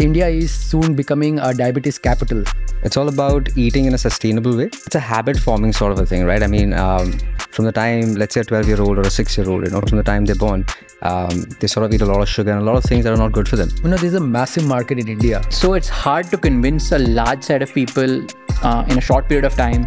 India 0.00 0.28
is 0.28 0.50
soon 0.50 0.94
becoming 0.94 1.38
a 1.38 1.54
diabetes 1.54 1.98
capital. 1.98 2.44
It's 2.82 2.96
all 2.96 3.08
about 3.08 3.56
eating 3.56 3.86
in 3.86 3.94
a 3.94 3.98
sustainable 3.98 4.56
way. 4.56 4.66
It's 4.66 4.94
a 4.94 5.00
habit 5.00 5.38
forming 5.38 5.72
sort 5.72 5.92
of 5.92 5.98
a 5.98 6.06
thing, 6.06 6.24
right? 6.24 6.42
I 6.42 6.46
mean, 6.46 6.72
um, 6.72 7.12
from 7.50 7.64
the 7.64 7.72
time, 7.72 8.14
let's 8.14 8.34
say, 8.34 8.42
a 8.42 8.44
12 8.44 8.68
year 8.68 8.80
old 8.80 8.98
or 8.98 9.02
a 9.02 9.10
six 9.10 9.36
year 9.36 9.48
old, 9.48 9.64
you 9.64 9.70
know, 9.70 9.80
from 9.80 9.96
the 9.98 10.04
time 10.04 10.24
they're 10.26 10.34
born, 10.34 10.66
um, 11.02 11.42
they 11.60 11.66
sort 11.66 11.86
of 11.86 11.94
eat 11.94 12.02
a 12.02 12.06
lot 12.06 12.20
of 12.20 12.28
sugar 12.28 12.52
and 12.52 12.60
a 12.60 12.64
lot 12.64 12.76
of 12.76 12.84
things 12.84 13.04
that 13.04 13.12
are 13.12 13.16
not 13.16 13.32
good 13.32 13.48
for 13.48 13.56
them. 13.56 13.70
You 13.82 13.90
know, 13.90 13.96
there's 13.96 14.14
a 14.14 14.20
massive 14.20 14.66
market 14.66 14.98
in 14.98 15.08
India. 15.08 15.42
So 15.50 15.74
it's 15.74 15.88
hard 15.88 16.26
to 16.30 16.36
convince 16.36 16.92
a 16.92 16.98
large 16.98 17.42
set 17.42 17.62
of 17.62 17.72
people 17.72 18.26
uh, 18.62 18.84
in 18.88 18.98
a 18.98 19.00
short 19.00 19.28
period 19.28 19.44
of 19.44 19.54
time 19.54 19.86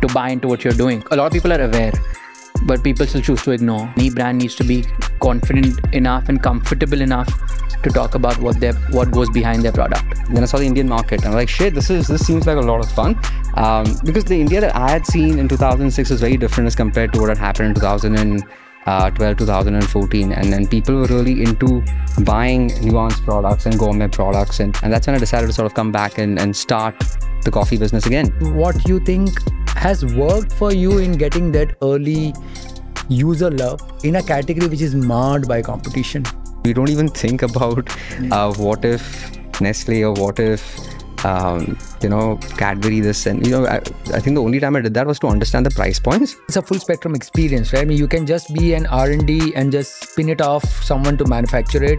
to 0.00 0.08
buy 0.14 0.30
into 0.30 0.48
what 0.48 0.64
you're 0.64 0.72
doing. 0.72 1.02
A 1.10 1.16
lot 1.16 1.26
of 1.26 1.32
people 1.32 1.52
are 1.52 1.62
aware, 1.62 1.92
but 2.62 2.82
people 2.82 3.06
still 3.06 3.22
choose 3.22 3.42
to 3.42 3.52
ignore. 3.52 3.92
Any 3.96 4.10
brand 4.10 4.38
needs 4.38 4.54
to 4.56 4.64
be 4.64 4.84
confident 5.20 5.78
enough 5.94 6.28
and 6.28 6.42
comfortable 6.42 7.00
enough 7.00 7.28
to 7.82 7.90
talk 7.90 8.14
about 8.14 8.38
what 8.38 8.60
their 8.60 8.74
what 8.98 9.10
goes 9.10 9.30
behind 9.30 9.62
their 9.62 9.72
product. 9.72 10.04
Then 10.32 10.42
I 10.42 10.46
saw 10.46 10.58
the 10.58 10.66
Indian 10.66 10.88
market 10.88 11.20
and 11.20 11.28
I'm 11.28 11.34
like, 11.34 11.48
shit, 11.48 11.74
this 11.74 11.90
is 11.90 12.06
this 12.06 12.26
seems 12.26 12.46
like 12.46 12.56
a 12.56 12.60
lot 12.60 12.84
of 12.84 12.90
fun. 12.92 13.18
Um, 13.54 13.96
because 14.04 14.24
the 14.24 14.40
India 14.40 14.60
that 14.60 14.76
I 14.76 14.90
had 14.90 15.06
seen 15.06 15.38
in 15.38 15.48
2006 15.48 16.10
was 16.10 16.20
very 16.20 16.36
different 16.36 16.66
as 16.66 16.76
compared 16.76 17.12
to 17.14 17.20
what 17.20 17.28
had 17.28 17.38
happened 17.38 17.68
in 17.68 17.74
2012, 17.74 19.36
2014. 19.38 20.32
And 20.32 20.52
then 20.52 20.66
people 20.66 20.94
were 20.96 21.06
really 21.06 21.42
into 21.42 21.82
buying 22.22 22.70
nuanced 22.70 23.24
products 23.24 23.66
and 23.66 23.78
gourmet 23.78 24.08
products. 24.08 24.60
And, 24.60 24.76
and 24.82 24.92
that's 24.92 25.06
when 25.06 25.16
I 25.16 25.18
decided 25.18 25.46
to 25.48 25.52
sort 25.52 25.66
of 25.66 25.74
come 25.74 25.90
back 25.90 26.18
and, 26.18 26.38
and 26.38 26.54
start 26.54 26.94
the 27.42 27.50
coffee 27.50 27.76
business 27.76 28.06
again. 28.06 28.28
What 28.54 28.76
do 28.84 28.92
you 28.92 29.00
think 29.00 29.30
has 29.76 30.04
worked 30.14 30.52
for 30.52 30.72
you 30.72 30.98
in 30.98 31.12
getting 31.12 31.52
that 31.52 31.76
early 31.82 32.34
user 33.08 33.50
love 33.50 33.80
in 34.04 34.16
a 34.16 34.22
category 34.22 34.68
which 34.68 34.80
is 34.80 34.94
marred 34.94 35.48
by 35.48 35.62
competition? 35.62 36.24
We 36.64 36.72
don't 36.72 36.90
even 36.90 37.08
think 37.08 37.42
about 37.42 37.88
uh, 38.30 38.52
what 38.54 38.84
if 38.84 39.60
Nestle 39.60 40.04
or 40.04 40.12
what 40.14 40.38
if 40.38 40.78
um, 41.24 41.76
you 42.02 42.08
know 42.08 42.36
Cadbury 42.56 43.00
this 43.00 43.26
and 43.26 43.44
you 43.46 43.52
know 43.52 43.66
I, 43.66 43.76
I, 44.14 44.20
think 44.20 44.34
the 44.34 44.42
only 44.42 44.60
time 44.60 44.76
I 44.76 44.80
did 44.80 44.94
that 44.94 45.06
was 45.06 45.18
to 45.20 45.26
understand 45.26 45.66
the 45.66 45.70
price 45.70 45.98
points. 45.98 46.36
It's 46.48 46.56
a 46.56 46.62
full 46.62 46.78
spectrum 46.78 47.14
experience, 47.14 47.72
right? 47.72 47.82
I 47.82 47.84
mean, 47.84 47.98
you 47.98 48.08
can 48.08 48.26
just 48.26 48.52
be 48.54 48.74
an 48.74 48.86
R 48.86 49.10
and 49.10 49.26
D 49.26 49.54
and 49.54 49.70
just 49.70 50.10
spin 50.10 50.28
it 50.28 50.40
off 50.40 50.64
someone 50.82 51.18
to 51.18 51.26
manufacture 51.26 51.82
it, 51.82 51.98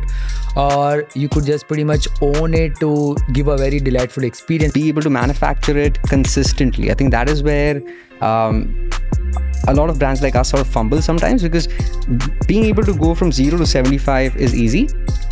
or 0.55 1.07
you 1.13 1.29
could 1.29 1.45
just 1.45 1.67
pretty 1.67 1.83
much 1.83 2.07
own 2.21 2.53
it 2.53 2.79
to 2.79 3.15
give 3.33 3.47
a 3.47 3.57
very 3.57 3.79
delightful 3.79 4.23
experience. 4.23 4.73
Be 4.73 4.87
able 4.87 5.01
to 5.01 5.09
manufacture 5.09 5.77
it 5.77 6.01
consistently. 6.03 6.91
I 6.91 6.93
think 6.93 7.11
that 7.11 7.29
is 7.29 7.43
where. 7.43 7.81
Um, 8.21 8.89
a 9.67 9.73
lot 9.73 9.89
of 9.89 9.99
brands 9.99 10.21
like 10.21 10.35
us 10.35 10.49
sort 10.49 10.61
of 10.61 10.67
fumble 10.67 11.01
sometimes 11.01 11.43
because 11.43 11.67
being 12.47 12.65
able 12.65 12.83
to 12.83 12.93
go 12.95 13.13
from 13.13 13.31
0 13.31 13.59
to 13.59 13.65
75 13.65 14.35
is 14.35 14.55
easy 14.55 14.89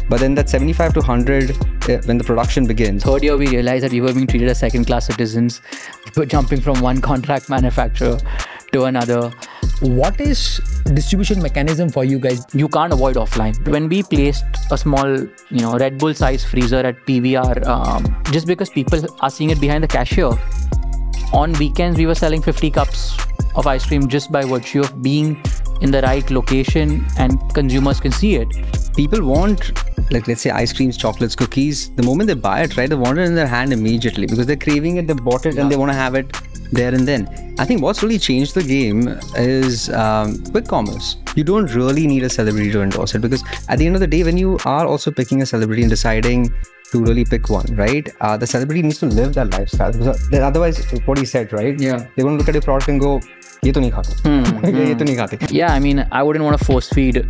but 0.09 0.19
then 0.19 0.35
that 0.35 0.49
75 0.49 0.93
to 0.95 0.99
100 0.99 1.51
uh, 1.51 2.01
when 2.05 2.17
the 2.17 2.23
production 2.23 2.65
begins. 2.65 3.03
Third 3.03 3.23
year 3.23 3.37
we 3.37 3.47
realized 3.47 3.85
that 3.85 3.91
we 3.91 4.01
were 4.01 4.13
being 4.13 4.27
treated 4.27 4.49
as 4.49 4.59
second 4.59 4.85
class 4.85 5.05
citizens. 5.05 5.61
We 6.05 6.21
were 6.21 6.25
jumping 6.25 6.61
from 6.61 6.81
one 6.81 6.99
contract 6.99 7.49
manufacturer 7.49 8.17
to 8.73 8.83
another. 8.85 9.31
What 9.81 10.19
is 10.19 10.59
distribution 10.93 11.41
mechanism 11.41 11.89
for 11.89 12.03
you 12.03 12.19
guys? 12.19 12.45
You 12.53 12.67
can't 12.67 12.91
avoid 12.91 13.15
offline. 13.15 13.67
When 13.67 13.87
we 13.87 14.03
placed 14.03 14.45
a 14.71 14.77
small 14.77 15.17
you 15.17 15.61
know 15.61 15.77
red 15.77 15.97
bull 15.97 16.13
size 16.13 16.43
freezer 16.43 16.77
at 16.77 17.05
pvr 17.05 17.65
um, 17.65 18.23
just 18.31 18.47
because 18.47 18.69
people 18.69 19.05
are 19.21 19.29
seeing 19.29 19.51
it 19.51 19.61
behind 19.61 19.83
the 19.83 19.87
cashier. 19.87 20.31
On 21.31 21.53
weekends 21.53 21.97
we 21.97 22.07
were 22.07 22.15
selling 22.15 22.41
50 22.41 22.71
cups 22.71 23.15
of 23.55 23.67
ice 23.67 23.85
cream 23.85 24.07
just 24.07 24.31
by 24.31 24.43
virtue 24.43 24.81
of 24.81 25.01
being 25.01 25.41
in 25.81 25.91
the 25.91 26.01
right 26.01 26.29
location 26.29 27.05
and 27.17 27.39
consumers 27.53 27.99
can 27.99 28.11
see 28.11 28.35
it. 28.35 28.47
People 28.95 29.23
want, 29.25 29.71
like, 30.11 30.27
let's 30.27 30.41
say 30.41 30.49
ice 30.49 30.73
creams, 30.73 30.97
chocolates, 30.97 31.35
cookies. 31.35 31.93
The 31.95 32.03
moment 32.03 32.27
they 32.27 32.33
buy 32.33 32.63
it, 32.63 32.75
right, 32.75 32.89
they 32.89 32.95
want 32.95 33.17
it 33.17 33.23
in 33.23 33.35
their 33.35 33.47
hand 33.47 33.71
immediately 33.71 34.27
because 34.27 34.45
they're 34.45 34.57
craving 34.57 34.97
it, 34.97 35.07
they 35.07 35.13
bought 35.13 35.45
it, 35.45 35.55
yeah. 35.55 35.61
and 35.61 35.71
they 35.71 35.77
want 35.77 35.91
to 35.91 35.95
have 35.95 36.15
it 36.15 36.35
there 36.71 36.93
and 36.93 37.07
then. 37.07 37.55
I 37.57 37.65
think 37.65 37.81
what's 37.81 38.03
really 38.03 38.19
changed 38.19 38.55
the 38.55 38.63
game 38.63 39.07
is 39.35 39.89
um, 39.89 40.43
quick 40.45 40.67
commerce. 40.67 41.17
You 41.35 41.43
don't 41.43 41.73
really 41.73 42.07
need 42.07 42.23
a 42.23 42.29
celebrity 42.29 42.71
to 42.71 42.81
endorse 42.81 43.15
it 43.15 43.19
because 43.19 43.43
at 43.67 43.79
the 43.79 43.85
end 43.85 43.95
of 43.95 44.01
the 44.01 44.07
day, 44.07 44.23
when 44.23 44.37
you 44.37 44.57
are 44.65 44.85
also 44.85 45.11
picking 45.11 45.41
a 45.41 45.45
celebrity 45.45 45.81
and 45.81 45.89
deciding 45.89 46.53
to 46.91 47.03
really 47.03 47.25
pick 47.25 47.49
one, 47.49 47.65
right? 47.75 48.09
Uh, 48.19 48.35
the 48.37 48.47
celebrity 48.47 48.81
needs 48.81 48.99
to 48.99 49.05
live 49.05 49.33
that 49.35 49.51
lifestyle 49.51 49.91
because 49.91 50.33
otherwise, 50.33 50.79
what 51.05 51.17
he 51.17 51.25
said, 51.25 51.51
right? 51.53 51.79
Yeah. 51.79 51.97
They're 51.97 52.25
going 52.25 52.35
to 52.35 52.39
look 52.39 52.47
at 52.47 52.55
your 52.55 52.61
product 52.61 52.89
and 52.89 52.99
go, 52.99 53.21
ये 53.64 53.72
तो 53.72 53.80
नहीं 53.80 53.90
खाते 53.90 54.88
ये 54.88 54.94
तो 54.94 55.04
नहीं 55.04 55.16
खाते 55.16 55.38
yeah 55.58 55.72
i 55.72 55.80
mean 55.86 56.04
i 56.12 56.22
wouldn't 56.28 56.46
want 56.48 56.58
to 56.58 56.64
force 56.70 56.90
feed 56.98 57.20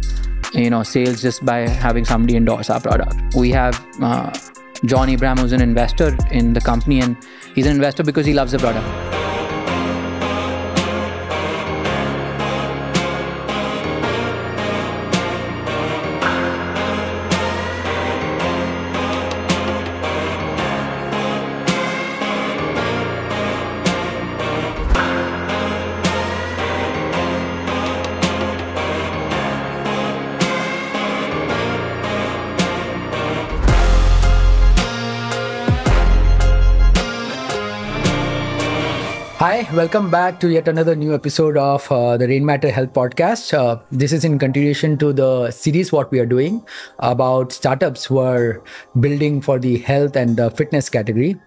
you 0.63 0.71
know 0.75 0.83
sales 0.83 1.23
just 1.27 1.45
by 1.51 1.59
having 1.85 2.05
somebody 2.13 2.37
endorse 2.41 2.71
our 2.71 2.81
product 2.89 3.39
we 3.43 3.51
have 3.51 3.81
uh, 4.11 4.31
john 4.93 5.13
abraham 5.17 5.43
who's 5.45 5.57
an 5.61 5.67
investor 5.69 6.09
in 6.41 6.53
the 6.59 6.65
company 6.71 7.01
and 7.01 7.29
he's 7.55 7.67
an 7.67 7.77
investor 7.81 8.09
because 8.11 8.33
he 8.33 8.35
loves 8.41 8.57
the 8.59 8.63
product 8.67 9.28
Welcome 39.74 40.10
back 40.10 40.40
to 40.40 40.50
yet 40.50 40.68
another 40.68 40.96
new 40.96 41.14
episode 41.14 41.56
of 41.56 41.92
uh, 41.92 42.18
the 42.18 42.26
Rainmatter 42.26 42.72
Health 42.72 42.92
Podcast. 42.92 43.54
Uh, 43.54 43.80
this 43.92 44.12
is 44.12 44.26
in 44.26 44.40
continuation 44.40 44.98
to 44.98 45.14
the 45.14 45.52
series 45.52 45.92
what 45.92 46.10
we 46.12 46.20
are 46.20 46.26
doing 46.26 46.66
about 47.00 47.52
startups 47.52 48.04
who 48.04 48.18
are 48.18 48.64
building 49.00 49.42
for 49.42 49.60
the 49.60 49.78
health 49.78 50.16
and 50.16 50.36
the 50.36 50.50
fitness 50.52 50.90
category. 50.90 51.40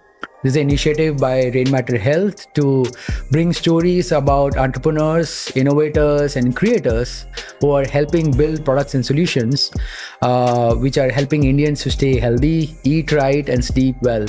This 0.44 0.52
is 0.52 0.56
an 0.56 0.62
initiative 0.62 1.16
by 1.18 1.50
Rainmatter 1.50 1.98
Health 1.98 2.52
to 2.54 2.84
bring 3.32 3.52
stories 3.52 4.12
about 4.12 4.56
entrepreneurs, 4.56 5.50
innovators, 5.56 6.36
and 6.36 6.54
creators 6.54 7.26
who 7.60 7.70
are 7.70 7.84
helping 7.84 8.30
build 8.36 8.64
products 8.64 8.94
and 8.94 9.04
solutions 9.04 9.72
uh, 10.20 10.74
which 10.76 10.96
are 10.96 11.10
helping 11.10 11.44
Indians 11.44 11.82
to 11.82 11.90
stay 11.90 12.18
healthy, 12.18 12.76
eat 12.84 13.10
right, 13.10 13.48
and 13.48 13.64
sleep 13.64 13.96
well. 14.02 14.26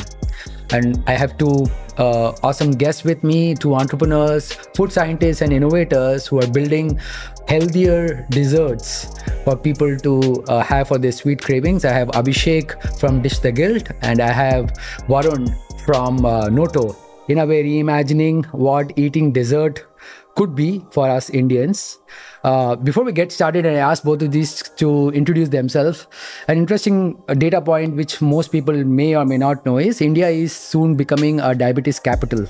And 0.72 1.04
I 1.06 1.12
have 1.12 1.38
two 1.38 1.66
uh, 1.98 2.34
awesome 2.44 2.72
guests 2.72 3.04
with 3.04 3.24
me, 3.24 3.56
two 3.56 3.76
entrepreneurs, 3.76 4.52
food 4.76 4.92
scientists, 4.92 5.42
and 5.42 5.54
innovators 5.54 6.28
who 6.28 6.42
are 6.42 6.48
building 6.48 7.00
healthier 7.48 8.26
desserts 8.30 9.20
for 9.44 9.56
people 9.56 9.98
to 9.98 10.44
uh, 10.48 10.62
have 10.62 10.88
for 10.88 10.98
their 10.98 11.12
sweet 11.12 11.42
cravings. 11.42 11.86
I 11.86 11.92
have 11.92 12.10
Abhishek 12.10 13.00
from 13.00 13.22
Ditch 13.22 13.42
the 13.42 13.52
Guilt, 13.52 13.90
and 14.02 14.20
I 14.20 14.32
have 14.32 14.74
Varun 15.08 15.56
from 15.86 16.26
uh, 16.26 16.50
Noto. 16.50 16.96
In 17.30 17.40
a 17.40 17.46
way, 17.46 17.64
reimagining 17.64 18.46
what 18.48 18.92
eating 18.98 19.32
dessert 19.32 19.86
could 20.36 20.56
be 20.56 20.84
for 20.92 21.10
us 21.10 21.30
Indians. 21.30 22.00
Uh, 22.44 22.76
before 22.76 23.04
we 23.04 23.12
get 23.12 23.32
started, 23.32 23.66
I 23.66 23.74
ask 23.74 24.04
both 24.04 24.22
of 24.22 24.32
these 24.32 24.64
to 24.78 25.10
introduce 25.12 25.50
themselves. 25.50 26.08
An 26.48 26.58
interesting 26.58 27.22
data 27.38 27.62
point, 27.62 27.96
which 27.96 28.22
most 28.22 28.52
people 28.52 28.84
may 28.84 29.16
or 29.16 29.26
may 29.26 29.38
not 29.38 29.66
know, 29.66 29.78
is 29.78 30.02
India 30.02 30.28
is 30.30 30.56
soon 30.56 30.96
becoming 30.96 31.40
a 31.40 31.56
diabetes 31.56 32.00
capital 32.00 32.48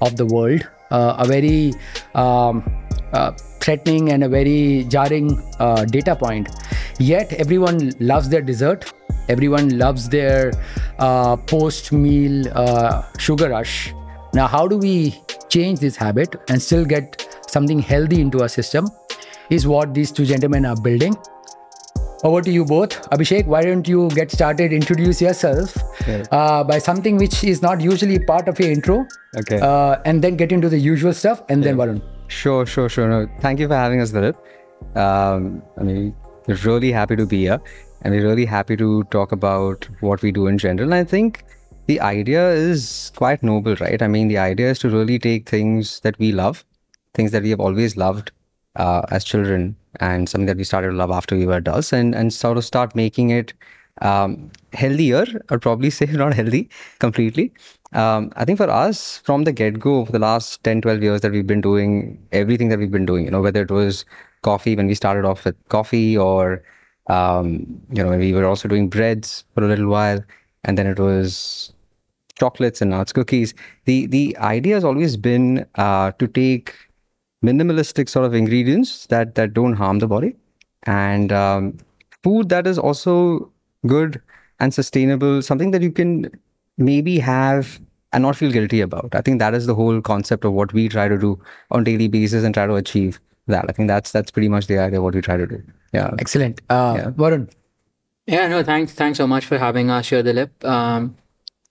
of 0.00 0.16
the 0.16 0.26
world. 0.26 0.68
Uh, 0.90 1.14
a 1.18 1.26
very 1.26 1.72
um, 2.14 2.64
uh, 3.12 3.30
threatening 3.60 4.10
and 4.10 4.24
a 4.24 4.28
very 4.28 4.84
jarring 4.88 5.40
uh, 5.60 5.84
data 5.84 6.16
point. 6.16 6.48
Yet 6.98 7.32
everyone 7.34 7.92
loves 8.00 8.28
their 8.28 8.42
dessert. 8.42 8.92
Everyone 9.28 9.78
loves 9.78 10.08
their 10.08 10.52
uh, 10.98 11.36
post-meal 11.36 12.48
uh, 12.52 13.04
sugar 13.18 13.50
rush. 13.50 13.94
Now, 14.32 14.46
how 14.46 14.66
do 14.68 14.76
we 14.76 15.20
change 15.48 15.80
this 15.80 15.96
habit 15.96 16.36
and 16.48 16.62
still 16.62 16.84
get 16.84 17.26
something 17.48 17.80
healthy 17.80 18.20
into 18.20 18.42
our 18.42 18.48
system? 18.48 18.86
is 19.50 19.66
what 19.66 19.92
these 19.92 20.10
two 20.10 20.24
gentlemen 20.24 20.64
are 20.64 20.76
building. 20.76 21.16
Over 22.22 22.42
to 22.42 22.50
you 22.50 22.64
both. 22.64 22.90
Abhishek, 23.10 23.46
why 23.46 23.62
don't 23.62 23.88
you 23.88 24.08
get 24.10 24.30
started? 24.30 24.72
Introduce 24.72 25.22
yourself 25.22 25.76
okay. 26.02 26.22
uh, 26.30 26.62
by 26.62 26.78
something 26.78 27.16
which 27.16 27.42
is 27.42 27.62
not 27.62 27.80
usually 27.80 28.18
part 28.18 28.46
of 28.46 28.58
your 28.60 28.70
intro. 28.70 29.06
Okay. 29.36 29.58
Uh, 29.58 29.96
and 30.04 30.22
then 30.22 30.36
get 30.36 30.52
into 30.52 30.68
the 30.68 30.78
usual 30.78 31.14
stuff 31.14 31.42
and 31.48 31.64
yeah. 31.64 31.72
then 31.72 31.78
Varun. 31.78 32.02
Sure, 32.28 32.66
sure, 32.66 32.88
sure. 32.88 33.08
No, 33.08 33.26
thank 33.40 33.58
you 33.58 33.68
for 33.68 33.74
having 33.74 34.00
us, 34.00 34.12
Dilip. 34.12 34.36
Um, 34.96 35.62
I 35.78 35.82
mean, 35.82 36.14
really 36.64 36.92
happy 36.92 37.16
to 37.16 37.26
be 37.26 37.40
here 37.42 37.60
and 38.02 38.14
we're 38.14 38.22
really 38.22 38.44
happy 38.44 38.76
to 38.76 39.02
talk 39.04 39.32
about 39.32 39.88
what 40.00 40.20
we 40.20 40.30
do 40.30 40.46
in 40.46 40.58
general. 40.58 40.92
And 40.92 40.94
I 40.94 41.04
think 41.04 41.44
the 41.90 42.00
idea 42.00 42.42
is 42.52 43.12
quite 43.16 43.42
noble, 43.42 43.74
right? 43.76 44.00
I 44.02 44.08
mean, 44.08 44.28
the 44.28 44.38
idea 44.38 44.70
is 44.70 44.78
to 44.80 44.90
really 44.90 45.18
take 45.18 45.48
things 45.48 46.00
that 46.00 46.18
we 46.18 46.32
love, 46.32 46.64
things 47.14 47.32
that 47.32 47.42
we 47.42 47.50
have 47.50 47.60
always 47.60 47.96
loved, 47.96 48.30
uh, 48.76 49.02
as 49.10 49.24
children 49.24 49.76
and 49.98 50.28
something 50.28 50.46
that 50.46 50.56
we 50.56 50.64
started 50.64 50.90
to 50.90 50.96
love 50.96 51.10
after 51.10 51.36
we 51.36 51.46
were 51.46 51.56
adults 51.56 51.92
and, 51.92 52.14
and 52.14 52.32
sort 52.32 52.56
of 52.56 52.64
start 52.64 52.94
making 53.04 53.30
it 53.30 53.54
Um, 54.08 54.30
healthier, 54.80 55.24
I'd 55.50 55.62
probably 55.64 55.90
say, 55.96 56.06
not 56.20 56.34
healthy 56.34 56.60
completely. 57.04 57.46
Um, 58.02 58.30
I 58.42 58.44
think 58.46 58.58
for 58.62 58.70
us, 58.70 59.00
from 59.28 59.44
the 59.48 59.52
get 59.60 59.78
go, 59.86 59.94
for 60.06 60.12
the 60.12 60.22
last 60.24 60.62
10, 60.68 60.80
12 60.84 61.02
years 61.06 61.20
that 61.24 61.32
we've 61.32 61.50
been 61.50 61.64
doing 61.66 61.92
everything 62.40 62.70
that 62.70 62.78
we've 62.78 62.94
been 62.98 63.08
doing, 63.10 63.26
you 63.26 63.32
know, 63.34 63.42
whether 63.46 63.62
it 63.66 63.74
was 63.78 64.04
coffee 64.50 64.76
when 64.80 64.86
we 64.92 64.94
started 65.02 65.26
off 65.32 65.44
with 65.44 65.56
coffee 65.76 66.16
or, 66.28 66.62
um, 67.08 67.66
you 67.92 68.02
know, 68.02 68.16
we 68.24 68.32
were 68.38 68.46
also 68.52 68.72
doing 68.74 68.88
breads 68.88 69.44
for 69.54 69.64
a 69.64 69.68
little 69.74 69.88
while. 69.96 70.24
And 70.64 70.78
then 70.78 70.86
it 70.86 70.98
was 70.98 71.72
chocolates 72.40 72.80
and 72.80 72.90
now 72.90 73.00
it's 73.00 73.12
cookies. 73.12 73.54
The, 73.84 74.06
the 74.06 74.36
idea 74.38 74.74
has 74.74 74.84
always 74.84 75.16
been 75.16 75.66
uh, 75.76 76.12
to 76.12 76.26
take 76.26 76.74
minimalistic 77.44 78.08
sort 78.08 78.26
of 78.26 78.34
ingredients 78.34 79.06
that, 79.06 79.34
that 79.34 79.54
don't 79.54 79.74
harm 79.74 79.98
the 79.98 80.06
body 80.06 80.34
and 80.84 81.32
um, 81.32 81.78
food 82.22 82.48
that 82.48 82.66
is 82.66 82.78
also 82.78 83.50
good 83.86 84.20
and 84.58 84.74
sustainable, 84.74 85.42
something 85.42 85.70
that 85.70 85.82
you 85.82 85.90
can 85.92 86.30
maybe 86.76 87.18
have 87.18 87.80
and 88.12 88.22
not 88.22 88.36
feel 88.36 88.50
guilty 88.50 88.80
about. 88.80 89.14
I 89.14 89.20
think 89.20 89.38
that 89.38 89.54
is 89.54 89.66
the 89.66 89.74
whole 89.74 90.00
concept 90.00 90.44
of 90.44 90.52
what 90.52 90.72
we 90.72 90.88
try 90.88 91.08
to 91.08 91.16
do 91.18 91.40
on 91.70 91.84
daily 91.84 92.08
basis 92.08 92.44
and 92.44 92.52
try 92.52 92.66
to 92.66 92.74
achieve 92.74 93.20
that. 93.46 93.64
I 93.68 93.72
think 93.72 93.88
that's 93.88 94.12
that's 94.12 94.30
pretty 94.30 94.48
much 94.48 94.66
the 94.66 94.78
idea 94.78 94.98
of 94.98 95.04
what 95.04 95.14
we 95.14 95.20
try 95.20 95.36
to 95.36 95.46
do. 95.46 95.62
Yeah. 95.92 96.10
Excellent. 96.18 96.60
Uh, 96.68 96.94
Yeah. 96.98 97.10
Varun, 97.10 97.50
Yeah, 98.26 98.48
no, 98.48 98.62
thanks, 98.62 98.92
thanks 98.92 99.16
so 99.18 99.26
much 99.26 99.46
for 99.46 99.58
having 99.58 99.90
us 99.90 100.08
here, 100.10 100.22
Dilip. 100.22 100.64
Um, 100.64 101.16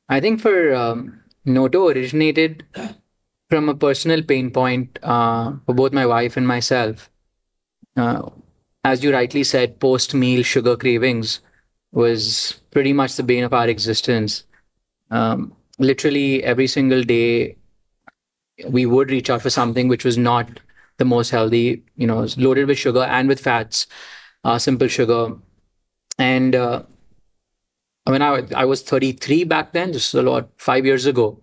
I 0.10 0.20
think 0.20 0.42
for 0.42 0.74
um, 0.74 1.22
Noto 1.46 1.88
originated 1.88 2.66
from 3.50 3.70
a 3.70 3.76
personal 3.76 4.24
pain 4.24 4.52
point 4.52 4.98
uh, 5.04 5.54
for 5.66 5.76
both 5.76 5.94
my 5.94 6.06
wife 6.06 6.36
and 6.36 6.48
myself. 6.48 7.10
Uh, 7.96 8.30
as 8.84 9.04
you 9.04 9.14
rightly 9.14 9.44
said, 9.44 9.80
post-meal 9.80 10.44
sugar 10.44 10.76
cravings 10.76 11.42
was 11.92 12.60
pretty 12.72 12.94
much 12.94 13.16
the 13.16 13.24
bane 13.24 13.44
of 13.44 13.54
our 13.54 13.68
existence. 13.68 14.46
Um, 15.12 15.56
literally 15.78 16.44
every 16.44 16.68
single 16.68 17.04
day, 17.04 17.58
we 18.68 18.86
would 18.86 19.12
reach 19.12 19.30
out 19.30 19.42
for 19.42 19.50
something 19.50 19.88
which 19.88 20.06
was 20.06 20.18
not 20.18 20.60
the 20.98 21.06
most 21.06 21.30
healthy. 21.30 21.84
You 21.96 22.08
know, 22.08 22.28
loaded 22.38 22.68
with 22.68 22.78
sugar 22.78 23.02
and 23.02 23.28
with 23.28 23.40
fats, 23.40 23.88
uh, 24.44 24.58
simple 24.58 24.88
sugar 24.88 25.36
and 26.18 26.56
uh, 28.10 28.12
mean, 28.14 28.22
I 28.56 28.62
I 28.62 28.66
was 28.66 28.82
33 28.82 29.44
back 29.46 29.74
then, 29.74 29.92
this 29.92 30.08
is 30.10 30.14
a 30.14 30.22
lot 30.22 30.50
five 30.58 30.86
years 30.86 31.06
ago, 31.06 31.42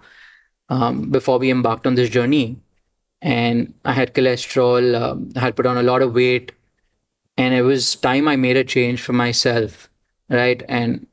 um, 0.68 1.10
before 1.10 1.38
we 1.38 1.50
embarked 1.50 1.86
on 1.86 1.94
this 1.94 2.10
journey, 2.10 2.58
and 3.22 3.74
I 3.84 3.92
had 3.92 4.14
cholesterol, 4.14 5.00
um, 5.00 5.30
I 5.36 5.40
had 5.40 5.56
put 5.56 5.66
on 5.66 5.78
a 5.78 5.82
lot 5.82 6.02
of 6.02 6.14
weight, 6.14 6.52
and 7.36 7.54
it 7.54 7.62
was 7.62 7.94
time 7.96 8.28
I 8.28 8.36
made 8.36 8.56
a 8.56 8.64
change 8.64 9.02
for 9.02 9.12
myself, 9.12 9.88
right? 10.28 10.62
And 10.68 11.06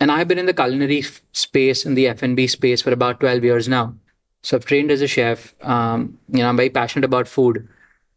and 0.00 0.10
I've 0.10 0.26
been 0.28 0.38
in 0.38 0.46
the 0.46 0.54
culinary 0.54 1.02
space 1.32 1.86
in 1.86 1.94
the 1.94 2.08
F&B 2.08 2.48
space 2.48 2.82
for 2.82 2.90
about 2.90 3.20
12 3.20 3.44
years 3.44 3.68
now. 3.68 3.94
So 4.42 4.56
I've 4.56 4.64
trained 4.64 4.90
as 4.90 5.00
a 5.00 5.06
chef. 5.06 5.54
Um, 5.62 6.18
you 6.28 6.40
know, 6.40 6.48
I'm 6.48 6.56
very 6.56 6.70
passionate 6.70 7.04
about 7.04 7.28
food, 7.28 7.68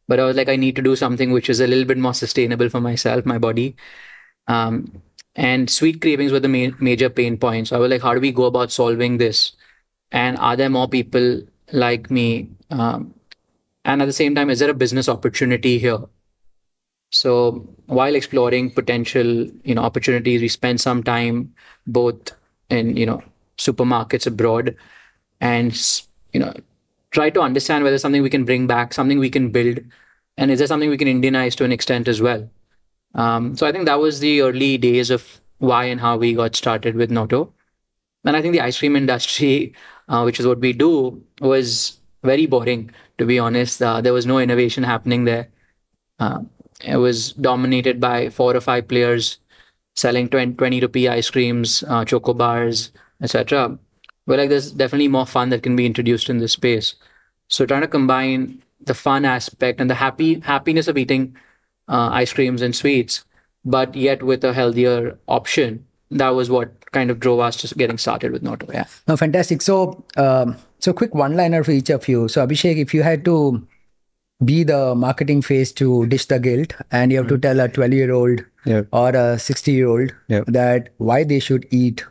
but 0.07 0.19
I 0.19 0.25
was 0.25 0.35
like, 0.35 0.49
I 0.49 0.55
need 0.55 0.75
to 0.77 0.81
do 0.81 0.95
something 0.95 1.31
which 1.31 1.47
is 1.47 1.59
a 1.59 1.67
little 1.67 1.85
bit 1.85 1.99
more 1.99 2.15
sustainable 2.15 2.69
for 2.69 2.81
myself, 2.81 3.23
my 3.23 3.37
body. 3.37 3.75
Um, 4.47 5.03
and 5.35 5.69
sweet 5.69 6.01
cravings 6.01 6.31
were 6.31 6.39
the 6.39 6.47
ma- 6.47 6.75
major 6.79 7.09
pain 7.09 7.37
points. 7.37 7.69
So 7.69 7.75
I 7.75 7.79
was 7.79 7.91
like, 7.91 8.01
how 8.01 8.13
do 8.13 8.19
we 8.19 8.31
go 8.31 8.45
about 8.45 8.71
solving 8.71 9.17
this? 9.17 9.53
And 10.11 10.37
are 10.37 10.55
there 10.55 10.69
more 10.69 10.87
people 10.87 11.41
like 11.71 12.09
me? 12.09 12.49
Um, 12.69 13.13
and 13.83 14.01
at 14.01 14.05
the 14.05 14.13
same 14.13 14.33
time, 14.33 14.49
is 14.49 14.59
there 14.59 14.69
a 14.69 14.73
business 14.73 15.09
opportunity 15.09 15.77
here? 15.77 15.99
So 17.11 17.67
while 17.85 18.15
exploring 18.15 18.71
potential, 18.71 19.47
you 19.63 19.75
know, 19.75 19.81
opportunities, 19.81 20.41
we 20.41 20.47
spent 20.47 20.81
some 20.81 21.03
time 21.03 21.53
both 21.87 22.31
in, 22.69 22.97
you 22.97 23.05
know, 23.05 23.21
supermarkets 23.57 24.27
abroad 24.27 24.75
and, 25.39 25.75
you 26.33 26.39
know, 26.39 26.53
try 27.11 27.29
to 27.29 27.41
understand 27.41 27.83
whether 27.83 27.97
something 27.97 28.21
we 28.21 28.29
can 28.29 28.43
bring 28.43 28.67
back, 28.67 28.93
something 28.93 29.19
we 29.19 29.29
can 29.29 29.49
build, 29.49 29.79
and 30.37 30.51
is 30.51 30.59
there 30.59 30.67
something 30.67 30.89
we 30.89 30.97
can 30.97 31.07
Indianize 31.07 31.55
to 31.55 31.63
an 31.63 31.71
extent 31.71 32.07
as 32.07 32.21
well. 32.21 32.49
Um, 33.15 33.55
so 33.55 33.65
I 33.65 33.71
think 33.71 33.85
that 33.85 33.99
was 33.99 34.19
the 34.19 34.41
early 34.41 34.77
days 34.77 35.09
of 35.09 35.41
why 35.59 35.85
and 35.85 35.99
how 35.99 36.17
we 36.17 36.33
got 36.33 36.55
started 36.55 36.95
with 36.95 37.09
Noto. 37.09 37.53
And 38.25 38.35
I 38.35 38.41
think 38.41 38.53
the 38.53 38.61
ice 38.61 38.79
cream 38.79 38.95
industry, 38.95 39.73
uh, 40.09 40.23
which 40.23 40.39
is 40.39 40.47
what 40.47 40.59
we 40.59 40.73
do, 40.73 41.23
was 41.41 41.99
very 42.23 42.45
boring, 42.45 42.91
to 43.17 43.25
be 43.25 43.39
honest. 43.39 43.81
Uh, 43.81 44.01
there 44.01 44.13
was 44.13 44.25
no 44.25 44.39
innovation 44.39 44.83
happening 44.83 45.25
there. 45.25 45.47
Uh, 46.19 46.39
it 46.83 46.97
was 46.97 47.33
dominated 47.33 47.99
by 47.99 48.29
four 48.29 48.55
or 48.55 48.61
five 48.61 48.87
players 48.87 49.39
selling 49.95 50.27
20, 50.27 50.55
20 50.55 50.81
rupee 50.81 51.07
ice 51.07 51.29
creams, 51.29 51.83
uh, 51.87 52.03
choco 52.03 52.33
bars, 52.33 52.91
etc. 53.21 53.77
But 54.27 54.39
like, 54.39 54.49
there's 54.49 54.71
definitely 54.71 55.07
more 55.07 55.25
fun 55.25 55.49
that 55.49 55.63
can 55.63 55.75
be 55.75 55.85
introduced 55.85 56.29
in 56.29 56.39
this 56.39 56.53
space. 56.53 56.95
So 57.47 57.65
trying 57.65 57.81
to 57.81 57.87
combine 57.87 58.61
the 58.81 58.93
fun 58.93 59.23
aspect 59.23 59.79
and 59.79 59.89
the 59.89 59.95
happy 59.95 60.39
happiness 60.41 60.87
of 60.87 60.97
eating 60.97 61.37
uh, 61.87 62.09
ice 62.11 62.33
creams 62.33 62.61
and 62.61 62.75
sweets, 62.75 63.23
but 63.63 63.95
yet 63.95 64.23
with 64.23 64.43
a 64.43 64.53
healthier 64.53 65.17
option. 65.27 65.85
That 66.11 66.29
was 66.29 66.49
what 66.49 66.91
kind 66.91 67.09
of 67.09 67.19
drove 67.19 67.39
us 67.39 67.55
to 67.57 67.75
getting 67.75 67.97
started 67.97 68.31
with 68.31 68.43
Noto. 68.43 68.67
Yeah. 68.71 68.85
no, 69.07 69.17
fantastic. 69.17 69.61
So, 69.61 70.03
um, 70.17 70.55
so 70.79 70.93
quick 70.93 71.15
one-liner 71.15 71.63
for 71.63 71.71
each 71.71 71.89
of 71.89 72.07
you. 72.07 72.27
So, 72.27 72.45
Abhishek, 72.45 72.77
if 72.77 72.93
you 72.93 73.01
had 73.03 73.25
to 73.25 73.67
be 74.43 74.63
the 74.63 74.93
marketing 74.95 75.41
face 75.41 75.71
to 75.73 76.05
Ditch 76.05 76.27
the 76.27 76.39
Guilt, 76.39 76.73
and 76.91 77.11
you 77.11 77.17
have 77.17 77.27
to 77.27 77.37
tell 77.37 77.59
a 77.59 77.67
12-year-old 77.69 78.41
Yeah. 78.65 78.83
or 78.91 79.09
a 79.09 79.37
60-year-old 79.39 80.11
Yeah. 80.27 80.43
that 80.47 80.89
why 80.97 81.23
they 81.23 81.39
should 81.39 81.65
eat 81.71 82.05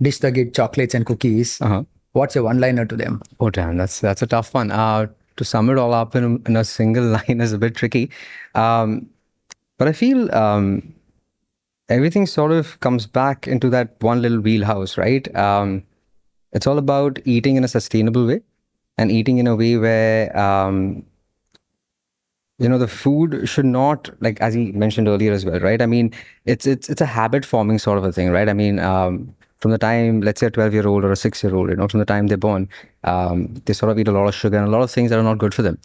Ditch 0.00 0.20
the 0.20 0.30
Guilt 0.30 0.54
chocolates 0.54 0.94
and 0.94 1.04
cookies, 1.04 1.60
Uh 1.60 1.68
huh. 1.68 1.82
what's 2.12 2.34
your 2.36 2.44
one-liner 2.44 2.84
to 2.86 2.96
them? 2.96 3.20
Oh 3.40 3.50
damn, 3.50 3.76
that's 3.76 4.00
that's 4.00 4.22
a 4.22 4.26
tough 4.26 4.54
one. 4.54 4.70
Uh, 4.70 5.06
to 5.36 5.44
sum 5.44 5.70
it 5.70 5.78
all 5.78 5.92
up 5.94 6.14
in, 6.14 6.42
in 6.46 6.56
a 6.56 6.64
single 6.64 7.04
line 7.16 7.40
is 7.40 7.52
a 7.52 7.58
bit 7.58 7.74
tricky. 7.74 8.10
Um, 8.54 9.08
but 9.78 9.88
I 9.88 9.92
feel 9.92 10.32
um, 10.34 10.94
everything 11.88 12.26
sort 12.26 12.52
of 12.52 12.78
comes 12.80 13.06
back 13.06 13.48
into 13.48 13.68
that 13.70 13.96
one 14.00 14.22
little 14.22 14.40
wheelhouse, 14.40 14.96
right? 14.96 15.34
Um, 15.36 15.82
it's 16.52 16.66
all 16.66 16.78
about 16.78 17.18
eating 17.24 17.56
in 17.56 17.64
a 17.64 17.68
sustainable 17.68 18.26
way 18.26 18.40
and 18.96 19.10
eating 19.10 19.38
in 19.38 19.46
a 19.46 19.56
way 19.56 19.76
where 19.76 20.36
um, 20.38 21.04
you 22.58 22.68
know 22.68 22.78
the 22.78 22.88
food 22.88 23.48
should 23.48 23.64
not 23.64 24.10
like 24.20 24.40
as 24.40 24.54
he 24.54 24.70
mentioned 24.72 25.08
earlier 25.08 25.32
as 25.32 25.44
well 25.44 25.58
right 25.60 25.82
i 25.82 25.86
mean 25.86 26.12
it's 26.44 26.66
it's 26.66 26.88
it's 26.88 27.00
a 27.00 27.06
habit 27.06 27.44
forming 27.44 27.78
sort 27.78 27.98
of 27.98 28.04
a 28.04 28.12
thing 28.12 28.30
right 28.30 28.48
i 28.48 28.52
mean 28.52 28.78
um 28.78 29.34
from 29.64 29.72
the 29.74 29.78
time 29.78 30.20
let's 30.20 30.40
say 30.40 30.46
a 30.46 30.50
12 30.50 30.74
year 30.76 30.86
old 30.86 31.04
or 31.08 31.12
a 31.12 31.16
6 31.16 31.42
year 31.42 31.54
old 31.58 31.70
you 31.70 31.76
know 31.76 31.88
from 31.92 32.00
the 32.00 32.08
time 32.08 32.26
they're 32.30 32.46
born 32.46 32.68
um 33.12 33.44
they 33.64 33.76
sort 33.78 33.90
of 33.92 33.98
eat 34.02 34.10
a 34.12 34.16
lot 34.16 34.26
of 34.32 34.34
sugar 34.40 34.58
and 34.58 34.68
a 34.68 34.74
lot 34.78 34.82
of 34.86 34.90
things 34.96 35.08
that 35.10 35.18
are 35.18 35.28
not 35.28 35.38
good 35.44 35.54
for 35.58 35.62
them. 35.68 35.78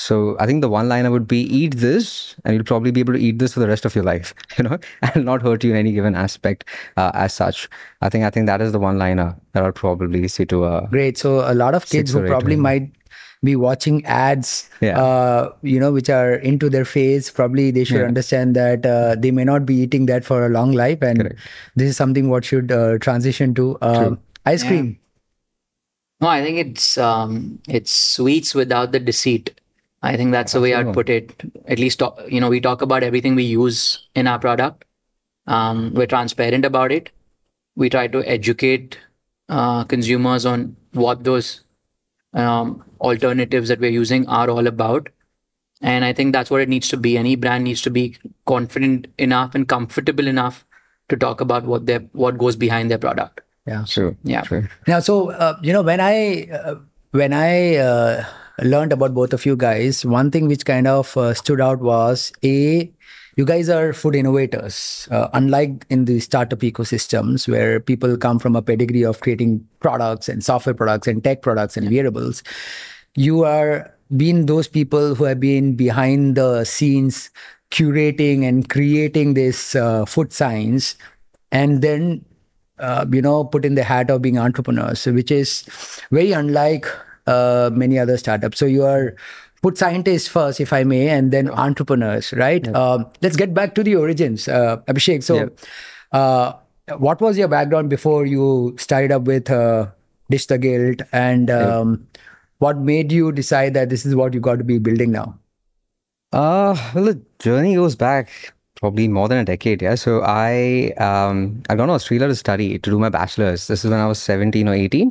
So 0.00 0.16
i 0.42 0.46
think 0.48 0.64
the 0.64 0.70
one 0.72 0.88
liner 0.88 1.10
would 1.12 1.28
be 1.30 1.38
eat 1.60 1.76
this 1.84 2.08
and 2.44 2.54
you'll 2.54 2.66
probably 2.70 2.92
be 2.96 3.00
able 3.04 3.14
to 3.18 3.22
eat 3.28 3.38
this 3.42 3.54
for 3.54 3.60
the 3.62 3.68
rest 3.70 3.88
of 3.90 3.94
your 3.98 4.04
life 4.08 4.34
you 4.58 4.64
know 4.66 4.78
and 5.08 5.24
not 5.30 5.42
hurt 5.46 5.64
you 5.68 5.70
in 5.70 5.78
any 5.80 5.92
given 5.96 6.18
aspect 6.24 6.68
uh, 6.96 7.10
as 7.14 7.32
such. 7.32 7.68
I 8.08 8.08
think 8.08 8.24
i 8.28 8.30
think 8.30 8.46
that 8.52 8.66
is 8.66 8.72
the 8.76 8.82
one 8.84 9.00
liner 9.04 9.28
that 9.52 9.64
i'd 9.68 9.74
probably 9.80 10.28
say 10.28 10.44
to 10.54 10.62
uh 10.64 10.86
Great. 10.96 11.18
So 11.24 11.34
a 11.54 11.54
lot 11.62 11.74
of 11.80 11.88
kids 11.94 12.12
who 12.12 12.26
probably 12.26 12.56
might 12.56 12.90
be 13.42 13.56
watching 13.56 14.04
ads, 14.04 14.68
Yeah. 14.80 15.00
uh, 15.00 15.52
you 15.62 15.80
know, 15.80 15.92
which 15.92 16.10
are 16.10 16.34
into 16.34 16.68
their 16.68 16.84
face. 16.84 17.30
Probably 17.30 17.70
they 17.70 17.84
should 17.84 18.00
Yeah. 18.00 18.06
understand 18.06 18.54
that 18.56 18.84
uh, 18.84 19.16
they 19.18 19.30
may 19.30 19.44
not 19.44 19.64
be 19.64 19.74
eating 19.76 20.06
that 20.06 20.24
for 20.24 20.44
a 20.44 20.48
long 20.50 20.72
life, 20.72 21.02
and 21.02 21.20
Correct. 21.20 21.38
this 21.76 21.90
is 21.90 21.96
something 21.96 22.28
what 22.28 22.44
should 22.44 22.70
uh, 22.70 22.98
transition 22.98 23.54
to. 23.54 23.78
Um, 23.80 24.18
ice 24.44 24.62
Yeah. 24.62 24.68
cream. 24.68 24.98
No, 26.20 26.28
I 26.28 26.42
think 26.42 26.58
it's 26.58 26.98
um, 26.98 27.58
it's 27.66 27.90
sweets 27.90 28.54
without 28.54 28.92
the 28.92 29.00
deceit. 29.00 29.58
I 30.02 30.16
think 30.16 30.32
that's 30.32 30.52
the 30.52 30.60
way 30.60 30.74
I'd 30.74 30.92
put 30.92 31.08
it. 31.10 31.32
At 31.66 31.78
least, 31.78 31.98
talk- 31.98 32.20
you 32.28 32.40
know, 32.40 32.48
we 32.50 32.60
talk 32.60 32.82
about 32.82 33.02
everything 33.02 33.34
we 33.34 33.42
use 33.44 34.06
in 34.14 34.26
our 34.26 34.38
product. 34.38 34.84
Um, 35.46 35.92
we're 35.94 36.06
transparent 36.06 36.64
about 36.64 36.92
it. 36.92 37.10
We 37.76 37.88
try 37.88 38.06
to 38.08 38.22
educate 38.24 38.98
uh, 39.48 39.84
consumers 39.84 40.44
on 40.46 40.76
what 40.92 41.24
those 41.24 41.64
um, 42.34 42.82
alternatives 43.00 43.68
that 43.68 43.80
we're 43.80 43.90
using 43.90 44.26
are 44.28 44.50
all 44.50 44.66
about. 44.66 45.08
And 45.82 46.04
I 46.04 46.12
think 46.12 46.32
that's 46.32 46.50
what 46.50 46.60
it 46.60 46.68
needs 46.68 46.88
to 46.88 46.96
be. 46.96 47.16
Any 47.16 47.36
brand 47.36 47.64
needs 47.64 47.80
to 47.82 47.90
be 47.90 48.16
confident 48.46 49.06
enough 49.18 49.54
and 49.54 49.66
comfortable 49.66 50.26
enough 50.26 50.64
to 51.08 51.16
talk 51.16 51.40
about 51.40 51.64
what 51.64 51.86
their 51.86 52.00
what 52.12 52.38
goes 52.38 52.56
behind 52.56 52.90
their 52.90 52.98
product. 52.98 53.40
Yeah. 53.66 53.84
true 53.86 54.16
Yeah. 54.22 54.42
true 54.42 54.68
Now, 54.86 55.00
so 55.00 55.30
uh, 55.30 55.56
you 55.62 55.72
know, 55.72 55.82
when 55.82 56.00
I 56.00 56.48
uh, 56.50 56.76
when 57.12 57.32
I 57.32 57.76
uh, 57.76 58.24
learned 58.62 58.92
about 58.92 59.14
both 59.14 59.32
of 59.32 59.46
you 59.46 59.56
guys, 59.56 60.04
one 60.04 60.30
thing 60.30 60.48
which 60.48 60.64
kind 60.64 60.86
of 60.86 61.16
uh, 61.16 61.34
stood 61.34 61.60
out 61.60 61.80
was 61.80 62.32
a 62.44 62.90
you 63.36 63.44
guys 63.44 63.68
are 63.68 63.92
food 63.92 64.14
innovators. 64.16 65.08
Uh, 65.10 65.28
unlike 65.32 65.86
in 65.88 66.04
the 66.04 66.20
startup 66.20 66.58
ecosystems 66.58 67.48
where 67.48 67.80
people 67.80 68.16
come 68.16 68.38
from 68.38 68.54
a 68.54 68.62
pedigree 68.62 69.04
of 69.04 69.20
creating 69.20 69.66
products 69.80 70.28
and 70.28 70.44
software 70.44 70.74
products 70.74 71.06
and 71.06 71.24
tech 71.24 71.40
products 71.42 71.76
and 71.76 71.88
wearables, 71.88 72.42
you 73.16 73.44
are 73.44 73.92
being 74.16 74.46
those 74.46 74.68
people 74.68 75.14
who 75.14 75.24
have 75.24 75.40
been 75.40 75.76
behind 75.76 76.36
the 76.36 76.64
scenes 76.64 77.30
curating 77.70 78.46
and 78.46 78.68
creating 78.68 79.34
this 79.34 79.76
uh, 79.76 80.04
food 80.04 80.32
science 80.32 80.96
and 81.52 81.82
then 81.82 82.24
uh, 82.78 83.04
you 83.12 83.22
know 83.22 83.44
put 83.44 83.64
in 83.64 83.74
the 83.74 83.84
hat 83.84 84.10
of 84.10 84.22
being 84.22 84.38
entrepreneurs, 84.38 85.06
which 85.06 85.30
is 85.30 85.62
very 86.10 86.32
unlike 86.32 86.86
uh, 87.26 87.70
many 87.72 87.98
other 87.98 88.16
startups. 88.16 88.58
So 88.58 88.66
you 88.66 88.84
are 88.84 89.14
put 89.62 89.76
scientists 89.76 90.28
first, 90.28 90.60
if 90.60 90.72
I 90.72 90.84
may, 90.84 91.08
and 91.08 91.30
then 91.30 91.50
entrepreneurs, 91.50 92.32
right? 92.32 92.66
Um, 92.74 93.06
let's 93.22 93.36
get 93.36 93.52
back 93.54 93.74
to 93.74 93.82
the 93.82 93.96
origins, 93.96 94.48
uh, 94.48 94.78
Abhishek. 94.88 95.22
So, 95.22 95.50
uh, 96.12 96.54
what 96.96 97.20
was 97.20 97.38
your 97.38 97.48
background 97.48 97.90
before 97.90 98.26
you 98.26 98.74
started 98.78 99.12
up 99.12 99.22
with 99.22 99.50
uh, 99.50 99.88
Ditch 100.30 100.46
the 100.46 100.58
Guilt, 100.58 101.02
and 101.12 101.50
um, 101.50 102.06
what 102.60 102.78
made 102.78 103.10
you 103.10 103.32
decide 103.32 103.74
that 103.74 103.90
this 103.90 104.06
is 104.06 104.14
what 104.14 104.32
you 104.32 104.40
got 104.40 104.58
to 104.58 104.64
be 104.64 104.78
building 104.78 105.12
now? 105.12 105.38
Uh, 106.32 106.76
well, 106.94 107.04
the 107.04 107.20
journey 107.40 107.74
goes 107.74 107.96
back 107.96 108.52
probably 108.76 109.08
more 109.08 109.28
than 109.28 109.38
a 109.38 109.44
decade. 109.44 109.82
Yeah. 109.82 109.94
So 109.94 110.22
I 110.22 110.92
um 110.98 111.62
I've 111.68 111.78
gone 111.78 111.88
to 111.88 111.94
Australia 111.94 112.28
to 112.28 112.34
study 112.34 112.78
to 112.78 112.90
do 112.90 112.98
my 112.98 113.08
bachelor's. 113.08 113.66
This 113.66 113.84
is 113.84 113.90
when 113.90 114.00
I 114.00 114.06
was 114.06 114.18
17 114.18 114.68
or 114.68 114.74
18. 114.74 115.10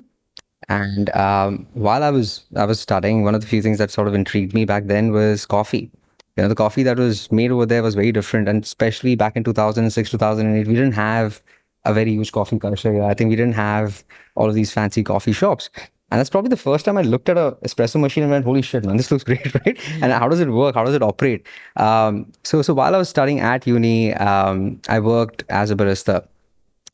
And 0.68 1.10
um, 1.16 1.68
while 1.74 2.04
I 2.04 2.12
was 2.12 2.46
I 2.56 2.66
was 2.66 2.80
studying, 2.80 3.24
one 3.24 3.36
of 3.36 3.42
the 3.42 3.48
few 3.48 3.62
things 3.62 3.78
that 3.80 3.92
sort 3.92 4.08
of 4.08 4.14
intrigued 4.14 4.54
me 4.54 4.66
back 4.66 4.86
then 4.86 5.12
was 5.12 5.46
coffee. 5.46 5.92
You 6.38 6.44
know, 6.44 6.48
the 6.48 6.56
coffee 6.56 6.84
that 6.84 6.98
was 6.98 7.32
made 7.32 7.52
over 7.52 7.66
there 7.66 7.84
was 7.84 7.96
very 7.96 8.12
different, 8.12 8.48
and 8.48 8.64
especially 8.64 9.16
back 9.16 9.36
in 9.36 9.44
2006, 9.44 10.12
2008, 10.12 10.68
we 10.68 10.76
didn't 10.76 10.94
have 10.94 11.42
a 11.86 11.94
very 11.94 12.12
huge 12.12 12.32
coffee 12.32 12.60
culture. 12.60 13.04
I 13.04 13.14
think 13.14 13.30
we 13.30 13.36
didn't 13.36 13.56
have 13.56 14.04
all 14.36 14.48
of 14.48 14.56
these 14.56 14.72
fancy 14.72 15.04
coffee 15.04 15.34
shops. 15.34 15.70
And 16.12 16.20
that's 16.20 16.30
probably 16.30 16.50
the 16.50 16.58
first 16.58 16.86
time 16.86 16.98
I 16.98 17.02
looked 17.04 17.30
at 17.30 17.38
a 17.38 17.56
espresso 17.64 18.00
machine 18.00 18.24
and 18.24 18.32
went, 18.32 18.46
"Holy 18.46 18.62
shit, 18.64 18.84
man! 18.86 18.98
This 18.98 19.12
looks 19.12 19.24
great, 19.32 19.54
right?" 19.66 19.78
And 20.02 20.12
how 20.12 20.28
does 20.28 20.40
it 20.40 20.50
work? 20.50 20.76
How 20.76 20.84
does 20.84 20.96
it 20.96 21.04
operate? 21.04 21.46
Um, 21.76 22.32
so, 22.44 22.62
so 22.62 22.74
while 22.74 22.96
I 22.96 22.98
was 22.98 23.10
studying 23.10 23.40
at 23.40 23.68
uni, 23.68 24.14
um, 24.16 24.82
I 24.90 25.00
worked 25.00 25.44
as 25.50 25.70
a 25.72 25.76
barista 25.76 26.26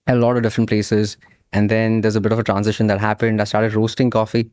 at 0.07 0.17
a 0.17 0.19
lot 0.19 0.35
of 0.37 0.43
different 0.43 0.69
places. 0.69 1.17
And 1.53 1.69
then 1.69 2.01
there's 2.01 2.17
a 2.17 2.21
bit 2.21 2.33
of 2.33 2.39
a 2.39 2.43
transition 2.43 2.87
that 2.87 2.99
happened. 2.99 3.39
I 3.41 3.45
started 3.45 3.73
roasting 3.73 4.09
coffee. 4.09 4.51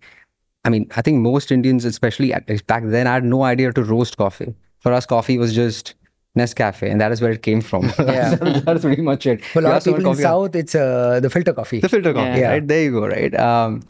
I 0.64 0.68
mean, 0.70 0.88
I 0.94 1.02
think 1.02 1.18
most 1.18 1.50
Indians, 1.50 1.84
especially 1.84 2.32
at, 2.32 2.46
back 2.68 2.84
then, 2.86 3.08
I 3.08 3.14
had 3.14 3.24
no 3.24 3.42
idea 3.42 3.72
to 3.72 3.82
roast 3.82 4.16
coffee. 4.16 4.54
For 4.78 4.92
us, 4.92 5.04
coffee 5.06 5.36
was 5.38 5.52
just 5.52 5.94
Nescafe, 6.38 6.88
and 6.88 7.00
that 7.00 7.10
is 7.10 7.20
where 7.20 7.32
it 7.32 7.42
came 7.42 7.60
from. 7.60 7.92
Yeah. 7.98 8.36
that's 8.66 8.82
pretty 8.82 9.02
much 9.02 9.26
it. 9.26 9.44
For 9.44 9.58
a 9.58 9.62
lot 9.62 9.76
of 9.78 9.84
people 9.84 10.08
in 10.12 10.16
South, 10.16 10.54
it's 10.54 10.76
uh, 10.76 11.18
the 11.20 11.28
filter 11.28 11.52
coffee. 11.52 11.80
the 11.80 11.88
filter 11.88 12.12
coffee, 12.14 12.38
Yeah. 12.40 12.50
right? 12.52 12.68
There 12.68 12.82
you 12.84 12.92
go, 12.92 13.06
right? 13.08 13.34
Um, 13.34 13.82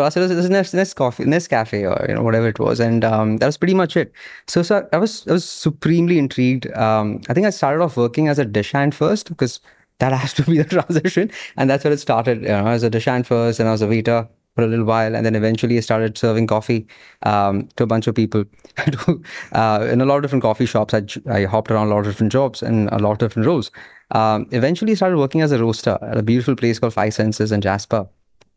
for 0.00 0.06
us, 0.06 0.16
it 0.16 0.20
was, 0.20 0.30
it 0.30 0.36
was 0.36 0.50
Nes, 0.50 0.72
Nescafe, 0.72 1.24
Nescafe, 1.26 1.82
or 1.84 2.06
you 2.08 2.14
know 2.14 2.22
whatever 2.22 2.48
it 2.48 2.58
was, 2.58 2.80
and 2.80 3.04
um, 3.04 3.36
that 3.38 3.46
was 3.46 3.56
pretty 3.56 3.74
much 3.74 3.96
it. 3.96 4.12
So, 4.46 4.62
so 4.62 4.88
I 4.92 4.96
was 4.96 5.26
I 5.28 5.32
was 5.32 5.44
supremely 5.44 6.18
intrigued. 6.18 6.72
Um, 6.74 7.20
I 7.28 7.34
think 7.34 7.46
I 7.46 7.50
started 7.50 7.82
off 7.82 7.96
working 7.96 8.28
as 8.28 8.38
a 8.38 8.44
dish 8.44 8.72
hand 8.72 8.94
first 8.94 9.28
because 9.28 9.60
that 9.98 10.12
has 10.20 10.32
to 10.34 10.42
be 10.42 10.58
the 10.58 10.64
transition, 10.64 11.30
and 11.56 11.68
that's 11.68 11.84
where 11.84 11.92
it 11.92 12.00
started. 12.00 12.42
You 12.42 12.48
know, 12.48 12.66
as 12.66 12.82
a 12.82 12.90
dish 12.90 13.04
hand 13.04 13.26
first, 13.26 13.60
and 13.60 13.68
I 13.68 13.72
was 13.72 13.82
a 13.82 13.86
waiter 13.86 14.26
for 14.54 14.64
a 14.64 14.66
little 14.66 14.86
while, 14.86 15.14
and 15.14 15.26
then 15.26 15.34
eventually 15.34 15.76
I 15.76 15.80
started 15.80 16.16
serving 16.16 16.46
coffee 16.46 16.86
um, 17.22 17.68
to 17.76 17.84
a 17.84 17.86
bunch 17.86 18.06
of 18.06 18.14
people 18.14 18.44
uh, 19.52 19.86
in 19.90 20.00
a 20.00 20.06
lot 20.06 20.16
of 20.16 20.22
different 20.22 20.42
coffee 20.42 20.66
shops. 20.66 20.94
I, 20.94 21.02
I 21.30 21.44
hopped 21.44 21.70
around 21.70 21.88
a 21.88 21.90
lot 21.90 22.00
of 22.00 22.06
different 22.06 22.32
jobs 22.32 22.62
and 22.62 22.88
a 22.90 22.98
lot 22.98 23.12
of 23.12 23.18
different 23.18 23.46
roles. 23.46 23.70
Um, 24.12 24.46
eventually, 24.50 24.94
started 24.94 25.18
working 25.18 25.42
as 25.42 25.52
a 25.52 25.58
roaster 25.58 25.98
at 26.00 26.16
a 26.16 26.22
beautiful 26.22 26.56
place 26.56 26.78
called 26.78 26.94
Five 26.94 27.12
Senses 27.12 27.52
in 27.52 27.60
Jasper, 27.60 28.08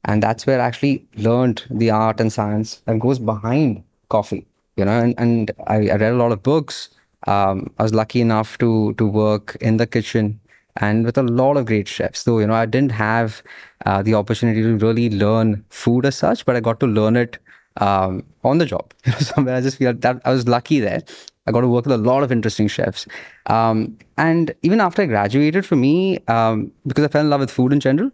and 0.06 0.22
that's 0.22 0.46
where 0.46 0.62
I 0.62 0.66
actually 0.66 1.06
learned 1.16 1.64
the 1.70 1.90
art 1.92 2.20
and 2.20 2.32
science 2.32 2.82
that 2.86 3.00
goes 3.00 3.20
behind 3.20 3.84
coffee. 4.10 4.46
You 4.76 4.86
know, 4.86 5.00
and, 5.00 5.14
and 5.18 5.52
I, 5.68 5.76
I 5.76 5.96
read 5.96 6.14
a 6.14 6.16
lot 6.16 6.32
of 6.32 6.42
books. 6.42 6.90
Um, 7.28 7.72
I 7.78 7.84
was 7.84 7.94
lucky 7.94 8.22
enough 8.22 8.58
to 8.58 8.94
to 8.96 9.06
work 9.06 9.56
in 9.62 9.78
the 9.78 9.86
kitchen 9.88 10.40
and 10.78 11.06
with 11.06 11.18
a 11.18 11.24
lot 11.24 11.58
of 11.58 11.66
great 11.66 11.88
chefs. 11.88 12.22
So, 12.22 12.40
you 12.40 12.48
know, 12.48 12.56
I 12.56 12.66
didn't 12.66 12.92
have 12.92 13.44
uh, 13.86 14.02
the 14.02 14.16
opportunity 14.16 14.62
to 14.64 14.76
really 14.78 15.10
learn 15.10 15.64
food 15.70 16.06
as 16.06 16.16
such, 16.16 16.46
but 16.46 16.56
I 16.56 16.60
got 16.60 16.80
to 16.80 16.88
learn 16.88 17.16
it 17.16 17.38
um, 17.78 18.24
on 18.44 18.58
the 18.58 18.66
job. 18.66 18.94
You 19.06 19.12
know, 19.12 19.20
somewhere 19.20 19.56
I 19.56 19.62
just 19.62 19.78
feel 19.78 19.94
that 19.94 20.22
I 20.26 20.32
was 20.32 20.48
lucky 20.48 20.80
there. 20.80 21.04
I 21.46 21.52
got 21.52 21.62
to 21.62 21.68
work 21.68 21.86
with 21.86 21.94
a 21.94 21.98
lot 21.98 22.24
of 22.24 22.32
interesting 22.32 22.68
chefs. 22.68 23.06
Um, 23.48 23.98
and 24.18 24.54
even 24.62 24.80
after 24.80 25.02
I 25.02 25.06
graduated, 25.06 25.66
for 25.66 25.76
me, 25.76 26.20
um, 26.28 26.72
because 26.88 27.04
I 27.04 27.10
fell 27.10 27.22
in 27.22 27.30
love 27.30 27.42
with 27.42 27.52
food 27.52 27.74
in 27.74 27.80
general 27.80 28.12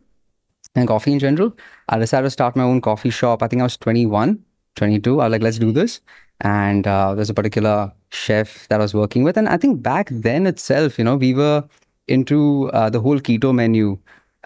and 0.75 0.88
coffee 0.88 1.11
in 1.11 1.19
general, 1.19 1.55
I 1.89 1.97
decided 1.99 2.25
to 2.25 2.29
start 2.29 2.55
my 2.55 2.63
own 2.63 2.81
coffee 2.81 3.09
shop. 3.09 3.43
I 3.43 3.47
think 3.47 3.61
I 3.61 3.63
was 3.63 3.77
21, 3.77 4.43
22. 4.75 5.21
I 5.21 5.25
was 5.25 5.31
like, 5.31 5.41
let's 5.41 5.59
do 5.59 5.71
this. 5.71 6.01
And 6.41 6.88
uh, 6.88 7.15
there's 7.15 7.29
a 7.29 7.33
particular 7.33 7.91
chef 8.11 8.67
that 8.69 8.79
I 8.79 8.83
was 8.83 8.93
working 8.93 9.23
with. 9.23 9.38
And 9.38 9.49
I 9.49 9.57
think 9.57 9.81
back 9.81 10.07
then 10.11 10.47
itself, 10.47 10.97
you 10.97 11.03
know, 11.03 11.17
we 11.17 11.33
were 11.33 11.63
into 12.07 12.69
uh, 12.71 12.89
the 12.89 13.01
whole 13.01 13.19
keto 13.19 13.53
menu. 13.53 13.97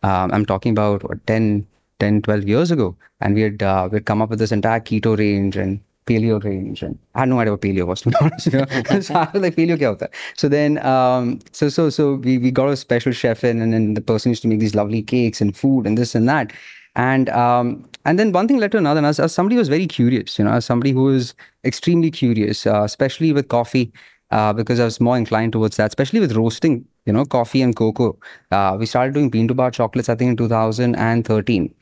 Um, 0.02 0.32
I'm 0.34 0.46
talking 0.46 0.72
about 0.72 1.04
what, 1.08 1.26
10, 1.28 1.68
10, 2.00 2.22
12 2.24 2.48
years 2.48 2.72
ago. 2.72 2.96
And 3.22 3.36
we 3.36 3.42
had 3.42 3.62
uh, 3.62 3.90
we'd 3.92 4.06
come 4.06 4.22
up 4.22 4.30
with 4.30 4.40
this 4.40 4.52
entire 4.52 4.80
keto 4.80 5.18
range 5.18 5.56
and 5.56 5.80
paleo 6.06 6.44
range. 6.44 6.84
And 6.84 6.98
I 7.16 7.22
had 7.22 7.30
no 7.30 7.40
idea 7.40 7.54
what 7.54 7.62
paleo 7.62 7.88
was, 7.88 8.02
to 8.02 8.10
be 8.10 8.16
honest. 8.22 8.46
You 8.48 8.60
know? 8.60 8.66
so 9.02 9.14
I 9.16 9.30
was 9.34 9.42
like, 9.42 9.56
paleo 9.56 9.78
kya 9.78 9.88
hota? 9.88 10.10
So 10.36 10.50
then, 10.50 10.84
um, 10.86 11.40
so, 11.52 11.70
so, 11.70 11.90
so 11.90 12.16
we, 12.16 12.38
we 12.38 12.52
got 12.52 12.70
a 12.70 12.78
special 12.78 13.12
chef 13.12 13.44
in, 13.44 13.62
and 13.62 13.74
then 13.74 13.94
the 13.94 14.02
person 14.02 14.32
used 14.32 14.42
to 14.44 14.48
make 14.48 14.60
these 14.60 14.76
lovely 14.76 15.02
cakes 15.02 15.42
and 15.42 15.56
food 15.56 15.86
and 15.86 15.98
this 15.98 16.16
and 16.16 16.28
that. 16.30 16.54
And 16.96 17.30
um, 17.30 17.90
and 18.06 18.20
then 18.20 18.32
one 18.32 18.48
thing 18.48 18.58
led 18.58 18.72
to 18.74 18.78
another. 18.78 19.00
And 19.00 19.08
as, 19.08 19.20
as 19.20 19.34
somebody 19.34 19.56
who 19.56 19.60
was 19.60 19.70
very 19.70 19.88
curious, 19.88 20.38
you 20.38 20.46
know, 20.46 20.52
as 20.52 20.66
somebody 20.66 20.92
who 20.92 21.04
was 21.04 21.34
extremely 21.64 22.12
curious, 22.12 22.68
uh, 22.68 22.84
especially 22.84 23.32
with 23.32 23.48
coffee, 23.48 23.92
uh, 24.32 24.52
because 24.52 24.80
I 24.80 24.86
was 24.86 25.00
more 25.00 25.16
inclined 25.16 25.54
towards 25.54 25.78
that, 25.78 25.88
especially 25.88 26.20
with 26.20 26.34
roasting, 26.34 26.86
you 27.06 27.14
know, 27.14 27.24
coffee 27.24 27.62
and 27.62 27.76
cocoa. 27.76 28.18
Uh, 28.52 28.76
we 28.80 28.86
started 28.86 29.14
doing 29.14 29.30
bean 29.30 29.48
to 29.48 29.54
bar 29.54 29.72
chocolates, 29.72 30.10
I 30.10 30.16
think, 30.16 30.30
in 30.32 30.38
2013. 30.38 31.74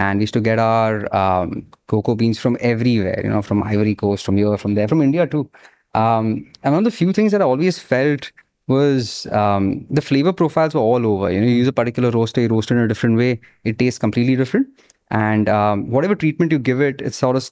And 0.00 0.18
we 0.18 0.22
used 0.22 0.32
to 0.32 0.40
get 0.40 0.58
our 0.58 1.14
um, 1.14 1.66
cocoa 1.86 2.14
beans 2.14 2.38
from 2.38 2.56
everywhere, 2.60 3.20
you 3.22 3.28
know, 3.28 3.42
from 3.42 3.62
Ivory 3.62 3.94
Coast, 3.94 4.24
from 4.24 4.38
here, 4.38 4.56
from 4.56 4.74
there, 4.74 4.88
from 4.88 5.02
India 5.02 5.26
too. 5.26 5.48
Um, 5.94 6.50
and 6.62 6.72
one 6.74 6.78
of 6.78 6.84
the 6.84 6.90
few 6.90 7.12
things 7.12 7.32
that 7.32 7.42
I 7.42 7.44
always 7.44 7.78
felt 7.78 8.32
was 8.66 9.26
um, 9.26 9.86
the 9.90 10.00
flavor 10.00 10.32
profiles 10.32 10.74
were 10.74 10.80
all 10.80 11.06
over. 11.06 11.30
You 11.30 11.40
know, 11.40 11.46
you 11.46 11.52
use 11.54 11.68
a 11.68 11.72
particular 11.72 12.10
roaster, 12.10 12.40
you 12.40 12.48
roast 12.48 12.70
it 12.70 12.76
in 12.76 12.80
a 12.80 12.88
different 12.88 13.18
way, 13.18 13.40
it 13.64 13.78
tastes 13.78 13.98
completely 13.98 14.36
different. 14.36 14.68
And 15.10 15.50
um, 15.50 15.90
whatever 15.90 16.14
treatment 16.14 16.50
you 16.50 16.58
give 16.58 16.80
it, 16.80 17.02
it 17.02 17.12
sort 17.12 17.36
of 17.36 17.50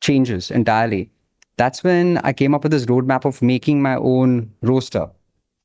changes 0.00 0.50
entirely. 0.50 1.08
That's 1.56 1.84
when 1.84 2.18
I 2.18 2.32
came 2.32 2.52
up 2.52 2.64
with 2.64 2.72
this 2.72 2.86
roadmap 2.86 3.24
of 3.24 3.40
making 3.42 3.80
my 3.80 3.94
own 3.94 4.50
roaster 4.62 5.08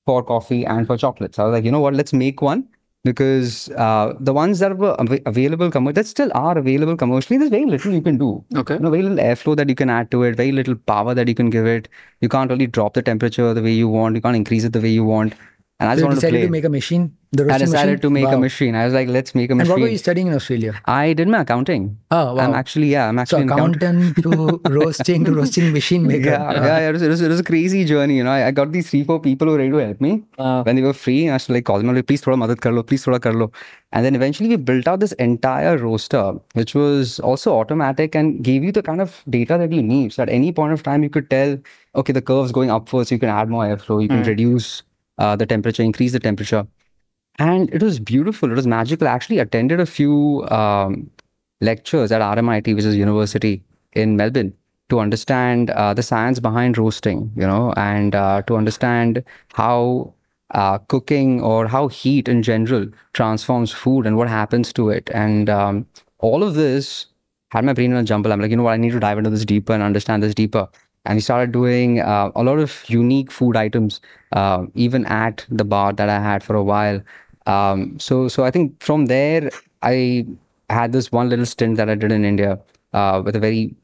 for 0.06 0.22
coffee 0.24 0.66
and 0.66 0.86
for 0.86 0.98
chocolates. 0.98 1.40
I 1.40 1.46
was 1.46 1.54
like, 1.54 1.66
you 1.66 1.72
know 1.72 1.80
what, 1.80 1.96
let's 1.96 2.14
make 2.14 2.44
one 2.44 2.68
because 3.04 3.70
uh, 3.72 4.14
the 4.20 4.34
ones 4.34 4.60
that 4.60 4.78
were 4.78 5.00
av- 5.00 5.20
available, 5.26 5.72
commer- 5.72 5.94
that 5.94 6.06
still 6.06 6.32
are 6.36 6.58
available 6.58 6.96
commercially, 6.96 7.38
there's 7.38 7.50
very 7.50 7.66
little 7.66 7.92
you 7.92 8.02
can 8.02 8.18
do. 8.18 8.44
Okay. 8.56 8.76
You 8.76 8.80
know, 8.80 8.92
very 8.92 9.04
little 9.04 9.18
airflow 9.18 9.56
that 9.56 9.70
you 9.70 9.76
can 9.76 9.90
add 9.90 10.12
to 10.12 10.24
it, 10.24 10.36
very 10.36 10.52
little 10.52 10.76
power 10.76 11.14
that 11.16 11.28
you 11.28 11.34
can 11.34 11.50
give 11.50 11.66
it. 11.66 11.88
You 12.22 12.30
can't 12.30 12.50
really 12.52 12.68
drop 12.68 12.94
the 12.94 13.02
temperature 13.02 13.54
the 13.54 13.64
way 13.64 13.72
you 13.72 13.88
want. 13.88 14.16
You 14.16 14.22
can't 14.22 14.36
increase 14.36 14.64
it 14.64 14.74
the 14.74 14.82
way 14.82 14.90
you 14.90 15.04
want. 15.04 15.34
And 15.82 15.90
I 15.90 15.94
just 15.96 16.02
So 16.02 16.06
you 16.06 16.10
wanted 16.10 16.22
to 16.22 16.22
decided 16.22 16.40
play. 16.40 16.46
to 16.48 16.52
make 16.56 16.66
a 16.70 16.70
machine. 16.70 17.04
The 17.38 17.44
I 17.54 17.58
decided 17.58 17.94
machine? 17.94 18.00
to 18.02 18.10
make 18.16 18.26
Wow. 18.26 18.34
a 18.38 18.40
machine. 18.40 18.76
I 18.80 18.86
was 18.86 18.94
like, 18.98 19.08
let's 19.14 19.34
make 19.38 19.50
a 19.54 19.56
machine. 19.56 19.62
And 19.62 19.70
what 19.74 19.84
were 19.84 19.92
you 19.94 19.98
studying 20.02 20.28
in 20.32 20.34
Australia? 20.40 20.74
I 20.86 21.14
did 21.20 21.28
my 21.36 21.40
accounting. 21.46 21.86
Oh, 22.18 22.36
wow. 22.36 22.42
I'm 22.44 22.54
actually, 22.60 22.90
yeah, 22.92 23.08
I'm 23.12 23.18
actually 23.24 23.44
an 23.48 23.52
accountant. 23.56 24.18
to 24.26 24.60
roasting 24.78 25.26
to 25.30 25.34
roasting 25.38 25.72
machine 25.78 26.06
maker. 26.12 26.30
Yeah, 26.36 26.66
yeah, 26.68 26.90
it 26.90 26.92
was, 26.98 27.02
it, 27.02 27.08
was, 27.14 27.22
it 27.22 27.30
was 27.30 27.40
a 27.40 27.48
crazy 27.52 27.82
journey. 27.94 28.18
You 28.18 28.26
know, 28.26 28.32
I, 28.32 28.48
I 28.50 28.52
got 28.52 28.72
these 28.74 28.92
three, 28.92 29.04
four 29.06 29.20
people 29.22 29.48
who 29.48 29.54
were 29.54 29.58
ready 29.64 29.72
to 29.72 29.78
help 29.86 30.02
me 30.08 30.14
Uh, 30.38 30.62
when 30.70 30.76
they 30.76 30.84
were 30.90 30.94
free. 31.06 31.30
I 31.30 31.34
was 31.40 31.50
like, 31.50 31.66
call 31.72 31.80
them, 31.80 31.96
like, 31.96 32.06
please 32.12 32.22
thoda 32.28 32.38
madad 32.44 32.62
kar 32.68 32.74
lo, 32.74 32.84
please 32.84 33.04
thoda 33.08 33.22
kar 33.28 33.34
lo. 33.34 33.50
And 33.94 34.06
then 34.06 34.14
eventually 34.22 34.50
we 34.50 34.58
built 34.58 34.88
out 34.94 35.00
this 35.00 35.14
entire 35.30 35.78
roaster, 35.88 36.26
which 36.62 36.76
was 36.76 37.20
also 37.32 37.56
automatic 37.58 38.14
and 38.14 38.44
gave 38.52 38.64
you 38.64 38.72
the 38.80 38.84
kind 38.92 39.02
of 39.02 39.18
data 39.40 39.58
that 39.58 39.72
you 39.72 39.82
need. 39.82 40.14
So 40.14 40.22
at 40.24 40.30
any 40.30 40.52
point 40.62 40.74
of 40.74 40.84
time, 40.84 41.02
you 41.02 41.10
could 41.10 41.30
tell, 41.30 41.58
okay, 41.96 42.14
the 42.14 42.22
curve's 42.22 42.52
going 42.52 42.70
upwards, 42.70 43.12
you 43.12 43.20
can 43.20 43.30
add 43.30 43.50
more 43.50 43.66
airflow, 43.66 44.02
you 44.02 44.10
can 44.10 44.24
reduce 44.24 44.84
uh, 45.18 45.36
the 45.36 45.46
temperature, 45.46 45.84
increase 45.84 46.12
the 46.12 46.20
temperature. 46.20 46.66
And 47.40 47.74
it 47.74 47.82
was 47.82 48.00
beautiful. 48.00 48.52
It 48.52 48.56
was 48.56 48.68
magical. 48.68 49.08
I 49.08 49.12
actually 49.12 49.40
attended 49.40 49.80
a 49.80 49.86
few 49.86 50.48
um, 50.50 51.10
lectures 51.62 52.12
at 52.12 52.22
RMIT, 52.22 52.76
which 52.76 52.86
is 52.86 52.96
university 52.96 53.64
in 53.94 54.18
Melbourne, 54.18 54.54
to 54.90 55.00
understand 55.00 55.70
uh, 55.72 55.94
the 55.94 56.04
science 56.04 56.40
behind 56.40 56.78
roasting, 56.78 57.32
you 57.36 57.48
know, 57.48 57.74
and 57.78 58.14
uh, 58.16 58.42
to 58.44 58.56
understand 58.58 59.24
how 59.54 60.14
uh, 60.52 60.78
cooking 60.80 61.42
or 61.42 61.68
how 61.68 61.88
heat 61.88 62.28
in 62.28 62.44
general 62.44 62.88
transforms 63.14 63.72
food 63.72 64.06
and 64.06 64.18
what 64.18 64.28
happens 64.28 64.74
to 64.74 64.90
it. 64.90 65.10
And 65.14 65.50
um, 65.50 65.86
all 66.20 66.44
of 66.44 66.56
this 66.56 67.08
had 67.52 67.66
my 67.66 67.74
brain 67.74 67.92
in 67.92 67.98
a 67.98 68.04
jumble. 68.04 68.32
I'm 68.32 68.42
like, 68.42 68.52
you 68.52 68.58
know 68.58 68.64
what, 68.64 68.74
I 68.74 68.78
need 68.78 68.92
to 68.92 69.00
dive 69.00 69.18
into 69.18 69.30
this 69.30 69.46
deeper 69.46 69.74
and 69.74 69.84
understand 69.84 70.24
this 70.24 70.36
deeper. 70.36 70.68
And 71.06 71.18
we 71.18 71.22
started 71.22 71.52
doing 71.52 72.00
uh, 72.00 72.32
a 72.36 72.44
lot 72.44 72.60
of 72.60 72.84
unique 72.88 73.32
food 73.32 73.56
items, 73.58 74.02
uh, 74.34 74.66
even 74.76 75.06
at 75.06 75.46
the 75.50 75.66
bar 75.66 75.94
that 75.94 76.10
I 76.10 76.20
had 76.20 76.44
for 76.44 76.56
a 76.56 76.64
while. 76.64 77.02
Um, 77.48 78.00
so, 78.00 78.28
so 78.28 78.44
I 78.44 78.52
think 78.52 78.82
from 78.84 79.08
there, 79.08 79.50
I 79.82 80.28
had 80.70 80.92
this 80.92 81.12
one 81.12 81.30
little 81.30 81.46
stint 81.46 81.78
that 81.78 81.90
I 81.90 81.96
did 81.96 82.12
in 82.12 82.24
India 82.24 82.60
uh, 82.94 83.22
with 83.26 83.36
a 83.36 83.40
very, 83.40 83.76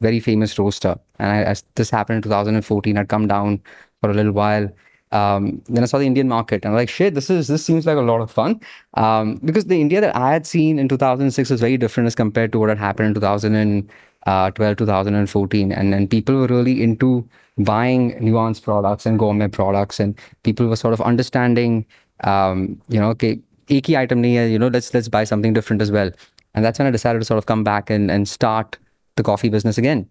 very 0.00 0.20
famous 0.20 0.58
roaster. 0.58 0.98
And 1.18 1.48
I, 1.48 1.54
this 1.74 1.90
happened 1.90 2.16
in 2.16 2.22
2014. 2.22 2.96
I'd 2.96 3.08
come 3.08 3.26
down 3.26 3.60
for 4.00 4.10
a 4.10 4.14
little 4.14 4.32
while. 4.32 4.70
Um, 5.12 5.62
then 5.68 5.84
I 5.84 5.86
saw 5.86 5.98
the 5.98 6.06
Indian 6.06 6.28
market, 6.28 6.64
and 6.64 6.72
I'm 6.72 6.76
like, 6.76 6.88
shit, 6.88 7.14
this 7.14 7.30
is 7.30 7.46
this 7.46 7.64
seems 7.64 7.86
like 7.86 7.96
a 7.96 8.00
lot 8.00 8.20
of 8.20 8.32
fun. 8.32 8.60
Um, 8.94 9.36
because 9.44 9.66
the 9.66 9.80
India 9.80 10.00
that 10.00 10.16
I 10.16 10.32
had 10.32 10.44
seen 10.44 10.76
in 10.78 10.88
2006 10.88 11.50
was 11.50 11.60
very 11.60 11.76
different 11.76 12.08
as 12.08 12.16
compared 12.16 12.50
to 12.50 12.58
what 12.58 12.68
had 12.68 12.78
happened 12.78 13.16
in 13.44 13.88
uh, 14.26 14.50
12, 14.50 14.78
2014. 14.78 15.72
And 15.72 15.92
then 15.92 16.08
people 16.08 16.34
were 16.34 16.46
really 16.46 16.82
into 16.82 17.28
buying 17.58 18.12
nuanced 18.20 18.62
products 18.62 19.06
and 19.06 19.18
gourmet 19.18 19.48
products. 19.48 20.00
And 20.00 20.18
people 20.42 20.66
were 20.66 20.76
sort 20.76 20.94
of 20.94 21.00
understanding, 21.00 21.86
um, 22.24 22.80
you 22.88 23.00
know, 23.00 23.10
okay, 23.10 23.38
ek 23.68 23.90
item 23.90 24.24
you 24.24 24.58
know, 24.58 24.68
let's, 24.68 24.92
let's 24.92 25.08
buy 25.08 25.24
something 25.24 25.52
different 25.52 25.82
as 25.82 25.90
well. 25.90 26.10
And 26.54 26.64
that's 26.64 26.78
when 26.78 26.86
I 26.86 26.90
decided 26.90 27.18
to 27.18 27.24
sort 27.24 27.38
of 27.38 27.46
come 27.46 27.64
back 27.64 27.90
and, 27.90 28.10
and 28.10 28.28
start 28.28 28.78
the 29.16 29.22
coffee 29.22 29.48
business 29.48 29.78
again. 29.78 30.08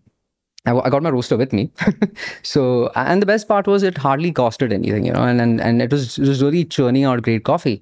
I 0.66 0.90
got 0.90 1.04
my 1.04 1.10
roaster 1.10 1.36
with 1.36 1.52
me. 1.52 1.70
so, 2.42 2.90
and 2.96 3.22
the 3.22 3.26
best 3.26 3.50
part 3.50 3.68
was 3.68 3.84
it 3.84 3.98
hardly 3.98 4.32
costed 4.32 4.72
anything, 4.72 5.06
you 5.06 5.12
know, 5.12 5.24
and 5.24 5.42
and, 5.42 5.60
and 5.60 5.82
it, 5.82 5.92
was, 5.92 6.18
it 6.18 6.26
was 6.26 6.42
really 6.42 6.64
churning 6.64 7.04
out 7.04 7.22
great 7.22 7.44
coffee. 7.44 7.82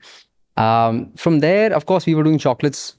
Um, 0.57 1.11
from 1.15 1.39
there, 1.41 1.71
of 1.73 1.85
course, 1.85 2.07
we 2.07 2.15
were 2.15 2.23
doing 2.23 2.39
chocolates 2.39 2.95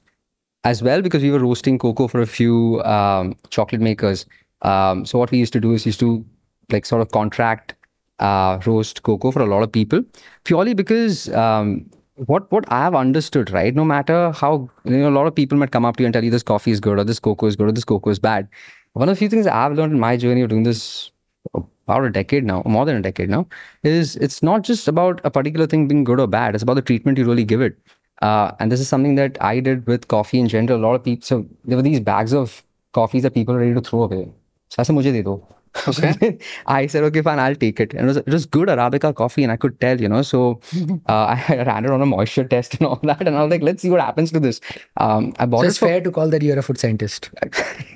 as 0.63 0.81
well 0.81 1.01
because 1.01 1.21
we 1.21 1.31
were 1.31 1.39
roasting 1.39 1.77
cocoa 1.77 2.07
for 2.07 2.21
a 2.21 2.25
few 2.25 2.81
um, 2.83 3.35
chocolate 3.49 3.81
makers. 3.81 4.25
Um, 4.61 5.05
so 5.05 5.19
what 5.19 5.31
we 5.31 5.37
used 5.37 5.53
to 5.53 5.59
do 5.59 5.73
is 5.73 5.85
used 5.85 5.99
to 5.99 6.25
like 6.71 6.85
sort 6.85 7.01
of 7.01 7.11
contract 7.11 7.75
uh, 8.19 8.59
roast 8.65 9.03
cocoa 9.03 9.31
for 9.31 9.41
a 9.41 9.45
lot 9.45 9.63
of 9.63 9.71
people 9.71 10.01
purely 10.43 10.73
because 10.73 11.29
um, 11.29 11.89
what 12.15 12.49
what 12.51 12.63
I 12.71 12.83
have 12.83 12.95
understood, 12.95 13.51
right? 13.51 13.75
No 13.75 13.83
matter 13.83 14.31
how 14.31 14.69
you 14.85 14.97
know, 14.97 15.09
a 15.09 15.11
lot 15.11 15.27
of 15.27 15.35
people 15.35 15.57
might 15.57 15.71
come 15.71 15.85
up 15.85 15.97
to 15.97 16.03
you 16.03 16.07
and 16.07 16.13
tell 16.13 16.23
you 16.23 16.31
this 16.31 16.43
coffee 16.43 16.71
is 16.71 16.79
good 16.79 16.99
or 16.99 17.03
this 17.03 17.19
cocoa 17.19 17.47
is 17.47 17.55
good 17.55 17.67
or 17.67 17.71
this 17.71 17.83
cocoa 17.83 18.11
is 18.11 18.19
bad. 18.19 18.47
One 18.93 19.09
of 19.09 19.15
the 19.15 19.19
few 19.19 19.29
things 19.29 19.47
I've 19.47 19.73
learned 19.73 19.93
in 19.93 19.99
my 19.99 20.15
journey 20.17 20.41
of 20.41 20.49
doing 20.49 20.63
this 20.63 21.11
about 21.53 22.05
a 22.05 22.09
decade 22.09 22.45
now, 22.45 22.61
more 22.65 22.85
than 22.85 22.95
a 22.95 23.01
decade 23.01 23.29
now, 23.29 23.47
is 23.83 24.15
it's 24.17 24.41
not 24.41 24.61
just 24.61 24.87
about 24.87 25.19
a 25.23 25.31
particular 25.31 25.67
thing 25.67 25.87
being 25.87 26.03
good 26.03 26.19
or 26.19 26.27
bad. 26.27 26.55
It's 26.55 26.63
about 26.63 26.75
the 26.75 26.81
treatment 26.81 27.17
you 27.17 27.25
really 27.25 27.43
give 27.43 27.61
it. 27.61 27.77
Uh, 28.22 28.52
and 28.58 28.72
this 28.72 28.80
is 28.80 28.88
something 28.88 29.14
that 29.14 29.36
I 29.40 29.60
did 29.60 29.86
with 29.86 30.08
coffee 30.08 30.40
in 30.40 30.48
general. 30.48 30.78
A 30.78 30.82
lot 30.82 30.94
of 30.94 31.04
people, 31.04 31.24
so 31.24 31.46
there 31.64 31.76
were 31.76 31.82
these 31.82 32.00
bags 32.00 32.32
of 32.32 32.62
coffees 32.92 33.22
that 33.22 33.34
people 33.34 33.54
were 33.54 33.60
ready 33.60 33.74
to 33.74 33.80
throw 33.80 34.02
away. 34.02 34.32
So 34.70 34.80
I 34.80 34.82
said, 34.82 34.96
मुझे 34.96 35.12
दे 35.12 35.22
दो. 35.22 35.40
Okay. 35.87 36.37
I 36.67 36.85
said, 36.87 37.03
okay, 37.05 37.21
fine, 37.21 37.39
I'll 37.39 37.55
take 37.55 37.79
it. 37.79 37.93
And 37.93 38.01
it 38.03 38.05
was, 38.05 38.17
it 38.17 38.27
was 38.27 38.45
good 38.45 38.67
Arabica 38.69 39.13
coffee, 39.15 39.43
and 39.43 39.51
I 39.51 39.55
could 39.57 39.79
tell, 39.81 39.99
you 39.99 40.07
know. 40.07 40.21
So 40.21 40.61
uh, 41.09 41.35
I 41.49 41.63
ran 41.65 41.85
it 41.85 41.91
on 41.91 42.01
a 42.01 42.05
moisture 42.05 42.43
test 42.43 42.75
and 42.75 42.85
all 42.87 42.99
that. 43.03 43.25
And 43.27 43.35
I 43.35 43.41
was 43.41 43.49
like, 43.51 43.63
let's 43.63 43.81
see 43.81 43.89
what 43.89 43.99
happens 43.99 44.31
to 44.33 44.39
this. 44.39 44.61
Um, 44.97 45.33
I 45.39 45.45
bought 45.47 45.61
So 45.61 45.65
it 45.65 45.69
it's 45.69 45.77
for- 45.79 45.87
fair 45.87 46.01
to 46.01 46.11
call 46.11 46.29
that 46.29 46.41
you're 46.43 46.59
a 46.59 46.61
food 46.61 46.77
scientist. 46.77 47.31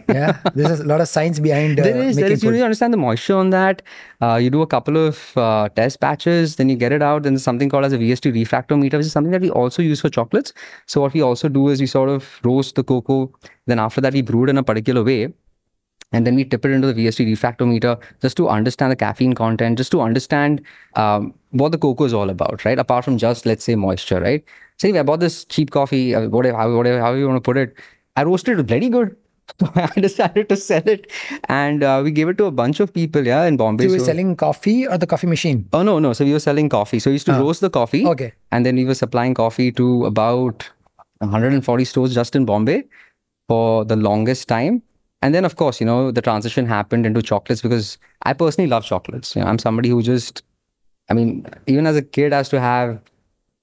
yeah, 0.09 0.37
there's 0.55 0.79
a 0.79 0.83
lot 0.85 1.01
of 1.01 1.07
science 1.07 1.39
behind 1.39 1.79
uh, 1.79 1.83
there 1.83 2.01
is, 2.03 2.15
there 2.15 2.29
making. 2.29 2.43
You 2.45 2.51
really 2.51 2.63
understand 2.63 2.93
the 2.93 2.97
moisture 2.97 3.35
on 3.37 3.51
that. 3.51 3.81
Uh, 4.21 4.35
you 4.35 4.49
do 4.49 4.61
a 4.63 4.67
couple 4.67 4.97
of 4.97 5.37
uh, 5.37 5.69
test 5.69 5.99
batches, 5.99 6.55
then 6.55 6.69
you 6.69 6.75
get 6.75 6.91
it 6.91 7.03
out. 7.03 7.23
Then 7.23 7.33
there's 7.33 7.43
something 7.43 7.69
called 7.69 7.85
as 7.85 7.93
a 7.93 7.97
VST 7.99 8.33
refractometer, 8.33 8.93
which 8.93 9.05
is 9.05 9.11
something 9.11 9.31
that 9.31 9.41
we 9.41 9.51
also 9.51 9.81
use 9.83 10.01
for 10.01 10.09
chocolates. 10.09 10.51
So 10.87 11.01
what 11.01 11.13
we 11.13 11.21
also 11.21 11.47
do 11.47 11.67
is 11.69 11.79
we 11.79 11.85
sort 11.85 12.09
of 12.09 12.39
roast 12.43 12.75
the 12.75 12.83
cocoa. 12.83 13.31
Then 13.67 13.77
after 13.79 14.01
that, 14.01 14.13
we 14.13 14.21
brew 14.23 14.45
it 14.45 14.49
in 14.49 14.57
a 14.57 14.63
particular 14.63 15.03
way. 15.03 15.31
And 16.13 16.25
then 16.25 16.35
we 16.35 16.45
tip 16.45 16.63
it 16.65 16.71
into 16.71 16.91
the 16.91 16.93
VST 17.05 17.25
refractometer 17.27 17.99
just 18.21 18.37
to 18.37 18.47
understand 18.47 18.91
the 18.91 18.95
caffeine 18.95 19.33
content, 19.33 19.77
just 19.77 19.91
to 19.91 19.99
understand 20.01 20.61
um, 20.95 21.33
what 21.51 21.71
the 21.73 21.77
cocoa 21.77 22.05
is 22.05 22.13
all 22.13 22.29
about, 22.29 22.63
right? 22.63 22.79
Apart 22.79 23.03
from 23.03 23.17
just, 23.17 23.45
let's 23.45 23.63
say, 23.65 23.75
moisture, 23.75 24.21
right? 24.21 24.43
So 24.77 24.87
anyway, 24.87 25.01
I 25.01 25.03
bought 25.03 25.19
this 25.19 25.43
cheap 25.45 25.71
coffee, 25.71 26.15
uh, 26.15 26.29
whatever, 26.29 26.57
how- 26.57 26.73
whatever, 26.75 26.99
however 27.01 27.17
you 27.17 27.27
want 27.27 27.37
to 27.37 27.41
put 27.41 27.57
it. 27.57 27.75
I 28.15 28.23
roasted 28.23 28.57
it 28.59 28.67
bloody 28.67 28.89
good. 28.89 29.15
So 29.61 29.69
I 29.75 29.99
decided 29.99 30.49
to 30.49 30.55
sell 30.57 30.81
it, 30.85 31.09
and 31.47 31.81
uh, 31.83 32.01
we 32.03 32.11
gave 32.11 32.27
it 32.27 32.37
to 32.39 32.45
a 32.45 32.51
bunch 32.51 32.79
of 32.81 32.93
people, 32.93 33.25
yeah, 33.25 33.45
in 33.45 33.55
Bombay. 33.57 33.83
So 33.85 33.87
you 33.87 33.93
were 33.93 33.99
So- 33.99 34.05
selling 34.05 34.35
coffee 34.35 34.85
or 34.87 34.97
the 34.97 35.07
coffee 35.07 35.27
machine? 35.27 35.67
Oh 35.73 35.83
no, 35.83 35.99
no. 35.99 36.11
So 36.13 36.25
we 36.25 36.33
were 36.33 36.39
selling 36.39 36.67
coffee. 36.69 36.99
So 36.99 37.09
we 37.09 37.13
used 37.15 37.25
to 37.27 37.33
Ah. 37.33 37.39
roast 37.39 37.61
the 37.61 37.69
coffee. 37.69 38.05
Okay. 38.05 38.33
And 38.51 38.65
then 38.65 38.75
we 38.75 38.83
were 38.85 38.93
supplying 38.95 39.33
coffee 39.33 39.71
to 39.73 40.05
about 40.05 40.69
140 41.19 41.85
stores 41.85 42.13
just 42.13 42.35
in 42.35 42.45
Bombay 42.45 42.83
for 43.47 43.85
the 43.85 43.95
longest 43.95 44.47
time. 44.49 44.81
And 45.21 45.33
then 45.33 45.45
of 45.45 45.55
course, 45.55 45.79
you 45.79 45.85
know, 45.85 46.11
the 46.11 46.21
transition 46.21 46.65
happened 46.65 47.05
into 47.05 47.21
chocolates 47.21 47.61
because 47.61 47.97
I 48.23 48.33
personally 48.33 48.69
love 48.69 48.85
chocolates. 48.85 49.35
You 49.35 49.41
know, 49.41 49.47
I'm 49.47 49.59
somebody 49.59 49.89
who 49.89 50.01
just 50.01 50.43
I 51.09 51.13
mean, 51.13 51.45
even 51.67 51.87
as 51.87 51.95
a 51.95 52.01
kid 52.01 52.33
I 52.33 52.39
used 52.39 52.51
to 52.51 52.59
have 52.59 52.99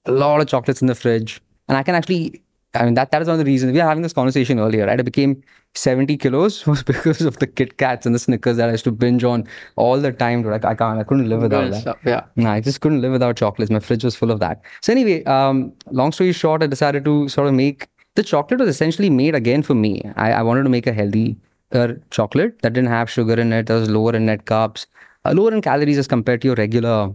a 0.05 0.11
lot 0.11 0.41
of 0.41 0.47
chocolates 0.47 0.81
in 0.81 0.87
the 0.87 0.95
fridge. 0.95 1.41
And 1.67 1.77
I 1.77 1.83
can 1.83 1.95
actually 1.95 2.41
I 2.73 2.83
mean 2.83 2.95
that 2.95 3.11
that 3.11 3.21
is 3.21 3.27
one 3.27 3.35
of 3.35 3.39
the 3.39 3.45
reasons 3.45 3.71
we 3.71 3.79
were 3.79 3.85
having 3.85 4.03
this 4.03 4.13
conversation 4.13 4.59
earlier, 4.59 4.85
right? 4.85 4.99
I 4.99 5.03
became 5.03 5.41
70 5.75 6.17
kilos 6.17 6.65
was 6.67 6.83
because 6.83 7.21
of 7.21 7.37
the 7.39 7.47
Kit 7.47 7.77
Kats 7.77 8.05
and 8.05 8.13
the 8.13 8.19
Snickers 8.19 8.57
that 8.57 8.69
I 8.69 8.73
used 8.73 8.83
to 8.85 8.91
binge 8.91 9.23
on 9.23 9.47
all 9.77 9.99
the 9.99 10.11
time. 10.11 10.43
Like 10.43 10.65
I 10.65 10.75
can't 10.75 10.99
I 10.99 11.03
couldn't 11.03 11.29
live 11.29 11.41
without 11.41 11.71
that. 11.71 11.97
yeah. 12.05 12.25
No, 12.35 12.49
I 12.49 12.59
just 12.59 12.81
couldn't 12.81 13.01
live 13.01 13.13
without 13.13 13.37
chocolates. 13.37 13.71
My 13.71 13.79
fridge 13.79 14.03
was 14.03 14.15
full 14.15 14.31
of 14.31 14.39
that. 14.41 14.61
So 14.81 14.91
anyway, 14.91 15.23
um, 15.23 15.71
long 15.91 16.11
story 16.11 16.33
short, 16.33 16.63
I 16.63 16.67
decided 16.67 17.05
to 17.05 17.29
sort 17.29 17.47
of 17.47 17.53
make 17.53 17.87
the 18.15 18.23
chocolate 18.23 18.59
was 18.59 18.69
essentially 18.69 19.09
made 19.09 19.35
again 19.35 19.61
for 19.61 19.75
me. 19.75 20.01
I, 20.15 20.31
I 20.31 20.41
wanted 20.41 20.63
to 20.63 20.69
make 20.69 20.87
a 20.87 20.93
healthy 20.93 21.37
uh, 21.71 21.93
chocolate 22.11 22.61
that 22.61 22.73
didn't 22.73 22.89
have 22.89 23.09
sugar 23.09 23.33
in 23.33 23.51
it, 23.53 23.67
that 23.67 23.73
was 23.73 23.89
lower 23.89 24.15
in 24.15 24.25
net 24.25 24.45
carbs, 24.45 24.85
uh, 25.25 25.31
lower 25.33 25.53
in 25.53 25.61
calories 25.61 25.97
as 25.97 26.07
compared 26.07 26.41
to 26.41 26.47
your 26.49 26.55
regular 26.55 27.13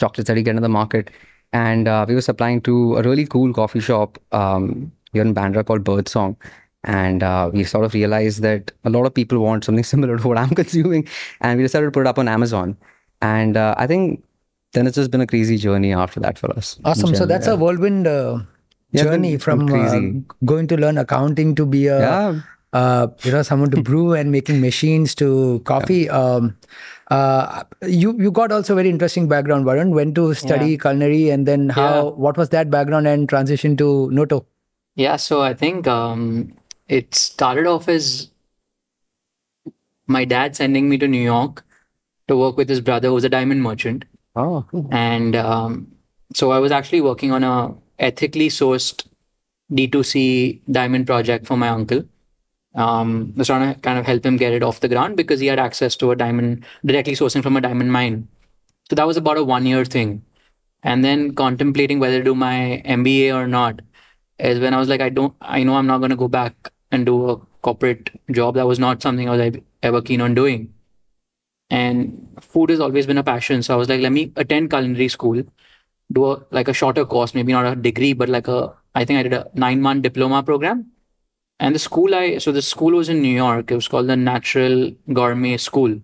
chocolates 0.00 0.28
that 0.28 0.36
you 0.36 0.42
get 0.42 0.56
in 0.56 0.62
the 0.62 0.68
market. 0.68 1.10
And 1.52 1.88
uh, 1.88 2.04
we 2.08 2.14
were 2.14 2.22
supplying 2.22 2.60
to 2.62 2.96
a 2.96 3.02
really 3.02 3.26
cool 3.26 3.52
coffee 3.52 3.80
shop 3.80 4.18
um, 4.32 4.90
here 5.12 5.22
in 5.22 5.34
Bandra 5.34 5.64
called 5.66 5.84
Birdsong. 5.84 6.36
And 6.84 7.22
uh, 7.22 7.50
we 7.52 7.62
sort 7.64 7.84
of 7.84 7.94
realized 7.94 8.42
that 8.42 8.72
a 8.84 8.90
lot 8.90 9.04
of 9.06 9.14
people 9.14 9.38
want 9.38 9.64
something 9.64 9.84
similar 9.94 10.18
to 10.18 10.28
what 10.28 10.38
I'm 10.38 10.50
consuming. 10.62 11.06
And 11.40 11.58
we 11.58 11.64
decided 11.64 11.86
to 11.86 11.90
put 11.90 12.00
it 12.00 12.06
up 12.06 12.18
on 12.18 12.28
Amazon. 12.28 12.76
And 13.20 13.56
uh, 13.56 13.74
I 13.78 13.86
think 13.86 14.24
then 14.72 14.86
it's 14.86 14.96
just 14.96 15.10
been 15.10 15.20
a 15.20 15.26
crazy 15.26 15.58
journey 15.58 15.92
after 15.92 16.18
that 16.20 16.38
for 16.38 16.50
us. 16.56 16.80
Awesome. 16.84 17.14
So 17.14 17.26
that's 17.26 17.46
yeah. 17.46 17.52
a 17.52 17.56
whirlwind 17.56 18.06
uh, 18.06 18.40
Yeah, 18.90 19.04
journey 19.04 19.36
from 19.36 19.72
uh, 19.72 20.24
going 20.44 20.66
to 20.68 20.76
learn 20.76 20.98
accounting 20.98 21.54
to 21.54 21.66
be 21.66 21.86
a 21.86 22.00
Yeah. 22.00 22.40
Uh, 22.72 23.06
you 23.22 23.30
know 23.32 23.42
someone 23.42 23.70
to 23.70 23.82
brew 23.82 24.12
and 24.14 24.30
making 24.32 24.60
machines 24.60 25.14
to 25.16 25.60
coffee. 25.64 26.08
Um, 26.08 26.56
uh, 27.10 27.64
you 27.82 28.16
you 28.18 28.30
got 28.30 28.52
also 28.52 28.74
very 28.74 28.88
interesting 28.88 29.28
background, 29.28 29.66
Varun. 29.66 29.90
Went 29.90 30.14
to 30.14 30.32
study 30.34 30.78
culinary 30.78 31.30
and 31.30 31.46
then 31.46 31.68
how 31.68 31.90
Yeah. 31.94 32.10
what 32.26 32.36
was 32.36 32.48
that 32.50 32.70
background 32.70 33.06
and 33.06 33.28
transition 33.28 33.76
to 33.78 34.10
Noto? 34.10 34.46
Yeah, 34.94 35.16
so 35.16 35.40
I 35.42 35.54
think 35.54 35.86
um, 35.86 36.54
it 36.88 37.14
started 37.14 37.66
off 37.66 37.88
as 37.88 38.30
my 40.06 40.24
dad 40.24 40.56
sending 40.56 40.88
me 40.88 40.98
to 40.98 41.08
New 41.08 41.22
York 41.22 41.64
to 42.28 42.36
work 42.36 42.56
with 42.56 42.68
his 42.68 42.80
brother, 42.80 43.08
who's 43.08 43.24
a 43.24 43.28
diamond 43.28 43.62
merchant, 43.62 44.04
Oh, 44.36 44.64
and 44.90 45.34
um, 45.36 45.92
so 46.34 46.50
I 46.50 46.58
was 46.58 46.72
actually 46.72 47.00
working 47.00 47.32
on 47.32 47.44
a 47.44 47.74
ethically 47.98 48.48
sourced 48.48 49.06
D2C 49.72 50.60
diamond 50.70 51.06
project 51.06 51.46
for 51.46 51.56
my 51.56 51.68
uncle. 51.68 52.04
Um, 52.74 53.34
was 53.36 53.48
trying 53.48 53.74
to 53.74 53.80
kind 53.80 53.98
of 53.98 54.06
help 54.06 54.24
him 54.24 54.38
get 54.38 54.54
it 54.54 54.62
off 54.62 54.80
the 54.80 54.88
ground 54.88 55.16
because 55.16 55.40
he 55.40 55.46
had 55.46 55.58
access 55.58 55.94
to 55.96 56.10
a 56.10 56.16
diamond 56.16 56.64
directly 56.86 57.14
sourcing 57.14 57.42
from 57.42 57.56
a 57.56 57.60
diamond 57.60 57.92
mine. 57.92 58.28
So 58.88 58.96
that 58.96 59.06
was 59.06 59.18
about 59.18 59.36
a 59.36 59.44
one 59.44 59.66
year 59.66 59.84
thing. 59.84 60.24
And 60.82 61.04
then 61.04 61.34
contemplating 61.34 62.00
whether 62.00 62.18
to 62.18 62.24
do 62.24 62.34
my 62.34 62.82
MBA 62.84 63.34
or 63.34 63.46
not 63.46 63.80
is 64.38 64.58
when 64.58 64.74
I 64.74 64.78
was 64.78 64.88
like, 64.88 65.00
I 65.00 65.08
don't, 65.08 65.34
I 65.40 65.62
know 65.62 65.76
I'm 65.76 65.86
not 65.86 65.98
going 65.98 66.10
to 66.10 66.16
go 66.16 66.28
back 66.28 66.72
and 66.90 67.06
do 67.06 67.30
a 67.30 67.36
corporate 67.62 68.10
job. 68.30 68.56
That 68.56 68.66
was 68.66 68.78
not 68.78 69.02
something 69.02 69.28
I 69.28 69.36
was 69.36 69.56
ever 69.82 70.02
keen 70.02 70.20
on 70.20 70.34
doing. 70.34 70.72
And 71.70 72.36
food 72.40 72.70
has 72.70 72.80
always 72.80 73.06
been 73.06 73.18
a 73.18 73.22
passion. 73.22 73.62
So 73.62 73.74
I 73.74 73.76
was 73.76 73.88
like, 73.88 74.00
let 74.00 74.12
me 74.12 74.32
attend 74.36 74.70
culinary 74.70 75.08
school, 75.08 75.42
do 76.12 76.26
a, 76.32 76.42
like 76.50 76.68
a 76.68 76.74
shorter 76.74 77.04
course, 77.04 77.34
maybe 77.34 77.52
not 77.52 77.66
a 77.66 77.76
degree, 77.76 78.12
but 78.12 78.28
like 78.28 78.48
a, 78.48 78.74
I 78.94 79.04
think 79.04 79.20
I 79.20 79.22
did 79.22 79.32
a 79.32 79.50
nine 79.54 79.80
month 79.80 80.02
diploma 80.02 80.42
program. 80.42 80.91
And 81.60 81.74
the 81.74 81.78
school 81.78 82.14
I, 82.14 82.38
so 82.38 82.50
the 82.50 82.62
school 82.62 82.92
was 82.92 83.08
in 83.08 83.22
New 83.22 83.34
York. 83.34 83.70
It 83.70 83.74
was 83.74 83.88
called 83.88 84.08
the 84.08 84.16
Natural 84.16 84.90
Gourmet 85.12 85.56
School. 85.56 86.00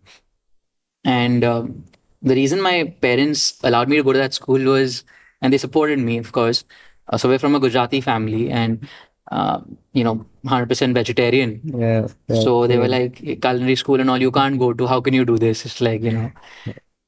And 1.04 1.42
um, 1.44 1.84
the 2.22 2.34
reason 2.34 2.60
my 2.60 2.94
parents 3.00 3.58
allowed 3.62 3.88
me 3.88 3.96
to 3.96 4.02
go 4.02 4.12
to 4.12 4.18
that 4.18 4.34
school 4.34 4.62
was, 4.64 5.04
and 5.40 5.52
they 5.52 5.58
supported 5.58 5.98
me, 5.98 6.18
of 6.18 6.32
course. 6.32 6.64
Uh, 7.08 7.16
so 7.16 7.28
we're 7.28 7.38
from 7.38 7.54
a 7.54 7.60
Gujarati 7.60 8.00
family 8.00 8.50
and, 8.50 8.86
uh, 9.32 9.60
you 9.92 10.04
know, 10.04 10.24
100% 10.44 10.94
vegetarian. 10.94 11.60
yeah. 11.64 12.06
yeah, 12.28 12.40
so 12.40 12.66
they 12.66 12.78
were 12.78 12.88
like, 12.88 13.40
culinary 13.40 13.76
school 13.76 14.00
and 14.00 14.10
all, 14.10 14.18
you 14.18 14.30
can't 14.30 14.58
go 14.58 14.72
to. 14.72 14.86
How 14.86 15.00
can 15.00 15.14
you 15.14 15.24
do 15.24 15.38
this? 15.38 15.64
It's 15.66 15.80
like, 15.80 16.02
you 16.02 16.12
know. 16.12 16.32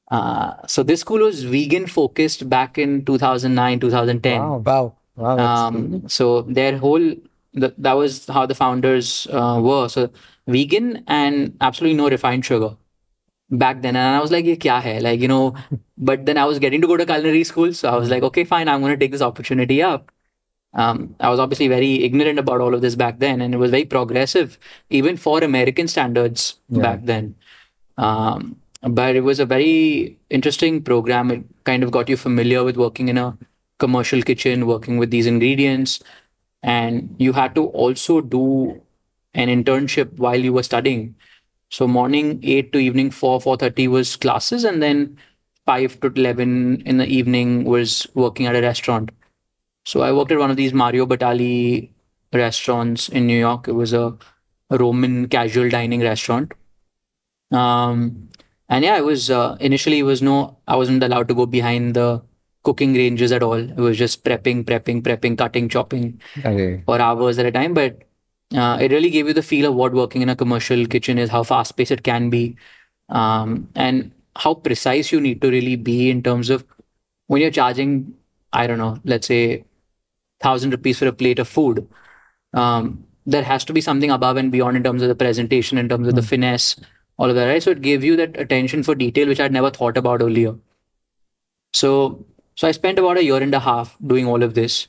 Uh, 0.09 0.55
so 0.67 0.83
this 0.83 0.99
school 1.01 1.19
was 1.19 1.43
vegan 1.43 1.87
focused 1.87 2.49
back 2.49 2.77
in 2.77 3.05
2009, 3.05 3.79
2010. 3.79 4.39
Wow. 4.41 4.57
Wow. 4.65 4.95
Wow. 5.15 5.37
Um, 5.37 6.07
so 6.07 6.41
their 6.41 6.77
whole 6.77 7.15
th- 7.59 7.73
that 7.77 7.93
was 7.93 8.25
how 8.27 8.45
the 8.45 8.55
founders 8.55 9.27
uh, 9.31 9.59
were. 9.63 9.87
So 9.89 10.09
vegan 10.47 11.03
and 11.07 11.57
absolutely 11.61 11.97
no 11.97 12.09
refined 12.09 12.45
sugar 12.45 12.75
back 13.49 13.81
then. 13.81 13.95
And 13.95 14.15
I 14.15 14.21
was 14.21 14.31
like, 14.31 14.45
"Ye 14.45 14.57
kya 14.57 14.81
hai?" 14.81 14.99
Like 14.99 15.19
you 15.19 15.27
know. 15.27 15.53
But 16.03 16.25
then 16.25 16.37
I 16.37 16.45
was 16.45 16.57
getting 16.57 16.81
to 16.81 16.87
go 16.87 16.97
to 16.97 17.05
culinary 17.05 17.43
school, 17.43 17.73
so 17.73 17.87
I 17.87 17.95
was 17.95 18.09
like, 18.09 18.23
"Okay, 18.23 18.43
fine. 18.43 18.67
I'm 18.67 18.81
going 18.81 18.93
to 18.93 18.97
take 18.97 19.11
this 19.11 19.21
opportunity 19.21 19.83
up." 19.83 20.11
Um, 20.73 21.15
I 21.19 21.29
was 21.29 21.39
obviously 21.39 21.67
very 21.67 22.03
ignorant 22.03 22.39
about 22.39 22.61
all 22.61 22.73
of 22.73 22.81
this 22.81 22.95
back 22.95 23.19
then, 23.19 23.41
and 23.41 23.53
it 23.53 23.57
was 23.57 23.71
very 23.71 23.85
progressive, 23.85 24.57
even 24.89 25.17
for 25.17 25.43
American 25.43 25.87
standards 25.87 26.55
Yeah. 26.69 26.81
back 26.81 27.05
then. 27.05 27.35
Um, 27.97 28.57
but 28.81 29.15
it 29.15 29.21
was 29.21 29.39
a 29.39 29.45
very 29.45 30.17
interesting 30.29 30.81
program. 30.81 31.31
It 31.31 31.43
kind 31.65 31.83
of 31.83 31.91
got 31.91 32.09
you 32.09 32.17
familiar 32.17 32.63
with 32.63 32.77
working 32.77 33.09
in 33.09 33.17
a 33.17 33.37
commercial 33.79 34.21
kitchen, 34.21 34.65
working 34.65 34.97
with 34.97 35.11
these 35.11 35.27
ingredients, 35.27 35.99
and 36.63 37.15
you 37.17 37.33
had 37.33 37.55
to 37.55 37.65
also 37.67 38.21
do 38.21 38.81
an 39.33 39.47
internship 39.47 40.17
while 40.17 40.39
you 40.39 40.53
were 40.53 40.63
studying. 40.63 41.15
So 41.69 41.87
morning 41.87 42.39
eight 42.43 42.73
to 42.73 42.79
evening 42.79 43.11
four 43.11 43.39
four 43.39 43.57
thirty 43.57 43.87
was 43.87 44.15
classes, 44.15 44.63
and 44.63 44.81
then 44.83 45.17
five 45.65 45.99
to 46.01 46.07
eleven 46.07 46.81
in 46.85 46.97
the 46.97 47.05
evening 47.05 47.63
was 47.63 48.07
working 48.13 48.45
at 48.45 48.55
a 48.55 48.61
restaurant. 48.61 49.11
So 49.85 50.01
I 50.01 50.11
worked 50.11 50.31
at 50.31 50.39
one 50.39 50.51
of 50.51 50.57
these 50.57 50.73
Mario 50.73 51.05
Batali 51.05 51.89
restaurants 52.33 53.09
in 53.09 53.25
New 53.25 53.37
York. 53.37 53.67
It 53.67 53.73
was 53.73 53.93
a 53.93 54.17
Roman 54.69 55.27
casual 55.27 55.69
dining 55.69 56.01
restaurant. 56.01 56.53
Um, 57.51 58.29
and 58.69 58.85
yeah, 58.85 58.97
it 58.97 59.03
was 59.03 59.29
uh, 59.29 59.57
initially 59.59 59.99
it 59.99 60.03
was 60.03 60.21
no, 60.21 60.57
I 60.67 60.75
wasn't 60.75 61.03
allowed 61.03 61.27
to 61.27 61.33
go 61.33 61.45
behind 61.45 61.95
the 61.95 62.21
cooking 62.63 62.93
ranges 62.93 63.31
at 63.31 63.43
all. 63.43 63.53
It 63.53 63.77
was 63.77 63.97
just 63.97 64.23
prepping, 64.23 64.63
prepping, 64.65 65.01
prepping, 65.01 65.37
cutting, 65.37 65.69
chopping 65.69 66.21
Okay. 66.39 66.83
for 66.85 66.99
hours 67.01 67.39
at 67.39 67.45
a 67.45 67.51
time. 67.51 67.73
But 67.73 68.03
uh, 68.55 68.77
it 68.81 68.91
really 68.91 69.09
gave 69.09 69.27
you 69.27 69.33
the 69.33 69.43
feel 69.43 69.69
of 69.69 69.75
what 69.75 69.93
working 69.93 70.21
in 70.21 70.29
a 70.29 70.35
commercial 70.35 70.85
kitchen 70.85 71.17
is, 71.17 71.29
how 71.29 71.43
fast 71.43 71.75
paced 71.77 71.91
it 71.91 72.03
can 72.03 72.29
be, 72.29 72.55
um, 73.09 73.69
and 73.75 74.11
how 74.35 74.53
precise 74.53 75.11
you 75.11 75.19
need 75.21 75.41
to 75.41 75.49
really 75.49 75.75
be 75.75 76.09
in 76.09 76.21
terms 76.23 76.49
of 76.49 76.65
when 77.27 77.41
you're 77.41 77.51
charging, 77.51 78.13
I 78.53 78.67
don't 78.67 78.77
know, 78.77 78.97
let's 79.05 79.27
say 79.27 79.65
thousand 80.41 80.71
rupees 80.71 80.99
for 80.99 81.07
a 81.07 81.13
plate 81.13 81.39
of 81.39 81.47
food. 81.47 81.87
Um, 82.53 83.05
there 83.25 83.43
has 83.43 83.63
to 83.65 83.73
be 83.73 83.81
something 83.81 84.09
above 84.11 84.37
and 84.37 84.51
beyond 84.51 84.75
in 84.77 84.83
terms 84.83 85.01
of 85.01 85.07
the 85.07 85.15
presentation, 85.15 85.77
in 85.77 85.87
terms 85.87 86.07
of 86.07 86.15
the 86.15 86.21
finesse, 86.21 86.75
all 87.17 87.29
of 87.29 87.35
that, 87.35 87.45
right? 87.45 87.61
So 87.61 87.71
it 87.71 87.81
gave 87.81 88.03
you 88.03 88.15
that 88.17 88.37
attention 88.39 88.83
for 88.83 88.95
detail, 88.95 89.27
which 89.27 89.39
I'd 89.39 89.51
never 89.53 89.69
thought 89.69 89.97
about 89.97 90.21
earlier. 90.21 90.55
So, 91.73 92.25
so 92.61 92.67
I 92.67 92.73
spent 92.73 92.99
about 92.99 93.17
a 93.17 93.23
year 93.23 93.41
and 93.41 93.55
a 93.55 93.59
half 93.59 93.97
doing 94.05 94.27
all 94.27 94.43
of 94.43 94.53
this. 94.53 94.87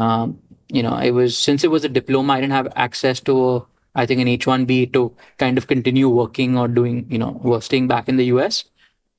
Um, 0.00 0.40
you 0.66 0.82
know, 0.82 0.96
it 0.96 1.12
was 1.12 1.38
since 1.38 1.62
it 1.62 1.70
was 1.70 1.84
a 1.84 1.88
diploma, 1.88 2.32
I 2.32 2.40
didn't 2.40 2.54
have 2.54 2.72
access 2.74 3.20
to, 3.20 3.64
I 3.94 4.04
think, 4.04 4.20
an 4.20 4.26
H1B 4.26 4.92
to 4.94 5.14
kind 5.36 5.58
of 5.58 5.68
continue 5.68 6.08
working 6.08 6.58
or 6.58 6.66
doing, 6.66 7.06
you 7.08 7.18
know, 7.18 7.60
staying 7.60 7.86
back 7.86 8.08
in 8.08 8.16
the 8.16 8.24
US. 8.32 8.64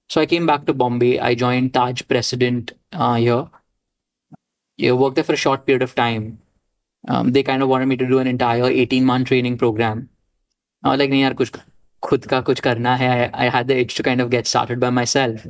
So 0.09 0.19
I 0.19 0.25
came 0.25 0.45
back 0.45 0.65
to 0.65 0.73
Bombay. 0.73 1.19
I 1.21 1.35
joined 1.35 1.73
Taj 1.73 2.01
President 2.05 2.73
uh, 2.91 3.15
here. 3.15 3.47
I 4.83 4.91
worked 4.91 5.15
there 5.15 5.23
for 5.23 5.31
a 5.31 5.43
short 5.45 5.65
period 5.65 5.81
of 5.81 5.95
time. 5.95 6.37
Um, 7.07 7.31
they 7.31 7.43
kind 7.43 7.63
of 7.63 7.69
wanted 7.69 7.85
me 7.85 7.95
to 7.95 8.05
do 8.05 8.19
an 8.19 8.27
entire 8.27 8.65
18 8.65 9.05
month 9.05 9.29
training 9.29 9.57
program. 9.57 10.09
I 10.83 10.89
was 10.89 10.99
like, 10.99 11.11
nahi 11.11 11.21
yaar, 11.21 11.33
kuch, 11.33 11.57
khud 12.03 12.27
ka 12.27 12.41
kuch 12.41 12.61
karna 12.61 12.97
hai. 12.97 13.27
I, 13.27 13.45
I 13.45 13.49
had 13.49 13.69
the 13.69 13.77
itch 13.77 13.95
to 13.95 14.03
kind 14.03 14.19
of 14.19 14.29
get 14.29 14.47
started 14.47 14.81
by 14.81 14.89
myself. 14.89 15.47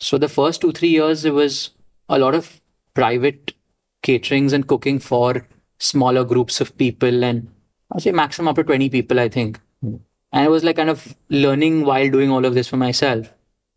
So 0.00 0.18
the 0.18 0.28
first 0.28 0.60
two 0.60 0.72
three 0.72 0.88
years, 0.88 1.24
it 1.24 1.34
was 1.34 1.70
a 2.08 2.18
lot 2.18 2.34
of 2.34 2.60
private 2.94 3.54
caterings 4.02 4.52
and 4.52 4.66
cooking 4.66 4.98
for 4.98 5.46
smaller 5.78 6.24
groups 6.24 6.60
of 6.60 6.76
people, 6.76 7.24
and 7.24 7.48
I'd 7.92 8.02
say 8.02 8.12
maximum 8.12 8.48
up 8.48 8.56
to 8.56 8.64
20 8.64 8.90
people, 8.90 9.20
I 9.20 9.28
think. 9.28 9.60
And 9.82 10.44
it 10.46 10.50
was 10.50 10.64
like 10.64 10.76
kind 10.76 10.90
of 10.90 11.16
learning 11.28 11.84
while 11.84 12.10
doing 12.10 12.30
all 12.30 12.44
of 12.44 12.54
this 12.54 12.68
for 12.68 12.76
myself 12.76 13.32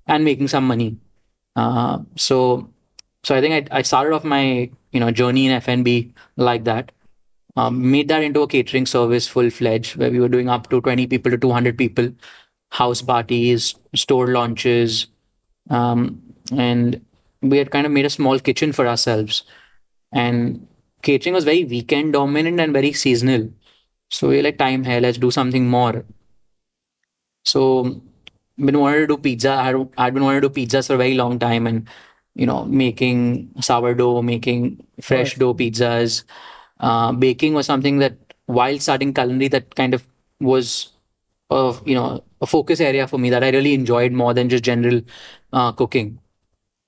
and 0.08 0.26
making 0.26 0.48
some 0.48 0.66
money. 0.66 0.98
Uh, 1.56 2.00
so, 2.16 2.70
so 3.24 3.36
I 3.36 3.42
think 3.42 3.72
I, 3.72 3.80
I 3.80 3.82
started 3.84 4.14
off 4.14 4.24
my 4.24 4.70
you 4.92 5.00
know 5.00 5.12
journey 5.12 5.46
in 5.46 5.52
F&B 5.52 6.14
like 6.36 6.64
that. 6.64 6.92
Um, 7.56 7.92
made 7.92 8.08
that 8.10 8.24
into 8.24 8.42
a 8.42 8.48
catering 8.48 8.86
service 8.86 9.28
full 9.28 9.50
fledged, 9.50 9.96
where 9.96 10.12
we 10.12 10.20
were 10.20 10.30
doing 10.30 10.48
up 10.48 10.70
to 10.70 10.80
20 10.80 11.08
people 11.08 11.32
to 11.32 11.38
200 11.38 11.76
people, 11.76 12.12
house 12.72 13.02
parties, 13.02 13.74
store 13.96 14.28
launches, 14.28 15.08
um, 15.70 16.22
and 16.56 17.02
we 17.42 17.58
had 17.58 17.72
kind 17.72 17.86
of 17.86 17.92
made 17.92 18.06
a 18.06 18.10
small 18.10 18.40
kitchen 18.40 18.72
for 18.72 18.88
ourselves. 18.88 19.44
And 20.12 20.68
catering 21.02 21.36
was 21.36 21.44
very 21.44 21.66
weekend 21.66 22.14
dominant 22.14 22.60
and 22.60 22.74
very 22.74 22.94
seasonal. 22.94 23.50
So 24.10 24.30
we 24.30 24.38
were 24.38 24.44
like, 24.44 24.58
time 24.58 24.84
here, 24.84 25.00
let's 25.00 25.18
do 25.18 25.32
something 25.32 25.68
more. 25.68 26.06
So 27.46 28.02
been 28.58 28.80
wanted 28.80 29.00
to 29.00 29.08
do 29.08 29.18
pizza. 29.18 29.52
I 29.52 29.66
had, 29.66 29.90
I'd 29.98 30.14
been 30.14 30.24
wanting 30.24 30.42
to 30.42 30.50
do 30.50 30.62
pizzas 30.62 30.88
for 30.88 30.96
a 30.96 30.98
very 30.98 31.14
long 31.14 31.40
time 31.40 31.68
and 31.68 31.88
you 32.38 32.46
know, 32.46 32.66
making 32.66 33.50
sourdough, 33.62 34.22
making 34.22 34.86
fresh 35.02 35.36
dough 35.36 35.56
pizzas. 35.56 36.24
Uh, 36.80 37.12
baking 37.12 37.56
was 37.56 37.66
something 37.66 37.98
that 37.98 38.14
while 38.46 38.78
starting 38.78 39.12
culinary 39.12 39.48
that 39.48 39.74
kind 39.74 39.96
of 39.96 40.06
was 40.40 40.92
of 41.50 41.82
you 41.88 41.96
know 41.96 42.24
a 42.42 42.48
focus 42.48 42.80
area 42.80 43.08
for 43.08 43.18
me 43.18 43.30
that 43.30 43.44
I 43.44 43.50
really 43.50 43.74
enjoyed 43.74 44.12
more 44.12 44.34
than 44.34 44.50
just 44.50 44.64
general 44.64 45.02
uh, 45.54 45.72
cooking. 45.72 46.20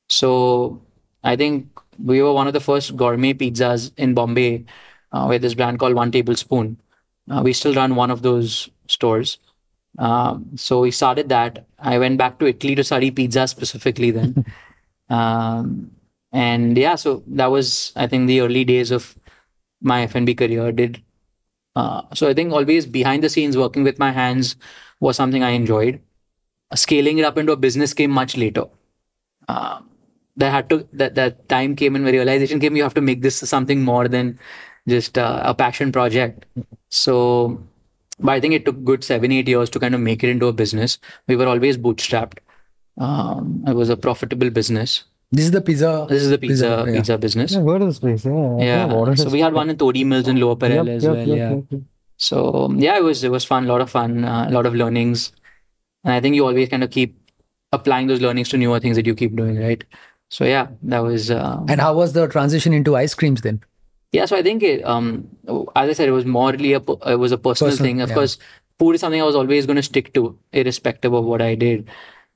So 0.10 0.82
I 1.24 1.36
think 1.36 1.68
we 2.04 2.22
were 2.22 2.34
one 2.34 2.48
of 2.48 2.54
the 2.54 2.60
first 2.60 2.96
gourmet 2.96 3.34
pizzas 3.34 3.92
in 3.98 4.14
Bombay 4.14 4.66
uh, 5.12 5.26
with 5.28 5.42
this 5.42 5.54
brand 5.54 5.80
called 5.80 5.96
One 5.96 6.12
Tablespoon. 6.12 6.78
Uh, 7.30 7.42
we 7.44 7.54
still 7.54 7.74
run 7.74 7.96
one 7.96 8.12
of 8.12 8.22
those 8.22 8.70
stores. 8.88 9.38
Um, 9.98 10.52
so 10.56 10.82
we 10.82 10.92
started 10.92 11.30
that. 11.30 11.66
I 11.80 11.98
went 11.98 12.18
back 12.18 12.40
to 12.40 12.48
Italy 12.48 12.76
to 12.76 12.84
study 12.84 13.12
pizza 13.12 13.48
specifically 13.48 14.12
then. 14.12 14.46
um, 15.10 15.92
and 16.32 16.78
yeah, 16.78 16.96
so 16.96 17.24
that 17.28 17.48
was 17.48 17.92
I 17.96 18.08
think 18.08 18.28
the 18.28 18.42
early 18.42 18.64
days 18.64 18.92
of 18.92 19.16
my 19.82 20.04
F&B 20.04 20.36
career. 20.36 20.72
Did 20.72 21.02
uh, 21.76 22.02
so 22.14 22.30
I 22.30 22.34
think 22.34 22.54
always 22.54 22.86
behind 22.86 23.24
the 23.24 23.30
scenes 23.30 23.58
working 23.58 23.84
with 23.84 24.00
my 24.00 24.12
hands 24.12 24.56
was 25.00 25.16
something 25.16 25.44
I 25.44 25.52
enjoyed. 25.52 26.00
Scaling 26.76 27.18
it 27.18 27.26
up 27.26 27.38
into 27.38 27.52
a 27.52 27.58
business 27.58 27.94
came 27.94 28.12
much 28.12 28.38
later. 28.38 28.66
Uh, 29.48 29.80
that 30.38 30.52
had 30.52 30.70
to 30.70 30.88
that 30.94 31.16
that 31.16 31.50
time 31.50 31.76
came 31.76 31.96
and 31.96 32.06
the 32.06 32.12
realization 32.12 32.60
came. 32.60 32.76
You 32.76 32.84
have 32.84 32.94
to 32.94 33.02
make 33.02 33.22
this 33.22 33.38
something 33.38 33.84
more 33.84 34.08
than 34.08 34.40
just 34.88 35.18
uh, 35.18 35.42
a 35.44 35.54
passion 35.54 35.92
project. 35.92 36.46
So, 36.90 37.62
but 38.20 38.32
I 38.32 38.40
think 38.40 38.54
it 38.54 38.66
took 38.66 38.84
good 38.84 39.04
seven 39.04 39.32
eight 39.32 39.48
years 39.48 39.70
to 39.72 39.80
kind 39.80 39.96
of 39.96 40.02
make 40.02 40.24
it 40.24 40.30
into 40.30 40.48
a 40.48 40.54
business. 40.54 40.98
We 41.28 41.36
were 41.36 41.48
always 41.48 41.78
bootstrapped. 41.78 42.38
Um, 42.98 43.64
it 43.68 43.76
was 43.76 43.90
a 43.90 43.98
profitable 43.98 44.50
business. 44.50 45.04
This 45.32 45.46
is 45.46 45.52
the 45.52 45.62
pizza. 45.62 46.08
This 46.10 46.24
is 46.24 46.30
the 46.30 46.38
pizza 46.38 46.86
yeah. 46.88 46.94
pizza 46.94 47.18
business. 47.18 47.54
Yeah, 47.54 47.60
where 47.60 47.82
is 47.82 47.86
this 47.86 48.00
place? 48.00 48.26
Yeah. 48.26 48.58
Yeah. 48.58 48.86
what 48.86 49.10
is 49.10 49.22
So 49.22 49.30
we 49.30 49.42
had 49.42 49.54
one 49.54 49.70
in 49.70 49.78
Todi 49.78 50.04
Mills 50.04 50.28
in 50.28 50.40
Lower 50.40 50.56
Parel 50.56 50.88
Yep, 50.88 50.96
as 50.96 51.04
yep, 51.04 51.14
well. 51.14 51.28
yep, 51.28 51.66
yeah. 51.70 51.80
So 52.20 52.66
um, 52.66 52.80
yeah, 52.80 52.98
it 52.98 53.04
was 53.04 53.24
it 53.24 53.32
was 53.32 53.46
fun, 53.46 53.66
a 53.66 53.68
lot 53.68 53.82
of 53.82 53.90
fun, 53.90 54.26
uh, 54.26 54.46
a 54.50 54.52
lot 54.52 54.66
of 54.66 54.76
learnings, 54.76 55.32
and 56.04 56.14
I 56.14 56.20
think 56.20 56.36
you 56.36 56.46
always 56.46 56.70
kind 56.70 56.84
of 56.84 56.92
keep 56.92 57.16
applying 57.72 58.08
those 58.08 58.22
learnings 58.22 58.50
to 58.50 58.58
newer 58.58 58.80
things 58.80 58.96
that 58.98 59.06
you 59.06 59.16
keep 59.16 59.36
doing, 59.36 59.58
right? 59.58 59.84
So 60.30 60.44
yeah, 60.46 60.68
that 60.84 61.00
was 61.00 61.32
uh, 61.32 61.60
And 61.68 61.82
how 61.82 61.96
was 61.96 62.14
the 62.14 62.28
transition 62.28 62.74
into 62.74 62.96
ice 62.96 63.14
creams 63.16 63.42
then? 63.42 63.64
yeah. 64.12 64.26
So 64.26 64.36
I 64.36 64.44
think 64.44 64.64
it, 64.64 64.84
um, 64.86 65.28
as 65.76 65.90
I 65.90 65.94
said, 65.94 66.10
it 66.10 66.12
was 66.12 66.26
morally 66.26 66.74
a 66.74 66.82
it 67.08 67.20
was 67.20 67.32
a 67.32 67.38
personal, 67.38 67.72
Personal, 67.72 67.90
thing. 67.90 68.02
Of 68.02 68.10
yeah. 68.10 68.16
course, 68.16 68.38
food 68.80 68.96
is 68.96 69.02
something 69.02 69.22
I 69.22 69.26
was 69.26 69.36
always 69.36 69.66
going 69.66 69.78
to 69.78 69.84
stick 69.84 70.14
to, 70.16 70.38
irrespective 70.52 71.14
of 71.14 71.26
what 71.26 71.42
I 71.42 71.56
did. 71.56 71.90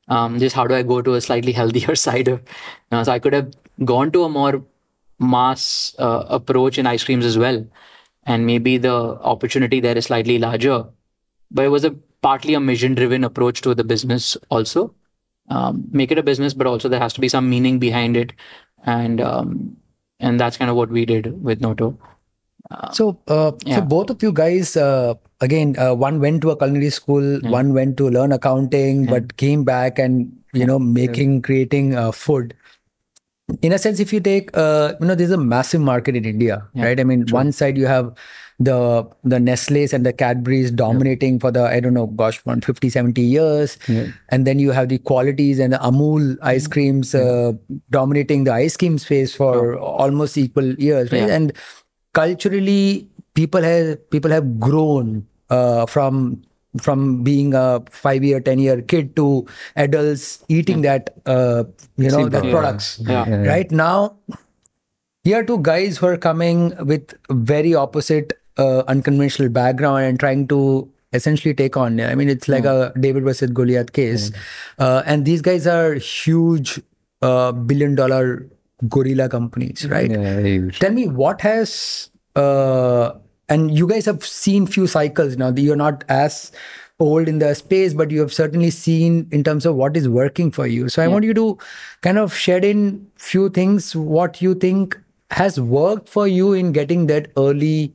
Um, 0.07 0.39
just 0.39 0.55
how 0.55 0.67
do 0.67 0.75
I 0.75 0.83
go 0.83 1.01
to 1.01 1.13
a 1.15 1.21
slightly 1.21 1.51
healthier 1.61 1.95
side 1.95 2.27
of? 2.27 2.39
You 2.39 2.97
know, 2.97 3.03
so 3.03 3.11
I 3.11 3.19
could 3.19 3.33
have 3.33 3.51
gone 3.83 4.11
to 4.11 4.23
a 4.23 4.29
more 4.29 4.63
mass 5.19 5.95
uh, 5.99 6.25
approach 6.29 6.77
in 6.77 6.85
ice 6.87 7.03
creams 7.03 7.25
as 7.25 7.37
well, 7.37 7.65
and 8.25 8.45
maybe 8.45 8.77
the 8.77 8.93
opportunity 8.93 9.79
there 9.79 9.97
is 9.97 10.05
slightly 10.05 10.39
larger. 10.39 10.85
But 11.51 11.65
it 11.65 11.69
was 11.69 11.85
a 11.85 11.91
partly 12.21 12.53
a 12.53 12.59
mission-driven 12.59 13.23
approach 13.23 13.61
to 13.61 13.75
the 13.75 13.83
business 13.83 14.37
also. 14.49 14.93
Um, 15.49 15.85
make 15.91 16.11
it 16.11 16.17
a 16.17 16.23
business, 16.23 16.53
but 16.53 16.67
also 16.67 16.87
there 16.87 16.99
has 16.99 17.13
to 17.13 17.21
be 17.21 17.27
some 17.27 17.49
meaning 17.49 17.77
behind 17.77 18.15
it, 18.15 18.31
and 18.85 19.19
um, 19.19 19.75
and 20.19 20.39
that's 20.39 20.55
kind 20.55 20.71
of 20.71 20.77
what 20.77 20.89
we 20.89 21.05
did 21.05 21.43
with 21.43 21.59
Noto. 21.59 21.97
So, 22.93 23.19
uh, 23.27 23.51
yeah. 23.65 23.75
so 23.75 23.81
both 23.81 24.09
of 24.09 24.23
you 24.23 24.31
guys, 24.31 24.75
uh, 24.75 25.13
again, 25.41 25.77
uh, 25.77 25.93
one 25.93 26.19
went 26.19 26.41
to 26.41 26.51
a 26.51 26.57
culinary 26.57 26.89
school, 26.89 27.39
one 27.41 27.73
went 27.73 27.97
to 27.97 28.09
learn 28.09 28.31
accounting, 28.31 29.05
but 29.05 29.37
came 29.37 29.63
back 29.63 29.99
and 29.99 30.31
you 30.53 30.65
know 30.65 30.79
making, 30.79 31.41
creating 31.41 31.95
uh, 31.95 32.11
food. 32.11 32.55
In 33.61 33.73
a 33.73 33.77
sense, 33.77 33.99
if 33.99 34.13
you 34.13 34.21
take, 34.21 34.55
uh, 34.55 34.93
you 35.01 35.05
know, 35.07 35.15
there's 35.15 35.31
a 35.31 35.37
massive 35.37 35.81
market 35.81 36.15
in 36.15 36.23
India, 36.23 36.65
right? 36.75 36.99
I 36.99 37.03
mean, 37.03 37.25
one 37.29 37.51
side 37.51 37.77
you 37.77 37.85
have 37.87 38.13
the 38.59 39.05
the 39.23 39.39
Nestle's 39.39 39.91
and 39.91 40.05
the 40.05 40.13
Cadbury's 40.13 40.71
dominating 40.71 41.39
for 41.39 41.51
the 41.51 41.63
I 41.63 41.81
don't 41.81 41.93
know, 41.93 42.07
gosh, 42.07 42.37
150, 42.45 42.89
70 42.89 43.21
years, 43.21 43.77
and 44.29 44.47
then 44.47 44.59
you 44.59 44.71
have 44.71 44.87
the 44.87 44.97
Kwality's 44.99 45.59
and 45.59 45.73
the 45.73 45.77
Amul 45.77 46.37
ice 46.41 46.67
creams 46.67 47.13
uh, 47.13 47.51
dominating 47.91 48.45
the 48.45 48.53
ice 48.53 48.77
cream 48.77 48.97
space 48.97 49.35
for 49.35 49.77
almost 49.77 50.37
equal 50.37 50.73
years, 50.75 51.11
right? 51.11 51.27
Yeah. 51.27 51.35
And 51.35 51.53
culturally 52.13 53.09
people 53.33 53.61
have 53.61 54.09
people 54.09 54.31
have 54.31 54.59
grown 54.59 55.27
uh, 55.49 55.85
from 55.85 56.43
from 56.81 57.23
being 57.23 57.53
a 57.53 57.81
five 57.91 58.23
year 58.23 58.39
ten 58.39 58.59
year 58.59 58.81
kid 58.81 59.15
to 59.15 59.45
adults 59.75 60.43
eating 60.49 60.81
that 60.81 61.11
uh, 61.25 61.63
you 61.97 62.09
know 62.09 62.27
that 62.29 62.43
Yeah. 62.45 62.51
products 62.51 62.99
Yeah. 63.01 63.27
Yeah. 63.29 63.47
right 63.47 63.71
now 63.71 64.15
here 65.23 65.39
are 65.39 65.43
two 65.43 65.59
guys 65.61 65.97
who 65.97 66.07
are 66.07 66.17
coming 66.17 66.73
with 66.85 67.13
very 67.29 67.73
opposite 67.75 68.33
uh, 68.57 68.83
unconventional 68.87 69.49
background 69.49 70.03
and 70.03 70.19
trying 70.19 70.47
to 70.49 70.89
essentially 71.13 71.53
take 71.53 71.77
on. 71.77 71.99
I 72.01 72.15
mean, 72.15 72.27
it's 72.27 72.47
like 72.47 72.65
a 72.65 72.91
David 72.99 73.23
versus 73.23 73.51
Goliath 73.51 73.93
case, 73.93 74.31
uh, 74.79 75.03
and 75.05 75.25
these 75.25 75.41
guys 75.41 75.65
are 75.67 75.93
huge 75.93 76.81
uh, 77.21 77.51
billion 77.51 77.95
dollar 77.95 78.45
gorilla 78.89 79.29
companies, 79.29 79.87
right? 79.87 80.11
Yeah. 80.11 80.69
Tell 80.79 80.91
me 80.91 81.07
what 81.07 81.39
has 81.41 82.09
uh, 82.35 83.11
and 83.49 83.75
you 83.77 83.87
guys 83.87 84.05
have 84.05 84.25
seen 84.25 84.65
few 84.67 84.87
cycles 84.87 85.37
now. 85.37 85.49
You're 85.49 85.75
not 85.75 86.03
as 86.09 86.51
old 86.99 87.27
in 87.27 87.39
the 87.39 87.53
space, 87.53 87.93
but 87.93 88.11
you 88.11 88.19
have 88.21 88.33
certainly 88.33 88.69
seen 88.69 89.27
in 89.31 89.43
terms 89.43 89.65
of 89.65 89.75
what 89.75 89.97
is 89.97 90.07
working 90.07 90.51
for 90.51 90.67
you. 90.67 90.89
So 90.89 91.03
I 91.03 91.07
want 91.07 91.25
you 91.25 91.33
to 91.33 91.57
kind 92.01 92.17
of 92.17 92.33
shed 92.33 92.63
in 92.63 93.07
few 93.15 93.49
things 93.49 93.95
what 93.95 94.41
you 94.41 94.55
think 94.55 94.97
has 95.31 95.59
worked 95.59 96.07
for 96.07 96.27
you 96.27 96.53
in 96.53 96.71
getting 96.71 97.07
that 97.07 97.31
early 97.37 97.93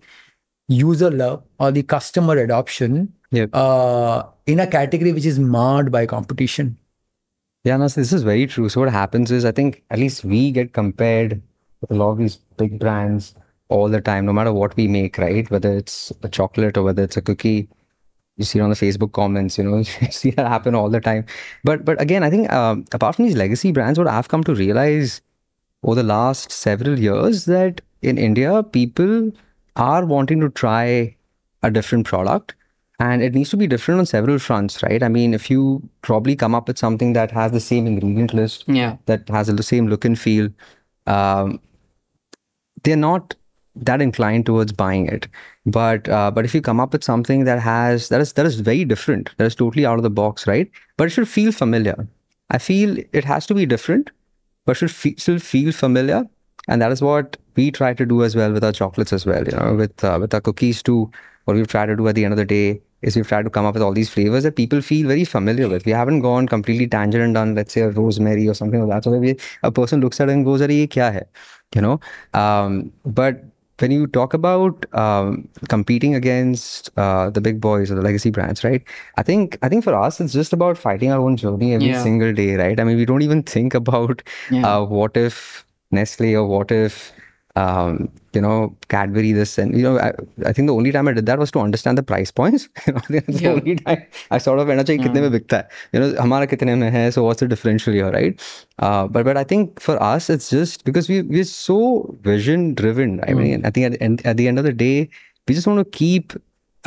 user 0.68 1.10
love 1.10 1.42
or 1.58 1.70
the 1.70 1.82
customer 1.82 2.36
adoption 2.36 3.12
Yep. 3.30 3.50
uh, 3.52 4.22
in 4.46 4.58
a 4.58 4.66
category 4.66 5.12
which 5.12 5.26
is 5.26 5.38
marred 5.38 5.92
by 5.92 6.06
competition. 6.06 6.78
Yeah, 7.64 7.76
no, 7.76 7.86
this 7.88 8.12
is 8.12 8.22
very 8.22 8.46
true. 8.46 8.68
So 8.70 8.80
what 8.80 8.90
happens 8.90 9.30
is, 9.30 9.44
I 9.44 9.52
think 9.52 9.82
at 9.90 9.98
least 9.98 10.24
we 10.24 10.50
get 10.50 10.72
compared 10.72 11.42
with 11.80 11.90
a 11.90 11.94
lot 11.94 12.12
of 12.12 12.18
these 12.18 12.36
big 12.56 12.78
brands 12.78 13.34
all 13.68 13.88
the 13.88 14.00
time, 14.00 14.24
no 14.26 14.32
matter 14.32 14.52
what 14.52 14.76
we 14.76 14.88
make, 14.88 15.18
right? 15.18 15.50
Whether 15.50 15.72
it's 15.76 16.12
a 16.22 16.28
chocolate 16.28 16.76
or 16.76 16.82
whether 16.82 17.02
it's 17.02 17.16
a 17.16 17.22
cookie, 17.22 17.68
you 18.36 18.44
see 18.44 18.58
it 18.58 18.62
on 18.62 18.70
the 18.70 18.76
Facebook 18.76 19.12
comments, 19.12 19.58
you 19.58 19.64
know, 19.64 19.78
you 20.00 20.10
see 20.10 20.30
that 20.32 20.48
happen 20.48 20.74
all 20.74 20.88
the 20.88 21.00
time. 21.00 21.26
But 21.64 21.84
but 21.84 22.00
again, 22.00 22.22
I 22.22 22.30
think 22.30 22.50
um, 22.52 22.84
apart 22.92 23.16
from 23.16 23.26
these 23.26 23.36
legacy 23.36 23.72
brands, 23.72 23.98
what 23.98 24.08
I've 24.08 24.28
come 24.28 24.44
to 24.44 24.54
realize 24.54 25.20
over 25.82 25.94
the 25.96 26.02
last 26.02 26.50
several 26.50 26.98
years 26.98 27.44
that 27.44 27.80
in 28.02 28.18
India, 28.18 28.62
people 28.62 29.30
are 29.76 30.04
wanting 30.06 30.40
to 30.40 30.48
try 30.50 31.14
a 31.62 31.70
different 31.70 32.06
product 32.06 32.54
and 33.00 33.22
it 33.22 33.32
needs 33.34 33.50
to 33.50 33.56
be 33.56 33.66
different 33.68 34.00
on 34.00 34.06
several 34.06 34.38
fronts, 34.40 34.82
right? 34.82 35.02
I 35.04 35.08
mean, 35.08 35.34
if 35.34 35.48
you 35.50 35.88
probably 36.02 36.34
come 36.34 36.52
up 36.54 36.66
with 36.66 36.78
something 36.78 37.12
that 37.12 37.30
has 37.30 37.52
the 37.52 37.60
same 37.60 37.86
ingredient 37.86 38.34
list, 38.34 38.64
Yeah. 38.66 38.96
that 39.06 39.28
has 39.28 39.46
the 39.46 39.62
same 39.62 39.86
look 39.86 40.04
and 40.04 40.18
feel, 40.18 40.48
um, 41.06 41.60
they're 42.82 42.96
not 42.96 43.36
that 43.82 44.02
inclined 44.02 44.46
towards 44.46 44.72
buying 44.72 45.06
it. 45.06 45.28
But 45.66 46.08
uh, 46.08 46.30
but 46.30 46.44
if 46.44 46.54
you 46.54 46.60
come 46.60 46.80
up 46.80 46.92
with 46.92 47.04
something 47.04 47.44
that 47.44 47.60
has 47.60 48.08
that 48.08 48.20
is 48.20 48.32
that 48.34 48.46
is 48.46 48.60
very 48.60 48.84
different, 48.84 49.30
that 49.36 49.44
is 49.46 49.54
totally 49.54 49.86
out 49.86 49.98
of 49.98 50.02
the 50.02 50.10
box, 50.10 50.46
right? 50.46 50.70
But 50.96 51.08
it 51.08 51.10
should 51.10 51.28
feel 51.28 51.52
familiar. 51.52 52.08
I 52.50 52.58
feel 52.58 52.96
it 53.12 53.24
has 53.24 53.46
to 53.46 53.54
be 53.54 53.66
different, 53.66 54.10
but 54.64 54.76
should 54.76 54.90
fe- 54.90 55.16
still 55.16 55.38
feel 55.38 55.72
familiar, 55.72 56.24
and 56.68 56.80
that 56.82 56.92
is 56.92 57.02
what 57.02 57.36
we 57.56 57.70
try 57.70 57.94
to 57.94 58.06
do 58.06 58.22
as 58.24 58.36
well 58.36 58.52
with 58.52 58.64
our 58.64 58.72
chocolates 58.72 59.12
as 59.12 59.26
well. 59.26 59.44
You 59.44 59.56
know, 59.56 59.74
with 59.74 60.04
uh, 60.04 60.18
with 60.20 60.34
our 60.34 60.40
cookies 60.40 60.82
too. 60.82 61.10
What 61.44 61.56
we've 61.56 61.66
tried 61.66 61.86
to 61.86 61.96
do 61.96 62.06
at 62.08 62.14
the 62.14 62.26
end 62.26 62.34
of 62.34 62.36
the 62.36 62.44
day 62.44 62.82
is 63.00 63.16
we've 63.16 63.26
tried 63.26 63.44
to 63.44 63.50
come 63.50 63.64
up 63.64 63.74
with 63.74 63.82
all 63.82 63.92
these 63.92 64.10
flavors 64.10 64.42
that 64.42 64.56
people 64.56 64.82
feel 64.82 65.06
very 65.08 65.24
familiar 65.24 65.68
with. 65.68 65.86
We 65.86 65.92
haven't 65.92 66.20
gone 66.20 66.46
completely 66.46 66.86
tangent 66.86 67.22
and 67.24 67.32
done, 67.32 67.54
let's 67.54 67.72
say, 67.72 67.82
a 67.82 67.90
rosemary 67.90 68.46
or 68.48 68.52
something 68.54 68.80
like 68.80 68.90
that. 68.96 69.04
So 69.04 69.10
maybe 69.10 69.38
a 69.62 69.72
person 69.72 70.02
looks 70.02 70.20
at 70.20 70.28
it 70.28 70.32
and 70.32 70.44
goes, 70.44 70.60
"Arey, 70.60 70.78
ye 70.80 70.86
kya 70.86 71.12
hai?" 71.12 71.22
You 71.74 71.80
know. 71.80 72.00
Um, 72.34 72.92
but 73.20 73.44
when 73.80 73.90
you 73.90 74.06
talk 74.06 74.34
about 74.34 74.86
um, 74.94 75.48
competing 75.68 76.14
against 76.14 76.90
uh, 76.96 77.30
the 77.30 77.40
big 77.40 77.60
boys 77.60 77.90
or 77.90 77.94
the 77.94 78.02
legacy 78.02 78.30
brands, 78.30 78.64
right? 78.64 78.82
I 79.16 79.22
think 79.22 79.58
I 79.62 79.68
think 79.68 79.84
for 79.84 79.94
us 79.94 80.20
it's 80.20 80.32
just 80.32 80.52
about 80.52 80.76
fighting 80.78 81.10
our 81.12 81.20
own 81.20 81.36
journey 81.36 81.74
every 81.74 81.88
Yeah. 81.88 82.02
single 82.02 82.32
day, 82.32 82.56
right? 82.56 82.78
I 82.80 82.84
mean, 82.84 82.96
we 82.96 83.04
don't 83.04 83.22
even 83.22 83.42
think 83.42 83.74
about 83.82 84.22
Yeah. 84.50 84.78
uh, 84.78 84.84
what 84.84 85.16
if 85.16 85.64
Nestle 85.90 86.34
or 86.36 86.46
what 86.46 86.70
if 86.70 87.12
um, 87.58 88.10
you 88.34 88.40
know, 88.40 88.76
Cadbury 88.88 89.32
this 89.32 89.58
and 89.58 89.76
you 89.76 89.82
know, 89.82 89.98
I, 89.98 90.12
I, 90.46 90.52
think 90.52 90.68
the 90.68 90.74
only 90.74 90.92
time 90.92 91.08
I 91.08 91.12
did 91.12 91.26
that 91.26 91.38
was 91.38 91.50
to 91.52 91.60
understand 91.60 91.98
the 91.98 92.02
price 92.02 92.30
points. 92.30 92.68
the 92.86 93.48
only 93.48 93.76
time 93.76 94.04
I 94.30 94.38
sort 94.38 94.60
of 94.60 94.68
went, 94.68 94.80
"Okay, 94.82 94.98
kitne 94.98 95.22
mein 95.24 95.32
bikta 95.36 95.62
hai? 95.62 95.68
You 95.92 96.00
know, 96.00 96.12
hamara 96.22 96.50
kitne 96.52 96.76
mein 96.82 96.92
hai? 96.92 97.10
So 97.10 97.24
what's 97.24 97.40
the 97.40 97.48
differential 97.54 97.92
here, 97.92 98.10
right? 98.12 98.44
Uh, 98.78 99.06
but 99.08 99.24
but 99.30 99.36
I 99.36 99.44
think 99.44 99.80
for 99.80 99.96
us, 100.10 100.30
it's 100.30 100.50
just 100.50 100.84
because 100.90 101.08
we 101.08 101.22
we're 101.22 101.50
so 101.52 101.78
vision 102.30 102.68
driven. 102.82 103.20
I 103.24 103.32
hmm. 103.32 103.42
mean, 103.42 103.62
mm. 103.62 103.66
I 103.66 103.70
think 103.70 104.00
at, 104.00 104.26
at 104.32 104.36
the 104.36 104.48
end 104.52 104.58
of 104.58 104.64
the 104.64 104.76
day, 104.84 105.08
we 105.48 105.54
just 105.54 105.66
want 105.66 105.80
to 105.80 105.98
keep 105.98 106.38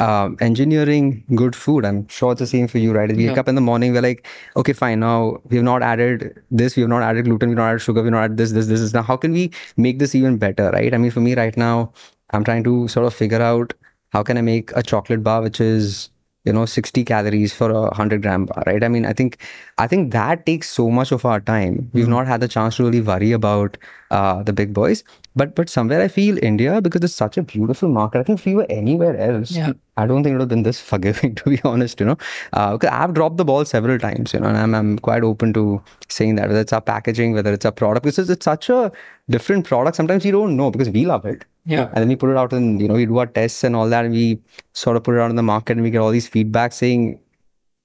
um, 0.01 0.35
engineering 0.41 1.23
good 1.35 1.55
food. 1.55 1.85
I'm 1.85 2.07
sure 2.07 2.31
it's 2.31 2.39
the 2.39 2.47
same 2.47 2.67
for 2.67 2.79
you, 2.79 2.91
right? 2.91 3.15
We 3.15 3.27
wake 3.27 3.37
up 3.37 3.47
in 3.47 3.55
the 3.55 3.61
morning, 3.61 3.93
we're 3.93 4.01
like, 4.01 4.27
okay, 4.57 4.73
fine. 4.73 4.99
Now 4.99 5.39
we 5.49 5.57
have 5.57 5.63
not 5.63 5.83
added 5.83 6.41
this, 6.49 6.75
we 6.75 6.81
have 6.81 6.89
not 6.89 7.03
added 7.03 7.25
gluten, 7.25 7.49
we've 7.49 7.57
not 7.57 7.69
added 7.69 7.81
sugar, 7.81 8.01
we've 8.01 8.11
not 8.11 8.23
added 8.23 8.37
this, 8.37 8.51
this, 8.51 8.67
this, 8.67 8.81
this. 8.81 8.93
Now, 8.93 9.03
how 9.03 9.17
can 9.17 9.31
we 9.31 9.51
make 9.77 9.99
this 9.99 10.15
even 10.15 10.37
better, 10.37 10.71
right? 10.71 10.93
I 10.93 10.97
mean, 10.97 11.11
for 11.11 11.21
me 11.21 11.35
right 11.35 11.55
now, 11.55 11.93
I'm 12.31 12.43
trying 12.43 12.63
to 12.63 12.87
sort 12.87 13.05
of 13.05 13.13
figure 13.13 13.41
out 13.41 13.73
how 14.09 14.23
can 14.23 14.37
I 14.37 14.41
make 14.41 14.71
a 14.75 14.83
chocolate 14.83 15.23
bar 15.23 15.41
which 15.41 15.61
is 15.61 16.09
you 16.45 16.51
know 16.51 16.65
60 16.65 17.03
calories 17.05 17.53
for 17.53 17.69
a 17.69 17.81
100 17.81 18.21
gram 18.23 18.45
bar 18.45 18.63
right 18.65 18.83
i 18.83 18.87
mean 18.87 19.05
i 19.05 19.13
think 19.13 19.37
i 19.77 19.85
think 19.87 20.11
that 20.11 20.45
takes 20.45 20.69
so 20.69 20.89
much 20.89 21.11
of 21.11 21.23
our 21.23 21.39
time 21.39 21.89
we've 21.93 22.07
not 22.07 22.25
had 22.25 22.41
the 22.41 22.47
chance 22.47 22.77
to 22.77 22.83
really 22.83 23.01
worry 23.01 23.31
about 23.31 23.77
uh, 24.09 24.41
the 24.41 24.53
big 24.53 24.73
boys 24.73 25.03
but 25.35 25.55
but 25.55 25.69
somewhere 25.69 26.01
i 26.01 26.07
feel 26.07 26.37
india 26.43 26.81
because 26.81 27.03
it's 27.03 27.13
such 27.13 27.37
a 27.37 27.43
beautiful 27.43 27.89
market 27.89 28.19
i 28.19 28.23
think 28.23 28.39
if 28.39 28.45
we 28.45 28.55
were 28.55 28.65
anywhere 28.69 29.17
else. 29.17 29.51
Yeah. 29.51 29.73
i 29.97 30.05
don't 30.05 30.23
think 30.23 30.33
it 30.33 30.37
would 30.37 30.41
have 30.41 30.49
been 30.49 30.63
this 30.63 30.79
forgiving 30.91 31.35
to 31.35 31.49
be 31.49 31.59
honest 31.63 31.99
you 31.99 32.05
know. 32.05 32.17
Uh, 32.53 32.73
because 32.73 32.89
i've 32.91 33.13
dropped 33.13 33.37
the 33.37 33.45
ball 33.45 33.63
several 33.65 33.97
times 33.99 34.33
you 34.33 34.39
know 34.39 34.47
and 34.47 34.57
i'm, 34.57 34.75
I'm 34.75 34.99
quite 34.99 35.23
open 35.23 35.53
to 35.53 35.81
saying 36.09 36.35
that 36.35 36.49
whether 36.49 36.61
it's 36.61 36.73
our 36.73 36.81
packaging 36.81 37.33
whether 37.33 37.53
it's 37.53 37.65
our 37.65 37.71
product 37.71 38.03
because 38.03 38.29
it's 38.29 38.45
such 38.45 38.69
a 38.69 38.91
different 39.31 39.65
product. 39.65 39.95
Sometimes 39.95 40.25
you 40.25 40.31
don't 40.31 40.55
know 40.55 40.69
because 40.69 40.89
we 40.89 41.05
love 41.05 41.25
it. 41.25 41.45
Yeah. 41.65 41.89
and 41.93 41.97
then 41.97 42.07
we 42.07 42.15
put 42.15 42.31
it 42.31 42.37
out 42.37 42.53
and 42.53 42.81
you 42.81 42.87
know 42.87 42.95
we 42.95 43.05
do 43.05 43.19
our 43.19 43.27
tests 43.27 43.63
and 43.63 43.75
all 43.75 43.87
that 43.89 44.03
and 44.03 44.15
we 44.15 44.39
sort 44.73 44.97
of 44.97 45.03
put 45.03 45.15
it 45.15 45.21
out 45.21 45.29
in 45.29 45.35
the 45.35 45.43
market 45.43 45.73
and 45.73 45.83
we 45.83 45.91
get 45.91 45.99
all 45.99 46.09
these 46.09 46.27
feedback 46.27 46.73
saying 46.73 47.19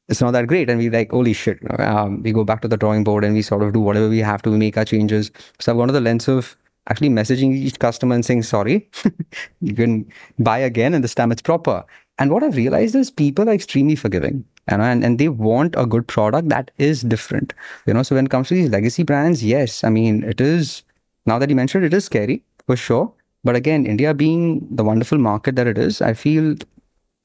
it's 0.08 0.20
not 0.22 0.30
that 0.30 0.46
great. 0.46 0.70
And 0.70 0.78
we 0.78 0.88
like 0.88 1.10
holy 1.10 1.32
shit. 1.32 1.58
Um, 1.78 2.22
we 2.22 2.32
go 2.32 2.44
back 2.44 2.62
to 2.62 2.68
the 2.68 2.76
drawing 2.76 3.04
board 3.04 3.22
and 3.24 3.34
we 3.34 3.42
sort 3.42 3.62
of 3.62 3.74
do 3.74 3.80
whatever 3.80 4.08
we 4.08 4.20
have 4.20 4.40
to 4.42 4.50
we 4.50 4.56
make 4.56 4.78
our 4.78 4.84
changes. 4.84 5.30
So 5.60 5.72
i've 5.72 5.78
gone 5.78 5.88
to 5.88 5.92
the 5.92 6.00
lens 6.00 6.28
of 6.28 6.56
actually 6.88 7.08
messaging 7.08 7.54
each 7.54 7.78
customer 7.78 8.14
and 8.14 8.24
saying 8.24 8.42
sorry 8.42 8.88
you 9.60 9.74
can 9.74 10.06
buy 10.38 10.58
again 10.58 10.94
and 10.94 11.02
this 11.02 11.14
time 11.14 11.32
it's 11.32 11.42
proper 11.42 11.84
and 12.18 12.30
what 12.30 12.42
i've 12.42 12.56
realized 12.56 12.94
is 12.94 13.10
people 13.10 13.48
are 13.48 13.52
extremely 13.52 13.96
forgiving 13.96 14.44
you 14.70 14.76
know, 14.76 14.84
and, 14.84 15.04
and 15.04 15.18
they 15.18 15.28
want 15.28 15.74
a 15.76 15.86
good 15.86 16.06
product 16.06 16.48
that 16.48 16.70
is 16.78 17.02
different 17.02 17.52
you 17.86 17.94
know 17.94 18.02
so 18.02 18.14
when 18.14 18.26
it 18.26 18.30
comes 18.30 18.48
to 18.48 18.54
these 18.54 18.70
legacy 18.70 19.02
brands 19.02 19.44
yes 19.44 19.82
i 19.84 19.88
mean 19.88 20.22
it 20.24 20.40
is 20.40 20.82
now 21.26 21.38
that 21.38 21.50
you 21.50 21.56
mentioned 21.56 21.84
it, 21.84 21.94
is 21.94 22.04
scary 22.04 22.42
for 22.66 22.76
sure 22.76 23.12
but 23.44 23.56
again 23.56 23.86
india 23.86 24.14
being 24.14 24.66
the 24.70 24.84
wonderful 24.84 25.18
market 25.18 25.56
that 25.56 25.66
it 25.66 25.78
is 25.78 26.00
i 26.00 26.12
feel 26.12 26.56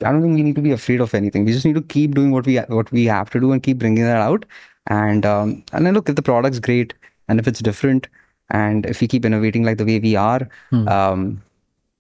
I 0.04 0.12
don't 0.12 0.22
think 0.22 0.36
we 0.36 0.44
need 0.44 0.56
to 0.56 0.62
be 0.62 0.72
afraid 0.72 1.00
of 1.00 1.14
anything. 1.14 1.46
We 1.46 1.54
just 1.54 1.66
need 1.66 1.76
to 1.76 1.82
keep 1.82 2.16
doing 2.16 2.32
what 2.32 2.46
we 2.46 2.58
what 2.58 2.92
we 2.92 3.06
have 3.06 3.30
to 3.32 3.40
do 3.40 3.52
and 3.52 3.62
keep 3.62 3.78
bringing 3.78 4.04
that 4.04 4.18
out. 4.18 4.46
And 4.88 5.26
um, 5.26 5.64
and 5.74 5.86
then 5.86 5.94
look 5.94 6.10
if 6.10 6.16
the 6.16 6.22
product's 6.22 6.60
great 6.60 6.94
and 7.28 7.40
if 7.40 7.48
it's 7.48 7.60
different 7.60 8.08
and 8.52 8.86
if 8.86 9.02
we 9.02 9.08
keep 9.08 9.26
innovating 9.26 9.64
like 9.64 9.78
the 9.78 9.86
way 9.86 10.00
we 10.00 10.16
are, 10.16 10.48
um, 10.72 11.42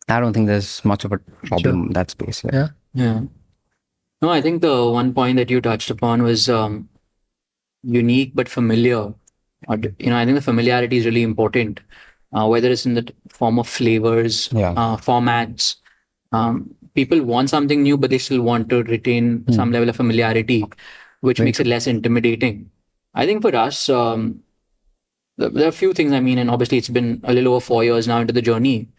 I 0.08 0.20
don't 0.20 0.34
think 0.34 0.48
there's 0.48 0.84
much 0.86 1.06
of 1.06 1.12
a 1.12 1.18
problem 1.50 1.88
in 1.88 1.94
that 1.94 2.12
space. 2.12 2.44
Yeah. 2.44 2.52
Yeah. 2.54 2.68
Yeah. 2.94 3.22
No, 4.22 4.30
I 4.30 4.42
think 4.42 4.62
the 4.62 4.90
one 4.92 5.14
point 5.14 5.38
that 5.38 5.50
you 5.50 5.62
touched 5.62 5.90
upon 5.90 6.22
was 6.24 6.50
um, 6.50 6.90
unique 7.84 8.34
but 8.36 8.48
familiar. 8.50 9.14
You 9.70 10.10
know, 10.10 10.18
I 10.18 10.26
think 10.26 10.36
the 10.36 10.42
familiarity 10.42 10.98
is 10.98 11.06
really 11.06 11.22
important, 11.24 11.80
uh, 12.34 12.48
whether 12.48 12.70
it's 12.70 12.86
in 12.86 12.94
the 12.96 13.12
form 13.30 13.60
of 13.60 13.68
flavors, 13.68 14.50
Yeah. 14.52 14.72
uh, 14.72 14.98
formats. 14.98 15.76
Um, 16.32 16.74
people 16.94 17.22
want 17.24 17.50
something 17.50 17.82
new, 17.84 17.98
but 17.98 18.10
they 18.10 18.18
still 18.18 18.42
want 18.42 18.70
to 18.70 18.84
retain 18.84 19.46
some 19.52 19.72
level 19.72 19.90
of 19.90 19.96
familiarity, 19.96 20.66
which 21.22 21.40
makes 21.40 21.60
it 21.60 21.68
less 21.68 21.88
intimidating. 21.88 22.70
I 23.14 23.26
think 23.26 23.42
for 23.42 23.56
us, 23.56 23.90
um, 23.90 24.22
th- 24.32 24.42
there 25.38 25.66
are 25.66 25.70
a 25.70 25.72
few 25.72 25.94
things. 25.94 26.12
I 26.12 26.20
mean, 26.20 26.38
and 26.38 26.50
obviously 26.50 26.78
it's 26.78 26.90
been 26.90 27.22
a 27.24 27.34
little 27.34 27.54
over 27.54 27.64
four 27.64 27.84
years 27.84 28.08
now 28.08 28.20
into 28.20 28.34
the 28.34 28.42
journey, 28.42 28.90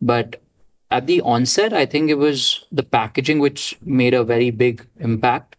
but 0.00 0.40
at 0.90 1.06
the 1.06 1.20
onset, 1.20 1.72
I 1.72 1.86
think 1.86 2.10
it 2.10 2.18
was 2.18 2.64
the 2.72 2.82
packaging 2.82 3.38
which 3.38 3.78
made 3.82 4.14
a 4.14 4.24
very 4.24 4.50
big 4.50 4.86
impact 4.98 5.56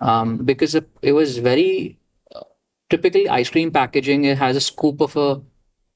um, 0.00 0.38
because 0.38 0.74
it, 0.74 1.12
was 1.12 1.38
very 1.38 1.98
uh, 2.34 2.40
typically 2.88 3.28
ice 3.28 3.50
cream 3.50 3.70
packaging. 3.70 4.24
It 4.24 4.38
has 4.38 4.56
a 4.56 4.60
scoop 4.60 5.00
of 5.00 5.16
a 5.16 5.40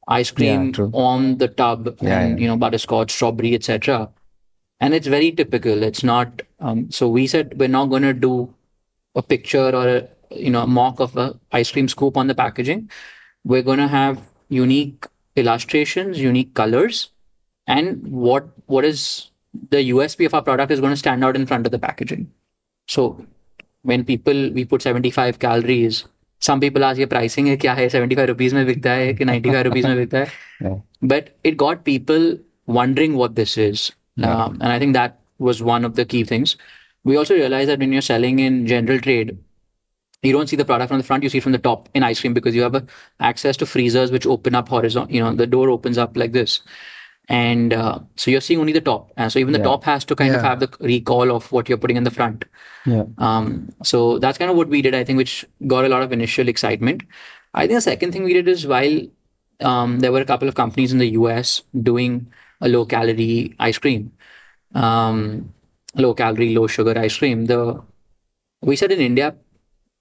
ice 0.09 0.31
cream 0.31 0.73
true. 0.73 0.91
on 0.93 1.39
the 1.39 1.49
tub 1.49 1.97
Yeah, 2.01 2.21
and 2.21 2.39
yeah. 2.39 2.43
you 2.43 2.49
know 2.49 2.57
butterscotch, 2.57 3.13
strawberry, 3.13 3.55
etc. 3.55 4.11
And 4.81 4.95
it's 4.95 5.07
very 5.07 5.33
typical. 5.33 5.83
It's 5.83 6.03
not. 6.03 6.43
Um, 6.61 6.91
so 6.91 7.09
we 7.09 7.27
said 7.27 7.59
we're 7.59 7.69
not 7.69 7.87
going 7.87 8.03
to 8.03 8.13
do 8.13 8.53
a 9.15 9.23
picture 9.23 9.75
or 9.75 9.89
a 9.89 10.09
you 10.31 10.51
know 10.51 10.63
a 10.63 10.67
mock 10.67 11.01
of 11.01 11.17
a 11.17 11.39
ice 11.53 11.71
cream 11.71 11.89
scoop 11.89 12.17
on 12.17 12.27
the 12.27 12.35
packaging 12.35 12.91
we're 13.45 13.63
going 13.63 13.79
to 13.79 13.89
have 13.89 14.21
unique 14.49 15.07
illustrations, 15.37 16.21
unique 16.21 16.55
colors, 16.55 17.11
and 17.67 18.07
what 18.09 18.49
what 18.67 18.85
is 18.85 19.31
the 19.71 19.91
USP 19.91 20.27
of 20.27 20.35
our 20.35 20.43
product 20.43 20.73
is 20.73 20.81
going 20.81 20.93
to 20.93 20.97
stand 20.97 21.25
out 21.25 21.37
in 21.37 21.47
front 21.47 21.67
of 21.67 21.73
the 21.73 21.79
packaging. 21.79 22.31
So 22.89 23.25
when 23.83 24.05
people 24.05 24.51
we 24.51 24.65
put 24.65 24.83
75 24.83 25.39
calories, 25.39 26.05
some 26.41 26.61
people 26.61 26.85
ask 26.85 26.99
your 26.99 27.07
pricing 27.07 27.47
is. 27.49 27.59
kya 27.59 27.75
hai 27.75 27.89
75 27.89 28.29
rupees 28.29 28.55
mein 28.55 28.67
bikta 28.67 28.97
hai 29.01 29.13
ki 29.21 29.25
95 29.25 29.67
rupees 29.69 29.85
mein 29.85 30.01
bikta 30.03 30.25
hai. 30.25 30.33
Yeah. 30.61 30.79
But 31.03 31.37
it 31.45 31.57
got 31.57 31.85
people 31.85 32.39
wondering 32.67 33.15
what 33.15 33.37
this 33.37 33.57
is. 33.57 33.93
Yeah. 34.17 34.35
Um, 34.35 34.59
and 34.61 34.73
I 34.73 34.79
think 34.79 34.95
that 34.95 35.21
was 35.39 35.63
one 35.63 35.85
of 35.85 35.97
the 35.97 36.05
key 36.05 36.25
things. 36.25 36.57
We 37.05 37.17
also 37.17 37.35
realized 37.35 37.69
that 37.69 37.79
when 37.79 37.93
you're 37.93 38.09
selling 38.09 38.39
in 38.39 38.67
general 38.67 39.01
trade, 39.01 39.37
you 40.25 40.33
don't 40.33 40.49
see 40.49 40.57
the 40.57 40.65
product 40.65 40.89
from 40.89 40.99
the 40.99 41.05
front, 41.05 41.23
you 41.23 41.29
see 41.29 41.39
it 41.39 41.43
from 41.43 41.53
the 41.53 41.59
top 41.59 41.89
in 41.95 42.03
ice 42.03 42.21
cream 42.21 42.35
because 42.35 42.55
you 42.55 42.63
have 42.63 42.75
a, 42.75 42.85
access 43.21 43.57
to 43.59 43.67
freezers 43.67 44.11
which 44.11 44.27
open 44.27 44.55
up 44.55 44.69
horizontal, 44.69 45.15
you 45.15 45.21
know, 45.23 45.35
the 45.35 45.47
door 45.47 45.71
opens 45.71 45.99
up 45.99 46.17
like 46.17 46.33
this. 46.33 46.61
And 47.29 47.73
uh, 47.73 48.01
so 48.17 48.31
you're 48.31 48.43
seeing 48.43 48.61
only 48.61 48.73
the 48.73 48.83
top. 48.83 49.11
And 49.17 49.33
so 49.33 49.39
even 49.39 49.53
the 49.53 49.59
Yeah. 49.59 49.65
top 49.65 49.85
has 49.85 50.05
to 50.07 50.15
kind 50.15 50.35
of 50.35 50.43
have 50.43 50.61
the 50.61 50.69
recall 50.81 51.31
of 51.35 51.51
what 51.53 51.69
you're 51.69 51.79
putting 51.79 51.97
in 51.97 52.05
the 52.05 52.11
front. 52.11 52.45
Yeah. 52.85 53.05
Um, 53.19 53.71
so 53.83 54.19
that's 54.19 54.37
kind 54.37 54.51
of 54.51 54.57
what 54.59 54.69
we 54.69 54.83
did, 54.83 54.95
I 54.95 55.05
think, 55.05 55.17
which 55.17 55.45
got 55.67 55.87
a 55.87 55.89
lot 55.89 56.03
of 56.03 56.13
initial 56.13 56.49
excitement. 56.49 57.03
I 57.55 57.67
think 57.67 57.79
the 57.79 57.81
second 57.81 58.13
thing 58.13 58.25
we 58.25 58.35
did 58.35 58.47
is 58.49 58.67
while 58.67 59.01
um, 59.61 60.01
there 60.01 60.13
were 60.13 60.21
a 60.21 60.27
couple 60.27 60.49
of 60.49 60.55
companies 60.55 60.93
in 60.93 60.99
the 60.99 61.11
US 61.13 61.63
doing 61.83 62.27
a 62.61 62.69
low 62.69 62.85
calorie 62.85 63.55
ice 63.59 63.79
cream, 63.79 64.13
um, 64.75 65.53
low 65.95 66.13
calorie, 66.15 66.55
low 66.55 66.67
sugar 66.67 66.99
ice 66.99 67.17
cream. 67.17 67.47
The 67.47 67.83
we 68.61 68.77
said 68.77 68.93
in 68.93 69.01
India, 69.01 69.35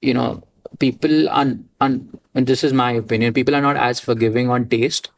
you 0.04 0.14
know, 0.14 0.44
people 0.80 1.30
are, 1.30 1.46
un, 1.82 2.10
and 2.36 2.48
this 2.48 2.64
is 2.64 2.74
my 2.74 2.92
opinion, 2.92 3.34
people 3.34 3.56
are 3.56 3.62
not 3.62 3.78
as 3.78 4.00
forgiving 4.00 4.50
on 4.50 4.68
taste. 4.70 5.12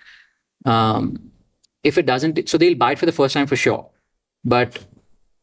Um, 0.65 1.31
if 1.83 1.97
it 1.97 2.05
doesn't, 2.05 2.47
so 2.49 2.57
they'll 2.57 2.75
buy 2.75 2.91
it 2.93 2.99
for 2.99 3.05
the 3.05 3.11
first 3.11 3.33
time 3.33 3.47
for 3.47 3.55
sure, 3.55 3.89
but 4.43 4.79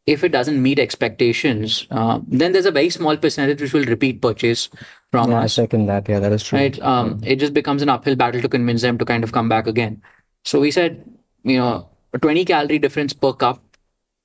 if 0.07 0.25
it 0.25 0.33
doesn't 0.33 0.61
meet 0.61 0.79
expectations, 0.81 1.87
uh, 1.91 2.19
then 2.27 2.53
there's 2.53 2.67
a 2.67 2.73
very 2.73 2.91
small 2.91 3.17
percentage 3.17 3.61
which 3.61 3.73
will 3.73 3.85
repeat 3.85 4.21
purchase 4.21 4.69
from 5.13 5.31
Yeah, 5.31 5.41
I 5.43 5.47
second 5.47 5.87
that. 5.87 6.09
Yeah, 6.09 6.19
that 6.19 6.33
is 6.33 6.43
true. 6.43 6.59
right 6.59 6.81
um, 6.81 7.21
it 7.25 7.37
just 7.37 7.55
becomes 7.55 7.83
an 7.83 7.89
uphill 7.89 8.17
battle 8.17 8.41
to 8.41 8.49
convince 8.49 8.83
them 8.83 8.99
to 8.99 9.05
kind 9.05 9.23
of 9.23 9.33
come 9.33 9.49
back 9.49 9.67
again 9.67 10.01
so 10.45 10.59
we 10.59 10.71
said 10.71 11.05
you 11.45 11.59
know 11.59 11.89
a 12.15 12.19
20 12.19 12.45
calorie 12.45 12.79
difference 12.79 13.13
per 13.13 13.33
cup 13.33 13.63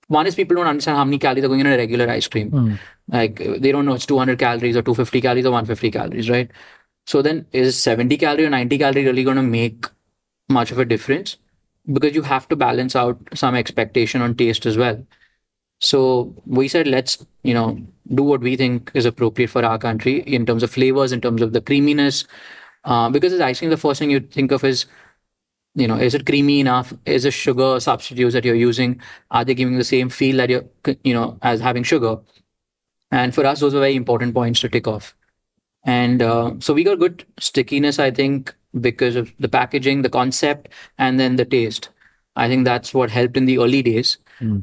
one 0.07 0.27
is 0.27 0.35
people 0.35 0.55
don't 0.55 0.67
understand 0.67 0.97
how 0.97 1.05
many 1.05 1.17
calories 1.17 1.43
are 1.43 1.47
going 1.47 1.59
in 1.59 1.67
a 1.67 1.77
regular 1.77 2.09
ice 2.09 2.27
cream. 2.27 2.51
Like 3.09 3.41
uh, 3.41 3.55
they 3.59 3.71
don't 3.71 3.85
know 3.85 3.93
it's 3.93 4.05
200 4.05 4.39
calories 4.39 4.75
or 4.75 4.81
250 4.81 5.21
calories 5.21 5.45
or 5.45 5.51
150 5.51 5.91
calories 5.91 6.29
right? 6.29 6.49
So 7.05 7.21
then 7.21 7.45
is 7.51 7.81
70 7.81 8.17
calorie 8.17 8.45
or 8.45 8.49
90 8.49 8.77
calorie 8.77 9.05
really 9.05 9.23
going 9.23 9.37
to 9.37 9.43
make 9.43 9.85
much 10.49 10.71
of 10.71 10.79
a 10.79 10.85
difference? 10.85 11.37
Because 11.91 12.15
you 12.15 12.21
have 12.21 12.47
to 12.49 12.55
balance 12.55 12.95
out 12.95 13.17
some 13.33 13.55
expectation 13.55 14.21
on 14.21 14.35
taste 14.35 14.65
as 14.65 14.77
well. 14.77 15.05
So 15.79 16.35
we 16.45 16.67
said, 16.67 16.87
let's, 16.87 17.25
you 17.43 17.53
know, 17.53 17.79
do 18.13 18.23
what 18.23 18.41
we 18.41 18.57
think 18.57 18.91
is 18.93 19.05
appropriate 19.05 19.49
for 19.49 19.63
our 19.63 19.77
country 19.77 20.21
in 20.21 20.45
terms 20.45 20.63
of 20.63 20.71
flavors, 20.71 21.11
in 21.11 21.21
terms 21.21 21.41
of 21.41 21.53
the 21.53 21.61
creaminess. 21.61 22.25
Uh, 22.83 23.09
because 23.09 23.33
as 23.33 23.39
ice 23.41 23.59
cream, 23.59 23.69
the 23.69 23.77
first 23.77 23.99
thing 23.99 24.09
you 24.09 24.19
think 24.19 24.51
of 24.51 24.63
is, 24.63 24.85
you 25.77 25.87
know, 25.87 25.95
is 25.95 26.15
it 26.15 26.25
creamy 26.25 26.59
enough? 26.59 26.91
Is 27.05 27.23
the 27.23 27.31
sugar 27.31 27.79
substitutes 27.79 28.33
that 28.33 28.43
you're 28.43 28.55
using, 28.55 28.99
are 29.29 29.45
they 29.45 29.53
giving 29.53 29.77
the 29.77 29.83
same 29.83 30.09
feel 30.09 30.37
that 30.37 30.49
you're, 30.49 30.65
you 31.03 31.13
know, 31.13 31.37
as 31.43 31.61
having 31.61 31.83
sugar? 31.83 32.17
And 33.11 33.33
for 33.33 33.45
us, 33.45 33.59
those 33.59 33.73
were 33.73 33.79
very 33.79 33.95
important 33.95 34.33
points 34.33 34.59
to 34.61 34.69
tick 34.69 34.87
off. 34.87 35.15
And 35.85 36.21
uh, 36.21 36.55
so 36.59 36.73
we 36.73 36.83
got 36.83 36.99
good 36.99 37.23
stickiness, 37.39 37.99
I 37.99 38.09
think, 38.11 38.53
because 38.81 39.15
of 39.15 39.31
the 39.39 39.47
packaging, 39.47 40.01
the 40.01 40.09
concept, 40.09 40.69
and 40.97 41.19
then 41.19 41.35
the 41.37 41.45
taste. 41.45 41.89
I 42.35 42.47
think 42.47 42.65
that's 42.65 42.93
what 42.93 43.11
helped 43.11 43.37
in 43.37 43.45
the 43.45 43.59
early 43.59 43.83
days. 43.83 44.17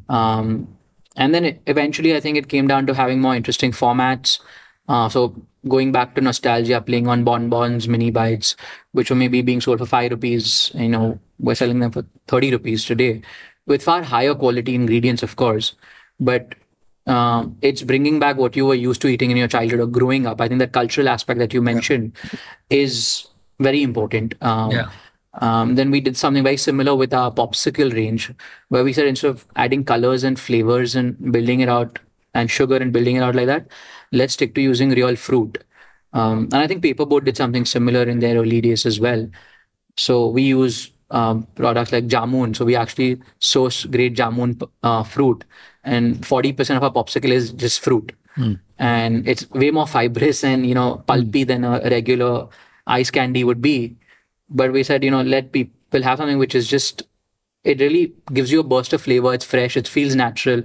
Um, 0.09 0.77
and 1.17 1.33
then 1.33 1.45
it, 1.45 1.63
eventually, 1.69 2.17
I 2.17 2.21
think 2.21 2.37
it 2.37 2.49
came 2.49 2.67
down 2.67 2.87
to 2.87 2.95
having 2.95 3.21
more 3.21 3.37
interesting 3.37 3.71
formats. 3.73 4.41
Uh, 4.89 5.09
so 5.09 5.47
going 5.69 5.93
back 5.93 6.15
to 6.15 6.21
nostalgia, 6.21 6.81
playing 6.81 7.09
on 7.09 7.25
bonbons, 7.25 7.89
mini 7.89 8.11
bites, 8.11 8.57
which 8.93 9.11
were 9.11 9.17
maybe 9.17 9.43
being 9.43 9.61
sold 9.61 9.79
for 9.79 9.87
five 9.87 10.11
rupees. 10.11 10.71
You 10.75 10.89
know, 10.89 11.19
we're 11.39 11.55
selling 11.55 11.81
them 11.81 11.91
for 11.91 12.05
thirty 12.27 12.51
rupees 12.51 12.85
today, 12.85 13.23
with 13.67 13.83
far 13.83 14.03
higher 14.03 14.35
quality 14.35 14.75
ingredients, 14.75 15.23
of 15.23 15.37
course. 15.37 15.75
But 16.21 16.55
um, 17.07 17.57
it's 17.61 17.83
bringing 17.83 18.19
back 18.19 18.37
what 18.37 18.57
you 18.57 18.67
were 18.67 18.75
used 18.75 19.03
to 19.03 19.09
eating 19.09 19.31
in 19.31 19.37
your 19.37 19.49
childhood 19.49 19.81
or 19.81 19.87
growing 19.87 20.27
up. 20.27 20.41
I 20.41 20.49
think 20.49 20.59
that 20.61 20.73
cultural 20.73 21.09
aspect 21.09 21.39
that 21.39 21.53
you 21.53 21.61
mentioned 21.61 22.13
is 22.71 23.27
very 23.61 23.83
important. 23.83 24.35
Um, 24.43 24.71
Yeah. 24.71 24.89
um, 25.41 25.75
then 25.75 25.91
we 25.91 26.01
did 26.01 26.17
something 26.17 26.43
very 26.45 26.57
similar 26.57 26.95
with 26.95 27.13
our 27.13 27.31
popsicle 27.33 27.93
range, 27.93 28.33
where 28.69 28.85
we 28.85 28.93
said 28.93 29.07
instead 29.07 29.31
of 29.31 29.47
adding 29.57 29.85
colors 29.85 30.25
and 30.25 30.39
flavors 30.39 30.95
and 30.95 31.33
building 31.33 31.61
it 31.61 31.69
out 31.69 31.99
and 32.35 32.51
sugar 32.51 32.77
and 32.77 32.93
building 32.93 33.17
it 33.17 33.23
out 33.23 33.35
like 33.35 33.47
that, 33.47 33.67
let's 34.15 34.35
stick 34.35 34.55
to 34.55 34.63
using 34.63 34.91
real 34.91 35.17
fruit. 35.17 35.63
Um, 36.13 36.45
and 36.45 36.57
I 36.57 36.67
think 36.67 36.83
Paperboat 36.83 37.25
did 37.25 37.37
something 37.37 37.65
similar 37.65 38.03
in 38.05 38.21
their 38.21 38.37
early 38.39 38.61
days 38.61 38.87
as 38.87 39.01
well. 39.01 39.29
So 39.97 40.29
we 40.29 40.43
use 40.43 40.91
um, 41.11 41.47
products 41.55 41.93
like 41.93 42.07
jamun. 42.07 42.57
So 42.57 42.65
we 42.65 42.77
actually 42.77 43.21
source 43.39 43.85
great 43.85 44.17
jamun 44.17 44.63
uh, 44.83 45.03
fruit, 45.03 45.45
and 45.83 46.17
40% 46.23 46.77
of 46.77 46.83
our 46.83 46.93
popsicle 46.93 47.31
is 47.31 47.53
just 47.53 47.81
fruit. 47.81 48.13
And 48.79 49.27
it's 49.29 49.49
way 49.51 49.71
more 49.71 49.87
fibrous 49.87 50.43
and 50.43 50.67
you 50.67 50.75
know 50.75 51.05
pulpy 51.07 51.45
than 51.45 51.65
a 51.65 51.81
regular 51.91 52.49
ice 52.87 53.11
candy 53.11 53.45
would 53.45 53.63
be. 53.63 53.97
But 54.51 54.73
we 54.73 54.83
said, 54.83 55.05
you 55.05 55.11
know, 55.11 55.23
let 55.23 55.53
people 55.53 56.03
have 56.03 56.19
something 56.19 56.39
which 56.39 56.55
is 56.55 56.67
just 56.69 57.05
it 57.65 57.81
really 57.81 58.13
gives 58.33 58.53
you 58.53 58.61
a 58.61 58.65
burst 58.65 58.93
of 58.93 59.03
flavor. 59.03 59.33
It's 59.33 59.45
fresh. 59.45 59.77
It 59.77 59.89
feels 59.89 60.15
natural. 60.15 60.63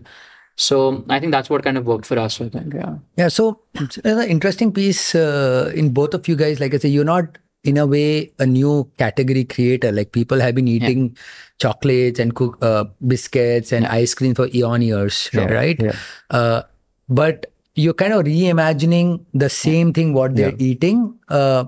So 0.60 1.06
I 1.08 1.20
think 1.22 1.32
that's 1.32 1.50
what 1.50 1.64
kind 1.64 1.78
of 1.78 1.86
worked 1.86 2.06
for 2.06 2.20
us. 2.20 2.42
I 2.42 2.50
think, 2.50 2.74
yeah. 2.74 2.96
Yeah, 3.16 3.30
so 3.30 3.62
another 4.04 4.24
interesting 4.24 4.74
piece 4.74 5.16
uh, 5.16 5.72
in 5.74 5.92
both 5.92 6.14
of 6.14 6.28
you 6.28 6.36
guys, 6.36 6.60
like 6.60 6.74
I 6.74 6.78
say, 6.80 6.90
you're 6.90 7.06
not 7.06 7.38
in 7.64 7.78
a 7.78 7.86
way 7.88 8.32
a 8.40 8.46
new 8.46 8.90
category 8.98 9.46
creator. 9.46 9.92
Like 9.94 10.12
people 10.12 10.40
have 10.42 10.56
been 10.56 10.68
eating 10.68 11.16
chocolates 11.60 12.20
and 12.20 12.36
cook 12.36 12.58
uh, 12.62 12.84
biscuits 13.08 13.72
and 13.72 13.88
ice 13.88 14.14
cream 14.14 14.36
for 14.36 14.50
eon 14.54 14.82
years, 14.82 15.30
right? 15.34 15.80
yeah. 15.80 15.96
Uh, 16.30 16.64
but 17.08 17.46
you're 17.76 17.94
kind 17.94 18.12
of 18.12 18.26
reimagining 18.26 19.24
the 19.34 19.50
same 19.50 19.94
thing 19.94 20.14
what 20.14 20.36
they're 20.36 20.54
eating 20.60 21.18
uh, 21.30 21.64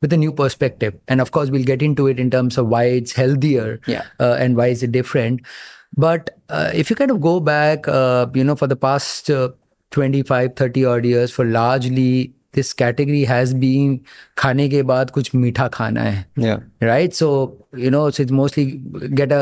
with 0.00 0.12
a 0.12 0.16
new 0.16 0.32
perspective. 0.32 0.94
And 1.06 1.20
of 1.20 1.32
course, 1.32 1.50
we'll 1.50 1.64
get 1.64 1.82
into 1.82 2.06
it 2.06 2.18
in 2.18 2.30
terms 2.30 2.56
of 2.56 2.68
why 2.68 2.84
it's 2.84 3.12
healthier 3.12 3.78
Yeah. 3.86 4.04
uh, 4.18 4.36
and 4.38 4.56
why 4.56 4.68
is 4.68 4.82
it 4.82 4.90
different. 4.92 5.42
But 5.96 6.38
uh, 6.48 6.70
if 6.74 6.90
you 6.90 6.96
kind 6.96 7.10
of 7.10 7.20
go 7.20 7.40
back, 7.40 7.86
uh, 7.86 8.26
you 8.34 8.44
know, 8.44 8.56
for 8.56 8.66
the 8.66 8.76
past 8.76 9.30
uh, 9.30 9.50
25, 9.90 10.56
30 10.56 10.84
odd 10.84 11.04
years, 11.04 11.30
for 11.30 11.44
largely 11.44 12.32
this 12.52 12.72
category 12.72 13.24
has 13.24 13.54
been 13.54 13.92
khane 14.36 14.62
ke 14.72 14.80
baad 14.90 15.12
kuch 15.16 15.30
meetha 15.44 15.68
khana 15.76 16.04
hai 16.06 16.46
yeah 16.46 16.88
right 16.88 17.16
so 17.20 17.30
you 17.84 17.90
know 17.94 18.02
so 18.10 18.22
it's 18.24 18.34
mostly 18.40 18.64
get 19.20 19.34
a 19.36 19.40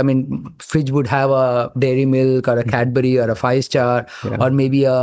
i 0.00 0.02
mean 0.10 0.24
fridge 0.66 0.92
would 0.98 1.10
have 1.14 1.34
a 1.38 1.44
dairy 1.84 2.06
milk 2.14 2.50
or 2.54 2.56
a 2.64 2.66
cadbury 2.72 3.12
or 3.18 3.28
a 3.36 3.38
five 3.42 3.64
star 3.68 4.06
yeah. 4.24 4.36
or 4.46 4.50
maybe 4.62 4.84
a 4.94 4.98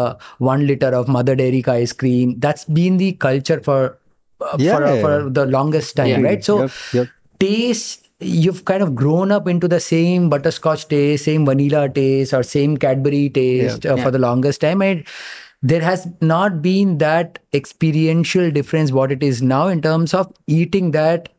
1 0.52 0.68
liter 0.72 0.92
of 1.02 1.14
mother 1.18 1.36
dairy 1.44 1.62
ka 1.70 1.78
ice 1.86 1.96
cream 2.04 2.36
that's 2.48 2.70
been 2.82 3.02
the 3.04 3.12
culture 3.28 3.60
for 3.70 3.80
uh, 4.42 4.58
yeah. 4.58 4.76
for, 4.76 4.84
uh, 4.92 5.00
for 5.02 5.30
the 5.40 5.46
longest 5.58 5.96
time 6.02 6.14
yeah. 6.16 6.30
right 6.30 6.46
so 6.52 6.62
yep. 6.62 6.72
Yep. 6.94 7.08
taste 7.46 8.09
you've 8.20 8.66
kind 8.66 8.84
of 8.84 8.96
grown 8.96 9.32
up 9.32 9.48
into 9.48 9.68
the 9.68 9.80
same 9.80 10.30
butterscotch 10.30 10.88
taste 10.88 11.26
same 11.26 11.46
vanilla 11.46 11.88
taste 11.88 12.34
or 12.34 12.44
same 12.44 12.76
cadbury 12.78 13.30
taste 13.30 13.86
uh, 13.86 13.96
for 13.98 14.12
the 14.12 14.20
longest 14.20 14.62
time. 14.62 14.82
And 14.82 15.06
there 15.62 15.82
has 15.82 16.08
not 16.22 16.62
been 16.62 16.98
that 17.00 17.40
experiential 17.54 18.52
difference 18.52 18.92
what 18.92 19.12
it 19.12 19.24
is 19.24 19.42
now 19.42 19.68
in 19.68 19.82
terms 19.82 20.14
of 20.14 20.32
eating 20.48 20.92
that 20.92 21.30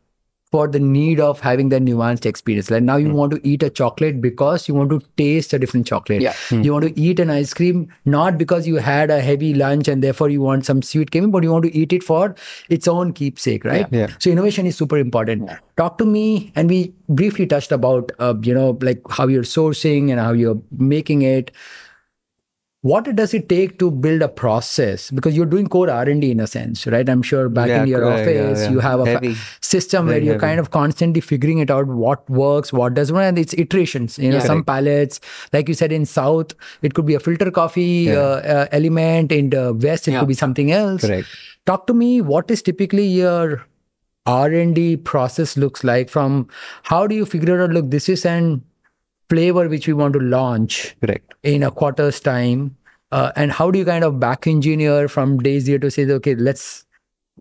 for 0.52 0.66
the 0.66 0.80
need 0.80 1.20
of 1.20 1.38
having 1.38 1.68
that 1.68 1.82
nuanced 1.82 2.26
experience. 2.26 2.70
Like 2.70 2.82
now 2.82 2.96
you 2.96 3.12
want 3.14 3.32
to 3.32 3.40
eat 3.46 3.62
a 3.62 3.70
chocolate 3.70 4.20
because 4.20 4.66
you 4.66 4.74
want 4.74 4.90
to 4.90 5.00
taste 5.16 5.52
a 5.52 5.58
different 5.58 5.86
chocolate. 5.86 6.22
Yeah. 6.22 6.34
You 6.50 6.72
want 6.72 6.86
to 6.86 7.00
eat 7.00 7.20
an 7.20 7.30
ice 7.30 7.54
cream 7.54 7.92
not 8.04 8.36
because 8.36 8.66
you 8.66 8.76
had 8.76 9.10
a 9.10 9.20
heavy 9.20 9.54
lunch 9.54 9.86
and 9.86 10.02
therefore 10.02 10.28
you 10.28 10.40
want 10.40 10.66
some 10.66 10.82
sweet 10.82 11.12
cake, 11.12 11.30
but 11.30 11.44
you 11.44 11.52
want 11.52 11.64
to 11.64 11.76
eat 11.76 11.92
it 11.92 12.02
for 12.02 12.34
its 12.68 12.88
own 12.88 13.12
keepsake, 13.12 13.64
right? 13.64 13.86
Yeah. 13.92 14.08
So 14.18 14.30
innovation 14.30 14.66
is 14.66 14.76
super 14.76 14.98
important. 14.98 15.50
Talk 15.76 15.98
to 15.98 16.04
me, 16.04 16.52
and 16.56 16.68
we 16.68 16.92
briefly 17.08 17.46
touched 17.46 17.72
about, 17.72 18.10
uh, 18.18 18.34
you 18.42 18.52
know, 18.52 18.76
like 18.82 19.00
how 19.08 19.28
you're 19.28 19.44
sourcing 19.44 20.10
and 20.10 20.20
how 20.20 20.32
you're 20.32 20.60
making 20.76 21.22
it 21.22 21.52
what 22.82 23.04
does 23.14 23.34
it 23.34 23.46
take 23.48 23.78
to 23.78 23.90
build 23.90 24.22
a 24.22 24.28
process 24.28 25.10
because 25.10 25.36
you're 25.36 25.44
doing 25.54 25.66
core 25.66 25.90
r&d 25.90 26.30
in 26.30 26.40
a 26.40 26.46
sense 26.46 26.86
right 26.86 27.10
i'm 27.10 27.20
sure 27.22 27.48
back 27.50 27.68
Yeah, 27.68 27.82
in 27.82 27.88
your 27.88 28.00
correct. 28.00 28.30
Yeah, 28.30 28.42
office 28.44 28.62
yeah. 28.62 28.70
you 28.70 28.80
have 28.80 29.00
a 29.00 29.06
Heavy. 29.06 29.34
system 29.60 30.06
where 30.06 30.16
you're 30.18 30.34
heavy. 30.34 30.40
kind 30.46 30.60
of 30.60 30.70
constantly 30.70 31.20
figuring 31.20 31.58
it 31.58 31.70
out 31.70 31.86
what 31.86 32.28
works 32.30 32.72
what 32.72 32.94
doesn't 32.94 33.14
and 33.16 33.38
it's 33.38 33.52
iterations 33.54 34.18
you 34.18 34.30
know 34.30 34.38
some 34.38 34.64
palettes 34.64 35.20
like 35.52 35.68
you 35.68 35.74
said 35.74 35.92
in 35.92 36.06
south 36.06 36.54
it 36.80 36.94
could 36.94 37.04
be 37.04 37.14
a 37.14 37.20
filter 37.20 37.50
coffee 37.50 38.10
uh, 38.10 38.20
uh, 38.54 38.66
element 38.72 39.30
in 39.30 39.50
the 39.50 39.74
west 39.74 40.08
it 40.08 40.18
could 40.18 40.28
be 40.28 40.32
something 40.34 40.72
else 40.72 41.02
Correct. 41.02 41.28
talk 41.66 41.86
to 41.86 41.92
me 41.92 42.22
what 42.22 42.50
is 42.50 42.62
typically 42.62 43.06
your 43.06 43.62
r&d 44.26 44.96
process 44.98 45.56
looks 45.56 45.82
like 45.84 46.08
from 46.08 46.46
how 46.84 47.06
do 47.06 47.14
you 47.14 47.26
figure 47.26 47.60
out 47.62 47.70
look 47.70 47.90
this 47.90 48.08
is 48.08 48.24
an 48.24 48.62
flavor 49.30 49.68
which 49.68 49.86
we 49.86 49.92
want 49.94 50.12
to 50.12 50.20
launch 50.20 50.96
Correct. 51.00 51.34
in 51.42 51.62
a 51.62 51.70
quarter's 51.70 52.20
time 52.20 52.76
uh, 53.12 53.32
and 53.36 53.52
how 53.52 53.70
do 53.70 53.78
you 53.78 53.84
kind 53.84 54.04
of 54.04 54.20
back 54.20 54.46
engineer 54.46 55.08
from 55.08 55.38
day 55.38 55.58
zero 55.58 55.78
to 55.78 55.90
say 55.90 56.08
okay 56.20 56.34
let's 56.34 56.84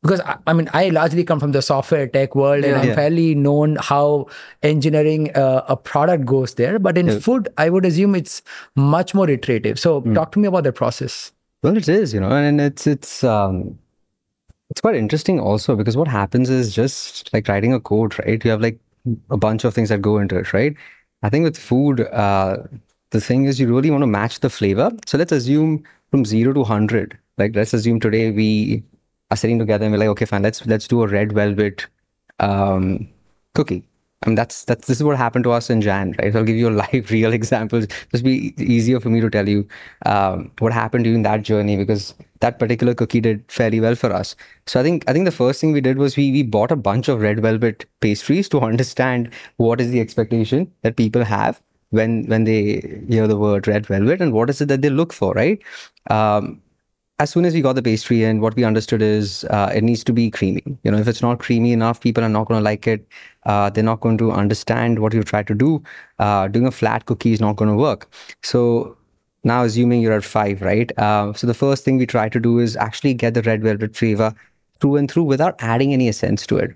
because 0.02 0.22
I, 0.22 0.38
I 0.48 0.54
mean 0.54 0.70
I 0.74 0.90
largely 0.90 1.24
come 1.26 1.40
from 1.40 1.52
the 1.52 1.62
software 1.62 2.08
tech 2.08 2.36
world 2.36 2.64
and 2.64 2.78
I'm 2.78 2.88
Yeah. 2.90 2.96
fairly 2.96 3.36
known 3.36 3.76
how 3.88 4.28
engineering 4.64 5.36
uh, 5.36 5.66
a 5.68 5.76
product 5.76 6.26
goes 6.26 6.54
there. 6.54 6.80
But 6.80 6.98
in 6.98 7.08
Yeah. 7.08 7.20
food, 7.20 7.50
I 7.58 7.70
would 7.70 7.86
assume 7.86 8.16
it's 8.16 8.42
much 8.78 9.14
more 9.14 9.30
iterative. 9.30 9.78
So 9.80 10.00
Hmm. 10.02 10.14
talk 10.14 10.32
to 10.34 10.40
me 10.40 10.48
about 10.48 10.64
the 10.64 10.72
process. 10.72 11.34
Well, 11.64 11.76
it 11.76 11.90
is, 11.90 12.14
you 12.14 12.22
know, 12.22 12.30
and 12.32 12.62
it's 12.62 12.88
it's 12.88 13.24
um, 13.26 13.78
it's 14.70 14.80
quite 14.82 14.96
interesting 14.96 15.40
also 15.40 15.76
because 15.76 15.98
what 15.98 16.08
happens 16.08 16.50
is 16.50 16.74
just 16.74 17.30
like 17.34 17.48
writing 17.50 17.74
a 17.74 17.80
code, 17.82 18.18
right? 18.20 18.44
You 18.46 18.52
have 18.52 18.62
like 18.62 18.80
a 19.30 19.38
bunch 19.38 19.66
of 19.66 19.74
things 19.74 19.90
that 19.90 20.02
go 20.02 20.18
into 20.20 20.38
it, 20.38 20.54
right? 20.54 20.76
I 21.24 21.30
think 21.30 21.44
with 21.44 21.58
food, 21.58 22.02
uh, 22.02 22.58
the 23.12 23.22
thing 23.22 23.46
is 23.46 23.60
you 23.60 23.68
really 23.74 23.92
want 23.92 24.04
to 24.04 24.08
match 24.08 24.40
the 24.40 24.50
flavor. 24.50 24.92
So 25.06 25.18
let's 25.18 25.32
assume 25.32 25.84
from 26.12 26.26
zero 26.26 26.54
to 26.54 26.64
hundred. 26.64 27.18
Like 27.38 27.56
let's 27.56 27.74
assume 27.74 28.00
today 28.00 28.32
we 28.32 28.84
are 29.32 29.38
sitting 29.38 29.60
together 29.60 29.86
and 29.86 29.94
we're 29.94 30.00
like, 30.00 30.10
okay, 30.10 30.26
fine, 30.26 30.42
let's 30.42 30.66
let's 30.66 30.88
do 30.88 31.02
a 31.04 31.08
red 31.08 31.34
velvet 31.34 31.88
um, 32.40 33.10
cookie. 33.56 33.84
I 34.22 34.28
mean, 34.28 34.36
that's 34.36 34.66
that's 34.66 34.86
this 34.86 34.98
is 34.98 35.04
what 35.04 35.16
happened 35.18 35.46
to 35.46 35.52
us 35.52 35.70
in 35.70 35.80
Jan, 35.80 36.14
right? 36.20 36.36
I'll 36.36 36.44
give 36.44 36.58
you 36.58 36.68
a 36.68 36.72
live, 36.94 37.10
real 37.10 37.32
example. 37.32 37.82
Just 38.12 38.24
be 38.24 38.54
easier 38.58 39.00
for 39.00 39.10
me 39.10 39.22
to 39.22 39.30
tell 39.30 39.48
you 39.48 39.66
um, 40.06 40.52
what 40.60 40.74
happened 40.74 41.06
during 41.06 41.22
that 41.24 41.44
journey 41.44 41.78
because 41.78 42.14
that 42.42 42.60
particular 42.60 42.94
cookie 42.94 43.22
did 43.22 43.44
fairly 43.50 43.80
well 43.80 43.96
for 43.96 44.12
us. 44.12 44.36
So 44.68 44.80
I 44.80 44.84
think 44.84 45.06
I 45.10 45.14
think 45.14 45.24
the 45.24 45.32
first 45.32 45.62
thing 45.62 45.72
we 45.72 45.80
did 45.80 45.98
was 45.98 46.18
we 46.18 46.32
we 46.34 46.44
bought 46.44 46.72
a 46.72 46.76
bunch 46.76 47.08
of 47.08 47.22
red 47.22 47.40
velvet 47.42 47.86
pastries 48.02 48.50
to 48.50 48.60
understand 48.72 49.32
what 49.56 49.80
is 49.80 49.90
the 49.92 50.02
expectation 50.02 50.70
that 50.82 50.98
people 50.98 51.24
have 51.24 51.62
when 51.92 52.26
when 52.28 52.44
they 52.44 52.82
hear 53.08 53.26
the 53.26 53.38
word 53.38 53.68
red 53.68 53.86
velvet 53.88 54.22
and 54.22 54.34
what 54.34 54.50
is 54.50 54.60
it 54.60 54.68
that 54.68 54.82
they 54.82 54.90
look 54.90 55.14
for, 55.14 55.34
right? 55.34 55.62
Um, 56.10 56.62
as 57.20 57.30
soon 57.30 57.44
as 57.44 57.54
we 57.54 57.62
got 57.62 57.74
the 57.74 57.82
pastry 57.82 58.24
in, 58.24 58.40
what 58.40 58.56
we 58.56 58.64
understood 58.64 59.02
is 59.02 59.44
uh, 59.46 59.72
it 59.76 59.84
needs 59.84 60.06
to 60.06 60.14
be 60.14 60.32
creamy. 60.32 60.64
You 60.84 60.92
know, 60.92 60.98
if 60.98 61.08
it's 61.08 61.22
not 61.22 61.40
creamy 61.40 61.74
enough, 61.74 62.00
people 62.00 62.24
are 62.24 62.30
not 62.30 62.48
going 62.48 62.60
to 62.60 62.64
like 62.64 62.88
it. 62.88 63.06
Uh, 63.46 63.70
they're 63.70 63.84
not 63.84 64.00
going 64.00 64.18
to 64.20 64.32
understand 64.32 65.00
what 65.00 65.14
you 65.14 65.22
try 65.24 65.44
to 65.44 65.54
do. 65.54 65.84
Uh, 66.18 66.48
doing 66.48 66.66
a 66.66 66.72
flat 66.72 67.06
cookie 67.06 67.34
is 67.34 67.42
not 67.42 67.58
going 67.58 67.70
to 67.70 67.76
work. 67.76 68.10
So 68.42 68.98
now, 69.44 69.64
assuming 69.64 70.02
you're 70.02 70.14
at 70.14 70.24
five, 70.24 70.62
right? 70.62 70.98
Uh, 70.98 71.34
so 71.34 71.46
the 71.46 71.54
first 71.54 71.84
thing 71.84 71.98
we 71.98 72.06
try 72.06 72.30
to 72.30 72.40
do 72.40 72.60
is 72.60 72.78
actually 72.78 73.14
get 73.14 73.34
the 73.34 73.42
red 73.42 73.64
velvet 73.64 73.98
flavor 73.98 74.34
through 74.80 74.96
and 74.96 75.12
through 75.12 75.24
without 75.24 75.56
adding 75.60 75.92
any 75.92 76.08
essence 76.08 76.48
to 76.48 76.58
it. 76.58 76.72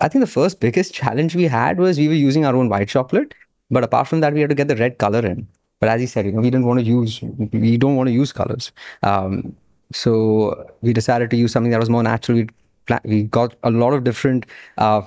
I 0.00 0.08
think 0.08 0.20
the 0.20 0.30
first 0.30 0.58
biggest 0.58 0.92
challenge 1.00 1.36
we 1.36 1.44
had 1.44 1.78
was 1.78 1.96
we 1.96 2.08
were 2.08 2.14
using 2.14 2.44
our 2.44 2.56
own 2.56 2.68
white 2.68 2.88
chocolate, 2.88 3.34
but 3.70 3.84
apart 3.84 4.08
from 4.08 4.18
that, 4.20 4.34
we 4.34 4.40
had 4.40 4.50
to 4.50 4.56
get 4.56 4.66
the 4.66 4.76
red 4.76 4.98
color 4.98 5.24
in. 5.24 5.46
But 5.80 5.88
as 5.88 6.00
he 6.00 6.06
said, 6.06 6.26
you 6.26 6.32
know, 6.32 6.40
we 6.40 6.50
didn't 6.50 6.66
want 6.66 6.80
to 6.80 6.84
use, 6.86 7.20
we 7.52 7.76
don't 7.76 7.96
want 7.96 8.08
to 8.08 8.12
use 8.12 8.32
colors. 8.32 8.70
Um, 9.02 9.56
so 9.92 10.70
we 10.82 10.92
decided 10.92 11.30
to 11.30 11.36
use 11.36 11.52
something 11.52 11.70
that 11.72 11.80
was 11.80 11.90
more 11.90 12.02
natural. 12.02 12.38
We, 12.38 12.48
we 13.04 13.22
got 13.24 13.54
a 13.62 13.70
lot 13.70 13.92
of 13.92 14.04
different 14.04 14.46
uh, 14.78 15.02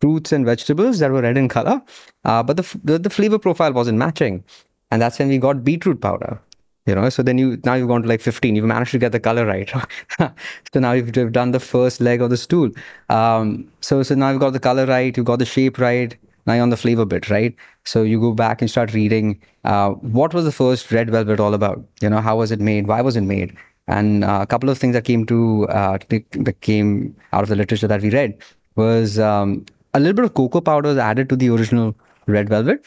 fruits 0.00 0.32
and 0.32 0.44
vegetables 0.44 0.98
that 1.00 1.10
were 1.10 1.22
red 1.22 1.36
in 1.36 1.48
color, 1.48 1.82
uh, 2.24 2.42
but 2.42 2.56
the, 2.56 2.78
the 2.84 2.98
the 2.98 3.10
flavor 3.10 3.38
profile 3.38 3.72
wasn't 3.72 3.98
matching, 3.98 4.44
and 4.90 5.02
that's 5.02 5.18
when 5.18 5.28
we 5.28 5.38
got 5.38 5.64
beetroot 5.64 6.00
powder. 6.00 6.40
You 6.86 6.94
know, 6.94 7.08
so 7.10 7.22
then 7.22 7.36
you 7.36 7.60
now 7.64 7.74
you've 7.74 7.88
gone 7.88 8.02
to 8.02 8.08
like 8.08 8.20
15. 8.22 8.56
You've 8.56 8.64
managed 8.64 8.92
to 8.92 8.98
get 8.98 9.12
the 9.12 9.20
color 9.20 9.44
right. 9.44 9.70
so 10.18 10.80
now 10.80 10.92
you've, 10.92 11.14
you've 11.14 11.32
done 11.32 11.50
the 11.50 11.60
first 11.60 12.00
leg 12.00 12.22
of 12.22 12.30
the 12.30 12.36
stool. 12.36 12.70
Um, 13.10 13.70
so 13.82 14.02
so 14.02 14.14
now 14.14 14.30
you've 14.30 14.40
got 14.40 14.54
the 14.54 14.60
color 14.60 14.86
right. 14.86 15.14
You've 15.14 15.26
got 15.26 15.38
the 15.38 15.44
shape 15.44 15.78
right. 15.78 16.16
Now 16.48 16.54
you're 16.54 16.62
on 16.62 16.70
the 16.70 16.78
flavor 16.78 17.04
bit, 17.04 17.28
right? 17.28 17.54
So 17.84 18.02
you 18.02 18.18
go 18.18 18.32
back 18.32 18.62
and 18.62 18.70
start 18.70 18.94
reading. 18.94 19.38
Uh, 19.64 19.90
what 20.18 20.32
was 20.32 20.46
the 20.46 20.52
first 20.52 20.90
red 20.90 21.10
velvet 21.10 21.40
all 21.40 21.52
about? 21.52 21.84
You 22.00 22.08
know, 22.08 22.22
how 22.22 22.38
was 22.38 22.50
it 22.50 22.58
made? 22.58 22.86
Why 22.86 23.02
was 23.02 23.16
it 23.16 23.20
made? 23.20 23.54
And 23.86 24.24
uh, 24.24 24.38
a 24.42 24.46
couple 24.46 24.70
of 24.70 24.78
things 24.78 24.94
that 24.94 25.04
came 25.04 25.26
to 25.26 25.66
uh, 25.68 25.98
that 26.08 26.56
came 26.62 27.14
out 27.34 27.42
of 27.42 27.50
the 27.50 27.56
literature 27.56 27.86
that 27.86 28.00
we 28.00 28.10
read 28.10 28.38
was 28.76 29.18
um, 29.18 29.66
a 29.92 30.00
little 30.00 30.14
bit 30.14 30.24
of 30.24 30.32
cocoa 30.32 30.62
powder 30.62 30.88
was 30.88 30.96
added 30.96 31.28
to 31.28 31.36
the 31.36 31.50
original 31.50 31.94
red 32.26 32.48
velvet, 32.48 32.86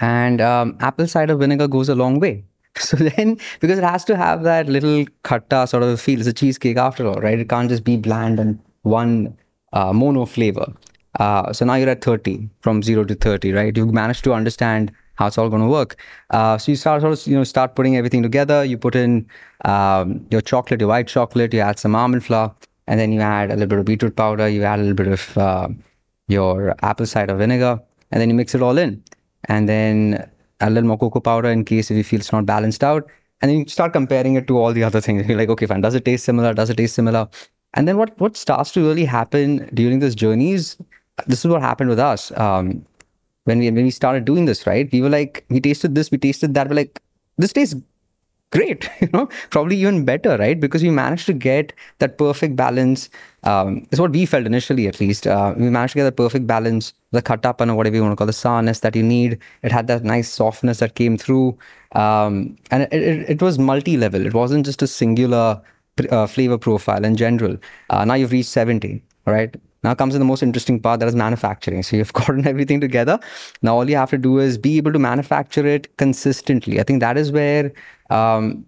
and 0.00 0.40
um, 0.40 0.76
apple 0.80 1.06
cider 1.06 1.36
vinegar 1.36 1.68
goes 1.68 1.88
a 1.88 1.94
long 1.94 2.18
way. 2.18 2.44
So 2.80 2.96
then, 2.96 3.38
because 3.60 3.78
it 3.78 3.84
has 3.84 4.04
to 4.06 4.16
have 4.16 4.42
that 4.42 4.68
little 4.68 5.04
khatta 5.22 5.68
sort 5.68 5.84
of 5.84 6.00
feel, 6.00 6.18
it's 6.18 6.26
a 6.28 6.32
cheesecake 6.32 6.76
after 6.76 7.06
all, 7.06 7.20
right? 7.20 7.38
It 7.38 7.48
can't 7.48 7.68
just 7.68 7.84
be 7.84 7.96
bland 7.96 8.40
and 8.40 8.58
one 8.82 9.36
uh, 9.72 9.92
mono 9.92 10.24
flavor. 10.24 10.72
Uh, 11.20 11.52
so 11.52 11.64
now 11.64 11.74
you're 11.74 11.88
at 11.88 12.02
30 12.02 12.48
from 12.60 12.82
zero 12.82 13.04
to 13.04 13.14
30, 13.14 13.52
right? 13.52 13.76
You've 13.76 13.92
managed 13.92 14.24
to 14.24 14.32
understand 14.32 14.92
how 15.14 15.28
it's 15.28 15.38
all 15.38 15.48
going 15.48 15.62
to 15.62 15.68
work. 15.68 15.96
Uh, 16.30 16.58
so 16.58 16.72
you 16.72 16.76
start 16.76 17.02
sort 17.02 17.12
of, 17.12 17.26
you 17.26 17.36
know, 17.36 17.44
start 17.44 17.76
putting 17.76 17.96
everything 17.96 18.22
together. 18.22 18.64
You 18.64 18.76
put 18.76 18.96
in 18.96 19.26
um, 19.64 20.26
your 20.30 20.40
chocolate, 20.40 20.80
your 20.80 20.88
white 20.88 21.06
chocolate, 21.06 21.52
you 21.54 21.60
add 21.60 21.78
some 21.78 21.94
almond 21.94 22.24
flour, 22.24 22.54
and 22.86 22.98
then 22.98 23.12
you 23.12 23.20
add 23.20 23.50
a 23.50 23.54
little 23.54 23.68
bit 23.68 23.78
of 23.78 23.84
beetroot 23.84 24.16
powder, 24.16 24.48
you 24.48 24.64
add 24.64 24.78
a 24.80 24.82
little 24.82 24.96
bit 24.96 25.08
of 25.08 25.38
uh, 25.38 25.68
your 26.28 26.74
apple 26.82 27.06
cider 27.06 27.34
vinegar, 27.36 27.80
and 28.10 28.20
then 28.20 28.28
you 28.28 28.34
mix 28.34 28.54
it 28.54 28.62
all 28.62 28.76
in. 28.76 29.02
And 29.48 29.68
then 29.68 30.28
a 30.60 30.70
little 30.70 30.88
more 30.88 30.98
cocoa 30.98 31.20
powder 31.20 31.48
in 31.50 31.64
case 31.64 31.90
if 31.90 31.96
you 31.96 32.04
feel 32.04 32.20
it's 32.20 32.32
not 32.32 32.46
balanced 32.46 32.82
out. 32.82 33.08
And 33.40 33.50
then 33.50 33.58
you 33.58 33.68
start 33.68 33.92
comparing 33.92 34.34
it 34.34 34.46
to 34.48 34.58
all 34.58 34.72
the 34.72 34.82
other 34.82 35.00
things. 35.00 35.26
You're 35.28 35.38
like, 35.38 35.48
okay, 35.50 35.66
fine, 35.66 35.80
does 35.80 35.94
it 35.94 36.04
taste 36.04 36.24
similar? 36.24 36.54
Does 36.54 36.70
it 36.70 36.76
taste 36.76 36.94
similar? 36.94 37.28
And 37.74 37.88
then 37.88 37.96
what 37.96 38.18
what 38.20 38.36
starts 38.36 38.72
to 38.72 38.86
really 38.86 39.04
happen 39.04 39.68
during 39.74 39.98
this 39.98 40.14
journey 40.14 40.52
is 40.52 40.76
this 41.26 41.44
is 41.44 41.50
what 41.50 41.62
happened 41.62 41.90
with 41.90 41.98
us. 41.98 42.32
Um, 42.36 42.84
when 43.44 43.58
we 43.58 43.70
when 43.70 43.84
we 43.84 43.90
started 43.90 44.24
doing 44.24 44.46
this, 44.46 44.66
right? 44.66 44.90
We 44.92 45.00
were 45.02 45.10
like, 45.10 45.44
we 45.48 45.60
tasted 45.60 45.94
this, 45.94 46.10
we 46.10 46.18
tasted 46.18 46.54
that. 46.54 46.68
We're 46.68 46.76
like, 46.76 47.00
this 47.36 47.52
tastes 47.52 47.74
great, 48.50 48.88
you 49.00 49.08
know, 49.12 49.28
probably 49.50 49.76
even 49.76 50.04
better, 50.04 50.36
right? 50.38 50.58
Because 50.58 50.82
we 50.82 50.90
managed 50.90 51.26
to 51.26 51.32
get 51.32 51.72
that 51.98 52.16
perfect 52.18 52.56
balance. 52.56 53.10
Um, 53.42 53.86
is 53.90 54.00
what 54.00 54.12
we 54.12 54.24
felt 54.24 54.46
initially, 54.46 54.86
at 54.88 55.00
least. 55.00 55.26
Uh, 55.26 55.52
we 55.56 55.68
managed 55.68 55.92
to 55.92 55.98
get 55.98 56.04
that 56.04 56.16
perfect 56.16 56.46
balance, 56.46 56.94
the 57.10 57.20
khattapan 57.20 57.70
or 57.70 57.74
whatever 57.74 57.96
you 57.96 58.02
want 58.02 58.12
to 58.12 58.16
call 58.16 58.26
the 58.26 58.32
sourness 58.32 58.80
that 58.80 58.96
you 58.96 59.02
need. 59.02 59.38
It 59.62 59.72
had 59.72 59.86
that 59.88 60.04
nice 60.04 60.30
softness 60.30 60.78
that 60.78 60.94
came 60.94 61.18
through, 61.18 61.58
um, 61.92 62.56
and 62.70 62.84
it, 62.84 62.92
it, 62.94 63.30
it 63.30 63.42
was 63.42 63.58
multi-level. 63.58 64.24
It 64.24 64.32
wasn't 64.32 64.64
just 64.64 64.80
a 64.80 64.86
singular 64.86 65.60
uh, 66.10 66.26
flavor 66.26 66.56
profile 66.58 67.04
in 67.04 67.16
general. 67.16 67.58
Uh, 67.90 68.04
now 68.04 68.14
you've 68.14 68.32
reached 68.32 68.48
70, 68.48 69.02
all 69.26 69.34
right? 69.34 69.54
Now 69.84 69.94
comes 69.94 70.14
in 70.14 70.18
the 70.18 70.24
most 70.24 70.42
interesting 70.42 70.80
part 70.80 71.00
that 71.00 71.08
is 71.08 71.14
manufacturing. 71.14 71.82
So 71.82 71.96
you've 71.96 72.12
gotten 72.20 72.46
everything 72.46 72.80
together. 72.80 73.20
Now 73.62 73.76
all 73.76 73.88
you 73.88 73.96
have 73.96 74.10
to 74.10 74.18
do 74.18 74.38
is 74.38 74.58
be 74.58 74.76
able 74.78 74.92
to 74.92 74.98
manufacture 74.98 75.66
it 75.66 75.94
consistently. 75.98 76.80
I 76.80 76.82
think 76.82 77.00
that 77.00 77.18
is 77.18 77.30
where 77.30 77.70
um, 78.10 78.64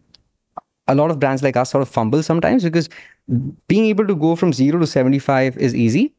a 0.87 0.95
lot 0.95 1.11
of 1.11 1.19
brands 1.19 1.43
like 1.43 1.57
us 1.57 1.71
sort 1.71 1.83
of 1.83 1.89
fumble 1.89 2.23
sometimes 2.23 2.63
because 2.63 2.89
being 3.67 3.87
able 3.87 4.07
to 4.07 4.15
go 4.15 4.37
from 4.37 4.53
zero 4.53 4.79
to 4.79 4.87
75 4.87 5.57
is 5.57 5.75
easy. 5.75 6.13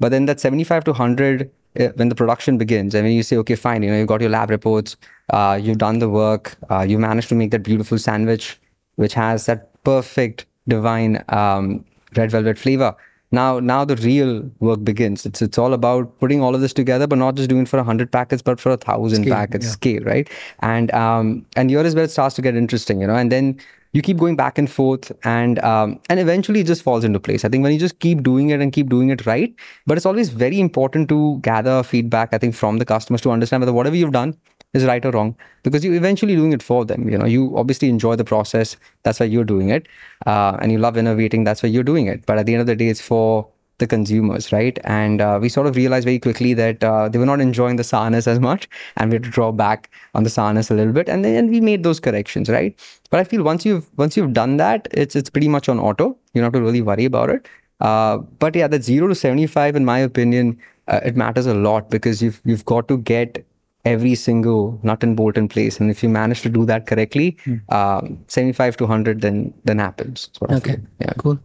But 0.00 0.08
then 0.10 0.26
that 0.26 0.40
75 0.40 0.84
to 0.84 0.90
100, 0.92 1.50
uh, 1.78 1.88
when 1.96 2.08
the 2.08 2.14
production 2.14 2.58
begins, 2.58 2.94
and 2.94 3.04
when 3.04 3.12
you 3.12 3.22
say, 3.22 3.36
okay, 3.36 3.54
fine, 3.54 3.82
you 3.82 3.90
know, 3.90 3.98
you've 3.98 4.08
got 4.08 4.20
your 4.20 4.30
lab 4.30 4.50
reports, 4.50 4.96
uh, 5.30 5.58
you've 5.60 5.78
done 5.78 5.98
the 6.00 6.08
work, 6.08 6.56
uh, 6.70 6.80
you 6.80 6.98
managed 6.98 7.28
to 7.28 7.34
make 7.34 7.52
that 7.52 7.62
beautiful 7.62 7.96
sandwich, 7.96 8.58
which 8.96 9.14
has 9.14 9.46
that 9.46 9.70
perfect, 9.84 10.46
divine 10.66 11.22
um, 11.28 11.84
red 12.16 12.30
velvet 12.30 12.58
flavor 12.58 12.96
now 13.34 13.60
now 13.60 13.84
the 13.84 13.96
real 13.96 14.48
work 14.60 14.82
begins. 14.84 15.26
It's 15.26 15.42
it's 15.42 15.58
all 15.58 15.74
about 15.74 16.18
putting 16.20 16.40
all 16.40 16.54
of 16.54 16.60
this 16.60 16.72
together 16.72 17.06
but 17.06 17.18
not 17.18 17.34
just 17.34 17.48
doing 17.48 17.62
it 17.62 17.68
for 17.68 17.76
100 17.76 18.10
packets 18.10 18.42
but 18.42 18.60
for 18.60 18.72
a 18.72 18.76
thousand 18.76 19.26
packets 19.26 19.66
yeah. 19.66 19.72
scale 19.72 20.02
right? 20.02 20.30
And 20.60 20.92
um 20.92 21.44
and 21.56 21.70
here 21.70 21.80
is 21.80 21.94
where 21.94 22.04
it 22.04 22.10
starts 22.10 22.36
to 22.36 22.42
get 22.42 22.56
interesting 22.56 23.00
you 23.00 23.06
know? 23.06 23.16
And 23.16 23.32
then 23.32 23.58
you 23.92 24.02
keep 24.02 24.16
going 24.16 24.34
back 24.36 24.58
and 24.58 24.70
forth 24.70 25.12
and 25.24 25.58
um 25.60 26.00
and 26.08 26.18
eventually 26.20 26.60
it 26.60 26.66
just 26.66 26.82
falls 26.82 27.04
into 27.04 27.20
place. 27.20 27.44
I 27.44 27.48
think 27.48 27.62
when 27.62 27.72
you 27.72 27.78
just 27.78 27.98
keep 27.98 28.22
doing 28.22 28.50
it 28.50 28.60
and 28.60 28.72
keep 28.72 28.88
doing 28.88 29.10
it 29.10 29.26
right 29.26 29.54
but 29.86 29.96
it's 29.96 30.06
always 30.06 30.30
very 30.30 30.60
important 30.60 31.08
to 31.08 31.38
gather 31.42 31.82
feedback 31.82 32.32
i 32.32 32.38
think 32.38 32.54
from 32.54 32.78
the 32.78 32.84
customers 32.84 33.20
to 33.20 33.30
understand 33.30 33.60
whether 33.60 33.72
whatever 33.72 33.96
you've 33.96 34.12
done 34.12 34.36
is 34.74 34.84
right 34.84 35.04
or 35.04 35.10
wrong 35.12 35.34
because 35.62 35.84
you're 35.84 35.94
eventually 35.94 36.36
doing 36.36 36.52
it 36.52 36.62
for 36.62 36.84
them 36.84 37.08
you 37.08 37.16
know. 37.16 37.24
You 37.24 37.56
obviously 37.56 37.88
enjoy 37.88 38.16
the 38.16 38.24
process 38.24 38.76
that's 39.02 39.20
why 39.20 39.26
you're 39.26 39.44
doing 39.44 39.70
it 39.70 39.88
uh, 40.26 40.58
and 40.60 40.70
you 40.70 40.78
love 40.78 40.96
innovating 40.96 41.44
that's 41.44 41.62
why 41.62 41.68
you're 41.68 41.82
doing 41.82 42.06
it. 42.06 42.26
But 42.26 42.38
at 42.38 42.46
the 42.46 42.54
end 42.54 42.60
of 42.60 42.66
the 42.66 42.76
day 42.76 42.88
it's 42.88 43.00
for 43.00 43.48
the 43.78 43.86
consumers 43.86 44.52
right? 44.52 44.78
And 44.84 45.20
uh, 45.20 45.38
we 45.40 45.48
sort 45.48 45.66
of 45.66 45.76
realized 45.76 46.04
very 46.04 46.18
quickly 46.18 46.54
that 46.54 46.84
uh, 46.84 47.08
they 47.08 47.18
were 47.18 47.26
not 47.26 47.40
enjoying 47.40 47.76
the 47.76 47.84
sourness 47.84 48.26
as 48.26 48.38
much 48.38 48.68
and 48.96 49.10
we 49.10 49.16
had 49.16 49.24
to 49.24 49.30
draw 49.30 49.50
back 49.52 49.90
on 50.14 50.22
the 50.24 50.30
sourness 50.30 50.70
a 50.70 50.74
little 50.74 50.92
bit 50.92 51.08
and 51.08 51.24
then 51.24 51.48
we 51.50 51.60
made 51.60 51.82
those 51.82 52.00
corrections 52.00 52.48
right? 52.48 52.78
But 53.10 53.20
i 53.20 53.24
feel 53.24 53.42
once 53.42 53.64
you've 53.64 53.88
once 53.96 54.16
you've 54.16 54.32
done 54.32 54.56
that 54.58 54.88
it's 54.90 55.16
it's 55.16 55.30
pretty 55.30 55.48
much 55.48 55.68
on 55.68 55.78
auto. 55.78 56.16
You 56.34 56.42
don't 56.42 56.44
have 56.44 56.52
to 56.52 56.62
really 56.62 56.82
worry 56.82 57.04
about 57.04 57.30
it. 57.30 57.48
Uh, 57.80 58.18
but 58.18 58.54
yeah 58.54 58.68
that 58.68 58.84
0 58.84 59.08
to 59.08 59.14
75 59.14 59.76
in 59.76 59.84
my 59.84 59.98
opinion 59.98 60.58
uh, 60.88 61.00
it 61.04 61.16
matters 61.16 61.46
a 61.46 61.54
lot 61.54 61.90
because 61.90 62.22
you've 62.22 62.40
you've 62.44 62.64
got 62.64 62.88
to 62.88 62.98
get 62.98 63.44
every 63.84 64.14
single 64.14 64.78
nut 64.82 65.02
and 65.02 65.16
bolt 65.16 65.36
in 65.36 65.48
place. 65.48 65.78
And 65.80 65.90
if 65.90 66.02
you 66.02 66.08
manage 66.08 66.40
to 66.42 66.48
do 66.48 66.64
that 66.66 66.86
correctly, 66.86 67.36
um, 67.68 68.18
75 68.28 68.76
to 68.78 68.84
100 68.84 69.20
then 69.20 69.52
then 69.64 69.78
happens. 69.78 70.26
That's 70.28 70.40
what 70.40 70.52
I 70.52 70.56
Okay. 70.56 70.76
Yeah. 71.00 71.12
Cool. 71.18 71.38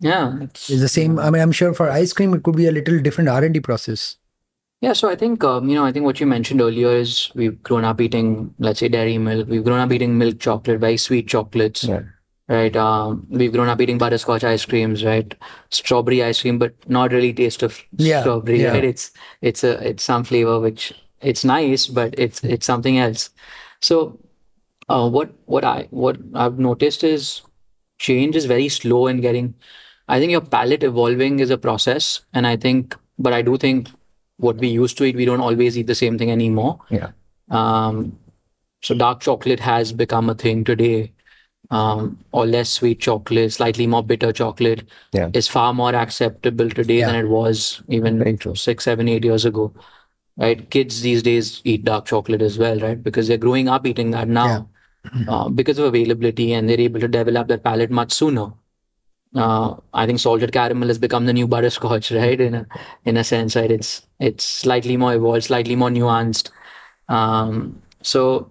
Yeah, 0.00 0.38
it's, 0.42 0.70
It's 0.70 0.80
the 0.80 0.88
same. 0.88 1.18
I 1.18 1.30
mean, 1.30 1.42
I'm 1.42 1.50
sure 1.52 1.74
for 1.74 1.90
ice 1.90 2.12
cream, 2.12 2.32
it 2.34 2.44
could 2.44 2.56
be 2.56 2.66
a 2.68 2.72
little 2.72 3.00
different 3.00 3.28
R&D 3.28 3.60
process. 3.60 4.16
yeah. 4.80 4.92
So 4.92 5.08
I 5.08 5.16
think 5.16 5.42
um, 5.42 5.68
you 5.68 5.74
know, 5.74 5.84
I 5.84 5.90
think 5.92 6.04
what 6.04 6.20
you 6.20 6.26
mentioned 6.26 6.60
earlier 6.60 6.90
is 6.90 7.32
we've 7.34 7.60
grown 7.64 7.84
up 7.84 8.00
eating, 8.00 8.54
let's 8.60 8.78
say, 8.80 8.88
dairy 8.88 9.18
milk. 9.18 9.48
We've 9.48 9.64
grown 9.64 9.80
up 9.80 9.90
eating 9.92 10.16
milk 10.16 10.38
chocolate, 10.38 10.78
very 10.78 10.96
sweet 10.98 11.26
chocolates. 11.26 11.82
Yeah. 11.84 12.02
right? 12.48 12.76
Um, 12.76 13.26
we've 13.28 13.52
grown 13.52 13.68
up 13.68 13.80
eating 13.80 13.98
butterscotch 13.98 14.44
ice 14.44 14.64
creams, 14.64 15.04
right? 15.04 15.34
Strawberry 15.70 16.22
ice 16.22 16.40
cream, 16.42 16.58
but 16.60 16.74
not 16.88 17.10
really 17.12 17.32
taste 17.32 17.64
of 17.64 17.80
Yeah, 17.96 18.20
strawberry, 18.20 18.62
yeah. 18.62 18.70
right? 18.70 18.84
It's 18.84 19.10
it's 19.42 19.64
a 19.64 19.72
it's 19.88 20.04
some 20.04 20.22
flavor 20.22 20.60
which 20.60 20.92
it's 21.20 21.44
nice, 21.44 21.86
but 21.86 22.14
it's 22.18 22.42
it's 22.44 22.66
something 22.66 22.98
else. 22.98 23.30
So, 23.80 24.18
uh, 24.88 25.08
what 25.08 25.30
what 25.46 25.64
I 25.64 25.86
what 25.90 26.18
I've 26.34 26.58
noticed 26.58 27.04
is 27.04 27.42
change 27.98 28.36
is 28.36 28.44
very 28.46 28.68
slow 28.68 29.06
in 29.06 29.20
getting. 29.20 29.54
I 30.08 30.18
think 30.18 30.30
your 30.30 30.40
palate 30.40 30.82
evolving 30.82 31.40
is 31.40 31.50
a 31.50 31.58
process, 31.58 32.20
and 32.32 32.46
I 32.46 32.56
think, 32.56 32.96
but 33.18 33.32
I 33.32 33.42
do 33.42 33.58
think 33.58 33.88
what 34.38 34.56
we 34.56 34.68
used 34.68 34.96
to 34.98 35.04
eat, 35.04 35.16
we 35.16 35.24
don't 35.24 35.40
always 35.40 35.76
eat 35.76 35.86
the 35.86 35.94
same 35.94 36.16
thing 36.16 36.30
anymore. 36.30 36.78
Yeah. 36.90 37.10
Um, 37.50 38.16
so 38.82 38.94
dark 38.94 39.20
chocolate 39.20 39.60
has 39.60 39.92
become 39.92 40.30
a 40.30 40.34
thing 40.34 40.64
today, 40.64 41.12
um, 41.70 42.18
or 42.32 42.46
less 42.46 42.70
sweet 42.70 43.00
chocolate, 43.00 43.52
slightly 43.52 43.86
more 43.86 44.02
bitter 44.02 44.32
chocolate 44.32 44.84
Yeah. 45.12 45.30
is 45.34 45.48
far 45.48 45.74
more 45.74 45.94
acceptable 45.94 46.70
today 46.70 47.00
than 47.00 47.16
it 47.16 47.28
was 47.28 47.82
even 47.88 48.38
six, 48.54 48.84
seven, 48.84 49.08
eight 49.08 49.24
years 49.24 49.44
ago. 49.44 49.72
Right? 50.38 50.70
Kids 50.70 51.00
these 51.02 51.22
days 51.22 51.60
eat 51.64 51.84
dark 51.84 52.06
chocolate 52.06 52.42
as 52.42 52.58
well, 52.58 52.78
right? 52.78 53.02
Because 53.02 53.26
they're 53.28 53.36
growing 53.38 53.68
up 53.68 53.86
eating 53.86 54.12
that 54.12 54.28
now 54.28 54.68
uh, 55.28 55.48
because 55.48 55.78
of 55.78 55.86
availability 55.86 56.52
and 56.52 56.68
they're 56.68 56.80
able 56.80 57.00
to 57.00 57.08
develop 57.08 57.48
their 57.48 57.58
palate 57.58 57.90
much 57.90 58.12
sooner. 58.12 58.52
Uh, 59.34 59.76
I 59.92 60.06
think 60.06 60.20
salted 60.20 60.52
caramel 60.52 60.88
has 60.88 60.98
become 60.98 61.26
the 61.26 61.32
new 61.32 61.46
butterscotch, 61.46 62.10
right? 62.12 62.40
In 62.40 62.54
a 62.54 62.66
in 63.04 63.16
a 63.16 63.24
sense, 63.24 63.56
right? 63.56 63.70
It's 63.70 64.06
it's 64.20 64.44
slightly 64.44 64.96
more 64.96 65.14
evolved, 65.14 65.44
slightly 65.44 65.76
more 65.76 65.90
nuanced. 65.90 66.50
Um, 67.08 67.82
so 68.02 68.50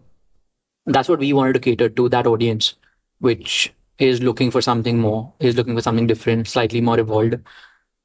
that's 0.86 1.10
what 1.10 1.20
we 1.20 1.34
wanted 1.34 1.54
to 1.54 1.60
cater 1.60 1.90
to 1.90 2.10
that 2.10 2.28
audience, 2.28 2.76
which 3.20 3.74
is 4.00 4.22
looking 4.22 4.52
for 4.52 4.62
something 4.62 5.00
more, 5.00 5.34
is 5.40 5.56
looking 5.56 5.76
for 5.76 5.82
something 5.82 6.08
different, 6.08 6.48
slightly 6.48 6.82
more 6.82 7.00
evolved. 7.00 7.36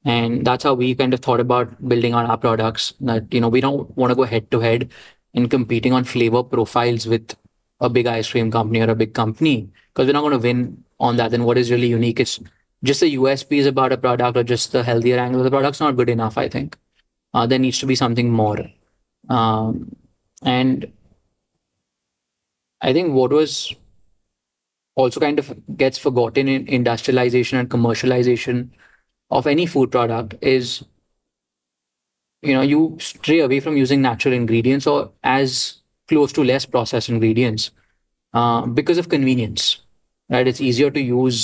And 0.05 0.45
that's 0.45 0.63
how 0.63 0.73
we 0.73 0.95
kind 0.95 1.13
of 1.13 1.21
thought 1.21 1.39
about 1.39 1.87
building 1.87 2.13
out 2.13 2.29
our 2.29 2.37
products. 2.37 2.93
That 3.01 3.33
you 3.33 3.39
know, 3.39 3.49
we 3.49 3.61
don't 3.61 3.95
want 3.97 4.11
to 4.11 4.15
go 4.15 4.23
head 4.23 4.51
to 4.51 4.59
head 4.59 4.91
in 5.33 5.49
competing 5.49 5.93
on 5.93 6.03
flavor 6.03 6.43
profiles 6.43 7.05
with 7.07 7.35
a 7.79 7.89
big 7.89 8.07
ice 8.07 8.29
cream 8.29 8.51
company 8.51 8.81
or 8.81 8.89
a 8.89 8.95
big 8.95 9.13
company 9.13 9.69
because 9.93 10.07
we're 10.07 10.13
not 10.13 10.21
going 10.21 10.33
to 10.33 10.39
win 10.39 10.83
on 10.99 11.17
that. 11.17 11.31
Then 11.31 11.43
what 11.43 11.57
is 11.57 11.71
really 11.71 11.87
unique 11.87 12.19
is 12.19 12.39
just 12.83 12.99
the 12.99 13.15
USPs 13.15 13.65
about 13.65 13.91
a 13.93 13.97
product 13.97 14.37
or 14.37 14.43
just 14.43 14.71
the 14.71 14.83
healthier 14.83 15.17
angle 15.17 15.39
of 15.39 15.45
the 15.45 15.51
product's 15.51 15.79
not 15.79 15.95
good 15.95 16.09
enough. 16.09 16.37
I 16.37 16.49
think 16.49 16.77
uh, 17.33 17.45
there 17.45 17.59
needs 17.59 17.79
to 17.79 17.85
be 17.85 17.95
something 17.95 18.29
more. 18.29 18.59
Um, 19.29 19.95
and 20.43 20.91
I 22.81 22.91
think 22.91 23.13
what 23.13 23.31
was 23.31 23.73
also 24.95 25.19
kind 25.19 25.39
of 25.39 25.55
gets 25.77 25.97
forgotten 25.97 26.47
in 26.47 26.67
industrialization 26.67 27.57
and 27.57 27.69
commercialization 27.69 28.69
of 29.39 29.47
any 29.47 29.65
food 29.65 29.91
product 29.91 30.35
is 30.41 30.83
you 32.41 32.53
know 32.53 32.61
you 32.61 32.97
stray 32.99 33.39
away 33.39 33.59
from 33.59 33.77
using 33.77 34.01
natural 34.01 34.33
ingredients 34.33 34.87
or 34.87 35.11
as 35.23 35.77
close 36.07 36.31
to 36.33 36.43
less 36.43 36.65
processed 36.65 37.09
ingredients 37.09 37.71
uh, 38.33 38.65
because 38.65 38.97
of 38.97 39.09
convenience 39.09 39.81
right 40.29 40.47
it's 40.47 40.61
easier 40.61 40.91
to 40.91 41.01
use 41.01 41.43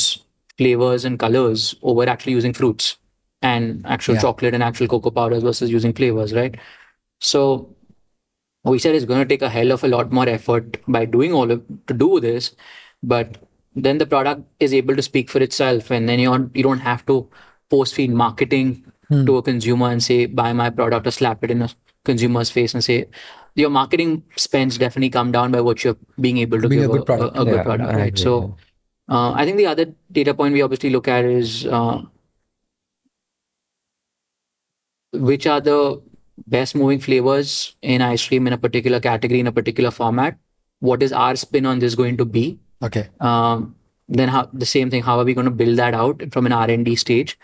flavors 0.57 1.05
and 1.05 1.19
colors 1.19 1.75
over 1.81 2.07
actually 2.07 2.33
using 2.33 2.53
fruits 2.53 2.97
and 3.41 3.85
actual 3.85 4.15
Yeah. 4.15 4.21
chocolate 4.21 4.53
and 4.53 4.63
actual 4.63 4.87
cocoa 4.87 5.11
powders 5.11 5.43
versus 5.43 5.71
using 5.71 5.93
flavors 5.93 6.33
right 6.33 6.57
so 7.21 7.43
we 8.65 8.79
said 8.79 8.95
it's 8.95 9.05
going 9.05 9.21
to 9.21 9.25
take 9.33 9.41
a 9.41 9.49
hell 9.49 9.71
of 9.71 9.83
a 9.83 9.87
lot 9.87 10.11
more 10.11 10.27
effort 10.27 10.77
by 10.87 11.05
doing 11.05 11.33
all 11.33 11.49
of 11.51 11.63
to 11.87 11.93
do 11.93 12.19
this 12.19 12.55
but 13.01 13.37
then 13.75 13.97
the 13.99 14.05
product 14.05 14.41
is 14.59 14.73
able 14.73 14.95
to 14.95 15.01
speak 15.01 15.29
for 15.29 15.41
itself 15.41 15.89
and 15.91 16.09
then 16.09 16.19
you're 16.19 16.49
you 16.53 16.63
don't 16.63 16.79
have 16.89 17.05
to 17.05 17.17
post 17.69 17.93
feed 17.95 18.11
marketing 18.11 18.83
to 19.25 19.37
a 19.37 19.41
consumer 19.41 19.89
and 19.89 20.03
say 20.03 20.25
buy 20.27 20.53
my 20.53 20.69
product 20.69 21.07
or 21.07 21.11
slap 21.11 21.43
it 21.43 21.51
in 21.51 21.61
a 21.63 21.69
consumer's 22.05 22.49
face 22.49 22.73
and 22.75 22.83
say 22.83 23.07
your 23.55 23.69
marketing 23.69 24.23
spends 24.35 24.77
definitely 24.77 25.09
come 25.09 25.31
down 25.31 25.51
by 25.51 25.59
what 25.61 25.83
you're 25.83 25.97
being 26.21 26.37
able 26.37 26.61
to 26.61 26.69
Being 26.69 26.83
a 26.83 26.87
give 26.87 26.91
good 26.97 27.05
product. 27.05 27.35
a, 27.35 27.45
good 27.45 27.55
Yeah, 27.55 27.63
product 27.63 27.89
I 27.89 27.95
right? 27.97 28.07
Agree, 28.09 28.21
so 28.23 28.55
uh, 29.09 29.31
i 29.33 29.45
think 29.45 29.57
the 29.57 29.65
other 29.65 29.85
data 30.11 30.33
point 30.33 30.53
we 30.53 30.61
obviously 30.61 30.91
look 30.91 31.07
at 31.07 31.25
is 31.25 31.65
uh, 31.65 32.01
which 35.13 35.47
are 35.47 35.59
the 35.61 36.01
best 36.47 36.75
moving 36.75 36.99
flavors 36.99 37.75
in 37.81 38.01
ice 38.01 38.27
cream 38.27 38.47
in 38.47 38.53
a 38.53 38.57
particular 38.57 38.99
category 38.99 39.39
in 39.39 39.47
a 39.47 39.51
particular 39.51 39.91
format? 39.91 40.37
What 40.79 41.03
is 41.03 41.11
our 41.11 41.35
spin 41.35 41.65
on 41.65 41.79
this 41.79 41.95
going 41.95 42.17
to 42.17 42.25
be? 42.25 42.59
Okay. 42.81 43.09
um, 43.19 43.75
then 44.09 44.29
how 44.29 44.49
the 44.53 44.65
same 44.65 44.89
thing 44.89 45.03
how 45.03 45.17
are 45.19 45.25
we 45.25 45.33
going 45.33 45.45
to 45.45 45.51
build 45.63 45.77
that 45.77 45.93
out 45.93 46.21
from 46.31 46.45
an 46.45 46.51
r&d 46.51 46.95
stage 46.95 47.37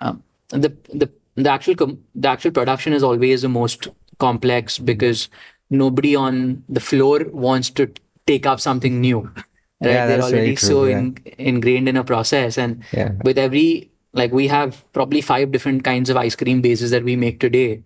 um, 0.00 0.22
the 0.50 0.72
the 1.02 1.10
the 1.34 1.50
actual 1.50 1.74
com- 1.74 1.98
the 2.14 2.28
actual 2.28 2.50
production 2.50 2.92
is 2.92 3.02
always 3.02 3.42
the 3.42 3.48
most 3.48 3.88
complex 4.18 4.78
because 4.78 5.28
nobody 5.70 6.14
on 6.16 6.62
the 6.68 6.80
floor 6.80 7.20
wants 7.32 7.70
to 7.70 7.90
take 8.26 8.46
up 8.46 8.60
something 8.60 9.00
new 9.00 9.20
right 9.20 9.44
Yeah, 9.92 10.06
they're 10.06 10.22
already 10.22 10.54
true, 10.56 10.68
so 10.68 10.84
yeah. 10.84 10.98
in, 10.98 11.18
ingrained 11.38 11.88
in 11.88 11.96
a 11.96 12.04
process 12.04 12.58
and 12.58 12.82
Yeah. 12.92 13.12
with 13.28 13.38
every 13.38 13.90
like 14.12 14.32
we 14.32 14.46
have 14.48 14.82
probably 14.92 15.20
five 15.20 15.52
different 15.52 15.84
kinds 15.84 16.10
of 16.10 16.16
ice 16.16 16.34
cream 16.34 16.60
bases 16.62 16.90
that 16.90 17.04
we 17.04 17.14
make 17.16 17.38
today 17.40 17.82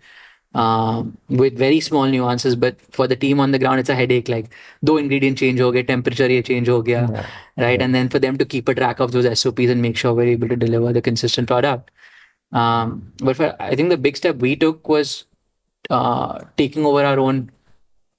uh, 0.55 1.03
with 1.28 1.57
very 1.57 1.80
small 1.80 2.07
nuances 2.07 2.55
but 2.55 2.76
for 2.90 3.07
the 3.07 3.16
team 3.16 3.40
on 3.40 3.53
the 3.53 3.59
ground 3.59 3.80
it's 3.80 3.88
a 3.88 3.94
headache. 3.94 4.28
Like 4.28 4.50
though 4.82 4.96
ingredient 4.96 5.38
change 5.38 5.61
ho 5.61 5.70
gaya, 5.70 5.84
temperature 5.84 6.42
change 6.42 6.68
ho 6.68 6.82
gaya, 6.82 7.09
yeah. 7.11 7.26
right? 7.57 7.78
Yeah. 7.78 7.84
and 7.84 7.94
then 7.94 8.09
for 8.09 8.18
them 8.18 8.38
to 8.38 8.44
keep 8.44 8.68
a 8.68 8.74
track 8.74 9.00
of 9.00 9.12
those 9.12 9.38
sops 9.38 9.70
and 9.70 9.82
make 9.82 9.96
sure 9.96 10.14
we're 10.14 10.26
able 10.26 10.48
to 10.48 10.57
deliver 10.57 10.92
the 10.92 11.03
consistent 11.03 11.48
product. 11.48 11.90
Um, 12.53 13.12
but 13.18 13.36
for, 13.36 13.57
i 13.61 13.74
think 13.74 13.88
the 13.88 13.96
big 13.96 14.16
step 14.16 14.36
we 14.36 14.57
took 14.57 14.86
was 14.86 15.24
uh, 15.88 16.40
taking 16.59 16.84
over 16.84 17.03
our 17.03 17.18
own 17.18 17.50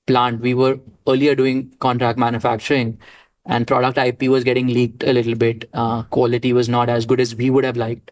plant. 0.08 0.42
We 0.42 0.54
were 0.54 0.80
earlier 1.08 1.36
doing 1.36 1.72
contract 1.80 2.18
manufacturing 2.18 2.98
and 3.46 3.68
product 3.68 3.98
ip 3.98 4.22
was 4.24 4.44
getting 4.44 4.68
leaked 4.68 5.04
a 5.04 5.14
little 5.14 5.36
bit. 5.36 5.70
Uh, 5.74 6.04
quality 6.04 6.54
was 6.54 6.70
not 6.70 6.90
as 6.90 7.06
good 7.06 7.20
as 7.20 7.36
we 7.36 7.50
would 7.50 7.64
have 7.64 7.78
liked 7.78 8.12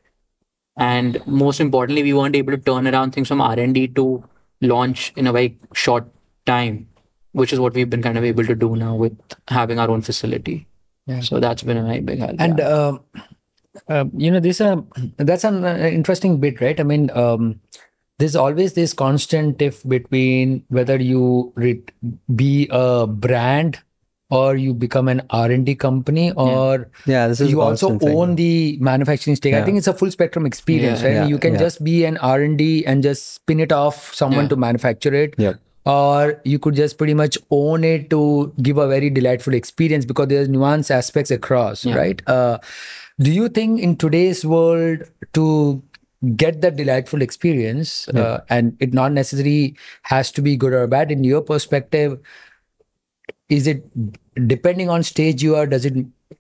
and 0.82 1.22
most 1.28 1.60
importantly, 1.60 2.02
we 2.02 2.14
weren't 2.14 2.36
able 2.36 2.54
to 2.54 2.58
turn 2.58 2.88
around 2.88 3.12
things 3.12 3.28
from 3.28 3.40
R 3.40 3.60
and 3.60 3.76
D 3.76 3.88
to 3.90 4.24
launch 4.62 5.14
in 5.16 5.28
a 5.28 5.32
very 5.32 5.58
short 5.74 6.08
time, 6.46 6.88
which 7.34 7.54
is 7.54 7.60
what 7.60 7.76
we've 7.76 7.90
been 7.90 8.02
kind 8.02 8.18
of 8.18 8.24
able 8.24 8.46
to 8.46 8.56
do 8.56 8.76
now 8.76 8.96
with 8.96 9.16
having 9.48 9.78
our 9.78 9.92
own 9.92 10.02
facility. 10.02 10.68
Yeah. 11.06 11.20
So 11.20 11.40
that's 11.40 11.62
been 11.62 11.78
a 11.78 11.84
very 11.84 12.00
big 12.00 12.20
help. 12.20 12.36
And 12.40 12.60
uh, 12.60 12.98
uh, 13.88 14.06
you 14.18 14.32
know, 14.32 14.40
this 14.40 14.60
uh, 14.60 14.82
that's 15.18 15.44
an 15.44 15.64
uh, 15.66 15.90
interesting 16.00 16.40
bit, 16.40 16.62
right? 16.62 16.80
I 16.80 16.84
mean, 16.84 17.12
um, 17.12 17.60
there's 18.18 18.36
always 18.36 18.74
this 18.74 18.94
constant 18.94 19.60
diff 19.60 19.84
between 19.88 20.64
whether 20.70 20.98
you 20.98 21.54
re- 21.56 21.84
be 22.36 22.68
a 22.72 23.08
brand 23.08 23.80
or 24.32 24.56
you 24.56 24.74
become 24.74 25.08
an 25.08 25.22
R&D 25.30 25.76
company 25.76 26.32
or 26.32 26.90
Yeah, 27.06 27.28
is 27.28 27.42
you 27.42 27.62
also 27.62 27.98
thing. 28.00 28.16
own 28.18 28.36
the 28.36 28.78
manufacturing 28.80 29.36
stake. 29.36 29.54
I 29.54 29.64
think 29.64 29.78
it's 29.78 29.88
a 29.88 29.94
full 29.94 30.10
spectrum 30.12 30.46
experience, 30.46 31.02
Yeah, 31.02 31.08
right? 31.08 31.14
yeah, 31.16 31.26
you 31.28 31.38
can 31.38 31.54
yeah. 31.54 31.60
just 31.60 31.84
be 31.84 32.06
an 32.06 32.18
R&D 32.18 32.86
and 32.86 33.04
just 33.04 33.34
spin 33.36 33.60
it 33.60 33.72
off 33.72 34.14
someone 34.16 34.46
Yeah. 34.46 34.50
to 34.50 34.56
manufacture 34.56 35.14
it. 35.14 35.36
Yep. 35.38 35.60
Or 35.86 36.40
you 36.46 36.60
could 36.60 36.76
just 36.76 36.98
pretty 36.98 37.14
much 37.16 37.38
own 37.50 37.84
it 37.84 38.10
to 38.12 38.54
give 38.62 38.78
a 38.78 38.88
very 38.88 39.10
delightful 39.10 39.54
experience 39.54 40.06
because 40.06 40.28
there's 40.28 40.48
nuanced 40.48 40.92
aspects 40.92 41.32
across, 41.32 41.84
Yeah. 41.86 41.96
right? 41.96 42.22
Uh, 42.28 42.60
do 43.20 43.32
you 43.32 43.50
think 43.50 43.82
in 43.82 43.96
today's 43.98 44.46
world 44.46 45.00
to 45.34 45.82
get 46.36 46.62
that 46.62 46.76
delightful 46.76 47.22
experience 47.22 48.08
uh, 48.10 48.42
and 48.48 48.78
it 48.80 48.94
not 48.94 49.12
necessarily 49.12 49.76
has 50.04 50.32
to 50.32 50.42
be 50.42 50.56
good 50.56 50.72
or 50.72 50.86
bad 50.86 51.12
in 51.12 51.24
your 51.24 51.42
perspective 51.42 52.20
is 53.50 53.68
it 53.68 53.84
depending 54.48 54.90
on 54.90 55.04
stage 55.04 55.44
you 55.44 55.56
are 55.56 55.66
does 55.66 55.86
it 55.86 55.94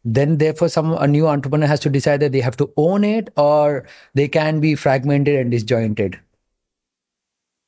then 0.06 0.38
therefore 0.38 0.70
some 0.70 0.94
a 0.94 1.08
new 1.08 1.28
entrepreneur 1.28 1.68
has 1.68 1.80
to 1.80 1.90
decide 1.90 2.20
that 2.20 2.32
they 2.32 2.42
have 2.42 2.58
to 2.58 2.72
own 2.78 3.04
it 3.04 3.30
or 3.38 3.86
they 4.14 4.28
can 4.28 4.60
be 4.60 4.76
fragmented 4.76 5.36
and 5.36 5.52
disjointed 5.52 6.20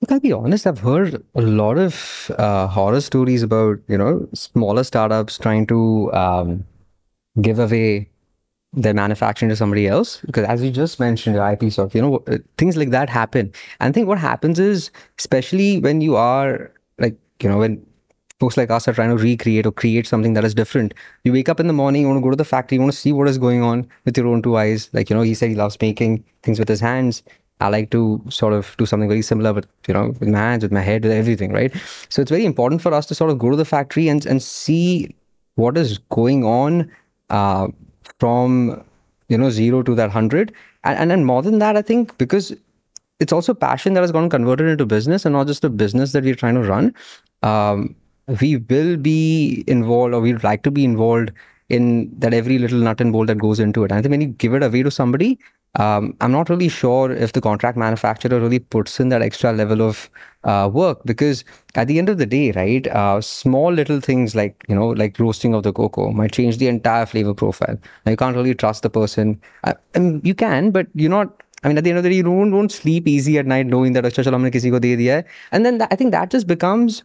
Look, 0.04 0.12
I'll 0.12 0.20
be 0.20 0.34
honest, 0.34 0.68
I've 0.68 0.80
heard 0.80 1.24
a 1.34 1.42
lot 1.42 1.78
of 1.78 2.30
uh, 2.38 2.68
horror 2.68 3.00
stories 3.00 3.42
about, 3.42 3.80
you 3.88 3.98
know, 3.98 4.28
smaller 4.34 4.84
startups 4.84 5.38
trying 5.38 5.66
to 5.68 6.12
um, 6.12 6.66
give 7.42 7.58
away 7.58 8.10
their 8.74 8.94
manufacturing 8.94 9.48
to 9.48 9.56
somebody 9.56 9.88
else. 9.88 10.20
Because 10.26 10.46
as 10.46 10.62
you 10.62 10.72
just 10.72 11.00
mentioned, 11.00 11.38
your 11.38 11.50
IP 11.50 11.72
stuff, 11.72 11.96
you 11.96 12.02
know, 12.02 12.22
uh, 12.28 12.40
things 12.58 12.76
like 12.76 12.90
that 12.90 13.10
happen. 13.10 13.54
And 13.80 13.90
I 13.90 13.92
think 13.94 14.10
what 14.10 14.18
happens 14.18 14.60
is, 14.60 14.92
especially 15.20 15.80
when 15.80 16.02
you 16.02 16.18
are 16.18 16.70
like, 17.00 17.16
you 17.42 17.48
know, 17.48 17.60
when 17.60 17.86
folks 18.40 18.58
like 18.58 18.72
us 18.72 18.88
are 18.88 18.94
trying 18.94 19.16
to 19.16 19.24
recreate 19.24 19.66
or 19.66 19.72
create 19.72 20.08
something 20.08 20.34
that 20.34 20.44
is 20.44 20.54
different, 20.54 20.94
you 21.24 21.32
wake 21.32 21.50
up 21.50 21.60
in 21.60 21.68
the 21.68 21.74
morning, 21.74 22.02
you 22.02 22.08
want 22.08 22.18
to 22.18 22.24
go 22.24 22.30
to 22.30 22.36
the 22.36 22.46
factory, 22.46 22.76
you 22.76 22.82
want 22.82 22.92
to 22.92 22.98
see 22.98 23.12
what 23.12 23.28
is 23.28 23.38
going 23.38 23.62
on 23.62 23.88
with 24.06 24.18
your 24.18 24.28
own 24.28 24.42
two 24.42 24.58
eyes. 24.58 24.90
Like, 24.94 25.10
you 25.10 25.16
know, 25.16 25.22
he 25.22 25.34
said 25.34 25.50
he 25.50 25.56
loves 25.56 25.78
making 25.80 26.24
things 26.42 26.60
with 26.60 26.68
his 26.68 26.80
hands. 26.80 27.24
I 27.60 27.70
like 27.70 27.92
to 27.92 28.22
sort 28.30 28.54
of 28.54 28.76
do 28.78 28.86
something 28.86 29.08
very 29.08 29.22
similar, 29.22 29.54
but 29.54 29.66
you 29.88 29.94
know, 29.94 30.08
with 30.20 30.28
my 30.28 30.40
hands, 30.40 30.64
with 30.64 30.72
my 30.72 30.82
head, 30.82 31.04
with 31.04 31.14
everything, 31.14 31.54
right? 31.54 31.74
So 32.10 32.22
it's 32.22 32.32
very 32.32 32.46
important 32.46 32.82
for 32.82 32.94
us 32.94 33.06
to 33.06 33.16
sort 33.16 33.30
of 33.30 33.40
go 33.40 33.52
to 33.52 33.56
the 33.56 33.64
factory 33.64 34.10
and 34.10 34.26
and 34.26 34.42
see 34.42 35.16
what 35.56 35.78
is 35.78 36.00
going 36.10 36.44
on 36.44 36.92
uh, 37.30 37.68
from 38.20 38.84
you 39.30 39.38
know 39.38 39.50
zero 39.50 39.82
to 39.84 39.96
that 39.96 40.12
hundred, 40.12 40.52
and 40.84 40.98
and 40.98 41.12
then 41.12 41.24
more 41.24 41.42
than 41.42 41.60
that, 41.60 41.78
I 41.78 41.82
think 41.82 42.18
because 42.18 42.54
it's 43.20 43.32
also 43.32 43.54
passion 43.54 43.94
that 43.94 44.02
has 44.02 44.12
gotten 44.12 44.30
converted 44.30 44.68
into 44.68 44.86
business 44.86 45.24
and 45.24 45.34
not 45.34 45.48
just 45.48 45.64
a 45.64 45.70
business 45.70 46.12
that 46.12 46.24
we're 46.24 46.36
trying 46.36 46.56
to 46.56 46.64
run. 46.64 46.94
Um, 47.44 47.96
we 48.41 48.57
will 48.57 48.97
be 48.97 49.65
involved, 49.67 50.15
or 50.15 50.21
we'd 50.21 50.45
like 50.45 50.63
to 50.65 50.71
be 50.71 50.85
involved 50.85 51.33
in 51.69 52.11
that 52.19 52.33
every 52.33 52.59
little 52.59 52.79
nut 52.79 53.01
and 53.01 53.13
bolt 53.13 53.27
that 53.27 53.39
goes 53.39 53.61
into 53.61 53.85
it. 53.85 53.91
And 53.91 53.99
I 53.99 54.03
think 54.03 54.11
when 54.11 54.21
you 54.21 54.29
give 54.29 54.55
it 54.55 54.63
away 54.63 54.83
to 54.83 54.91
somebody, 54.91 55.39
um, 55.75 56.17
I'm 56.21 56.33
not 56.33 56.49
really 56.49 56.69
sure 56.69 57.13
if 57.13 57.33
the 57.33 57.41
contract 57.41 57.77
manufacturer 57.77 58.41
really 58.41 58.59
puts 58.59 58.99
in 58.99 59.11
that 59.11 59.23
extra 59.23 59.53
level 59.53 59.83
of 59.83 60.11
uh, 60.45 60.69
work 60.73 61.01
because 61.05 61.45
at 61.75 61.89
the 61.89 61.99
end 61.99 62.09
of 62.09 62.19
the 62.19 62.27
day, 62.27 62.53
right, 62.53 62.87
uh, 62.87 63.21
small 63.21 63.73
little 63.73 64.01
things 64.01 64.35
like 64.35 64.65
you 64.69 64.75
know, 64.75 64.89
like 64.89 65.19
roasting 65.19 65.55
of 65.55 65.63
the 65.63 65.73
cocoa 65.73 66.11
might 66.11 66.33
change 66.33 66.57
the 66.57 66.69
entire 66.69 67.07
flavor 67.07 67.35
profile. 67.35 67.79
Now, 68.05 68.11
you 68.11 68.17
can't 68.17 68.35
really 68.35 68.55
trust 68.55 68.83
the 68.83 68.91
person. 68.91 69.41
I, 69.65 69.75
I 69.95 69.99
mean, 69.99 70.21
you 70.25 70.35
can, 70.35 70.71
but 70.71 70.87
you're 70.95 71.11
not. 71.11 71.43
I 71.65 71.69
mean, 71.69 71.77
at 71.77 71.85
the 71.85 71.91
end 71.91 71.99
of 71.99 72.05
the 72.05 72.11
day, 72.11 72.17
you 72.17 72.23
don't, 72.23 72.53
don't 72.53 72.71
sleep 72.71 73.09
easy 73.09 73.37
at 73.37 73.45
night 73.45 73.67
knowing 73.67 73.93
that 73.93 74.05
अच्छा 74.05 74.23
चलो 74.23 74.37
हमने 74.39 74.51
किसी 74.51 74.71
को 74.71 74.79
दे 74.81 74.97
दिया 74.97 75.17
है. 75.17 75.25
And 75.53 75.67
then 75.67 75.79
that, 75.79 75.93
I 75.93 75.97
think 75.97 76.13
that 76.13 76.31
just 76.31 76.47
becomes 76.47 77.03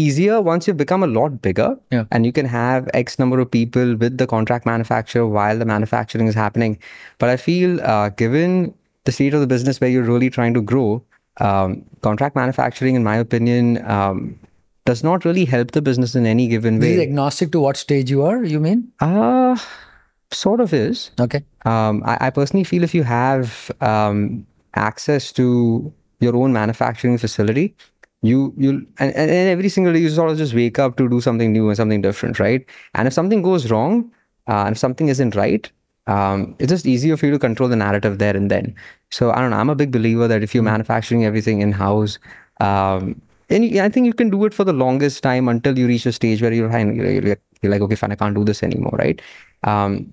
easier 0.00 0.40
once 0.48 0.66
you've 0.68 0.76
become 0.80 1.02
a 1.06 1.10
lot 1.18 1.36
bigger 1.46 1.68
Yeah. 1.96 2.04
and 2.12 2.26
you 2.28 2.32
can 2.38 2.46
have 2.54 2.88
x 3.00 3.18
number 3.22 3.38
of 3.44 3.50
people 3.50 3.94
with 4.02 4.18
the 4.22 4.26
contract 4.32 4.66
manufacturer 4.70 5.26
while 5.36 5.58
the 5.62 5.68
manufacturing 5.74 6.26
is 6.32 6.34
happening 6.40 6.78
but 7.24 7.28
i 7.34 7.36
feel 7.44 7.80
uh, 7.92 8.08
given 8.24 8.56
the 9.10 9.12
state 9.18 9.34
of 9.38 9.40
the 9.44 9.50
business 9.54 9.80
where 9.84 9.90
you're 9.94 10.08
really 10.10 10.30
trying 10.38 10.54
to 10.58 10.62
grow 10.72 10.88
um, 11.48 11.76
contract 12.08 12.36
manufacturing 12.42 12.94
in 13.00 13.04
my 13.04 13.16
opinion 13.24 13.70
um, 13.96 14.38
does 14.90 15.02
not 15.08 15.24
really 15.28 15.44
help 15.54 15.72
the 15.78 15.82
business 15.90 16.14
in 16.14 16.26
any 16.34 16.46
given 16.54 16.78
This 16.84 16.90
is 16.92 16.96
way 16.98 17.02
agnostic 17.08 17.52
to 17.52 17.60
what 17.60 17.76
stage 17.76 18.10
you 18.10 18.22
are, 18.30 18.36
you 18.54 18.60
mean? 18.60 18.84
uh, 19.00 19.56
sort 20.32 20.60
of 20.60 20.72
is 20.72 21.10
Okay. 21.26 21.42
um, 21.64 22.02
I, 22.04 22.16
I 22.28 22.30
personally 22.30 22.64
feel 22.64 22.84
if 22.90 22.94
you 22.94 23.02
have 23.04 23.70
um, 23.80 24.46
access 24.74 25.32
to 25.40 25.92
your 26.20 26.34
own 26.36 26.52
manufacturing 26.52 27.18
facility, 27.18 27.74
you 28.22 28.52
you 28.56 28.70
and, 28.98 29.14
and 29.14 29.30
every 29.30 29.68
single 29.68 29.92
day 29.92 30.00
you 30.00 30.08
sort 30.08 30.30
of 30.30 30.38
just 30.38 30.54
wake 30.54 30.78
up 30.78 30.96
to 30.96 31.08
do 31.08 31.20
something 31.20 31.52
new 31.52 31.68
and 31.68 31.76
something 31.76 32.00
different, 32.00 32.38
right? 32.40 32.64
And 32.94 33.06
if 33.06 33.14
something 33.14 33.42
goes 33.42 33.70
wrong, 33.70 34.10
uh, 34.48 34.64
and 34.66 34.72
if 34.72 34.78
something 34.78 35.08
isn't 35.08 35.34
right, 35.34 35.70
um, 36.06 36.54
it's 36.58 36.70
just 36.70 36.86
easier 36.86 37.16
for 37.16 37.26
you 37.26 37.32
to 37.32 37.38
control 37.38 37.68
the 37.68 37.76
narrative 37.76 38.18
there 38.18 38.36
and 38.36 38.50
then. 38.50 38.74
So 39.10 39.30
I 39.30 39.36
don't 39.40 39.50
know. 39.50 39.58
I'm 39.58 39.70
a 39.70 39.74
big 39.74 39.92
believer 39.92 40.28
that 40.28 40.42
if 40.42 40.54
you're 40.54 40.62
manufacturing 40.64 41.24
everything 41.24 41.60
in 41.60 41.72
house, 41.72 42.18
um, 42.60 43.20
and 43.50 43.64
you- 43.64 43.80
I 43.82 43.88
think 43.88 44.06
you 44.06 44.12
can 44.14 44.30
do 44.30 44.44
it 44.44 44.54
for 44.54 44.64
the 44.64 44.72
longest 44.72 45.22
time 45.22 45.48
until 45.48 45.78
you 45.78 45.86
reach 45.86 46.06
a 46.06 46.12
stage 46.12 46.42
where 46.42 46.52
you're, 46.52 46.70
you're, 46.78 47.20
you're 47.22 47.36
you're 47.62 47.72
like, 47.72 47.80
okay, 47.80 47.94
fine, 47.94 48.12
I 48.12 48.16
can't 48.16 48.34
do 48.34 48.44
this 48.44 48.62
anymore, 48.62 48.94
right? 48.98 49.20
Um, 49.64 50.12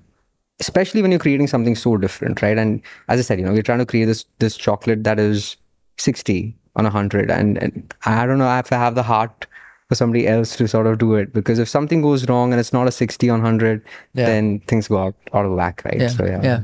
especially 0.59 1.01
when 1.01 1.11
you're 1.11 1.19
creating 1.19 1.47
something 1.47 1.75
so 1.75 1.97
different, 1.97 2.41
right? 2.41 2.57
And 2.57 2.81
as 3.09 3.19
I 3.19 3.23
said, 3.23 3.39
you 3.39 3.45
know, 3.45 3.51
we're 3.51 3.63
trying 3.63 3.79
to 3.79 3.85
create 3.85 4.05
this 4.05 4.25
this 4.39 4.55
chocolate 4.55 5.03
that 5.03 5.19
is 5.19 5.57
60 5.97 6.55
on 6.75 6.85
a 6.85 6.89
100, 6.89 7.29
and, 7.29 7.57
and 7.61 7.93
I 8.05 8.25
don't 8.25 8.37
know 8.39 8.57
if 8.57 8.71
I 8.71 8.77
have 8.77 8.95
the 8.95 9.03
heart 9.03 9.45
for 9.89 9.95
somebody 9.95 10.27
else 10.27 10.55
to 10.57 10.67
sort 10.67 10.87
of 10.87 10.97
do 10.97 11.15
it 11.15 11.33
because 11.33 11.59
if 11.59 11.67
something 11.69 12.01
goes 12.01 12.27
wrong 12.29 12.51
and 12.53 12.59
it's 12.59 12.73
not 12.73 12.87
a 12.87 12.91
60 12.91 13.29
on 13.29 13.39
100, 13.41 13.83
Yeah. 14.13 14.25
then 14.25 14.59
things 14.61 14.87
go 14.87 14.97
out, 14.97 15.15
out 15.33 15.45
of 15.45 15.51
whack, 15.53 15.81
right? 15.85 15.99
Yeah. 15.99 16.07
So 16.07 16.25
yeah, 16.25 16.41
yeah. 16.43 16.61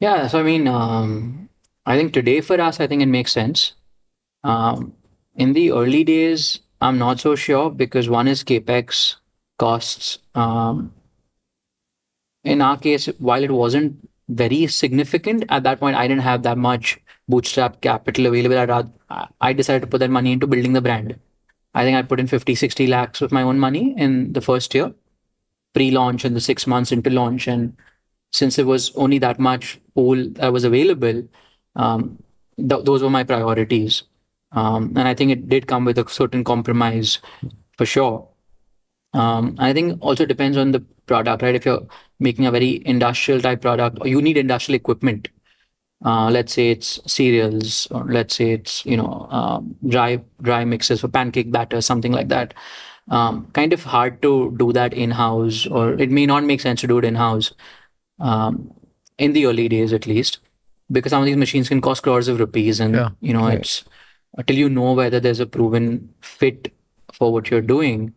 Yeah, 0.00 0.26
so 0.26 0.40
I 0.40 0.42
mean, 0.42 0.66
um, 0.66 1.48
I 1.86 1.96
think 1.96 2.12
today 2.12 2.40
for 2.40 2.60
us, 2.60 2.80
I 2.80 2.86
think 2.86 3.02
it 3.02 3.06
makes 3.06 3.32
sense. 3.32 3.74
Um, 4.44 4.94
in 5.36 5.52
the 5.52 5.70
early 5.70 6.02
days, 6.04 6.58
I'm 6.80 6.98
not 6.98 7.20
so 7.20 7.36
sure 7.36 7.70
because 7.70 8.08
one 8.08 8.26
is 8.26 8.42
capex 8.42 9.16
costs. 9.58 10.18
Um, 10.34 10.92
in 12.44 12.60
our 12.60 12.76
case, 12.76 13.06
while 13.18 13.44
it 13.44 13.52
wasn't 13.52 14.08
very 14.28 14.66
significant 14.66 15.44
at 15.48 15.62
that 15.62 15.78
point, 15.78 15.96
I 15.96 16.08
didn't 16.08 16.22
have 16.24 16.42
that 16.42 16.58
much 16.58 16.98
bootstrap 17.28 17.80
capital 17.80 18.26
available. 18.26 18.58
I 18.58 19.26
I 19.40 19.52
decided 19.52 19.82
to 19.82 19.86
put 19.86 19.98
that 19.98 20.10
money 20.10 20.32
into 20.32 20.46
building 20.46 20.72
the 20.72 20.80
brand. 20.80 21.18
I 21.74 21.84
think 21.84 21.96
I 21.96 22.02
put 22.02 22.20
in 22.20 22.26
50, 22.26 22.54
60 22.54 22.86
lakhs 22.86 23.20
with 23.20 23.32
my 23.32 23.42
own 23.42 23.58
money 23.58 23.94
in 23.96 24.32
the 24.32 24.40
first 24.40 24.74
year, 24.74 24.92
pre 25.74 25.90
launch 25.90 26.24
and 26.24 26.36
the 26.36 26.40
six 26.40 26.66
months 26.66 26.92
into 26.92 27.10
launch. 27.10 27.46
And 27.48 27.76
since 28.30 28.58
it 28.58 28.66
was 28.66 28.94
only 28.94 29.18
that 29.18 29.38
much 29.38 29.80
pool 29.94 30.28
that 30.32 30.52
was 30.52 30.64
available, 30.64 31.26
um, 31.76 32.22
th- 32.58 32.84
those 32.84 33.02
were 33.02 33.10
my 33.10 33.24
priorities. 33.24 34.02
Um, 34.52 34.92
and 34.96 35.08
I 35.08 35.14
think 35.14 35.30
it 35.30 35.48
did 35.48 35.66
come 35.66 35.86
with 35.86 35.98
a 35.98 36.08
certain 36.08 36.44
compromise 36.44 37.18
for 37.78 37.86
sure. 37.86 38.28
Um, 39.14 39.56
I 39.58 39.72
think 39.72 39.98
also 40.02 40.26
depends 40.26 40.56
on 40.56 40.72
the 40.72 40.80
product, 41.06 41.42
right? 41.42 41.54
If 41.54 41.64
you're 41.64 41.86
making 42.20 42.46
a 42.46 42.50
very 42.50 42.82
industrial 42.86 43.40
type 43.40 43.60
product, 43.62 43.98
or 44.00 44.08
you 44.08 44.22
need 44.22 44.36
industrial 44.36 44.76
equipment. 44.76 45.28
Uh, 46.04 46.28
let's 46.30 46.52
say 46.52 46.70
it's 46.70 46.98
cereals, 47.06 47.86
or 47.92 48.04
let's 48.04 48.34
say 48.34 48.52
it's 48.52 48.84
you 48.84 48.96
know 48.96 49.26
um, 49.30 49.76
dry 49.88 50.20
dry 50.40 50.64
mixes 50.64 51.00
for 51.00 51.08
pancake 51.08 51.52
batter, 51.52 51.80
something 51.80 52.12
like 52.12 52.28
that. 52.28 52.54
Um, 53.08 53.46
kind 53.52 53.72
of 53.72 53.84
hard 53.84 54.20
to 54.22 54.54
do 54.58 54.72
that 54.72 54.92
in 54.94 55.10
house, 55.12 55.66
or 55.66 55.94
it 55.94 56.10
may 56.10 56.26
not 56.26 56.44
make 56.44 56.60
sense 56.60 56.80
to 56.80 56.86
do 56.86 56.98
it 56.98 57.04
in 57.04 57.14
house 57.14 57.52
um, 58.20 58.72
in 59.18 59.32
the 59.32 59.46
early 59.46 59.68
days 59.68 59.92
at 59.92 60.06
least, 60.06 60.38
because 60.90 61.10
some 61.10 61.22
of 61.22 61.26
these 61.26 61.36
machines 61.36 61.68
can 61.68 61.80
cost 61.80 62.02
crores 62.02 62.28
of 62.28 62.38
rupees, 62.40 62.80
and 62.80 62.94
Yeah. 62.94 63.10
you 63.20 63.32
know 63.32 63.46
it's 63.46 63.84
until 64.36 64.56
you 64.56 64.68
know 64.68 64.92
whether 64.94 65.20
there's 65.20 65.40
a 65.40 65.46
proven 65.46 66.12
fit 66.20 66.72
for 67.12 67.32
what 67.32 67.50
you're 67.50 67.60
doing. 67.60 68.14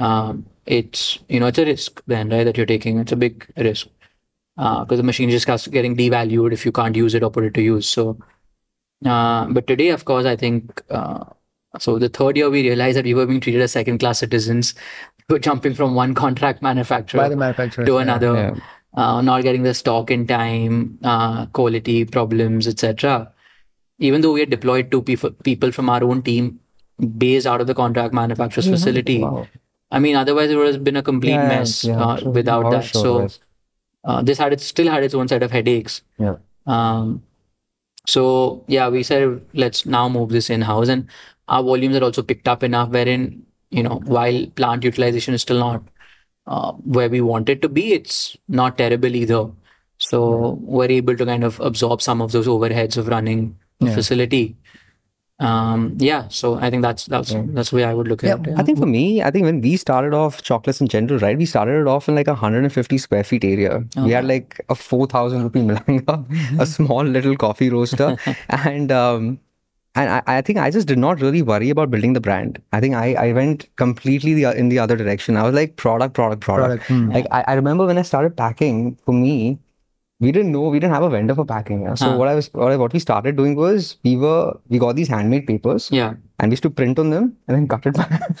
Um, 0.00 0.46
it's 0.66 1.18
you 1.28 1.40
know 1.40 1.46
it's 1.46 1.58
a 1.58 1.64
risk 1.64 2.02
then 2.06 2.28
right 2.30 2.44
that 2.44 2.56
you're 2.56 2.66
taking. 2.66 2.98
It's 2.98 3.12
a 3.12 3.16
big 3.16 3.46
risk 3.56 3.86
because 4.56 4.98
the 4.98 5.02
machine 5.02 5.30
just 5.30 5.44
starts 5.44 5.66
getting 5.66 5.96
devalued 5.96 6.52
if 6.52 6.64
you 6.64 6.72
can't 6.72 6.94
use 6.96 7.14
it 7.14 7.22
or 7.22 7.30
put 7.30 7.44
it 7.44 7.54
to 7.54 7.62
use. 7.62 7.88
So, 7.88 8.18
uh, 9.04 9.46
but 9.46 9.66
today, 9.66 9.88
of 9.90 10.04
course, 10.04 10.26
I 10.26 10.36
think. 10.36 10.82
Uh, 10.90 11.24
so 11.80 11.98
the 11.98 12.08
third 12.08 12.36
year, 12.36 12.48
we 12.50 12.62
realized 12.62 12.96
that 12.96 13.04
we 13.04 13.14
were 13.14 13.26
being 13.26 13.40
treated 13.40 13.60
as 13.60 13.72
second-class 13.72 14.20
citizens. 14.20 14.74
We 15.28 15.34
were 15.34 15.38
jumping 15.40 15.74
from 15.74 15.96
one 15.96 16.14
contract 16.14 16.62
manufacturer 16.62 17.28
manufacturer. 17.34 17.84
to 17.84 17.96
another, 17.96 18.32
Yeah. 18.34 18.54
uh, 19.02 19.20
not 19.22 19.42
getting 19.42 19.64
the 19.64 19.74
stock 19.74 20.12
in 20.12 20.24
time, 20.28 20.98
uh, 21.02 21.46
quality 21.46 22.04
problems, 22.04 22.68
etc. 22.68 23.32
Even 23.98 24.20
though 24.20 24.32
we 24.32 24.38
had 24.40 24.50
deployed 24.50 24.92
two 24.92 25.02
people, 25.02 25.30
people 25.42 25.72
from 25.72 25.90
our 25.90 26.04
own 26.04 26.22
team 26.22 26.60
based 27.18 27.44
out 27.46 27.60
of 27.60 27.66
the 27.66 27.74
contract 27.74 28.14
manufacturer's 28.14 28.68
facility, 28.68 29.18
Wow. 29.18 29.48
I 29.90 29.98
mean, 29.98 30.14
otherwise 30.14 30.50
it 30.50 30.56
would 30.56 30.72
have 30.74 30.84
been 30.84 30.96
a 30.96 31.02
complete 31.02 31.32
Yeah, 31.32 31.48
mess 31.48 31.82
yeah, 31.84 32.00
uh, 32.00 32.30
without 32.30 32.70
that. 32.70 32.84
so 32.84 33.22
yes. 33.22 33.40
Uh, 34.04 34.22
this 34.22 34.38
had 34.38 34.52
it 34.52 34.60
still 34.60 34.88
had 34.90 35.02
its 35.02 35.14
own 35.14 35.28
set 35.28 35.42
of 35.42 35.50
headaches. 35.50 36.02
Yeah. 36.18 36.36
Um, 36.66 37.22
so 38.06 38.64
yeah, 38.68 38.88
we 38.88 39.02
said 39.02 39.40
let's 39.54 39.86
now 39.86 40.08
move 40.08 40.30
this 40.30 40.50
in 40.50 40.60
house, 40.62 40.88
and 40.88 41.08
our 41.48 41.62
volumes 41.62 41.96
are 41.96 42.04
also 42.04 42.22
picked 42.22 42.48
up 42.48 42.62
enough. 42.62 42.90
Wherein 42.90 43.44
you 43.70 43.82
know, 43.82 44.00
while 44.04 44.46
plant 44.54 44.84
utilization 44.84 45.34
is 45.34 45.42
still 45.42 45.58
not 45.58 45.82
uh, 46.46 46.72
where 46.72 47.08
we 47.08 47.20
want 47.20 47.48
it 47.48 47.62
to 47.62 47.68
be, 47.68 47.92
it's 47.92 48.36
not 48.48 48.78
terrible 48.78 49.14
either. 49.14 49.50
So 49.98 50.58
we're 50.60 50.90
able 50.90 51.16
to 51.16 51.24
kind 51.24 51.44
of 51.44 51.60
absorb 51.60 52.02
some 52.02 52.20
of 52.20 52.32
those 52.32 52.46
overheads 52.46 52.96
of 52.96 53.08
running 53.08 53.56
a 53.80 53.86
Yeah. 53.86 53.94
facility. 53.94 54.56
Um, 55.40 55.96
yeah, 55.98 56.28
so 56.28 56.54
I 56.54 56.70
think 56.70 56.82
that's 56.82 57.06
that's 57.06 57.34
that's 57.34 57.70
the 57.70 57.76
way 57.76 57.84
I 57.84 57.92
would 57.92 58.06
look 58.06 58.22
Yeah, 58.22 58.34
at 58.34 58.46
it. 58.46 58.54
I 58.56 58.62
think 58.62 58.78
for 58.78 58.86
me, 58.86 59.20
I 59.20 59.30
think 59.32 59.44
when 59.44 59.60
we 59.60 59.76
started 59.76 60.14
off 60.14 60.42
chocolates 60.42 60.80
in 60.80 60.86
general, 60.86 61.18
right? 61.18 61.36
We 61.36 61.44
started 61.44 61.80
it 61.80 61.88
off 61.88 62.08
in 62.08 62.14
like 62.14 62.28
a 62.28 62.32
150 62.34 62.98
square 62.98 63.24
feet 63.24 63.44
area. 63.44 63.84
We 63.96 64.12
had 64.12 64.24
like 64.26 64.60
a 64.68 64.76
4,000 64.76 65.42
rupee 65.42 65.60
melanger, 65.62 66.24
a 66.60 66.66
small 66.66 67.02
little 67.02 67.36
coffee 67.36 67.68
roaster, 67.68 68.16
and 68.48 68.92
um, 68.92 69.40
and 69.96 70.10
I, 70.10 70.22
I 70.26 70.40
think 70.40 70.58
I 70.58 70.70
just 70.70 70.86
did 70.88 70.98
not 70.98 71.20
really 71.20 71.42
worry 71.42 71.70
about 71.70 71.90
building 71.90 72.12
the 72.12 72.20
brand. 72.20 72.60
I 72.72 72.80
think 72.80 72.94
I, 72.94 73.14
I 73.14 73.32
went 73.32 73.68
completely 73.76 74.34
the, 74.34 74.56
in 74.56 74.68
the 74.68 74.78
other 74.78 74.96
direction. 74.96 75.36
I 75.36 75.42
was 75.44 75.54
like 75.54 75.76
product, 75.76 76.14
product, 76.14 76.40
product. 76.42 76.84
Product, 76.84 76.86
hmm. 76.86 77.10
Like 77.12 77.26
I, 77.32 77.44
I 77.48 77.54
remember 77.54 77.86
when 77.86 77.98
I 77.98 78.02
started 78.02 78.36
packing, 78.36 78.96
for 79.04 79.12
me, 79.12 79.58
we 80.20 80.30
didn't 80.30 80.52
know 80.52 80.60
we 80.68 80.78
didn't 80.78 80.94
have 80.94 81.02
a 81.02 81.10
vendor 81.10 81.34
for 81.34 81.44
packing. 81.44 81.82
yeah. 81.82 81.94
So 81.94 82.10
Huh. 82.10 82.16
what 82.18 82.28
I 82.28 82.34
was 82.34 82.48
what, 82.52 82.70
I, 82.72 82.76
what 82.76 82.92
we 82.92 82.98
started 83.00 83.36
doing 83.36 83.56
was 83.56 83.96
we 84.04 84.16
were 84.16 84.56
we 84.68 84.78
got 84.78 84.94
these 84.96 85.08
handmade 85.08 85.46
papers 85.46 85.88
Yeah, 85.92 86.14
and 86.38 86.50
we 86.50 86.52
used 86.52 86.62
to 86.62 86.70
print 86.70 86.98
on 87.00 87.10
them 87.10 87.36
and 87.48 87.56
then 87.56 87.66
cut 87.68 87.86
it 87.86 87.94
back. 87.94 88.22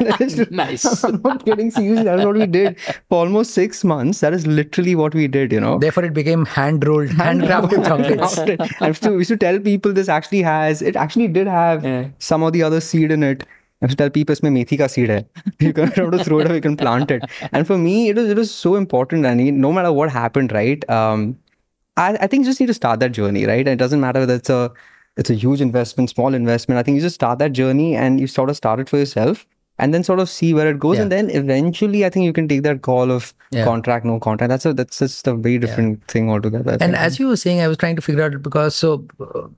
And 0.00 0.30
to- 0.30 0.46
Nice. 0.62 1.02
I'm 1.08 1.20
not 1.22 1.44
kidding. 1.46 1.70
Seriously, 1.70 2.04
that's 2.04 2.24
what 2.24 2.36
we 2.36 2.46
did 2.46 2.78
for 3.08 3.18
almost 3.24 3.54
six 3.54 3.82
months. 3.84 4.20
That 4.20 4.34
is 4.34 4.46
literally 4.46 4.94
what 4.94 5.14
we 5.14 5.26
did, 5.26 5.52
you 5.52 5.60
know. 5.60 5.78
Therefore, 5.78 6.04
it 6.04 6.12
became 6.14 6.44
hand 6.44 6.86
rolled, 6.86 7.08
handcrafted 7.08 7.86
chocolates. 7.86 8.38
I 8.82 8.88
used 8.88 9.02
to, 9.04 9.10
we 9.10 9.18
used 9.18 9.28
to 9.30 9.36
tell 9.38 9.58
people 9.58 9.92
this 9.94 10.08
actually 10.10 10.42
has, 10.42 10.82
it 10.82 10.94
actually 10.96 11.28
did 11.28 11.46
have 11.46 11.84
Yeah. 11.84 12.08
some 12.18 12.42
of 12.42 12.52
the 12.52 12.62
other 12.62 12.80
seed 12.80 13.10
in 13.10 13.22
it. 13.22 13.44
I 13.84 13.86
have 13.86 13.90
to 13.90 13.96
tell 13.96 14.08
people 14.08 14.32
it's 14.32 14.40
methi 14.40 14.78
ka 14.78 14.86
seed 14.86 15.10
hai. 15.10 15.24
You 15.60 15.74
can 15.74 15.90
to 15.90 16.24
throw 16.24 16.38
it 16.38 16.46
away, 16.46 16.54
you 16.54 16.60
can 16.62 16.76
plant 16.76 17.10
it. 17.10 17.24
And 17.52 17.66
for 17.66 17.76
me, 17.76 18.08
it 18.08 18.16
was 18.16 18.30
it 18.30 18.36
was 18.36 18.50
so 18.50 18.76
important, 18.76 19.26
And 19.26 19.60
No 19.60 19.72
matter 19.72 19.92
what 19.92 20.10
happened, 20.10 20.52
right? 20.52 20.88
Um, 20.88 21.38
I, 21.98 22.16
I 22.20 22.26
think 22.26 22.44
you 22.44 22.50
just 22.50 22.60
need 22.60 22.66
to 22.68 22.74
start 22.74 23.00
that 23.00 23.12
journey, 23.12 23.44
right? 23.44 23.58
And 23.58 23.68
it 23.68 23.76
doesn't 23.76 24.00
matter 24.00 24.20
whether 24.20 24.36
it's 24.36 24.48
a 24.48 24.72
it's 25.18 25.28
a 25.28 25.34
huge 25.34 25.60
investment, 25.60 26.10
small 26.10 26.32
investment. 26.32 26.78
I 26.78 26.82
think 26.82 26.96
you 26.96 27.02
just 27.02 27.14
start 27.16 27.38
that 27.40 27.52
journey 27.52 27.94
and 27.94 28.18
you 28.20 28.26
sort 28.26 28.48
of 28.50 28.56
start 28.56 28.80
it 28.80 28.88
for 28.88 28.96
yourself 28.96 29.46
and 29.78 29.92
then 29.92 30.04
sort 30.04 30.20
of 30.20 30.28
see 30.30 30.54
where 30.54 30.68
it 30.70 30.78
goes. 30.78 30.96
Yeah. 30.96 31.02
And 31.02 31.12
then 31.12 31.30
eventually, 31.30 32.04
I 32.04 32.10
think 32.10 32.24
you 32.24 32.32
can 32.32 32.46
take 32.48 32.62
that 32.62 32.82
call 32.82 33.10
of 33.10 33.32
Yeah. 33.50 33.64
contract, 33.64 34.04
no 34.04 34.18
contract. 34.20 34.48
That's 34.50 34.66
a 34.66 34.72
that's 34.74 34.98
just 34.98 35.26
a 35.26 35.34
very 35.34 35.58
different 35.58 36.06
thing 36.06 36.30
altogether. 36.30 36.76
And 36.80 36.94
as 36.96 37.18
you 37.18 37.28
were 37.28 37.36
saying, 37.36 37.60
I 37.60 37.68
was 37.68 37.76
trying 37.76 37.96
to 37.96 38.02
figure 38.02 38.22
out 38.22 38.40
because 38.42 38.74
so 38.74 39.04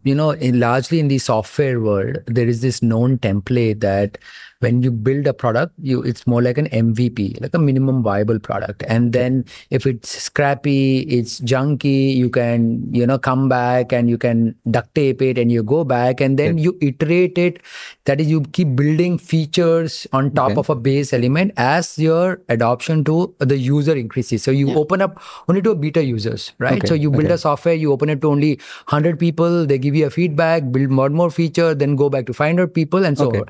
you 0.04 0.14
know, 0.14 0.30
in, 0.30 0.58
largely 0.60 1.00
in 1.00 1.08
the 1.08 1.18
software 1.18 1.80
world, 1.80 2.18
there 2.26 2.46
is 2.46 2.60
this 2.62 2.82
known 2.82 3.18
template 3.18 3.80
that 3.80 4.18
when 4.60 4.82
you 4.82 4.90
build 4.90 5.26
a 5.26 5.34
product, 5.34 5.72
you 5.80 6.02
it's 6.02 6.26
more 6.26 6.42
like 6.42 6.58
an 6.58 6.66
MVP, 6.68 7.36
like 7.40 7.54
a 7.54 7.58
minimum 7.58 8.02
viable 8.02 8.38
product. 8.38 8.82
And 8.88 9.12
then 9.12 9.44
if 9.70 9.86
it's 9.86 10.10
scrappy, 10.22 11.00
it's 11.00 11.40
junky, 11.40 12.14
you 12.14 12.30
can 12.30 12.92
you 12.94 13.06
know 13.06 13.18
come 13.18 13.48
back 13.48 13.92
and 13.92 14.08
you 14.08 14.18
can 14.18 14.54
duct 14.70 14.94
tape 14.94 15.20
it 15.22 15.38
and 15.38 15.50
you 15.52 15.62
go 15.62 15.84
back 15.84 16.20
and 16.20 16.38
then 16.38 16.58
you 16.58 16.76
iterate 16.80 17.36
it. 17.38 17.60
That 18.04 18.20
is, 18.20 18.28
you 18.28 18.42
keep 18.52 18.76
building 18.76 19.18
features 19.18 20.06
on 20.12 20.30
top 20.32 20.52
Okay. 20.52 20.60
of 20.60 20.70
a 20.70 20.74
base 20.76 21.12
element 21.12 21.52
as 21.56 21.98
your 21.98 22.40
adoption 22.48 23.02
to 23.04 23.34
the 23.38 23.56
user 23.58 23.94
increases. 23.96 24.42
So 24.44 24.50
you 24.52 24.72
open 24.74 25.02
up 25.02 25.20
only 25.48 25.60
to 25.62 25.74
beta 25.74 26.04
users, 26.04 26.52
right? 26.58 26.78
Okay, 26.78 26.86
So 26.86 26.94
you 26.94 27.10
build 27.10 27.26
okay. 27.26 27.34
a 27.34 27.38
software, 27.38 27.74
you 27.74 27.92
open 27.92 28.08
it 28.08 28.20
to 28.22 28.28
only 28.30 28.52
100 28.56 29.18
people, 29.18 29.66
they 29.66 29.78
give 29.78 29.94
you 29.96 30.06
a 30.06 30.10
feedback, 30.10 30.70
build 30.70 30.90
more 30.90 31.06
and 31.06 31.14
more 31.14 31.30
feature, 31.30 31.74
then 31.74 31.96
go 31.96 32.08
back 32.08 32.26
to 32.26 32.32
500 32.32 32.72
people 32.72 33.04
and 33.04 33.18
so 33.18 33.26
Okay. 33.28 33.40
on. 33.40 33.48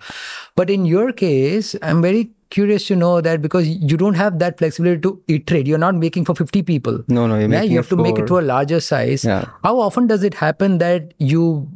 But 0.55 0.71
in 0.71 0.87
your 0.87 0.96
case, 1.13 1.75
I'm 1.83 2.01
very 2.03 2.31
curious 2.51 2.87
to 2.87 2.97
know 2.97 3.21
that 3.21 3.43
because 3.43 3.69
you 3.69 3.97
don't 3.97 4.15
have 4.15 4.39
that 4.39 4.59
flexibility 4.59 5.01
to 5.01 5.21
iterate, 5.29 5.67
you're 5.67 5.79
not 5.79 5.95
making 5.97 6.25
for 6.25 6.35
50 6.35 6.63
people. 6.63 7.03
no, 7.09 7.27
no, 7.27 7.39
Yeah, 7.39 7.63
you 7.63 7.77
have 7.77 7.89
to 7.89 7.97
make 7.97 8.19
it 8.19 8.27
to 8.29 8.39
a 8.39 8.45
larger 8.51 8.81
size. 8.81 9.25
Yeah. 9.25 9.47
How 9.65 9.79
often 9.81 10.07
does 10.07 10.23
it 10.23 10.35
happen 10.35 10.79
that 10.79 11.13
you 11.19 11.69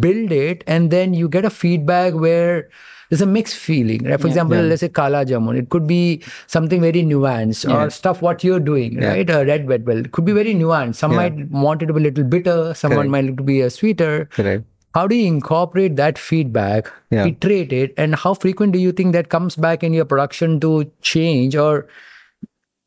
build 0.00 0.32
it 0.32 0.62
and 0.66 0.90
then 0.90 1.14
you 1.14 1.28
get 1.28 1.44
a 1.44 1.50
feedback 1.50 2.14
where 2.14 2.68
there's 3.10 3.20
a 3.22 3.26
mixed 3.26 3.56
feeling, 3.56 4.04
right? 4.04 4.20
For 4.20 4.26
example, 4.28 4.56
Yeah. 4.56 4.62
let's 4.70 4.80
say 4.80 4.88
Kala 4.88 5.24
Jamun, 5.24 5.58
it 5.58 5.68
could 5.70 5.86
be 5.86 6.22
something 6.46 6.80
very 6.80 7.02
nuanced 7.02 7.68
or 7.74 7.90
stuff 7.90 8.20
what 8.22 8.44
you're 8.44 8.60
doing, 8.60 8.98
Yeah. 9.02 9.08
right? 9.12 9.30
A 9.30 9.44
red 9.44 9.66
bell, 9.66 9.98
it 9.98 10.12
could 10.12 10.24
be 10.26 10.32
very 10.32 10.54
nuanced. 10.54 10.96
Some 10.96 11.12
Yeah. 11.12 11.16
might 11.22 11.50
want 11.50 11.82
it 11.82 11.86
to 11.86 11.92
be 11.94 12.00
a 12.00 12.04
little 12.08 12.24
bitter, 12.24 12.74
someone 12.74 13.08
Correct. 13.08 13.10
might 13.28 13.36
to 13.38 13.42
be 13.42 13.60
a 13.62 13.70
sweeter. 13.70 14.28
Correct. 14.30 14.64
How 14.98 15.06
do 15.06 15.14
you 15.14 15.26
incorporate 15.30 15.94
that 16.02 16.18
feedback, 16.18 16.88
Yeah. 17.16 17.26
iterate 17.32 17.72
it, 17.80 17.92
and 18.04 18.16
how 18.26 18.34
frequent 18.44 18.72
do 18.76 18.80
you 18.84 18.92
think 19.00 19.12
that 19.16 19.28
comes 19.34 19.56
back 19.64 19.84
in 19.88 19.92
your 19.96 20.04
production 20.12 20.58
to 20.64 20.70
change? 21.10 21.54
Or 21.64 21.86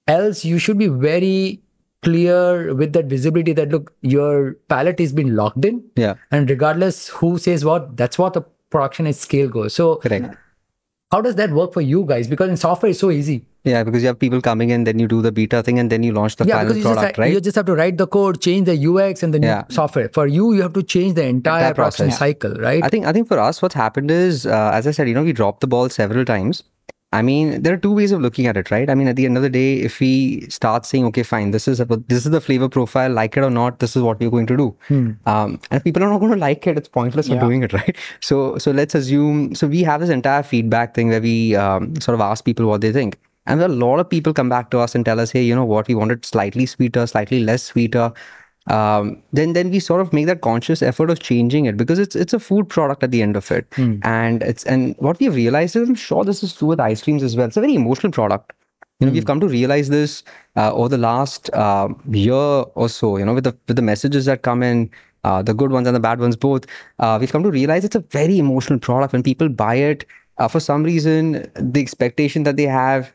else 0.08 0.44
you 0.44 0.58
should 0.58 0.78
be 0.78 0.88
very 0.88 1.62
clear 2.04 2.74
with 2.74 2.92
that 2.94 3.06
visibility 3.06 3.54
that 3.54 3.70
look, 3.70 3.94
your 4.02 4.58
palette 4.68 5.00
has 5.00 5.14
been 5.14 5.36
locked 5.38 5.64
in, 5.64 5.82
Yeah. 5.96 6.16
and 6.32 6.50
regardless 6.50 7.08
who 7.22 7.38
says 7.38 7.64
what, 7.64 7.96
that's 7.96 8.18
what 8.18 8.34
the 8.34 8.42
production 8.72 9.08
at 9.08 9.16
scale 9.16 9.48
goes. 9.48 9.74
So 9.74 9.96
Correct. 10.08 10.36
How 11.12 11.22
does 11.22 11.36
that 11.36 11.52
work 11.52 11.74
for 11.74 11.82
you 11.82 12.06
guys? 12.06 12.28
Because 12.28 12.50
in 12.50 12.58
software 12.58 12.90
it's 12.92 13.00
so 13.00 13.12
easy. 13.12 13.46
Yeah, 13.64 13.84
because 13.84 14.02
you 14.02 14.08
have 14.08 14.18
people 14.18 14.42
coming 14.42 14.72
in, 14.72 14.86
then 14.86 14.98
you 14.98 15.08
do 15.08 15.22
the 15.22 15.32
beta 15.32 15.62
thing, 15.62 15.78
and 15.78 15.92
then 15.92 16.02
you 16.02 16.14
launch 16.14 16.36
the 16.38 16.46
yeah, 16.46 16.58
final 16.60 16.76
you 16.76 16.84
just, 16.84 17.18
right? 17.20 17.32
you 17.32 17.40
just 17.40 17.56
have 17.56 17.66
to 17.68 17.76
write 17.76 17.98
the 17.98 18.08
code, 18.08 18.42
change 18.42 18.66
the 18.66 18.76
UX 18.88 19.22
and 19.22 19.34
the 19.36 19.40
new 19.40 19.48
Yeah. 19.48 19.64
software. 19.70 20.10
For 20.14 20.26
you, 20.26 20.54
you 20.54 20.64
have 20.64 20.74
to 20.74 20.82
change 20.82 21.14
the 21.14 21.24
entire, 21.26 21.60
Entire 21.68 21.74
process. 21.76 22.18
cycle, 22.18 22.56
right? 22.56 22.84
I 22.84 22.90
think 22.90 23.06
I 23.06 23.12
think 23.14 23.28
for 23.28 23.38
us, 23.40 23.62
what's 23.62 23.76
happened 23.76 24.10
is, 24.10 24.48
uh, 24.48 24.72
as 24.74 24.88
I 24.88 24.92
said, 24.92 25.08
you 25.10 25.14
know, 25.14 25.24
we 25.24 25.34
dropped 25.34 25.62
the 25.62 25.68
ball 25.68 25.90
several 25.90 26.26
times. 26.26 26.64
I 27.14 27.22
mean, 27.22 27.62
there 27.62 27.74
are 27.74 27.78
two 27.78 27.92
ways 27.92 28.14
of 28.14 28.22
looking 28.22 28.48
at 28.48 28.56
it, 28.56 28.72
right? 28.72 28.90
I 28.90 28.96
mean, 28.96 29.08
at 29.10 29.18
the 29.18 29.26
end 29.26 29.36
of 29.36 29.44
the 29.44 29.50
day, 29.50 29.80
if 29.82 30.00
we 30.00 30.48
start 30.50 30.86
saying, 30.86 31.06
okay, 31.08 31.24
fine, 31.24 31.52
this 31.52 31.68
is 31.68 31.82
about, 31.82 32.08
this 32.08 32.26
is 32.26 32.32
the 32.32 32.40
flavor 32.40 32.70
profile, 32.70 33.12
like 33.12 33.36
it 33.36 33.44
or 33.44 33.50
not, 33.50 33.80
this 33.80 33.98
is 33.98 34.02
what 34.02 34.20
we're 34.22 34.30
going 34.30 34.48
to 34.48 34.56
do. 34.56 34.76
Um, 34.90 35.60
and 35.70 35.78
if 35.80 35.84
people 35.84 36.02
are 36.04 36.10
not 36.10 36.20
going 36.20 36.32
to 36.32 36.38
like 36.38 36.66
it, 36.68 36.78
it's 36.78 36.88
pointless 36.88 37.28
for 37.28 37.34
Yeah. 37.34 37.42
doing 37.42 37.64
it, 37.64 37.74
right? 37.80 37.98
So, 38.22 38.58
so 38.58 38.72
let's 38.72 38.96
assume. 38.96 39.56
So 39.56 39.68
we 39.68 39.84
have 39.84 40.00
this 40.00 40.10
entire 40.10 40.42
feedback 40.42 40.96
thing 40.96 41.10
where 41.10 41.22
we 41.22 41.54
um, 41.56 42.00
sort 42.00 42.16
of 42.16 42.22
ask 42.22 42.46
people 42.46 42.66
what 42.66 42.80
they 42.80 42.94
think, 42.94 43.20
and 43.46 43.62
a 43.62 43.68
lot 43.68 44.00
of 44.00 44.10
people 44.10 44.34
come 44.34 44.48
back 44.48 44.70
to 44.72 44.80
us 44.80 44.96
and 44.96 45.04
tell 45.04 45.20
us, 45.20 45.32
hey, 45.32 45.42
you 45.44 45.54
know 45.56 45.66
what, 45.66 45.88
we 45.90 45.96
want 45.96 46.12
it 46.12 46.26
slightly 46.26 46.66
sweeter, 46.66 47.06
slightly 47.08 47.42
less 47.44 47.64
sweeter 47.64 48.14
um, 48.68 49.22
then 49.34 49.54
then 49.54 49.72
we 49.72 49.80
sort 49.80 50.02
of 50.02 50.14
make 50.14 50.28
that 50.28 50.42
conscious 50.42 50.82
effort 50.84 51.10
of 51.10 51.20
changing 51.20 51.66
it 51.66 51.78
because 51.78 51.98
it's 51.98 52.16
it's 52.16 52.34
a 52.34 52.40
food 52.40 52.70
product 52.70 53.04
at 53.04 53.12
the 53.12 53.22
end 53.22 53.36
of 53.36 53.50
it, 53.52 53.66
and 54.04 54.44
it's 54.44 54.64
and 54.66 54.96
what 55.00 55.20
we've 55.20 55.34
realized 55.34 55.76
is 55.76 55.90
I'm 55.90 55.96
sure 55.96 56.24
this 56.24 56.44
is 56.44 56.54
true 56.54 56.68
with 56.70 56.80
ice 56.80 57.02
creams 57.02 57.24
as 57.24 57.36
well. 57.36 57.48
It's 57.48 57.58
a 57.58 57.62
very 57.62 57.76
emotional 57.76 58.12
product. 58.12 58.54
You 59.00 59.08
know, 59.08 59.14
we've 59.14 59.26
come 59.26 59.40
to 59.40 59.48
realize 59.48 59.90
this 59.90 60.24
uh, 60.56 60.72
over 60.74 60.90
the 60.90 60.98
last 61.00 61.50
uh, 61.54 61.90
year 62.12 62.34
or 62.36 62.88
so. 62.88 63.18
You 63.18 63.26
know, 63.26 63.34
with 63.34 63.46
the 63.46 63.58
with 63.68 63.78
the 63.78 63.82
messages 63.82 64.26
that 64.26 64.44
come 64.44 64.62
in, 64.62 64.92
uh, 65.24 65.42
the 65.42 65.56
good 65.56 65.72
ones 65.72 65.88
and 65.88 65.96
the 65.96 66.00
bad 66.00 66.20
ones 66.20 66.36
both, 66.36 66.68
uh, 67.00 67.18
we've 67.20 67.32
come 67.32 67.42
to 67.42 67.50
realize 67.50 67.84
it's 67.84 67.96
a 67.96 68.02
very 68.12 68.38
emotional 68.38 68.78
product. 68.78 69.14
When 69.14 69.24
people 69.24 69.50
buy 69.50 69.76
it, 69.76 70.06
uh, 70.38 70.48
for 70.48 70.60
some 70.60 70.84
reason, 70.84 71.52
the 71.56 71.82
expectation 71.82 72.44
that 72.44 72.58
they 72.58 72.68
have 72.68 73.12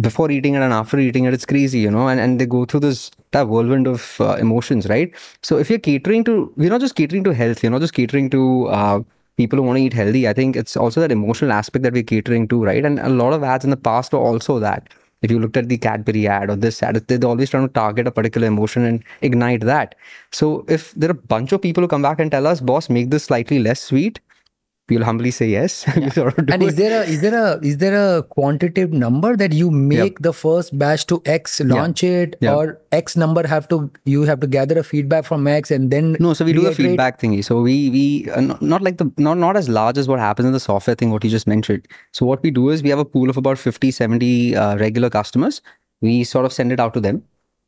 before 0.00 0.30
eating 0.30 0.54
it 0.54 0.62
and 0.62 0.72
after 0.72 0.98
eating 0.98 1.24
it, 1.24 1.34
it's 1.34 1.46
crazy, 1.46 1.80
you 1.80 1.90
know, 1.90 2.08
and, 2.08 2.20
and 2.20 2.40
they 2.40 2.46
go 2.46 2.64
through 2.64 2.80
this 2.80 3.10
that 3.32 3.48
whirlwind 3.48 3.86
of 3.86 4.20
uh, 4.20 4.36
emotions, 4.36 4.88
right? 4.88 5.12
So 5.42 5.58
if 5.58 5.68
you're 5.68 5.78
catering 5.78 6.24
to, 6.24 6.52
we're 6.56 6.70
not 6.70 6.80
just 6.80 6.94
catering 6.94 7.24
to 7.24 7.34
health, 7.34 7.62
you're 7.62 7.72
not 7.72 7.80
just 7.80 7.94
catering 7.94 8.30
to 8.30 8.66
uh, 8.68 9.00
people 9.36 9.58
who 9.58 9.62
want 9.64 9.76
to 9.78 9.82
eat 9.82 9.92
healthy. 9.92 10.28
I 10.28 10.32
think 10.32 10.56
it's 10.56 10.76
also 10.76 11.00
that 11.00 11.12
emotional 11.12 11.52
aspect 11.52 11.82
that 11.82 11.92
we're 11.92 12.02
catering 12.02 12.48
to, 12.48 12.64
right? 12.64 12.84
And 12.84 12.98
a 12.98 13.08
lot 13.08 13.32
of 13.32 13.42
ads 13.42 13.64
in 13.64 13.70
the 13.70 13.76
past 13.76 14.12
were 14.12 14.18
also 14.18 14.58
that. 14.60 14.88
If 15.20 15.32
you 15.32 15.40
looked 15.40 15.56
at 15.56 15.68
the 15.68 15.76
Cadbury 15.76 16.28
ad 16.28 16.48
or 16.48 16.54
this 16.54 16.80
ad, 16.80 16.94
they're 17.08 17.28
always 17.28 17.50
trying 17.50 17.66
to 17.66 17.72
target 17.74 18.06
a 18.06 18.12
particular 18.12 18.46
emotion 18.46 18.84
and 18.84 19.02
ignite 19.20 19.62
that. 19.62 19.96
So 20.30 20.64
if 20.68 20.92
there 20.92 21.10
are 21.10 21.12
a 21.12 21.14
bunch 21.14 21.50
of 21.50 21.60
people 21.60 21.82
who 21.82 21.88
come 21.88 22.02
back 22.02 22.20
and 22.20 22.30
tell 22.30 22.46
us, 22.46 22.60
boss, 22.60 22.88
make 22.88 23.10
this 23.10 23.24
slightly 23.24 23.58
less 23.58 23.82
sweet, 23.82 24.20
we'll 24.90 25.04
humbly 25.04 25.30
say 25.30 25.46
yes. 25.48 25.84
we 25.96 26.10
sort 26.10 26.38
of 26.38 26.46
do 26.46 26.52
And 26.54 26.62
is 26.62 26.74
it. 26.74 26.76
there 26.76 27.02
a 27.02 27.04
is 27.06 27.20
there 27.20 27.34
a 27.44 27.58
is 27.70 27.76
there 27.78 27.94
a 28.18 28.22
quantitative 28.22 28.92
number 28.92 29.36
that 29.36 29.52
you 29.52 29.70
make 29.70 30.20
the 30.20 30.32
first 30.32 30.76
batch 30.78 31.06
to 31.12 31.20
X, 31.26 31.60
launch 31.60 32.02
it, 32.04 32.36
Yeah. 32.40 32.54
or 32.54 32.80
X 32.92 33.16
number 33.16 33.46
have 33.46 33.68
to 33.68 33.90
you 34.04 34.22
have 34.22 34.40
to 34.40 34.46
gather 34.46 34.78
a 34.78 34.82
feedback 34.82 35.24
from 35.24 35.46
X 35.46 35.70
and 35.70 35.90
then 35.90 36.16
No, 36.20 36.34
so 36.34 36.44
we 36.44 36.52
do 36.52 36.60
the 36.60 36.68
reiterate? 36.68 36.88
feedback 36.90 37.20
thingy. 37.20 37.44
So 37.44 37.60
we 37.62 37.76
we 37.90 38.30
uh, 38.30 38.40
not, 38.40 38.62
not 38.62 38.82
like 38.82 38.98
the 38.98 39.10
not 39.18 39.38
not 39.38 39.56
as 39.56 39.68
large 39.68 39.98
as 39.98 40.08
what 40.08 40.18
happens 40.18 40.46
in 40.46 40.52
the 40.52 40.60
software 40.68 40.94
thing 40.96 41.10
what 41.10 41.24
you 41.24 41.30
just 41.30 41.46
mentioned. 41.46 41.86
So 42.12 42.26
what 42.26 42.42
we 42.42 42.50
do 42.50 42.68
is 42.70 42.82
we 42.82 42.90
have 42.90 42.98
a 42.98 43.04
pool 43.16 43.28
of 43.30 43.36
about 43.36 43.58
50 43.58 43.90
70 43.90 44.56
uh, 44.56 44.76
regular 44.78 45.10
customers. 45.10 45.60
We 46.00 46.22
sort 46.24 46.46
of 46.46 46.52
send 46.52 46.72
it 46.72 46.80
out 46.80 46.94
to 46.94 47.00
them. 47.00 47.22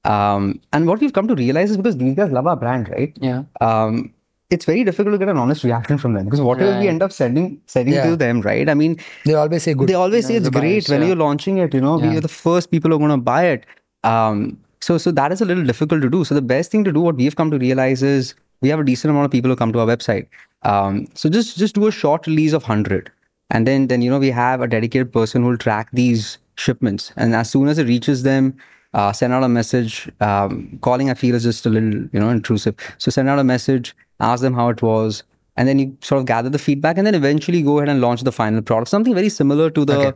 Um, 0.05 0.61
and 0.73 0.87
what 0.87 1.01
we've 1.01 1.12
come 1.12 1.29
to 1.29 1.35
realize 1.35 1.71
is 1.71 1.77
because 1.77 1.97
these 1.99 2.14
guys 2.14 2.31
love 2.33 2.47
our 2.47 2.57
brand, 2.57 2.89
right? 2.89 3.12
Yeah. 3.21 3.43
Um, 3.61 4.14
it's 4.51 4.64
very 4.64 4.82
difficult 4.84 5.12
to 5.14 5.18
get 5.18 5.28
an 5.28 5.36
honest 5.36 5.64
reaction 5.64 5.98
from 5.98 6.14
them 6.14 6.24
because 6.24 6.40
whatever 6.40 6.78
we 6.80 6.88
end 6.88 7.03
up 7.03 7.12
sending 7.12 7.61
sending 7.66 7.94
Yeah. 7.94 8.07
to 8.11 8.16
them, 8.16 8.40
right? 8.40 8.68
I 8.68 8.74
mean, 8.74 8.96
They 9.24 9.34
always 9.34 9.62
say 9.62 9.74
good. 9.74 9.88
they 9.88 9.94
always 9.94 10.26
say 10.26 10.34
it's 10.36 10.48
great 10.48 10.62
buyers, 10.62 10.88
when 10.88 11.03
yeah. 11.03 11.09
you're 11.09 11.16
launching 11.16 11.59
it. 11.59 11.72
You 11.74 11.80
know, 11.80 11.96
we 11.98 12.16
are 12.16 12.20
the 12.20 12.28
first 12.28 12.70
people 12.70 12.90
who 12.90 12.96
are 12.96 12.98
going 13.07 13.11
to 13.11 13.16
buy 13.32 13.44
it. 13.46 13.64
Um, 14.05 14.59
so 14.80 14.98
so 14.98 15.11
that 15.12 15.32
is 15.32 15.40
a 15.40 15.44
little 15.44 15.64
difficult 15.64 16.03
to 16.03 16.11
do. 16.11 16.24
So 16.24 16.34
the 16.34 16.42
best 16.42 16.70
thing 16.70 16.84
to 16.84 16.92
do, 16.92 17.01
what 17.01 17.16
we've 17.16 17.36
come 17.36 17.51
to 17.51 17.59
realize 17.59 18.03
is 18.03 18.34
we 18.61 18.68
have 18.70 18.80
a 18.80 18.84
decent 18.84 19.11
amount 19.11 19.26
of 19.26 19.30
people 19.30 19.51
who 19.51 19.57
come 19.57 19.72
to 19.72 19.80
our 19.80 19.86
website. 19.86 20.26
Um, 20.62 21.07
so 21.14 21.28
just 21.28 21.57
just 21.59 21.74
do 21.74 21.86
a 21.86 21.92
short 21.92 22.26
release 22.26 22.53
of 22.53 22.62
hundred, 22.64 23.11
and 23.51 23.66
then 23.66 23.86
then 23.88 24.03
you 24.03 24.11
know 24.11 24.18
we 24.18 24.30
have 24.30 24.61
a 24.61 24.66
dedicated 24.66 25.12
person 25.12 25.42
who 25.42 25.48
will 25.51 25.59
track 25.59 25.88
these 25.92 26.38
shipments, 26.57 27.12
and 27.16 27.34
as 27.34 27.51
soon 27.51 27.68
as 27.68 27.78
it 27.78 27.86
reaches 27.86 28.22
them. 28.24 28.53
Uh, 28.92 29.12
send 29.12 29.32
out 29.32 29.44
a 29.44 29.48
message. 29.48 30.11
Um, 30.20 30.76
calling, 30.82 31.11
I 31.11 31.14
feel, 31.14 31.36
is 31.36 31.44
just 31.44 31.64
a 31.64 31.70
little, 31.70 31.90
you 32.12 32.18
know, 32.18 32.28
intrusive. 32.28 32.74
So 32.98 33.12
send 33.12 33.28
out 33.28 33.38
a 33.38 33.44
message, 33.44 33.94
ask 34.21 34.43
them 34.43 34.55
how 34.55 34.68
it 34.68 34.83
was, 34.83 35.23
and 35.57 35.68
then 35.68 35.79
you 35.79 35.97
sort 36.03 36.21
of 36.21 36.27
gather 36.27 36.49
the 36.49 36.59
feedback, 36.59 36.99
and 36.99 37.07
then 37.07 37.14
eventually 37.14 37.62
go 37.62 37.79
ahead 37.79 37.89
and 37.89 38.01
launch 38.01 38.23
the 38.23 38.33
final 38.33 38.62
product. 38.62 38.89
Something 38.89 39.14
very 39.14 39.29
similar 39.29 39.71
to 39.71 39.85
the 39.85 39.99
Okay. 39.99 40.12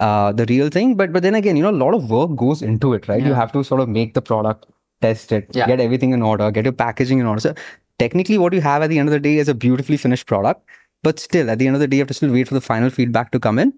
uh, 0.00 0.32
the 0.32 0.46
real 0.48 0.68
thing. 0.68 0.94
But 0.96 1.12
but 1.12 1.22
then 1.22 1.34
again, 1.34 1.56
you 1.56 1.62
know, 1.62 1.70
a 1.70 1.80
lot 1.84 1.94
of 1.94 2.10
work 2.10 2.34
goes 2.36 2.62
into 2.62 2.92
it, 2.94 3.08
right? 3.08 3.22
You 3.22 3.34
have 3.34 3.52
to 3.52 3.64
sort 3.64 3.80
of 3.80 3.88
make 3.88 4.14
the 4.14 4.22
product, 4.22 4.66
test 5.02 5.32
it, 5.32 5.48
Yeah. 5.60 5.66
get 5.66 5.80
everything 5.80 6.12
in 6.12 6.22
order, 6.22 6.50
get 6.50 6.64
your 6.64 6.72
packaging 6.72 7.18
in 7.18 7.26
order. 7.26 7.40
So 7.40 7.54
technically, 7.98 8.38
what 8.38 8.52
you 8.52 8.60
have 8.60 8.82
at 8.82 8.90
the 8.90 8.98
end 8.98 9.08
of 9.08 9.12
the 9.12 9.20
day 9.20 9.38
is 9.38 9.48
a 9.48 9.54
beautifully 9.54 9.96
finished 9.96 10.26
product. 10.26 10.62
But 11.02 11.18
still, 11.20 11.50
at 11.50 11.58
the 11.58 11.66
end 11.66 11.76
of 11.76 11.80
the 11.80 11.86
day, 11.88 11.96
you 11.98 12.02
have 12.02 12.08
to 12.08 12.14
still 12.14 12.32
wait 12.32 12.48
for 12.48 12.54
the 12.54 12.60
final 12.60 12.90
feedback 12.90 13.30
to 13.32 13.40
come 13.40 13.58
in. 13.58 13.72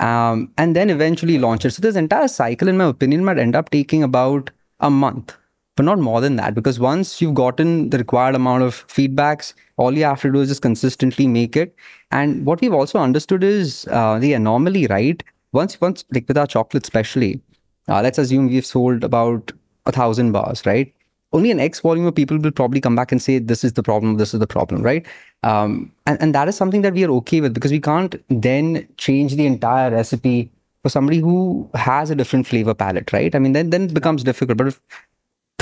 Um, 0.00 0.50
and 0.58 0.74
then 0.76 0.90
eventually 0.90 1.38
launch 1.38 1.64
it. 1.64 1.70
So 1.72 1.82
this 1.82 1.96
entire 1.96 2.28
cycle, 2.28 2.68
in 2.68 2.76
my 2.76 2.86
opinion, 2.86 3.24
might 3.24 3.38
end 3.38 3.54
up 3.54 3.70
taking 3.70 4.02
about 4.02 4.50
a 4.80 4.90
month, 4.90 5.36
but 5.76 5.84
not 5.84 5.98
more 5.98 6.20
than 6.20 6.36
that. 6.36 6.54
Because 6.54 6.78
once 6.78 7.20
you've 7.20 7.34
gotten 7.34 7.90
the 7.90 7.98
required 7.98 8.34
amount 8.34 8.62
of 8.62 8.86
feedbacks, 8.88 9.54
all 9.76 9.96
you 9.96 10.04
have 10.04 10.20
to 10.22 10.32
do 10.32 10.40
is 10.40 10.48
just 10.48 10.62
consistently 10.62 11.26
make 11.26 11.56
it. 11.56 11.74
And 12.10 12.44
what 12.44 12.60
we've 12.60 12.74
also 12.74 12.98
understood 12.98 13.42
is 13.42 13.86
uh, 13.90 14.18
the 14.18 14.34
anomaly, 14.34 14.86
right? 14.88 15.22
Once, 15.52 15.80
once 15.80 16.04
like 16.12 16.26
with 16.28 16.38
our 16.38 16.46
chocolate, 16.46 16.84
especially, 16.84 17.40
uh, 17.88 18.02
let's 18.02 18.18
assume 18.18 18.48
we've 18.48 18.66
sold 18.66 19.04
about 19.04 19.52
a 19.86 19.92
thousand 19.92 20.32
bars, 20.32 20.64
right? 20.66 20.92
Only 21.32 21.50
an 21.50 21.60
X 21.60 21.80
volume 21.80 22.06
of 22.06 22.14
people 22.14 22.38
will 22.38 22.50
probably 22.50 22.80
come 22.80 22.94
back 22.94 23.10
and 23.10 23.20
say, 23.20 23.38
this 23.38 23.64
is 23.64 23.72
the 23.72 23.82
problem, 23.82 24.18
this 24.18 24.34
is 24.34 24.40
the 24.40 24.46
problem, 24.46 24.82
right? 24.82 25.06
Um, 25.42 25.90
and, 26.06 26.20
and 26.20 26.34
that 26.34 26.48
is 26.48 26.56
something 26.56 26.82
that 26.82 26.92
we 26.92 27.04
are 27.04 27.10
okay 27.10 27.40
with 27.40 27.54
because 27.54 27.70
we 27.70 27.80
can't 27.80 28.22
then 28.28 28.86
change 28.98 29.34
the 29.36 29.46
entire 29.46 29.90
recipe 29.90 30.50
for 30.82 30.90
somebody 30.90 31.18
who 31.18 31.68
has 31.74 32.10
a 32.10 32.14
different 32.14 32.46
flavor 32.46 32.74
palette, 32.74 33.12
right? 33.12 33.34
I 33.34 33.38
mean, 33.38 33.52
then, 33.52 33.70
then 33.70 33.84
it 33.84 33.94
becomes 33.94 34.24
difficult. 34.24 34.58
But 34.58 34.68
if 34.68 34.80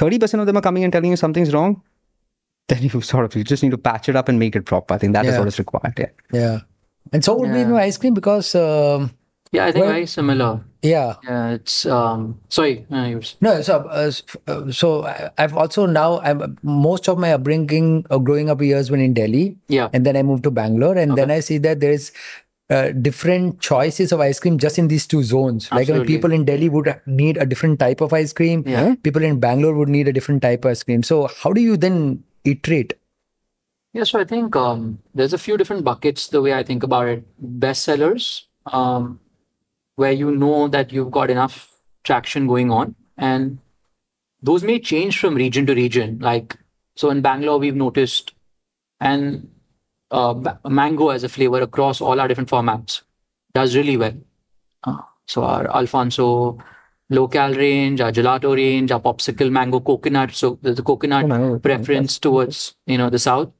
30% 0.00 0.40
of 0.40 0.46
them 0.48 0.56
are 0.56 0.62
coming 0.68 0.84
and 0.84 0.92
telling 0.92 1.10
you 1.10 1.16
something's 1.16 1.52
wrong, 1.52 1.82
then 2.68 2.82
you 2.82 3.00
sort 3.12 3.24
of, 3.26 3.34
you 3.36 3.44
just 3.44 3.62
need 3.62 3.72
to 3.76 3.78
patch 3.78 4.08
it 4.08 4.16
up 4.16 4.28
and 4.28 4.38
make 4.38 4.56
it 4.56 4.64
proper. 4.64 4.94
I 4.94 4.98
think 4.98 5.12
that 5.14 5.26
is 5.26 5.32
Yeah. 5.34 5.38
what 5.40 5.48
is 5.48 5.58
required. 5.58 5.94
Yeah. 5.98 6.10
Yeah. 6.32 6.58
And 7.12 7.24
so 7.24 7.36
would 7.36 7.52
be 7.52 7.58
Yeah. 7.64 7.68
no 7.68 7.76
ice 7.76 7.98
cream 7.98 8.14
because 8.14 8.54
um, 8.54 9.10
Yeah, 9.52 9.66
I 9.66 9.72
think 9.72 9.82
Well- 9.84 9.94
very 9.98 10.06
similar. 10.06 10.60
yeah. 10.80 11.14
Yeah, 11.26 11.54
it's 11.58 11.84
um. 11.84 12.38
Sorry, 12.56 12.86
uh, 12.98 13.06
yours. 13.10 13.34
No, 13.46 13.60
so 13.68 13.78
uh, 13.90 14.10
uh, 14.46 14.70
so 14.70 15.02
I- 15.12 15.30
I've 15.42 15.56
also 15.62 15.86
now 15.86 16.20
I'm 16.22 16.54
most 16.62 17.08
of 17.10 17.18
my 17.18 17.32
upbringing, 17.34 18.06
uh, 18.14 18.18
growing 18.22 18.48
up 18.48 18.62
years, 18.62 18.92
were 18.94 19.02
in 19.06 19.12
Delhi, 19.12 19.58
Yeah. 19.66 19.88
and 19.92 20.06
then 20.06 20.14
I 20.16 20.22
moved 20.22 20.44
to 20.46 20.52
Bangalore, 20.54 20.94
and 20.96 21.18
then 21.18 21.32
I 21.34 21.40
see 21.40 21.58
that 21.66 21.80
there 21.82 21.90
is 21.90 22.12
uh, 22.70 22.92
different 22.92 23.60
choices 23.60 24.12
of 24.12 24.20
ice 24.20 24.38
cream 24.38 24.56
just 24.56 24.78
in 24.78 24.86
these 24.86 25.06
two 25.06 25.22
zones. 25.24 25.70
Like 25.72 25.90
I 25.90 25.94
mean, 25.94 26.06
people 26.06 26.32
in 26.32 26.44
Delhi 26.44 26.68
would 26.68 27.00
need 27.04 27.36
a 27.36 27.44
different 27.44 27.80
type 27.80 28.00
of 28.00 28.12
ice 28.12 28.32
cream. 28.32 28.62
Yeah. 28.66 28.94
People 29.02 29.24
in 29.24 29.40
Bangalore 29.40 29.74
would 29.74 29.88
need 29.88 30.06
a 30.06 30.12
different 30.12 30.40
type 30.42 30.64
of 30.64 30.70
ice 30.70 30.84
cream. 30.84 31.02
So 31.02 31.28
how 31.42 31.52
do 31.52 31.60
you 31.60 31.76
then 31.76 32.22
iterate? 32.44 32.94
Yeah, 33.92 34.04
so 34.04 34.20
I 34.20 34.24
think 34.24 34.54
um, 34.54 35.00
there's 35.14 35.32
a 35.32 35.38
few 35.38 35.56
different 35.56 35.82
buckets 35.82 36.28
the 36.28 36.40
way 36.40 36.54
I 36.54 36.62
think 36.62 36.84
about 36.84 37.08
it. 37.08 37.24
Bestsellers, 37.58 38.42
um, 38.66 39.18
where 39.96 40.12
you 40.12 40.30
know 40.30 40.68
that 40.68 40.92
you've 40.92 41.10
got 41.10 41.28
enough 41.28 41.72
traction 42.04 42.46
going 42.46 42.70
on, 42.70 42.94
and 43.16 43.58
those 44.42 44.62
may 44.62 44.78
change 44.78 45.18
from 45.18 45.34
region 45.34 45.66
to 45.66 45.74
region. 45.74 46.20
Like, 46.20 46.56
so 46.94 47.10
in 47.10 47.20
Bangalore, 47.20 47.58
we've 47.58 47.74
noticed, 47.74 48.32
and 49.00 49.50
uh, 50.10 50.34
mango 50.68 51.08
as 51.10 51.24
a 51.24 51.28
flavor 51.28 51.60
across 51.60 52.00
all 52.00 52.20
our 52.20 52.28
different 52.28 52.48
formats 52.50 53.02
does 53.54 53.76
really 53.76 53.96
well. 53.96 54.14
Uh, 54.84 54.98
so 55.26 55.44
our 55.44 55.68
Alphonso 55.74 56.58
local 57.10 57.54
range, 57.54 58.00
our 58.00 58.12
gelato 58.12 58.54
range, 58.54 58.90
our 58.92 59.00
popsicle 59.00 59.50
mango 59.50 59.80
coconut. 59.80 60.32
So 60.32 60.58
there's 60.62 60.78
a 60.78 60.82
coconut 60.82 61.30
Oh, 61.30 61.58
preference 61.58 62.18
towards 62.18 62.74
you 62.86 62.98
know 62.98 63.10
the 63.10 63.18
south, 63.18 63.50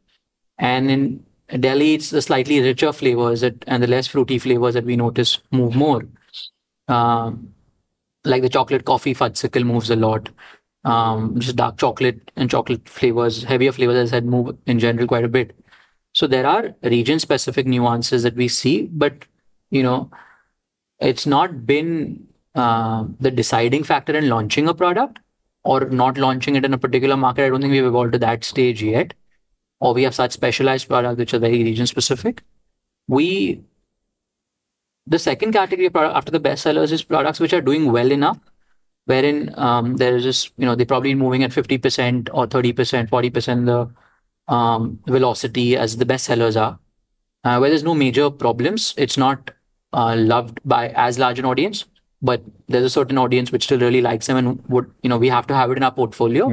and 0.59 0.91
in 0.91 1.25
Delhi 1.61 1.95
it's 1.95 2.11
the 2.11 2.23
slightly 2.23 2.61
richer 2.61 2.93
flavors 2.93 3.41
that, 3.41 3.65
and 3.67 3.83
the 3.83 3.87
less 3.89 4.07
fruity 4.07 4.39
flavors 4.39 4.75
that 4.75 4.85
we 4.85 4.97
notice 4.97 5.39
move 5.51 5.75
more. 5.75 6.03
Um, 6.89 7.55
like 8.25 8.43
the 8.43 8.49
chocolate 8.49 8.85
coffee 8.85 9.15
fudsicle 9.15 9.65
moves 9.65 9.91
a 9.91 9.97
lot. 9.97 10.29
Um, 10.85 11.39
just 11.39 11.57
dark 11.57 11.77
chocolate 11.77 12.31
and 12.37 12.51
chocolate 12.51 12.89
flavors, 12.89 13.45
heavier 13.45 13.73
flavors, 13.73 13.97
as 13.97 14.13
I 14.13 14.17
said, 14.17 14.27
move 14.27 14.57
in 14.67 14.79
general 14.79 15.07
quite 15.07 15.25
a 15.25 15.29
bit. 15.29 15.55
So 16.13 16.27
there 16.27 16.47
are 16.47 16.75
region-specific 16.83 17.67
nuances 17.67 18.23
that 18.25 18.35
we 18.35 18.49
see, 18.49 18.89
but 18.91 19.25
you 19.71 19.83
know, 19.83 20.11
it's 20.99 21.27
not 21.27 21.67
been 21.67 22.27
uh, 22.55 23.05
the 23.21 23.31
deciding 23.31 23.85
factor 23.85 24.17
in 24.17 24.29
launching 24.29 24.69
a 24.69 24.75
product 24.75 25.21
or 25.63 25.85
not 25.85 26.19
launching 26.19 26.57
it 26.57 26.65
in 26.65 26.75
a 26.75 26.79
particular 26.79 27.17
market. 27.17 27.45
I 27.45 27.49
don't 27.49 27.61
think 27.61 27.71
we've 27.71 27.85
evolved 27.85 28.13
to 28.15 28.19
that 28.19 28.45
stage 28.45 28.83
yet, 28.83 29.15
or 29.79 29.95
we 29.95 30.03
have 30.03 30.15
such 30.15 30.33
specialized 30.33 30.89
products 30.89 31.19
which 31.19 31.33
are 31.33 31.39
very 31.39 31.63
region-specific. 31.63 32.43
We 33.09 33.63
the 35.07 35.19
second 35.19 35.53
category 35.53 35.87
of 35.87 35.93
product 35.93 36.17
after 36.17 36.31
the 36.31 36.41
bestsellers 36.41 36.93
is 36.93 37.03
products 37.03 37.41
which 37.41 37.53
are 37.53 37.61
doing 37.61 37.91
well 37.93 38.13
enough, 38.13 38.39
wherein 39.07 39.55
um, 39.59 39.97
there 39.97 40.17
is 40.17 40.23
just 40.23 40.53
you 40.57 40.67
know 40.67 40.75
they're 40.75 40.87
probably 40.87 41.15
moving 41.15 41.45
at 41.45 41.53
fifty 41.53 41.79
percent 41.79 42.29
or 42.33 42.47
thirty 42.47 42.73
percent, 42.73 43.11
forty 43.11 43.31
percent 43.31 43.67
the 43.67 43.89
um, 44.57 44.99
velocity 45.07 45.77
as 45.77 45.97
the 45.97 46.05
bestsellers 46.13 46.57
are, 46.61 46.79
uh, 47.45 47.57
where 47.59 47.71
there's 47.71 47.85
no 47.89 47.95
major 47.95 48.31
problems. 48.31 48.95
It's 49.07 49.17
not 49.17 49.51
uh, 49.93 50.17
loved 50.17 50.59
by 50.65 50.89
as 51.09 51.19
large 51.19 51.39
an 51.39 51.45
audience, 51.53 51.85
but 52.23 52.43
there's 52.69 52.85
a 52.85 52.91
certain 52.91 53.19
audience 53.19 53.53
which 53.53 53.65
still 53.65 53.81
really 53.81 54.01
likes 54.07 54.27
them 54.27 54.37
and 54.37 54.63
would 54.69 54.91
you 55.03 55.09
know 55.09 55.19
we 55.19 55.29
have 55.37 55.47
to 55.53 55.55
have 55.55 55.71
it 55.71 55.77
in 55.83 55.83
our 55.91 55.93
portfolio. 56.03 56.49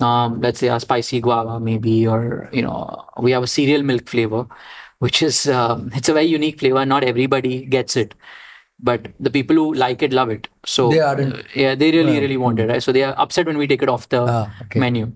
Um, 0.00 0.40
let's 0.40 0.60
say 0.60 0.68
a 0.68 0.78
spicy 0.78 1.20
guava 1.20 1.58
maybe, 1.58 2.06
or 2.06 2.48
you 2.52 2.62
know 2.62 3.04
we 3.18 3.32
have 3.32 3.42
a 3.42 3.48
cereal 3.48 3.82
milk 3.82 4.08
flavor, 4.08 4.46
which 5.00 5.22
is 5.22 5.48
um, 5.48 5.90
it's 5.94 6.08
a 6.08 6.12
very 6.12 6.26
unique 6.26 6.60
flavor. 6.60 6.84
Not 6.86 7.02
everybody 7.02 7.64
gets 7.64 7.96
it, 7.96 8.14
but 8.78 9.08
the 9.18 9.30
people 9.30 9.56
who 9.56 9.74
like 9.74 10.02
it 10.02 10.12
love 10.12 10.30
it. 10.30 10.46
So 10.64 10.90
They 10.90 11.00
aren't- 11.00 11.56
yeah, 11.56 11.74
they 11.74 11.90
really 11.90 12.20
really 12.20 12.36
want 12.36 12.60
it, 12.60 12.68
right? 12.74 12.82
So 12.82 12.92
they 12.92 13.02
are 13.02 13.14
upset 13.18 13.46
when 13.46 13.58
we 13.58 13.66
take 13.66 13.82
it 13.82 13.88
off 13.88 14.08
the 14.08 14.22
Ah, 14.34 14.44
okay. 14.66 14.78
menu. 14.86 15.10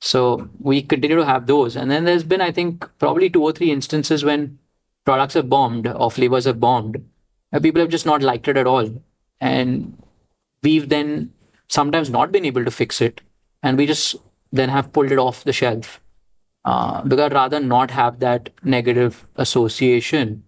So 0.00 0.48
we 0.60 0.82
continue 0.82 1.16
to 1.16 1.24
have 1.24 1.46
those, 1.46 1.76
and 1.76 1.90
then 1.90 2.04
there's 2.04 2.24
been 2.24 2.40
I 2.40 2.52
think 2.52 2.88
probably 2.98 3.30
two 3.30 3.42
or 3.42 3.52
three 3.52 3.70
instances 3.70 4.24
when 4.24 4.58
products 5.04 5.34
have 5.34 5.48
bombed 5.48 5.86
or 5.88 6.10
flavors 6.10 6.44
have 6.44 6.60
bombed, 6.60 7.02
and 7.52 7.62
people 7.62 7.80
have 7.80 7.90
just 7.90 8.06
not 8.06 8.22
liked 8.22 8.48
it 8.48 8.56
at 8.56 8.66
all, 8.66 8.90
and 9.40 9.96
we've 10.62 10.88
then 10.88 11.32
sometimes 11.68 12.10
not 12.10 12.30
been 12.30 12.44
able 12.44 12.64
to 12.64 12.70
fix 12.70 13.00
it, 13.00 13.20
and 13.62 13.78
we 13.78 13.86
just 13.86 14.16
then 14.52 14.68
have 14.68 14.92
pulled 14.92 15.12
it 15.12 15.18
off 15.18 15.44
the 15.44 15.52
shelf 15.52 16.00
uh, 16.64 17.02
because 17.02 17.20
I'd 17.20 17.32
rather 17.32 17.60
not 17.60 17.90
have 17.90 18.18
that 18.20 18.50
negative 18.62 19.26
association. 19.36 20.42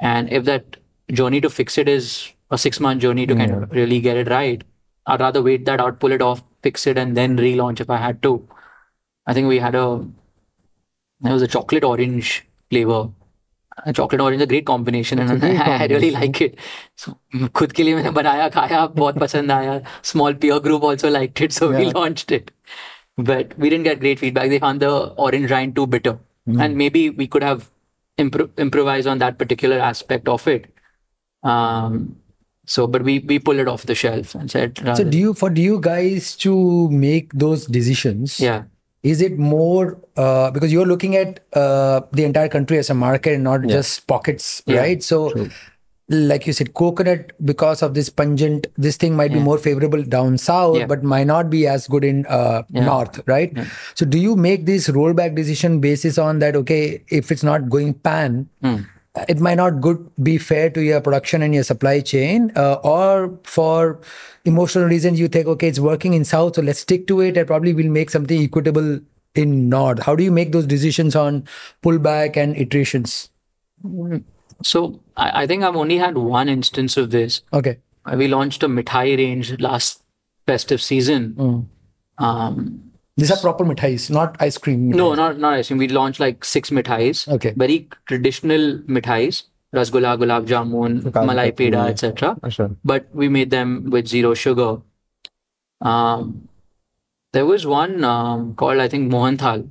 And 0.00 0.30
if 0.30 0.44
that 0.44 0.76
journey 1.10 1.40
to 1.40 1.48
fix 1.48 1.78
it 1.78 1.88
is 1.88 2.32
a 2.50 2.58
six 2.58 2.80
month 2.80 3.00
journey 3.00 3.26
to 3.26 3.34
kind 3.34 3.52
of 3.52 3.70
really 3.70 4.00
get 4.00 4.16
it 4.16 4.28
right, 4.28 4.62
I'd 5.06 5.20
rather 5.20 5.42
wait 5.42 5.64
that 5.64 5.80
out, 5.80 6.00
pull 6.00 6.12
it 6.12 6.20
off, 6.20 6.42
fix 6.62 6.86
it, 6.86 6.98
and 6.98 7.16
then 7.16 7.36
relaunch 7.38 7.80
if 7.80 7.88
I 7.88 7.96
had 7.96 8.22
to. 8.24 8.46
I 9.27 9.33
think 9.33 9.47
we 9.47 9.59
had 9.59 9.75
a 9.75 9.85
there 11.21 11.33
was 11.33 11.41
a 11.41 11.47
chocolate 11.47 11.83
orange 11.83 12.45
flavor. 12.69 13.09
A 13.85 13.93
chocolate 13.93 14.21
orange 14.21 14.41
is 14.41 14.43
a 14.43 14.47
great 14.47 14.65
combination 14.65 15.19
and 15.19 15.43
I 15.43 15.85
really 15.87 16.11
like 16.11 16.41
it. 16.41 16.57
So 16.95 17.13
खुद 17.59 17.71
के 17.71 17.83
लिए 17.83 17.95
मैंने 17.95 18.11
बनाया 18.17 18.47
खाया 18.55 18.85
बहुत 18.95 19.19
पसंद 19.19 19.51
आया. 19.51 19.81
Small 20.13 20.33
peer 20.45 20.59
group 20.65 20.83
also 20.83 21.09
liked 21.09 21.41
it, 21.47 21.53
so 21.59 21.69
we 21.75 21.83
Yeah. 21.85 21.93
launched 21.99 22.31
it. 22.39 22.51
But 23.29 23.53
we 23.57 23.69
didn't 23.69 23.83
get 23.89 23.99
great 24.01 24.19
feedback. 24.23 24.49
They 24.49 24.59
found 24.65 24.81
the 24.87 24.91
orange 25.27 25.51
rind 25.51 25.75
too 25.79 25.85
bitter, 25.95 26.13
and 26.65 26.77
maybe 26.81 27.09
we 27.21 27.27
could 27.35 27.43
have 27.43 27.69
impro- 28.25 28.49
improvised 28.65 29.07
on 29.13 29.19
that 29.23 29.37
particular 29.41 29.79
aspect 29.87 30.27
of 30.35 30.47
it. 30.53 30.67
Um, 31.43 32.15
so, 32.65 32.87
but 32.87 33.03
we 33.03 33.19
we 33.33 33.39
pulled 33.39 33.57
it 33.65 33.67
off 33.67 33.85
the 33.91 33.95
shelf 33.95 34.33
and 34.35 34.49
said, 34.55 34.77
So 34.77 34.85
rather- 34.89 35.09
do 35.15 35.17
you 35.17 35.33
for 35.33 35.49
do 35.49 35.61
you 35.61 35.79
guys 35.79 36.35
to 36.45 36.55
make 37.05 37.33
those 37.45 37.65
decisions? 37.79 38.39
yeah, 38.39 38.63
is 39.12 39.20
it 39.26 39.38
more 39.38 39.82
uh, 40.16 40.50
because 40.50 40.72
you're 40.72 40.86
looking 40.90 41.14
at 41.16 41.40
uh, 41.64 42.00
the 42.12 42.24
entire 42.24 42.48
country 42.54 42.78
as 42.78 42.90
a 42.90 42.94
market 42.94 43.34
and 43.34 43.44
not 43.44 43.62
just 43.72 44.06
pockets, 44.12 44.62
Yeah, 44.66 44.78
right? 44.80 45.02
So, 45.08 45.20
like 46.08 46.46
you 46.48 46.52
said, 46.56 46.72
coconut 46.80 47.30
because 47.50 47.82
of 47.86 47.94
this 47.94 48.08
pungent, 48.08 48.66
this 48.86 48.96
thing 49.04 49.14
might 49.20 49.32
be 49.32 49.40
more 49.46 49.58
favorable 49.58 50.02
down 50.16 50.38
south, 50.38 50.76
Yeah. 50.80 50.86
but 50.86 51.02
might 51.12 51.26
not 51.30 51.50
be 51.54 51.62
as 51.76 51.86
good 51.94 52.04
in 52.10 52.24
uh, 52.40 52.62
north, 52.70 53.20
right? 53.26 53.56
So, 53.94 54.06
do 54.16 54.18
you 54.26 54.34
make 54.48 54.66
this 54.66 54.88
rollback 54.98 55.34
decision 55.40 55.80
basis 55.86 56.18
on 56.26 56.38
that? 56.44 56.56
Okay, 56.64 57.02
if 57.22 57.32
it's 57.36 57.42
not 57.52 57.68
going 57.78 57.94
pan, 58.10 58.48
Hmm. 58.62 58.76
It 59.28 59.40
might 59.40 59.54
not 59.54 59.80
good 59.80 60.10
be 60.22 60.38
fair 60.38 60.70
to 60.70 60.82
your 60.82 61.00
production 61.00 61.42
and 61.42 61.54
your 61.54 61.64
supply 61.64 62.00
chain 62.00 62.52
uh, 62.56 62.74
or 62.84 63.38
for 63.44 64.00
emotional 64.44 64.84
reasons 64.84 65.18
you 65.18 65.28
think 65.28 65.46
okay 65.46 65.68
it's 65.68 65.80
working 65.80 66.14
in 66.14 66.24
south 66.24 66.56
so 66.56 66.62
let's 66.62 66.80
stick 66.80 67.06
to 67.06 67.20
it 67.20 67.36
and 67.36 67.46
probably 67.46 67.72
we'll 67.72 67.90
make 67.90 68.10
something 68.10 68.42
equitable 68.42 69.00
in 69.34 69.68
north 69.68 70.02
how 70.02 70.14
do 70.14 70.24
you 70.24 70.32
make 70.32 70.52
those 70.52 70.66
decisions 70.66 71.16
on 71.16 71.46
pullback 71.82 72.36
and 72.36 72.56
iterations 72.56 73.30
So 74.62 75.00
I, 75.16 75.42
I 75.42 75.46
think 75.46 75.62
I've 75.62 75.76
only 75.76 75.98
had 75.98 76.16
one 76.16 76.48
instance 76.48 76.96
of 76.96 77.10
this. 77.10 77.42
okay 77.52 77.78
We 78.16 78.28
launched 78.28 78.62
a 78.62 78.68
mithai 78.68 79.16
range 79.16 79.58
last 79.60 80.02
festive 80.46 80.80
season. 80.80 81.32
Hmm. 81.32 82.24
Um, 82.24 82.92
these 83.16 83.30
are 83.30 83.38
proper 83.38 83.64
mithais 83.64 84.10
not 84.10 84.36
ice 84.40 84.58
cream 84.58 84.88
no, 84.90 85.14
not 85.14 85.38
not 85.38 85.54
ice 85.54 85.68
cream. 85.68 85.78
We 85.78 85.88
launched 85.88 86.20
like 86.20 86.44
six 86.44 86.70
mithais. 86.70 87.26
Okay. 87.36 87.52
Very 87.56 87.88
traditional 88.06 88.78
mithais. 88.96 89.44
Rasgulla, 89.74 90.16
gulab 90.18 90.46
jamun, 90.46 91.00
malai 91.28 91.52
peda, 91.52 91.88
etc. 91.88 92.36
Sure. 92.50 92.70
But 92.84 93.08
we 93.12 93.28
made 93.28 93.50
them 93.50 93.90
with 93.90 94.06
zero 94.06 94.32
sugar. 94.34 94.76
Um, 95.80 96.48
there 97.32 97.44
was 97.44 97.66
one 97.66 98.04
um, 98.04 98.54
called 98.54 98.78
I 98.78 98.88
think 98.88 99.10
Mohanthal, 99.12 99.70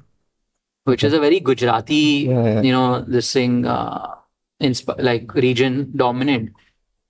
which 0.83 1.03
is 1.03 1.13
a 1.13 1.19
very 1.19 1.39
Gujarati, 1.39 2.27
Yeah, 2.29 2.43
yeah. 2.43 2.61
you 2.61 2.71
know, 2.71 3.01
this 3.01 3.31
thing, 3.33 3.65
uh, 3.65 4.15
insp- 4.61 5.01
like 5.01 5.33
region 5.33 5.91
dominant, 5.95 6.51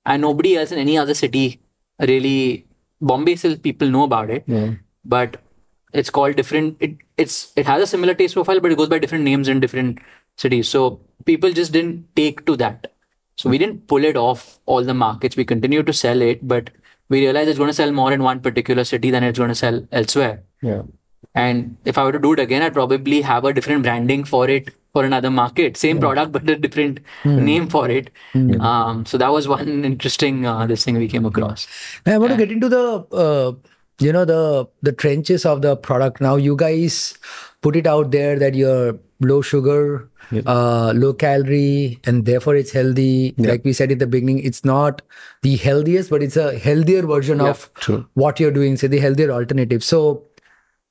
and 0.06 0.22
nobody 0.22 0.56
else 0.58 0.72
in 0.72 0.80
any 0.80 0.98
other 0.98 1.14
city 1.14 1.62
really. 2.00 2.66
Bombay 3.02 3.36
still 3.36 3.58
people 3.58 3.90
know 3.90 4.04
about 4.04 4.30
it, 4.30 4.44
Yeah. 4.48 4.76
but 5.04 5.36
it's 6.02 6.10
called 6.10 6.36
different. 6.36 6.78
It 6.80 6.98
it's 7.18 7.52
it 7.56 7.66
has 7.66 7.82
a 7.82 7.88
similar 7.88 8.14
taste 8.14 8.36
profile, 8.36 8.60
but 8.60 8.72
it 8.72 8.78
goes 8.78 8.90
by 8.90 9.00
different 9.00 9.24
names 9.24 9.48
in 9.48 9.60
different 9.60 10.00
cities. 10.38 10.70
So 10.70 11.00
people 11.26 11.52
just 11.52 11.72
didn't 11.72 12.16
take 12.16 12.46
to 12.46 12.56
that. 12.58 12.92
So 13.38 13.50
we 13.50 13.58
didn't 13.58 13.88
pull 13.88 14.04
it 14.04 14.16
off 14.16 14.60
all 14.66 14.84
the 14.84 14.94
markets. 14.94 15.36
We 15.36 15.46
continued 15.46 15.88
to 15.88 15.94
sell 15.94 16.22
it, 16.22 16.48
but 16.48 16.70
we 17.10 17.22
realized 17.22 17.50
it's 17.50 17.58
going 17.58 17.70
to 17.70 17.74
sell 17.74 17.92
more 17.92 18.12
in 18.14 18.24
one 18.24 18.40
particular 18.40 18.84
city 18.84 19.12
than 19.12 19.24
it's 19.24 19.38
going 19.38 19.50
to 19.50 19.56
sell 19.56 19.86
elsewhere. 19.92 20.44
Yeah. 20.62 20.84
And 21.34 21.76
if 21.84 21.98
I 21.98 22.04
were 22.06 22.14
to 22.14 22.20
do 22.20 22.32
it 22.34 22.40
again, 22.40 22.62
I'd 22.62 22.74
probably 22.74 23.22
have 23.22 23.44
a 23.44 23.54
different 23.54 23.84
branding 23.84 24.24
for 24.24 24.50
it 24.50 24.70
for 24.94 25.04
another 25.04 25.30
market. 25.30 25.76
Same 25.76 26.00
product, 26.00 26.32
but 26.32 26.50
a 26.50 26.56
different 26.56 27.00
name 27.26 27.68
for 27.68 27.90
it. 27.90 28.10
Um, 28.62 29.06
so 29.06 29.18
that 29.18 29.32
was 29.38 29.48
one 29.48 29.84
interesting 29.84 30.46
uh, 30.46 30.66
this 30.66 30.86
thing 30.86 30.98
we 30.98 31.10
came 31.10 31.26
across. 31.26 31.68
Now, 32.06 32.14
I 32.14 32.18
want 32.18 32.32
to 32.32 32.38
get 32.38 32.52
into 32.52 32.70
the 32.70 33.06
uh, 33.12 33.52
you 34.00 34.12
know 34.12 34.26
the 34.26 34.68
the 34.82 34.92
trenches 34.92 35.46
of 35.46 35.62
the 35.62 35.76
product. 35.76 36.22
Now 36.22 36.36
you 36.36 36.56
guys 36.56 37.18
put 37.62 37.76
it 37.76 37.88
out 37.88 38.12
there 38.12 38.38
that 38.38 38.56
you're 38.56 38.98
low 39.22 39.42
sugar, 39.42 40.10
uh, 40.46 40.94
low 40.96 41.14
calorie, 41.14 42.00
and 42.06 42.26
therefore 42.26 42.56
it's 42.56 42.72
healthy. 42.72 43.34
Like 43.38 43.64
we 43.64 43.74
said 43.74 43.92
in 43.92 43.98
the 44.00 44.08
beginning, 44.08 44.40
it's 44.40 44.66
not 44.66 45.02
the 45.42 45.56
healthiest, 45.56 46.10
but 46.10 46.22
it's 46.22 46.38
a 46.38 46.58
healthier 46.58 47.04
version 47.04 47.42
of 47.42 47.70
true. 47.76 48.08
what 48.14 48.40
you're 48.40 48.52
doing. 48.52 48.78
So 48.78 48.88
the 48.88 49.00
healthier 49.00 49.32
alternative. 49.32 49.84
So 49.84 50.24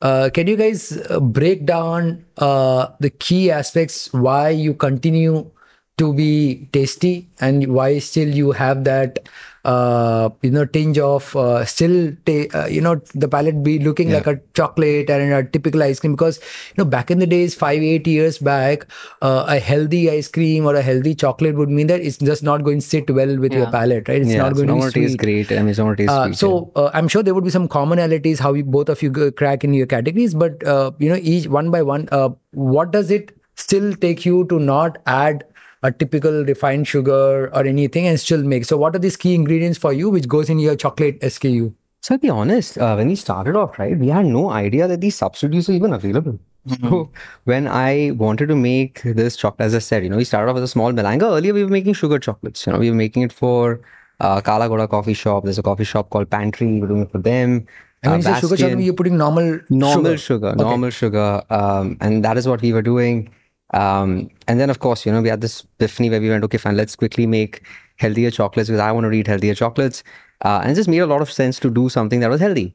uh, 0.01 0.31
can 0.33 0.47
you 0.47 0.57
guys 0.57 1.01
uh, 1.11 1.21
break 1.21 1.67
down 1.67 2.25
uh, 2.39 2.89
the 3.01 3.11
key 3.11 3.51
aspects 3.51 4.13
why 4.13 4.51
you 4.51 4.75
continue 4.75 5.51
to 5.97 6.13
be 6.13 6.69
tasty 6.73 7.29
and 7.41 7.73
why 7.73 7.99
still 7.99 8.29
you 8.29 8.53
have 8.53 8.85
that 8.85 9.29
uh, 9.65 10.29
you 10.43 10.51
know 10.51 10.65
tinge 10.65 10.99
of 10.99 11.35
uh, 11.37 11.65
still 11.65 12.12
ta- 12.27 12.49
uh, 12.62 12.67
you 12.67 12.81
know 12.81 12.95
the 13.15 13.29
palate 13.29 13.62
be 13.62 13.79
looking 13.79 14.11
like 14.11 14.27
a 14.27 14.41
chocolate 14.55 15.09
and 15.11 15.33
a 15.33 15.43
typical 15.43 15.83
ice 15.83 16.01
cream 16.01 16.12
because 16.12 16.39
you 16.39 16.75
know 16.79 16.85
back 16.85 17.11
in 17.11 17.19
the 17.19 17.27
days 17.27 17.55
five 17.55 17.83
eight 17.83 18.07
years 18.07 18.39
back 18.39 18.87
uh, 19.23 19.45
a 19.49 19.59
healthy 19.59 20.11
ice 20.11 20.29
cream 20.29 20.67
or 20.67 20.75
a 20.75 20.83
healthy 20.83 21.15
chocolate 21.15 21.55
would 21.57 21.69
mean 21.71 21.87
that 21.87 22.01
it's 22.01 22.19
just 22.19 22.43
not 22.43 22.62
going 22.65 22.81
to 22.81 22.87
sit 22.87 23.11
well 23.11 23.37
with 23.39 23.55
your 23.55 23.67
Yeah. 23.67 23.71
palate 23.71 24.09
right 24.09 24.21
it's 24.23 24.31
yeah, 24.31 24.39
not 24.39 24.51
it's 24.51 24.57
going 24.57 24.69
to 24.69 24.75
gonna 24.75 24.91
be 24.91 24.91
taste 24.93 25.19
sweet 25.19 25.19
great. 25.19 25.53
I 25.53 25.57
mean, 25.59 25.69
it's 25.69 25.79
not 25.79 25.97
taste 25.97 26.11
uh, 26.12 26.25
sweet. 26.25 26.37
so 26.37 26.71
uh, 26.77 26.91
I'm 26.93 27.09
sure 27.09 27.23
there 27.23 27.35
would 27.35 27.45
be 27.45 27.51
some 27.51 27.69
commonalities 27.69 28.39
how 28.39 28.53
you, 28.55 28.65
both 28.65 28.89
of 28.89 29.03
you 29.03 29.11
crack 29.33 29.65
in 29.65 29.75
your 29.75 29.87
categories, 29.87 30.35
but 30.35 30.62
uh, 30.67 30.91
you 30.99 31.09
know 31.09 31.19
each 31.23 31.47
one 31.49 31.71
by 31.71 31.83
one, 31.83 32.09
uh, 32.12 32.31
what 32.53 32.91
does 32.91 33.11
it 33.11 33.37
still 33.57 33.95
take 33.95 34.25
you 34.27 34.45
to 34.47 34.59
not 34.59 34.99
add 35.07 35.45
a 35.85 35.93
typical 35.93 36.45
refined 36.45 36.89
sugar 36.89 37.51
or 37.55 37.64
anything 37.66 38.07
and 38.09 38.18
still 38.18 38.43
make? 38.43 38.64
So 38.64 38.76
what 38.76 38.97
are 38.97 38.99
these 38.99 39.16
key 39.16 39.35
ingredients 39.35 39.78
for 39.78 39.93
you 39.93 40.11
which 40.11 40.26
goes 40.26 40.51
in 40.51 40.59
your 40.59 40.76
chocolate 40.76 41.20
SKU? 41.20 41.72
So 42.01 42.14
I'll 42.14 42.18
be 42.18 42.30
honest, 42.30 42.76
uh, 42.78 42.95
when 42.97 43.09
we 43.09 43.16
started 43.16 43.57
off, 43.57 43.78
right, 43.78 43.99
we 43.99 44.09
had 44.09 44.26
no 44.26 44.51
idea 44.51 44.89
that 44.89 45.01
these 45.01 45.14
substitutes 45.14 45.68
are 45.70 45.72
even 45.72 45.93
available. 45.93 46.39
So 46.80 47.11
when 47.45 47.66
I 47.68 48.12
wanted 48.16 48.47
to 48.49 48.57
make 48.57 49.03
this 49.05 49.37
chocolate, 49.37 49.66
as 49.66 49.74
I 49.74 49.78
said, 49.80 50.03
you 50.05 50.09
know, 50.11 50.16
we 50.16 50.24
started 50.24 50.51
off 50.51 50.55
with 50.55 50.64
a 50.64 50.68
small 50.68 50.93
melanger. 50.93 51.24
Earlier, 51.39 51.53
we 51.53 51.62
were 51.64 51.70
making 51.70 51.93
sugar 51.95 52.18
chocolates. 52.18 52.66
You 52.66 52.72
know, 52.72 52.78
we 52.78 52.89
were 52.91 52.97
making 52.97 53.22
it 53.22 53.32
for 53.32 53.80
uh, 54.20 54.41
Kala 54.41 54.68
Ghoda 54.70 54.89
coffee 54.89 55.12
shop. 55.12 55.45
There's 55.45 55.59
a 55.59 55.62
coffee 55.62 55.85
shop 55.85 56.09
called 56.09 56.30
Pantry. 56.30 56.80
We're 56.80 56.87
doing 56.89 57.03
it 57.03 57.11
for 57.12 57.18
them. 57.18 57.66
And 58.03 58.12
when 58.12 58.14
Uh, 58.14 58.16
you 58.16 58.22
say 58.22 58.41
sugar 58.41 58.49
Bastion. 58.55 58.68
chocolate, 58.70 58.85
you're 58.87 58.95
putting 58.95 59.16
normal 59.18 59.61
normal 59.70 60.16
sugar. 60.16 60.16
sugar, 60.18 60.55
normal 60.57 60.91
sugar, 60.91 61.43
um, 61.51 61.97
and 62.01 62.24
that 62.24 62.37
is 62.39 62.49
what 62.49 62.62
we 62.62 62.72
were 62.72 62.82
doing. 62.82 63.28
Um, 63.75 64.31
and 64.47 64.61
then, 64.61 64.70
of 64.70 64.79
course, 64.79 65.05
you 65.05 65.12
know, 65.12 65.20
we 65.20 65.29
had 65.29 65.41
this 65.41 65.62
epiphany 65.79 66.09
where 66.09 66.20
we 66.20 66.31
went, 66.31 66.45
okay, 66.45 66.59
fine, 66.59 66.77
let's 66.77 66.95
quickly 66.95 67.27
make 67.27 67.62
healthier 67.97 68.31
chocolates 68.31 68.68
because 68.68 68.81
I 68.81 68.93
want 68.93 69.05
to 69.05 69.12
eat 69.12 69.27
healthier 69.27 69.55
chocolates, 69.55 70.05
uh, 70.45 70.61
and 70.62 70.70
it 70.70 70.75
just 70.77 70.89
made 70.89 71.01
a 71.01 71.07
lot 71.07 71.20
of 71.20 71.31
sense 71.31 71.59
to 71.61 71.70
do 71.70 71.89
something 71.89 72.20
that 72.20 72.31
was 72.31 72.41
healthy. 72.41 72.75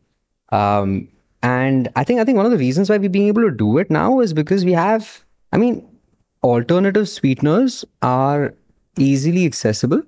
Um, 0.51 1.07
and 1.41 1.87
I 1.95 2.03
think 2.03 2.19
I 2.19 2.25
think 2.25 2.35
one 2.35 2.45
of 2.45 2.51
the 2.51 2.57
reasons 2.57 2.89
why 2.89 2.97
we're 2.97 3.09
being 3.09 3.27
able 3.27 3.43
to 3.43 3.51
do 3.51 3.77
it 3.77 3.89
now 3.89 4.19
is 4.19 4.33
because 4.33 4.65
we 4.65 4.73
have, 4.73 5.23
I 5.53 5.57
mean, 5.57 5.87
alternative 6.43 7.07
sweeteners 7.07 7.85
are 8.01 8.53
easily 8.97 9.45
accessible, 9.45 10.03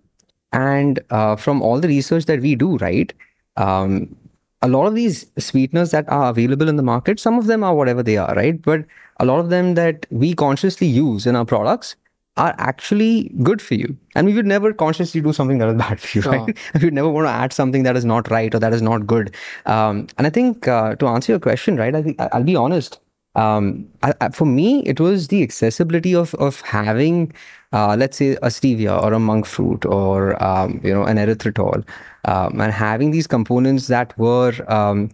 and 0.51 0.99
uh, 1.09 1.37
from 1.37 1.61
all 1.61 1.79
the 1.79 1.87
research 1.87 2.25
that 2.25 2.41
we 2.41 2.55
do, 2.55 2.75
right, 2.77 3.13
um, 3.55 4.13
a 4.61 4.67
lot 4.67 4.85
of 4.85 4.95
these 4.95 5.25
sweeteners 5.37 5.91
that 5.91 6.07
are 6.09 6.29
available 6.29 6.69
in 6.69 6.75
the 6.75 6.83
market, 6.83 7.19
some 7.19 7.37
of 7.39 7.47
them 7.47 7.63
are 7.63 7.73
whatever 7.75 8.03
they 8.03 8.17
are, 8.17 8.33
right? 8.35 8.61
But 8.61 8.85
a 9.19 9.25
lot 9.25 9.39
of 9.39 9.49
them 9.49 9.73
that 9.75 10.05
we 10.11 10.33
consciously 10.35 10.87
use 10.87 11.25
in 11.25 11.35
our 11.35 11.45
products 11.45 11.95
are 12.37 12.55
actually 12.57 13.29
good 13.43 13.61
for 13.61 13.73
you. 13.73 13.97
And 14.15 14.25
we 14.25 14.33
would 14.33 14.45
never 14.45 14.71
consciously 14.73 15.19
do 15.19 15.33
something 15.33 15.57
that 15.57 15.69
is 15.69 15.75
bad 15.85 15.99
for 15.99 16.17
you, 16.17 16.23
right? 16.31 16.57
we 16.75 16.85
would 16.85 16.93
never 16.93 17.09
want 17.09 17.25
to 17.27 17.31
add 17.31 17.53
something 17.53 17.83
that 17.83 17.97
is 17.97 18.05
not 18.05 18.29
right 18.31 18.53
or 18.53 18.59
that 18.59 18.73
is 18.73 18.81
not 18.81 19.05
good. 19.05 19.35
Um, 19.65 20.07
and 20.17 20.27
I 20.27 20.29
think 20.29 20.67
uh, 20.67 20.95
to 20.95 21.07
answer 21.07 21.33
your 21.33 21.39
question, 21.39 21.75
right, 21.75 21.93
I 21.93 22.01
think 22.01 22.19
I- 22.21 22.29
I'll 22.31 22.43
be 22.43 22.55
honest. 22.55 22.99
Um, 23.35 23.87
I, 24.03 24.13
I, 24.21 24.29
for 24.29 24.45
me, 24.45 24.81
it 24.83 24.99
was 24.99 25.29
the 25.29 25.41
accessibility 25.43 26.13
of 26.13 26.33
of 26.35 26.59
having, 26.61 27.31
uh, 27.73 27.95
let's 27.97 28.17
say, 28.17 28.31
a 28.33 28.47
stevia 28.47 29.01
or 29.01 29.13
a 29.13 29.19
monk 29.19 29.45
fruit 29.45 29.85
or 29.85 30.41
um, 30.43 30.79
you 30.83 30.93
know 30.93 31.03
an 31.03 31.17
erythritol, 31.17 31.87
um, 32.25 32.59
and 32.59 32.73
having 32.73 33.11
these 33.11 33.27
components 33.27 33.87
that 33.87 34.17
were 34.17 34.53
um, 34.67 35.09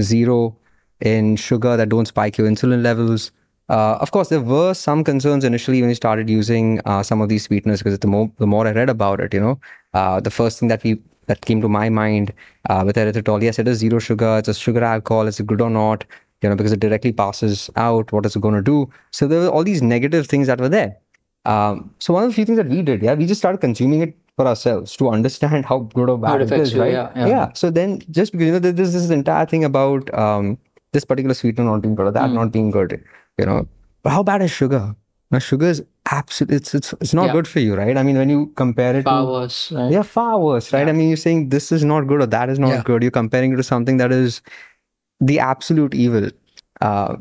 zero 0.00 0.56
in 1.00 1.36
sugar 1.36 1.76
that 1.76 1.88
don't 1.88 2.06
spike 2.06 2.38
your 2.38 2.48
insulin 2.48 2.82
levels. 2.82 3.32
Uh, 3.68 3.98
of 4.00 4.12
course, 4.12 4.28
there 4.28 4.40
were 4.40 4.72
some 4.74 5.02
concerns 5.02 5.42
initially 5.44 5.80
when 5.80 5.88
we 5.88 5.94
started 5.94 6.30
using 6.30 6.80
uh, 6.84 7.02
some 7.02 7.20
of 7.20 7.28
these 7.28 7.42
sweeteners 7.44 7.82
because 7.82 7.98
the 7.98 8.06
more 8.06 8.30
the 8.38 8.46
more 8.46 8.66
I 8.66 8.72
read 8.72 8.88
about 8.88 9.20
it, 9.20 9.34
you 9.34 9.40
know, 9.40 9.58
uh, 9.94 10.20
the 10.20 10.30
first 10.30 10.60
thing 10.60 10.68
that 10.68 10.82
we 10.84 10.98
that 11.26 11.44
came 11.44 11.60
to 11.60 11.68
my 11.68 11.88
mind 11.88 12.32
uh, 12.70 12.84
with 12.86 12.96
erythritol, 12.96 13.42
yes, 13.42 13.58
it 13.58 13.66
is 13.66 13.78
zero 13.78 13.98
sugar. 13.98 14.38
It's 14.38 14.48
a 14.48 14.54
sugar 14.54 14.84
alcohol. 14.84 15.26
Is 15.26 15.40
it 15.40 15.46
good 15.46 15.60
or 15.60 15.70
not? 15.70 16.04
You 16.42 16.50
know, 16.50 16.54
because 16.54 16.72
it 16.72 16.80
directly 16.80 17.12
passes 17.12 17.68
out. 17.76 18.12
What 18.12 18.26
is 18.26 18.36
it 18.36 18.42
going 18.42 18.54
to 18.54 18.62
do? 18.62 18.88
So 19.10 19.26
there 19.26 19.40
were 19.40 19.48
all 19.48 19.64
these 19.64 19.82
negative 19.82 20.28
things 20.28 20.46
that 20.46 20.60
were 20.60 20.68
there. 20.68 20.96
Um, 21.46 21.94
so 21.98 22.12
one 22.12 22.24
of 22.24 22.30
the 22.30 22.34
few 22.34 22.44
things 22.44 22.58
that 22.58 22.68
we 22.68 22.82
did, 22.82 23.02
yeah, 23.02 23.14
we 23.14 23.26
just 23.26 23.40
started 23.40 23.58
consuming 23.60 24.02
it 24.02 24.16
for 24.36 24.46
ourselves 24.46 24.96
to 24.96 25.08
understand 25.08 25.64
how 25.64 25.78
good 25.98 26.10
or 26.10 26.18
bad 26.18 26.42
it 26.42 26.52
it 26.52 26.74
you, 26.74 26.80
right? 26.80 26.92
yeah, 26.92 27.26
yeah. 27.26 27.52
So 27.54 27.70
then, 27.70 28.00
just 28.10 28.32
because 28.32 28.46
you 28.46 28.52
know, 28.52 28.58
there's 28.58 28.74
this 28.74 28.94
is 28.94 29.08
this 29.08 29.10
entire 29.10 29.46
thing 29.46 29.64
about 29.64 30.12
um, 30.12 30.58
this 30.92 31.04
particular 31.04 31.34
sweetener 31.34 31.64
not 31.70 31.82
being 31.82 31.94
good 31.94 32.06
or 32.08 32.10
that 32.12 32.30
not 32.32 32.52
being 32.52 32.70
good, 32.70 33.02
you 33.38 33.46
know. 33.46 33.66
But 34.02 34.10
how 34.10 34.22
bad 34.22 34.42
is 34.42 34.50
sugar? 34.50 34.94
Now, 35.30 35.38
sugar 35.38 35.66
is 35.66 35.82
absolutely 36.10 36.56
it's 36.56 36.74
it's 36.74 36.92
it's 37.00 37.14
not 37.14 37.26
Yeah. 37.26 37.32
good 37.32 37.48
for 37.48 37.60
you, 37.60 37.74
right? 37.76 37.96
I 37.96 38.02
mean, 38.02 38.16
when 38.16 38.28
you 38.28 38.52
compare 38.56 38.94
it 38.96 39.04
to 39.04 39.10
Powers, 39.10 39.72
right? 39.74 39.90
yeah, 39.92 40.02
far 40.02 40.38
worse, 40.40 40.72
right? 40.72 40.88
I 40.88 40.92
mean, 40.92 41.08
you're 41.08 41.16
saying 41.16 41.48
this 41.48 41.72
is 41.72 41.84
not 41.84 42.06
good 42.12 42.20
or 42.22 42.26
that 42.26 42.48
is 42.48 42.58
not 42.58 42.70
Yeah. 42.74 42.82
good. 42.82 43.02
You're 43.02 43.10
comparing 43.22 43.52
it 43.52 43.56
to 43.56 43.62
something 43.62 43.96
that 43.98 44.12
is 44.12 44.42
the 45.20 45.38
absolute 45.40 45.94
evil. 45.94 46.30
Uh, 46.80 47.16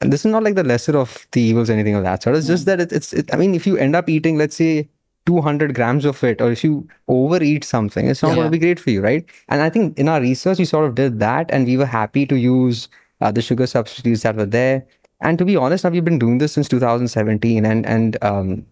and 0.00 0.12
this 0.12 0.24
is 0.24 0.32
not 0.32 0.42
like 0.42 0.54
the 0.54 0.64
lesser 0.64 0.96
of 0.96 1.26
the 1.32 1.40
evils, 1.40 1.68
anything 1.68 1.94
of 1.94 2.04
that 2.04 2.22
sort. 2.22 2.36
It's 2.36 2.46
just 2.46 2.64
that 2.66 2.80
it, 2.80 2.92
it's, 2.92 3.12
it, 3.12 3.32
I 3.34 3.36
mean, 3.36 3.54
if 3.54 3.66
you 3.66 3.76
end 3.76 3.94
up 3.94 4.08
eating, 4.08 4.38
let's 4.38 4.56
say, 4.56 4.88
200 5.26 5.74
grams 5.74 6.04
of 6.06 6.22
it, 6.24 6.40
or 6.40 6.50
if 6.50 6.64
you 6.64 6.88
overeat 7.06 7.62
something, 7.62 8.08
it's 8.08 8.22
not 8.22 8.34
going 8.34 8.46
to 8.46 8.50
be 8.50 8.58
great 8.58 8.80
for 8.80 8.90
you, 8.90 9.02
right? 9.02 9.24
And 9.48 9.60
I 9.60 9.68
think 9.68 9.98
in 9.98 10.08
our 10.08 10.20
research, 10.20 10.58
we 10.58 10.64
sort 10.64 10.86
of 10.86 10.94
did 10.94 11.20
that, 11.20 11.50
and 11.50 11.66
we 11.66 11.76
were 11.76 11.86
happy 11.86 12.24
to 12.26 12.36
use 12.36 12.88
uh, 13.20 13.30
the 13.30 13.42
sugar 13.42 13.66
substitutes 13.66 14.22
that 14.22 14.36
were 14.36 14.46
there. 14.46 14.86
And 15.20 15.38
to 15.38 15.44
be 15.44 15.56
honest, 15.56 15.84
now 15.84 15.90
we've 15.90 16.04
been 16.04 16.18
doing 16.18 16.38
this 16.38 16.52
since 16.54 16.68
2017, 16.68 17.66
and 17.66 17.84
and 17.84 18.16
um, 18.24 18.66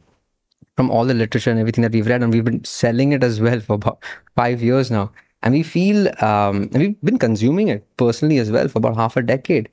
from 0.76 0.90
all 0.90 1.04
the 1.04 1.12
literature 1.12 1.50
and 1.50 1.60
everything 1.60 1.82
that 1.82 1.92
we've 1.92 2.06
read, 2.06 2.22
and 2.22 2.32
we've 2.32 2.44
been 2.44 2.64
selling 2.64 3.12
it 3.12 3.22
as 3.22 3.40
well 3.40 3.60
for 3.60 3.74
about 3.74 4.02
five 4.34 4.62
years 4.62 4.90
now. 4.90 5.12
And 5.42 5.54
we 5.54 5.62
feel, 5.62 6.08
um, 6.24 6.70
and 6.72 6.78
we've 6.78 7.00
been 7.02 7.18
consuming 7.18 7.68
it 7.68 7.86
personally 7.96 8.38
as 8.38 8.50
well 8.50 8.66
for 8.68 8.78
about 8.78 8.96
half 8.96 9.16
a 9.16 9.22
decade. 9.22 9.68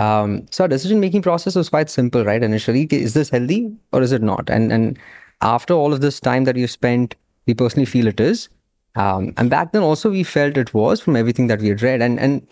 Um, 0.00 0.46
so 0.50 0.64
our 0.64 0.68
decision 0.68 1.00
making 1.00 1.22
process 1.22 1.54
was 1.60 1.68
quite 1.68 1.90
simple, 1.90 2.24
right? 2.24 2.42
Initially, 2.42 2.84
is 2.90 3.14
this 3.14 3.30
healthy 3.30 3.60
or 3.92 4.02
is 4.02 4.12
it 4.12 4.22
not? 4.22 4.50
And 4.50 4.72
and 4.76 4.98
after 5.52 5.74
all 5.74 5.92
of 5.96 6.00
this 6.06 6.20
time 6.28 6.44
that 6.50 6.56
you've 6.62 6.70
spent, 6.74 7.14
we 7.46 7.54
personally 7.54 7.86
feel 7.86 8.06
it 8.14 8.20
is. 8.20 8.48
Um, 9.04 9.32
and 9.36 9.50
back 9.50 9.72
then 9.72 9.82
also 9.82 10.10
we 10.10 10.22
felt 10.22 10.56
it 10.56 10.72
was 10.74 11.00
from 11.00 11.16
everything 11.16 11.46
that 11.52 11.60
we 11.60 11.68
had 11.74 11.82
read. 11.88 12.02
And 12.08 12.20
and 12.28 12.46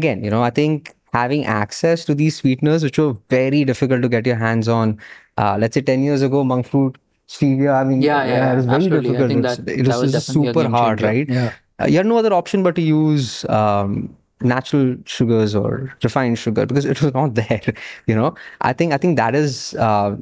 again, 0.00 0.24
you 0.24 0.30
know, 0.36 0.42
I 0.42 0.50
think 0.50 0.94
having 1.12 1.44
access 1.46 2.04
to 2.06 2.14
these 2.22 2.36
sweeteners, 2.36 2.84
which 2.88 2.98
were 2.98 3.14
very 3.30 3.64
difficult 3.64 4.02
to 4.02 4.08
get 4.08 4.26
your 4.26 4.36
hands 4.36 4.68
on, 4.68 4.98
uh, 5.38 5.56
let's 5.60 5.74
say 5.74 5.80
10 5.80 6.02
years 6.02 6.22
ago, 6.22 6.44
monk 6.44 6.66
fruit, 6.66 6.98
stevia, 7.28 7.74
I 7.80 7.84
mean, 7.84 8.02
Yeah, 8.02 8.24
yeah, 8.26 8.52
it 8.52 8.56
was 8.56 8.66
very 8.66 8.76
absolutely. 8.76 9.10
I 9.10 9.12
difficult. 9.12 9.30
think 9.30 9.42
that- 9.42 9.80
it 9.80 9.84
that 9.84 9.94
was 9.94 10.02
was 10.02 10.12
just 10.12 10.26
definitely 10.28 10.48
a 10.50 10.54
super 10.54 10.68
hard, 10.76 11.02
right? 11.02 11.28
Yeah. 11.28 11.52
Uh, 11.80 11.86
you 11.86 11.96
had 11.96 12.06
no 12.06 12.18
other 12.18 12.32
option 12.34 12.62
but 12.62 12.74
to 12.74 12.82
use 12.82 13.44
um, 13.48 14.16
natural 14.42 14.96
sugars 15.04 15.54
or 15.54 15.92
refined 16.02 16.38
sugar 16.38 16.66
because 16.66 16.84
it 16.84 17.00
was 17.02 17.14
not 17.14 17.34
there. 17.40 17.74
You 18.06 18.14
know, 18.14 18.34
I 18.60 18.72
think 18.72 18.92
I 18.92 18.96
think 18.96 19.16
that 19.16 19.34
is 19.34 19.74
uh, 19.74 20.16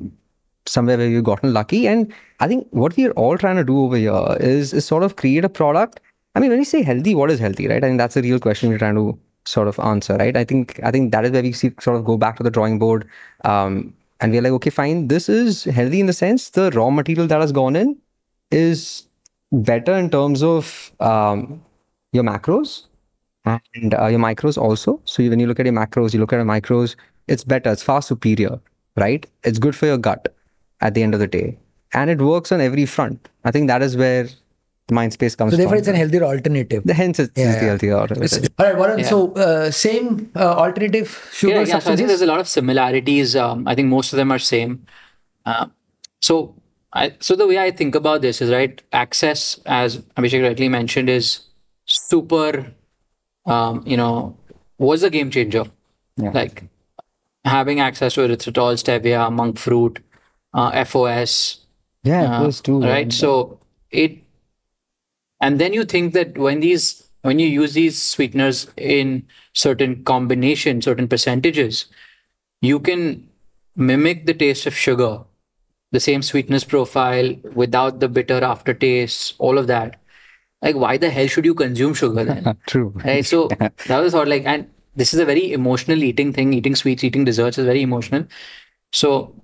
somewhere 0.67 0.99
where 0.99 1.09
we've 1.09 1.25
gotten 1.25 1.53
lucky, 1.53 1.87
and 1.87 2.13
I 2.41 2.49
think 2.49 2.67
what 2.71 2.97
we 2.97 3.07
are 3.07 3.13
all 3.13 3.39
trying 3.39 3.57
to 3.57 3.65
do 3.65 3.85
over 3.85 3.97
here 3.97 4.37
is 4.41 4.73
is 4.73 4.85
sort 4.85 5.03
of 5.03 5.17
create 5.17 5.45
a 5.45 5.49
product. 5.49 6.01
I 6.35 6.41
mean, 6.41 6.51
when 6.51 6.59
you 6.59 6.65
say 6.65 6.83
healthy, 6.83 7.15
what 7.15 7.31
is 7.31 7.41
healthy, 7.41 7.67
right? 7.67 7.83
I 7.83 7.87
think 7.87 7.99
that's 7.99 8.15
the 8.15 8.23
real 8.23 8.39
question 8.39 8.69
we're 8.71 8.79
trying 8.79 8.95
to 8.97 9.19
sort 9.47 9.69
of 9.69 9.79
answer, 9.81 10.17
right? 10.17 10.37
I 10.37 10.45
think 10.45 10.81
I 10.83 10.91
think 10.91 11.13
that 11.13 11.25
is 11.25 11.31
where 11.31 11.43
we 11.43 11.53
see, 11.53 11.73
sort 11.81 11.97
of 11.97 12.05
go 12.05 12.17
back 12.17 12.37
to 12.37 12.43
the 12.43 12.51
drawing 12.51 12.79
board, 12.79 13.09
um, 13.45 13.95
and 14.21 14.33
we're 14.33 14.43
like, 14.43 14.53
okay, 14.53 14.71
fine, 14.71 15.09
this 15.09 15.29
is 15.29 15.65
healthy 15.65 16.01
in 16.01 16.07
the 16.07 16.13
sense 16.13 16.51
the 16.51 16.71
raw 16.71 16.91
material 16.91 17.27
that 17.27 17.41
has 17.41 17.53
gone 17.53 17.77
in 17.77 17.97
is 18.51 19.07
better 19.53 19.95
in 19.95 20.11
terms 20.11 20.43
of 20.43 20.93
um, 21.01 21.63
your 22.13 22.25
macros 22.25 22.87
and 23.47 23.95
uh, 23.95 24.07
your 24.07 24.21
micros 24.21 24.59
also. 24.59 25.01
So 25.05 25.23
when 25.29 25.41
you 25.41 25.47
look 25.47 25.61
at 25.61 25.67
your 25.67 25.75
macros, 25.75 26.13
you 26.13 26.21
look 26.21 26.33
at 26.33 26.37
your 26.37 26.45
micros, 26.45 26.97
it's 27.29 27.45
better, 27.45 27.71
it's 27.71 27.83
far 27.83 28.03
superior, 28.03 28.59
right? 28.97 29.27
It's 29.45 29.59
good 29.59 29.75
for 29.77 29.87
your 29.87 29.99
gut 29.99 30.35
at 30.81 30.95
the 30.95 31.03
end 31.03 31.15
of 31.15 31.21
the 31.21 31.27
day. 31.27 31.59
And 31.93 32.11
it 32.11 32.21
works 32.21 32.53
on 32.53 32.61
every 32.61 32.87
front. 32.87 33.29
I 33.45 33.51
think 33.51 33.69
that 33.69 33.83
is 33.83 33.97
where 33.97 34.29
Mindspace 34.91 35.37
comes 35.37 35.53
So 35.53 35.57
therefore, 35.57 35.73
from. 35.73 35.79
it's 35.79 35.89
an 35.89 35.95
healthier 35.95 36.25
alternative. 36.25 36.83
the 36.85 36.95
hence 36.95 37.19
it's, 37.19 37.33
Yeah, 37.37 37.51
it's 37.53 37.61
the 37.61 37.67
healthier 37.67 37.95
alternative. 37.95 38.49
All 38.59 38.67
right, 38.67 38.77
Varun. 38.77 38.99
Yeah. 39.01 39.09
So 39.09 39.33
uh, 39.35 39.71
same 39.71 40.31
uh, 40.37 40.55
alternative 40.55 41.29
sugar 41.33 41.55
yeah, 41.55 41.61
yeah. 41.67 41.79
So 41.79 41.93
I 41.93 41.97
think 41.97 42.09
there's 42.09 42.23
a 42.23 42.27
lot 42.27 42.39
of 42.41 42.49
similarities. 42.49 43.35
Um, 43.35 43.67
I 43.67 43.75
think 43.75 43.89
most 43.89 44.13
of 44.13 44.17
them 44.17 44.31
are 44.31 44.39
same. 44.39 44.87
Uh, 45.45 45.67
so, 46.21 46.55
I 46.93 47.15
so 47.21 47.35
the 47.37 47.47
way 47.47 47.59
I 47.59 47.71
think 47.71 47.95
about 47.95 48.23
this 48.23 48.41
is 48.41 48.51
right. 48.51 48.81
Access, 48.93 49.59
as 49.67 49.99
Abhishek 50.17 50.43
rightly 50.43 50.69
mentioned, 50.69 51.09
is 51.09 51.41
super, 51.87 52.73
um, 53.47 53.83
you 53.87 53.97
know, 53.97 54.37
was 54.79 55.03
a 55.03 55.11
game 55.11 55.31
changer. 55.31 55.65
Yeah. 56.17 56.31
Like 56.33 56.65
having 57.45 57.81
access 57.81 58.15
to 58.15 58.21
erythritol, 58.21 58.75
stevia, 58.83 59.33
monk 59.33 59.59
fruit, 59.59 60.01
uh, 60.55 60.85
FOS, 60.85 61.61
Yeah, 62.03 62.37
uh, 62.37 62.43
those 62.43 62.61
two. 62.61 62.81
right? 62.83 63.13
So 63.13 63.61
it, 63.91 64.19
and 65.41 65.61
then 65.61 65.73
you 65.73 65.85
think 65.85 66.13
that 66.15 66.37
when 66.39 66.61
these, 66.61 67.09
when 67.23 67.39
you 67.39 67.47
use 67.47 67.75
these 67.75 68.01
sweeteners 68.01 68.69
in 68.77 69.27
certain 69.53 70.03
combination, 70.05 70.81
certain 70.83 71.09
percentages, 71.09 71.87
you 72.63 72.81
can 72.81 73.29
mimic 73.77 74.27
the 74.27 74.35
taste 74.35 74.67
of 74.67 74.75
sugar, 74.75 75.21
the 75.93 76.01
same 76.01 76.23
sweetness 76.23 76.65
profile 76.65 77.35
without 77.55 78.01
the 78.01 78.09
bitter 78.09 78.43
aftertaste, 78.43 79.35
all 79.39 79.59
of 79.59 79.67
that. 79.67 80.01
Like, 80.63 80.77
why 80.77 80.97
the 80.97 81.11
hell 81.11 81.27
should 81.27 81.45
you 81.45 81.55
consume 81.55 81.95
sugar 81.95 82.25
then? 82.25 82.57
True. 82.67 82.93
right? 83.05 83.25
So 83.25 83.49
that 83.87 83.99
was 84.01 84.13
thought 84.13 84.29
like, 84.29 84.45
and 84.47 84.69
this 84.95 85.13
is 85.13 85.21
a 85.21 85.25
very 85.25 85.53
emotional 85.53 86.03
eating 86.03 86.33
thing. 86.33 86.53
Eating 86.53 86.75
sweets, 86.75 87.05
eating 87.05 87.25
desserts 87.25 87.59
is 87.59 87.67
very 87.67 87.83
emotional. 87.83 88.27
So, 88.93 89.35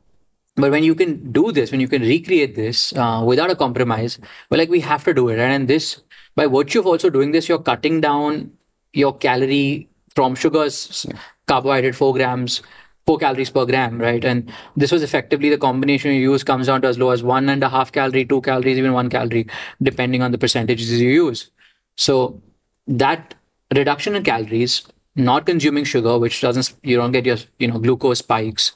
but 0.56 0.70
when 0.70 0.84
you 0.84 0.94
can 0.94 1.30
do 1.32 1.52
this, 1.52 1.70
when 1.70 1.80
you 1.80 1.88
can 1.88 2.02
recreate 2.02 2.54
this 2.54 2.92
uh, 2.94 3.22
without 3.24 3.50
a 3.50 3.56
compromise, 3.56 4.18
well, 4.50 4.58
like 4.58 4.70
we 4.70 4.80
have 4.80 5.04
to 5.04 5.14
do 5.14 5.28
it. 5.28 5.38
And 5.38 5.68
this, 5.68 6.02
by 6.34 6.46
virtue 6.46 6.80
of 6.80 6.86
also 6.86 7.10
doing 7.10 7.32
this, 7.32 7.48
you're 7.48 7.58
cutting 7.58 8.00
down 8.00 8.52
your 8.92 9.16
calorie 9.16 9.88
from 10.14 10.34
sugars, 10.34 11.06
carbohydrate, 11.46 11.94
four 11.94 12.12
grams, 12.12 12.62
four 13.07 13.18
calories 13.18 13.50
per 13.50 13.64
gram, 13.64 14.00
right? 14.00 14.24
And 14.24 14.53
this 14.76 14.92
was 14.92 15.03
effectively 15.03 15.50
the 15.50 15.59
combination 15.59 16.12
you 16.12 16.20
use 16.20 16.44
comes 16.44 16.66
down 16.66 16.82
to 16.82 16.88
as 16.88 16.98
low 16.98 17.11
as 17.11 17.22
one 17.22 17.48
and 17.48 17.62
a 17.62 17.68
half 17.68 17.92
calorie, 17.92 18.24
two 18.24 18.40
calories, 18.42 18.78
even 18.78 18.92
one 18.92 19.11
calorie, 19.11 19.46
depending 19.82 20.22
on 20.22 20.30
the 20.32 20.38
percentages 20.38 21.00
you 21.00 21.11
use. 21.11 21.50
So 21.96 22.40
that 22.86 23.34
reduction 23.74 24.14
in 24.14 24.22
calories, 24.22 24.86
not 25.16 25.46
consuming 25.46 25.84
sugar, 25.84 26.18
which 26.18 26.40
doesn't 26.40 26.74
you 26.82 26.96
don't 26.96 27.12
get 27.12 27.26
your 27.26 27.38
you 27.59 27.68
know 27.68 27.78
glucose 27.78 28.20
spikes. 28.20 28.72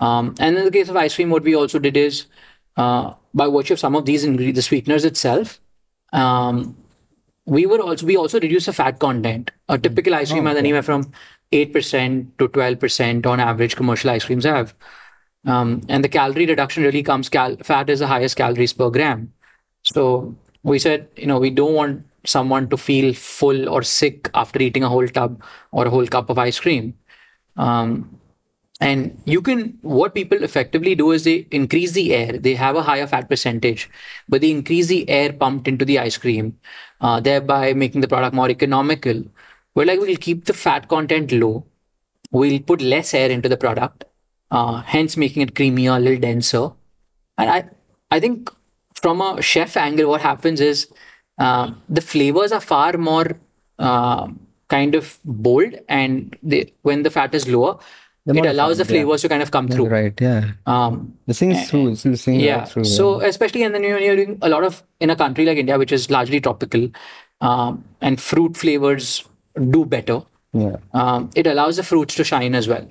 Um, 0.00 0.34
and 0.38 0.56
in 0.56 0.64
the 0.64 0.70
case 0.70 0.88
of 0.88 0.96
ice 0.96 1.14
cream, 1.14 1.30
what 1.30 1.44
we 1.44 1.54
also 1.54 1.78
did 1.78 1.96
is 1.96 2.26
uh, 2.76 3.14
by 3.32 3.48
virtue 3.48 3.74
of 3.74 3.80
some 3.80 3.96
of 3.96 4.04
these 4.04 4.24
ingredients, 4.24 4.58
the 4.58 4.62
sweeteners 4.62 5.04
itself, 5.04 5.60
um, 6.12 6.76
we 7.46 7.66
were 7.66 7.80
also 7.80 8.06
we 8.06 8.16
also 8.16 8.40
reduce 8.40 8.66
the 8.66 8.72
fat 8.72 8.98
content. 8.98 9.50
A 9.68 9.78
typical 9.78 10.14
ice 10.14 10.32
cream 10.32 10.46
has 10.46 10.56
anywhere 10.56 10.82
from 10.82 11.12
eight 11.54 11.72
percent 11.72 12.38
to 12.38 12.48
twelve 12.48 12.78
percent 12.80 13.26
on 13.26 13.40
average. 13.40 13.76
Commercial 13.76 14.10
ice 14.10 14.24
creams 14.24 14.44
have, 14.44 14.74
um, 15.46 15.80
and 15.88 16.04
the 16.04 16.08
calorie 16.08 16.46
reduction 16.46 16.82
really 16.84 17.02
comes. 17.02 17.28
Cal- 17.28 17.56
fat 17.62 17.88
is 17.90 18.00
the 18.00 18.06
highest 18.06 18.36
calories 18.36 18.72
per 18.72 18.90
gram. 18.90 19.32
So 19.82 20.34
we 20.62 20.78
said, 20.78 21.08
you 21.16 21.26
know, 21.26 21.38
we 21.38 21.50
don't 21.50 21.74
want 21.74 22.04
someone 22.26 22.68
to 22.70 22.76
feel 22.76 23.12
full 23.12 23.68
or 23.68 23.82
sick 23.82 24.30
after 24.42 24.60
eating 24.66 24.82
a 24.82 24.88
whole 24.88 25.06
tub 25.06 25.42
or 25.72 25.86
a 25.86 25.90
whole 25.90 26.06
cup 26.06 26.30
of 26.30 26.38
ice 26.38 26.58
cream. 26.58 26.94
Um, 27.56 28.18
and 28.80 29.20
you 29.26 29.42
can, 29.42 29.78
what 29.82 30.14
people 30.14 30.42
effectively 30.42 30.94
do 30.94 31.10
is 31.12 31.24
they 31.24 31.46
increase 31.50 31.92
the 31.92 32.14
air. 32.14 32.32
They 32.46 32.54
have 32.54 32.76
a 32.76 32.82
higher 32.82 33.06
fat 33.06 33.28
percentage, 33.28 33.90
but 34.28 34.40
they 34.40 34.50
increase 34.50 34.88
the 34.88 35.08
air 35.08 35.32
pumped 35.32 35.68
into 35.68 35.84
the 35.84 35.98
ice 35.98 36.16
cream, 36.16 36.58
uh, 37.00 37.20
thereby 37.20 37.74
making 37.74 38.00
the 38.00 38.08
product 38.08 38.34
more 38.34 38.50
economical. 38.50 39.22
We're 39.74 39.86
like, 39.86 40.00
we'll 40.00 40.16
keep 40.16 40.44
the 40.44 40.52
fat 40.52 40.88
content 40.88 41.32
low. 41.32 41.64
We'll 42.30 42.60
put 42.60 42.80
less 42.80 43.14
air 43.14 43.30
into 43.30 43.48
the 43.48 43.56
product, 43.56 44.04
uh, 44.50 44.82
hence 44.82 45.16
making 45.16 45.42
it 45.42 45.54
creamier, 45.54 45.96
a 45.96 46.00
little 46.00 46.20
denser. 46.20 46.70
And 47.38 47.50
I, 47.50 47.64
I 48.10 48.20
think 48.20 48.50
from 48.94 49.20
a 49.20 49.42
chef 49.42 49.76
angle, 49.76 50.08
what 50.10 50.20
happens 50.20 50.60
is 50.60 50.88
uh, 51.38 51.72
the 51.88 52.00
flavors 52.00 52.52
are 52.52 52.60
far 52.60 52.94
more 52.94 53.26
uh, 53.78 54.28
kind 54.68 54.94
of 54.94 55.18
bold, 55.24 55.74
and 55.88 56.36
they, 56.42 56.72
when 56.82 57.02
the 57.02 57.10
fat 57.10 57.34
is 57.34 57.48
lower, 57.48 57.78
They're 58.26 58.36
it 58.36 58.46
allows 58.46 58.78
the 58.78 58.84
refined, 58.84 58.96
yeah. 58.96 59.02
flavors 59.02 59.22
to 59.22 59.28
kind 59.28 59.42
of 59.42 59.50
come 59.50 59.68
through. 59.68 59.88
Right. 59.88 60.18
Yeah. 60.20 60.52
Um, 60.66 61.14
The 61.26 61.34
thing 61.34 61.50
is 61.50 61.68
through. 61.68 61.88
It's 61.90 62.02
the 62.02 62.32
yeah. 62.32 62.64
through. 62.64 62.84
So 62.84 63.20
especially 63.20 63.64
and 63.64 63.74
then 63.74 63.82
you're, 63.82 63.98
you're 63.98 64.16
doing 64.16 64.38
a 64.40 64.48
lot 64.48 64.64
of 64.64 64.82
in 65.00 65.10
a 65.10 65.16
country 65.16 65.44
like 65.44 65.58
India, 65.58 65.78
which 65.78 65.92
is 65.92 66.10
largely 66.10 66.40
tropical, 66.40 66.88
um, 67.40 67.84
and 68.00 68.20
fruit 68.20 68.56
flavors 68.56 69.24
do 69.70 69.84
better. 69.84 70.22
yeah. 70.52 70.76
Um, 70.92 71.30
it 71.34 71.46
allows 71.46 71.76
the 71.76 71.82
fruits 71.82 72.14
to 72.16 72.24
shine 72.24 72.54
as 72.54 72.68
well. 72.68 72.86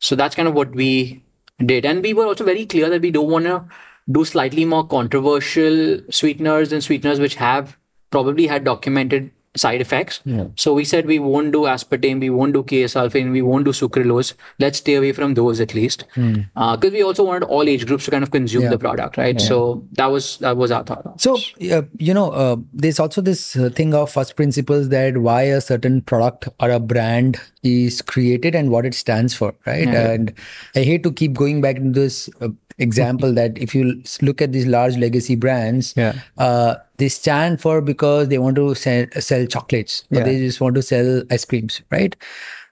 So 0.00 0.16
that's 0.16 0.34
kind 0.34 0.48
of 0.48 0.54
what 0.54 0.74
we 0.74 1.22
did, 1.64 1.84
and 1.84 2.02
we 2.02 2.12
were 2.12 2.26
also 2.26 2.44
very 2.44 2.66
clear 2.66 2.90
that 2.90 3.02
we 3.02 3.10
don't 3.10 3.30
want 3.30 3.44
to 3.46 3.64
do 4.10 4.24
slightly 4.24 4.64
more 4.64 4.86
controversial 4.86 6.00
sweeteners 6.10 6.72
and 6.72 6.84
sweeteners 6.84 7.20
which 7.20 7.36
have 7.36 7.76
probably 8.10 8.46
had 8.46 8.64
documented 8.64 9.30
side 9.56 9.80
effects. 9.80 10.20
Yeah. 10.24 10.46
So 10.56 10.74
we 10.74 10.84
said 10.84 11.06
we 11.06 11.18
won't 11.18 11.52
do 11.52 11.60
aspartame, 11.62 12.18
we 12.20 12.28
won't 12.30 12.52
do 12.54 12.62
acesulfame, 12.64 13.30
we 13.32 13.40
won't 13.42 13.64
do 13.64 13.70
sucralose. 13.70 14.34
Let's 14.58 14.78
stay 14.78 14.94
away 14.94 15.12
from 15.12 15.34
those 15.34 15.60
at 15.60 15.74
least, 15.74 16.04
because 16.14 16.90
we 16.92 17.02
also 17.02 17.24
wanted 17.24 17.44
all 17.44 17.68
age 17.68 17.86
groups 17.86 18.04
to 18.06 18.10
kind 18.10 18.24
of 18.24 18.30
consume. 18.30 18.62
Yeah. 18.64 18.70
the 18.70 18.78
product, 18.78 19.16
right? 19.16 19.40
So 19.40 19.84
that 19.92 20.06
was 20.06 20.38
that 20.38 20.56
was 20.56 20.70
our 20.70 20.82
thought. 20.84 21.20
So, 21.20 21.36
uh, 21.70 21.82
you 21.98 22.14
know, 22.14 22.30
uh, 22.30 22.56
there's 22.72 22.98
also 22.98 23.20
this 23.20 23.56
uh, 23.56 23.68
thing 23.70 23.94
of 23.94 24.10
first 24.10 24.36
principles 24.36 24.88
that 24.88 25.18
why 25.18 25.42
a 25.42 25.60
certain 25.60 26.00
product 26.00 26.48
or 26.60 26.70
a 26.70 26.80
brand 26.80 27.38
is 27.62 28.00
created 28.02 28.54
and 28.54 28.70
what 28.70 28.86
it 28.86 28.94
stands 28.94 29.34
for, 29.34 29.54
right? 29.66 29.86
And 29.88 30.32
I 30.74 30.80
hate 30.80 31.02
to 31.04 31.12
keep 31.12 31.34
going 31.34 31.60
back 31.60 31.76
to 31.76 31.90
this 31.90 32.28
uh, 32.40 32.48
example 32.78 33.32
that 33.34 33.56
if 33.58 33.74
you 33.74 34.02
look 34.22 34.42
at 34.42 34.52
these 34.52 34.66
large 34.66 34.96
legacy 34.96 35.36
brands, 35.36 35.94
Yeah. 35.96 36.14
uh, 36.38 36.76
they 36.98 37.08
stand 37.08 37.60
for 37.60 37.80
because 37.80 38.28
they 38.28 38.38
want 38.38 38.56
to 38.56 38.74
sell, 38.74 39.06
sell 39.18 39.46
chocolates, 39.46 40.04
or 40.12 40.18
Yeah. 40.18 40.24
they 40.24 40.38
just 40.38 40.60
want 40.60 40.74
to 40.76 40.82
sell 40.82 41.22
ice 41.30 41.44
creams, 41.44 41.82
right? 41.90 42.14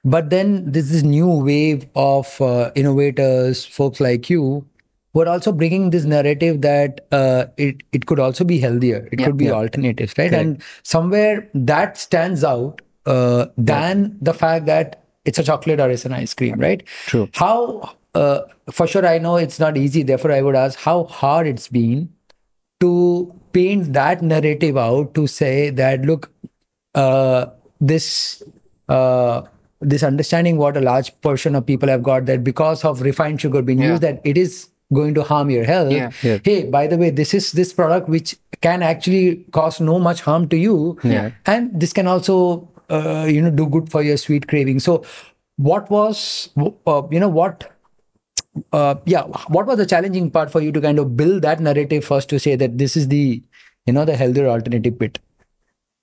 But 0.04 0.30
then 0.30 0.70
there's 0.70 0.90
this 0.90 1.02
new 1.02 1.28
wave 1.28 1.86
of 1.94 2.40
uh, 2.40 2.70
innovators, 2.74 3.64
folks 3.64 4.00
like 4.00 4.28
you, 4.30 4.66
who 5.14 5.20
are 5.22 5.28
also 5.28 5.52
bringing 5.52 5.90
this 5.90 6.04
narrative 6.04 6.60
that 6.62 7.06
uh, 7.12 7.44
it 7.56 7.82
it 7.92 8.06
could 8.06 8.18
also 8.18 8.44
be 8.44 8.58
healthier. 8.58 9.08
It 9.12 9.20
Yeah. 9.20 9.26
could 9.26 9.36
be 9.36 9.50
alternatives, 9.50 10.14
right? 10.18 10.32
And 10.32 10.62
somewhere 10.82 11.48
that 11.54 11.98
stands 11.98 12.42
out 12.44 12.80
uh, 13.06 13.46
than 13.56 14.16
the 14.20 14.32
fact 14.34 14.66
that 14.66 15.04
it's 15.24 15.38
a 15.38 15.42
chocolate 15.44 15.80
or 15.80 15.90
it's 15.90 16.04
an 16.04 16.12
ice 16.12 16.34
cream, 16.34 16.58
right? 16.58 16.82
True. 17.06 17.28
How 17.34 17.90
uh, 18.14 18.40
for 18.70 18.86
sure 18.86 19.06
I 19.06 19.18
know 19.18 19.36
it's 19.36 19.58
not 19.60 19.76
easy. 19.76 20.02
Therefore, 20.02 20.32
I 20.32 20.40
would 20.42 20.54
ask 20.56 20.78
how 20.78 21.04
hard 21.04 21.46
it's 21.46 21.68
been 21.68 22.08
to 22.82 22.90
paint 23.58 23.92
that 23.96 24.22
narrative 24.22 24.76
out 24.82 25.14
to 25.20 25.26
say 25.26 25.70
that 25.80 26.04
look 26.10 26.30
uh, 26.94 27.46
this 27.80 28.42
uh, 28.88 29.42
this 29.80 30.02
understanding 30.02 30.56
what 30.58 30.76
a 30.76 30.80
large 30.80 31.08
portion 31.22 31.54
of 31.54 31.66
people 31.66 31.88
have 31.88 32.02
got 32.02 32.26
that 32.26 32.44
because 32.44 32.84
of 32.84 33.00
refined 33.02 33.40
sugar 33.40 33.62
being 33.62 33.80
Yeah. 33.80 33.90
used 33.94 34.02
that 34.02 34.20
it 34.32 34.38
is 34.44 34.68
going 34.98 35.14
to 35.14 35.22
harm 35.22 35.50
your 35.50 35.64
health 35.64 35.90
Yeah. 35.92 36.10
Yeah. 36.22 36.38
hey 36.44 36.56
by 36.76 36.86
the 36.86 36.98
way 37.02 37.10
this 37.10 37.32
is 37.34 37.52
this 37.60 37.72
product 37.72 38.08
which 38.16 38.36
can 38.60 38.82
actually 38.88 39.44
cause 39.58 39.80
no 39.80 39.98
much 39.98 40.20
harm 40.20 40.48
to 40.54 40.56
you 40.64 40.98
Yeah. 41.02 41.30
and 41.46 41.70
this 41.84 41.92
can 42.00 42.06
also 42.06 42.68
uh, 42.90 43.26
you 43.36 43.40
know 43.42 43.50
do 43.50 43.66
good 43.76 43.90
for 43.90 44.02
your 44.02 44.16
sweet 44.24 44.48
craving 44.48 44.80
so 44.80 45.02
what 45.56 45.90
was 45.90 46.50
uh, 46.86 47.02
you 47.10 47.20
know 47.20 47.28
what 47.40 47.71
uh, 48.72 48.94
yeah 49.04 49.22
what 49.56 49.66
was 49.66 49.78
the 49.78 49.86
challenging 49.86 50.30
part 50.30 50.50
for 50.50 50.60
you 50.60 50.72
to 50.72 50.80
kind 50.80 50.98
of 50.98 51.16
build 51.16 51.42
that 51.42 51.60
narrative 51.60 52.04
first 52.04 52.28
to 52.28 52.38
say 52.38 52.56
that 52.56 52.78
this 52.78 52.96
is 52.96 53.08
the 53.08 53.42
you 53.86 53.92
know 53.92 54.04
the 54.04 54.16
healthier 54.16 54.48
alternative 54.48 54.98
bit 54.98 55.18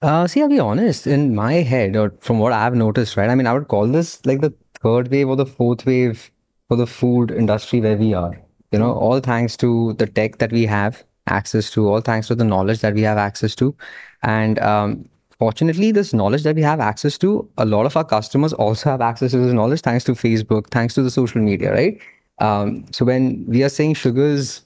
Uh, 0.01 0.27
see, 0.31 0.41
I'll 0.41 0.49
be 0.51 0.59
honest. 0.63 1.07
In 1.07 1.35
my 1.35 1.53
head, 1.69 1.95
or 1.95 2.03
from 2.27 2.39
what 2.39 2.53
I've 2.57 2.75
noticed, 2.81 3.17
right? 3.17 3.29
I 3.29 3.35
mean, 3.39 3.47
I 3.47 3.53
would 3.55 3.67
call 3.73 3.87
this 3.95 4.11
like 4.29 4.39
the 4.43 4.53
third 4.85 5.09
wave 5.13 5.27
or 5.33 5.35
the 5.35 5.45
fourth 5.45 5.85
wave 5.89 6.21
for 6.67 6.77
the 6.81 6.87
food 6.87 7.31
industry 7.31 7.81
where 7.81 7.97
we 7.97 8.13
are. 8.13 8.31
You 8.71 8.79
know, 8.79 8.91
all 8.93 9.19
thanks 9.19 9.57
to 9.57 9.71
the 10.03 10.07
tech 10.19 10.37
that 10.37 10.51
we 10.59 10.65
have 10.65 11.03
access 11.27 11.69
to, 11.71 11.87
all 11.89 12.01
thanks 12.11 12.27
to 12.27 12.35
the 12.35 12.45
knowledge 12.45 12.79
that 12.85 12.93
we 12.93 13.01
have 13.01 13.17
access 13.17 13.55
to, 13.55 13.75
and 14.23 14.59
um, 14.59 14.95
fortunately, 15.37 15.91
this 15.91 16.13
knowledge 16.13 16.43
that 16.43 16.55
we 16.55 16.61
have 16.61 16.79
access 16.79 17.17
to, 17.17 17.33
a 17.57 17.65
lot 17.65 17.85
of 17.85 17.97
our 17.97 18.03
customers 18.05 18.53
also 18.53 18.89
have 18.89 19.01
access 19.01 19.31
to 19.31 19.37
this 19.39 19.53
knowledge 19.53 19.81
thanks 19.81 20.03
to 20.05 20.13
Facebook, 20.13 20.69
thanks 20.69 20.93
to 20.93 21.01
the 21.01 21.11
social 21.11 21.41
media, 21.41 21.73
right? 21.73 21.99
Um, 22.39 22.85
so 22.91 23.05
when 23.05 23.45
we 23.47 23.63
are 23.63 23.69
saying 23.69 23.95
sugars 23.95 24.61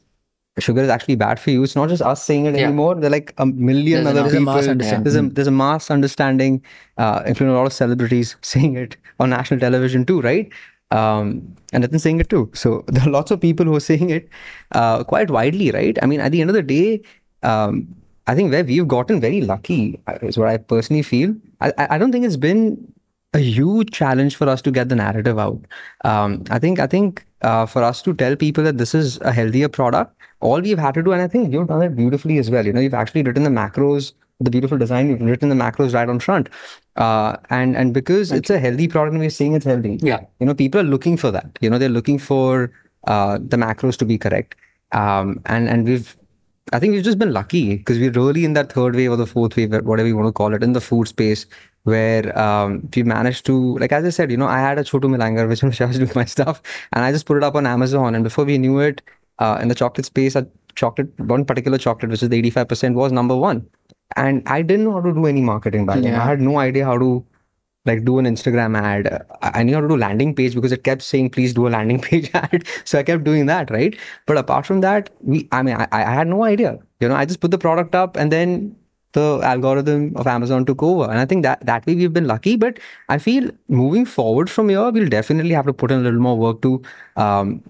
sugar 0.60 0.82
is 0.84 0.90
actually 0.90 1.16
bad 1.16 1.40
for 1.40 1.50
you. 1.50 1.64
It's 1.64 1.76
not 1.76 1.90
just 1.90 2.04
us 2.04 2.24
saying 2.24 2.46
it 2.46 2.56
Yeah. 2.56 2.66
anymore. 2.68 2.94
There 2.94 3.08
are 3.08 3.10
like 3.10 3.34
a 3.40 3.46
million 3.46 4.04
There's 4.04 4.16
other 4.16 4.20
an- 4.20 4.24
There's 4.26 4.34
a 4.36 4.38
people. 4.38 4.54
mass 4.54 4.68
understanding. 4.68 5.04
There's 5.04 5.16
a 5.16 5.30
there's 5.30 5.48
a 5.48 5.52
mass 5.52 5.90
understanding, 5.90 6.62
uh, 7.00 7.24
including 7.26 7.56
a 7.56 7.58
lot 7.58 7.66
of 7.66 7.74
celebrities 7.74 8.36
saying 8.42 8.76
it 8.78 8.96
on 9.20 9.32
national 9.32 9.60
television 9.60 10.06
too, 10.06 10.22
right? 10.22 10.50
Um, 10.92 11.56
and 11.72 11.82
Nathan 11.82 11.98
saying 11.98 12.20
it 12.20 12.30
too. 12.30 12.52
So 12.54 12.84
there 12.88 13.04
are 13.08 13.10
lots 13.10 13.32
of 13.32 13.42
people 13.42 13.66
who 13.66 13.76
are 13.76 13.80
saying 13.80 14.12
it 14.12 14.30
uh, 14.74 15.04
quite 15.04 15.32
widely, 15.32 15.72
right? 15.72 15.98
I 16.04 16.06
mean, 16.06 16.20
at 16.20 16.32
the 16.32 16.42
end 16.42 16.52
of 16.52 16.54
the 16.54 16.62
day, 16.62 17.02
um, 17.42 17.88
I 18.28 18.36
think 18.36 18.52
where 18.52 18.64
we've 18.64 18.88
gotten 18.88 19.20
very 19.20 19.42
lucky 19.42 20.00
uh, 20.08 20.20
is 20.22 20.38
what 20.38 20.50
I 20.50 20.58
personally 20.58 21.02
feel. 21.02 21.34
I 21.62 21.74
I 21.96 21.98
don't 21.98 22.12
think 22.12 22.26
it's 22.26 22.38
been 22.38 22.78
a 23.34 23.40
huge 23.40 23.92
challenge 23.92 24.36
for 24.36 24.48
us 24.48 24.62
to 24.62 24.72
get 24.72 24.90
the 24.90 24.96
narrative 24.96 25.40
out. 25.40 25.60
Um, 26.06 26.44
I 26.50 26.60
think 26.60 26.80
I 26.80 26.88
think 26.88 27.26
uh, 27.42 27.66
for 27.66 27.84
us 27.84 28.02
to 28.04 28.14
tell 28.14 28.36
people 28.36 28.64
that 28.64 28.78
this 28.78 28.94
is 28.94 29.20
a 29.22 29.32
healthier 29.32 29.70
product, 29.70 30.16
all 30.40 30.62
we've 30.62 30.78
had 30.78 30.94
to 30.96 31.04
do, 31.04 31.12
and 31.12 31.22
I 31.22 31.28
think 31.28 31.52
you've 31.54 31.68
done 31.68 31.82
it 31.82 31.96
beautifully 31.96 32.38
as 32.38 32.50
well. 32.50 32.66
You 32.66 32.74
know, 32.74 32.80
you've 32.80 32.94
actually 32.94 33.24
written 33.24 33.44
the 33.44 33.50
macros 33.50 34.14
the 34.40 34.50
beautiful 34.50 34.78
design, 34.78 35.10
You've 35.10 35.22
written 35.22 35.50
the 35.50 35.56
macros 35.56 35.94
right 35.94 36.10
on 36.10 36.20
front. 36.20 36.50
Uh, 36.96 37.38
and 37.50 37.76
and 37.76 37.94
because 37.94 38.32
it's 38.32 38.50
a 38.50 38.60
healthy 38.60 38.88
product 38.88 39.14
and 39.14 39.22
we're 39.22 39.30
saying 39.30 39.54
it's 39.54 39.66
healthy, 39.66 39.98
Yeah. 40.02 40.22
you 40.40 40.46
know, 40.46 40.54
people 40.54 40.82
are 40.82 40.84
looking 40.84 41.18
for 41.18 41.32
that. 41.32 41.58
You 41.62 41.70
know, 41.70 41.78
they're 41.78 41.90
looking 41.90 42.20
for 42.20 42.72
uh, 43.06 43.38
the 43.42 43.58
macros 43.58 43.98
to 43.98 44.06
be 44.06 44.18
correct. 44.18 44.56
Um, 44.92 45.42
and 45.46 45.68
and 45.68 45.86
we've, 45.86 46.16
I 46.72 46.80
think 46.80 46.94
we've 46.94 47.04
just 47.04 47.18
been 47.20 47.34
lucky 47.34 47.78
because 47.78 47.98
we're 48.00 48.12
really 48.12 48.46
in 48.46 48.54
that 48.54 48.72
third 48.72 48.96
wave 48.96 49.12
or 49.12 49.16
the 49.16 49.26
fourth 49.26 49.56
wave, 49.56 49.74
whatever 49.86 50.08
you 50.08 50.16
want 50.16 50.28
to 50.28 50.32
call 50.34 50.54
it, 50.54 50.64
in 50.64 50.74
the 50.74 50.82
food 50.82 51.08
space 51.08 51.46
where 51.84 52.38
um, 52.40 52.90
we 52.96 53.04
managed 53.04 53.46
to, 53.46 53.78
like 53.78 53.92
as 53.92 54.06
I 54.06 54.10
said, 54.10 54.32
you 54.32 54.38
know, 54.38 54.48
I 54.48 54.60
had 54.60 54.78
a 54.78 54.84
Chotu 54.84 55.10
melanger 55.14 55.48
which 55.48 55.82
I 55.82 55.86
was 55.86 55.98
doing 55.98 56.12
my 56.16 56.26
stuff, 56.26 56.62
and 56.94 57.04
I 57.04 57.12
just 57.12 57.26
put 57.26 57.38
it 57.38 57.44
up 57.44 57.56
on 57.56 57.68
Amazon, 57.68 58.16
and 58.16 58.24
before 58.24 58.46
we 58.46 58.58
knew 58.58 58.80
it, 58.80 59.02
uh, 59.40 59.60
in 59.62 59.68
the 59.68 59.76
chocolate 59.76 60.06
space, 60.06 60.36
a 60.36 60.48
chocolate, 60.76 61.20
one 61.20 61.46
particular 61.46 61.78
chocolate, 61.78 62.12
which 62.12 62.24
is 62.24 62.30
the 62.30 62.42
85%, 62.52 62.94
was 62.94 63.12
number 63.12 63.36
one. 63.36 63.66
And 64.16 64.44
I 64.48 64.62
didn't 64.62 64.86
know 64.86 64.94
how 64.94 65.02
to 65.02 65.14
do 65.14 65.26
any 65.26 65.42
marketing 65.42 65.86
back 65.86 65.96
then. 66.02 66.14
Yeah. 66.14 66.22
I 66.22 66.26
had 66.26 66.40
no 66.40 66.60
idea 66.60 66.86
how 66.86 66.98
to 66.98 67.26
like 67.86 68.06
do 68.06 68.20
an 68.20 68.26
Instagram 68.26 68.78
ad. 68.80 69.26
I 69.42 69.52
I 69.56 69.64
knew 69.64 69.74
how 69.74 69.82
to 69.82 69.88
do 69.88 69.98
landing 69.98 70.36
page 70.36 70.56
because 70.56 70.72
it 70.72 70.84
kept 70.84 71.02
saying, 71.02 71.32
please 71.32 71.54
do 71.54 71.68
a 71.68 71.70
landing 71.70 72.00
page 72.10 72.30
ad. 72.34 72.68
So 72.86 73.00
I 73.00 73.04
kept 73.04 73.24
doing 73.24 73.48
that, 73.48 73.72
right? 73.72 73.98
But 74.26 74.38
apart 74.38 74.66
from 74.66 74.82
that, 74.82 75.10
we, 75.22 75.48
I 75.52 75.64
mean, 75.64 75.76
I, 75.76 75.88
I 75.92 76.14
had 76.14 76.28
no 76.28 76.44
idea. 76.44 76.78
You 77.00 77.10
know, 77.10 77.16
I 77.16 77.26
just 77.26 77.40
put 77.40 77.52
the 77.52 77.58
product 77.58 77.96
up 77.96 78.16
and 78.16 78.32
then 78.32 78.76
the 79.14 79.40
algorithm 79.44 80.12
of 80.16 80.28
Amazon 80.28 80.66
took 80.66 80.84
over. 80.84 81.10
And 81.10 81.20
I 81.20 81.26
think 81.26 81.44
that 81.44 81.66
that 81.66 81.86
way 81.86 81.96
we've 81.96 82.14
been 82.14 82.28
lucky. 82.28 82.56
But 82.56 82.80
I 83.10 83.18
feel 83.18 83.50
moving 83.68 84.06
forward 84.06 84.50
from 84.50 84.70
here, 84.70 84.90
we'll 84.92 85.10
definitely 85.10 85.52
have 85.54 85.66
to 85.66 85.74
put 85.74 85.92
in 85.92 86.00
a 86.00 86.04
little 86.04 86.20
more 86.20 86.38
work 86.38 86.62
to 86.64 86.82
um, 87.16 87.64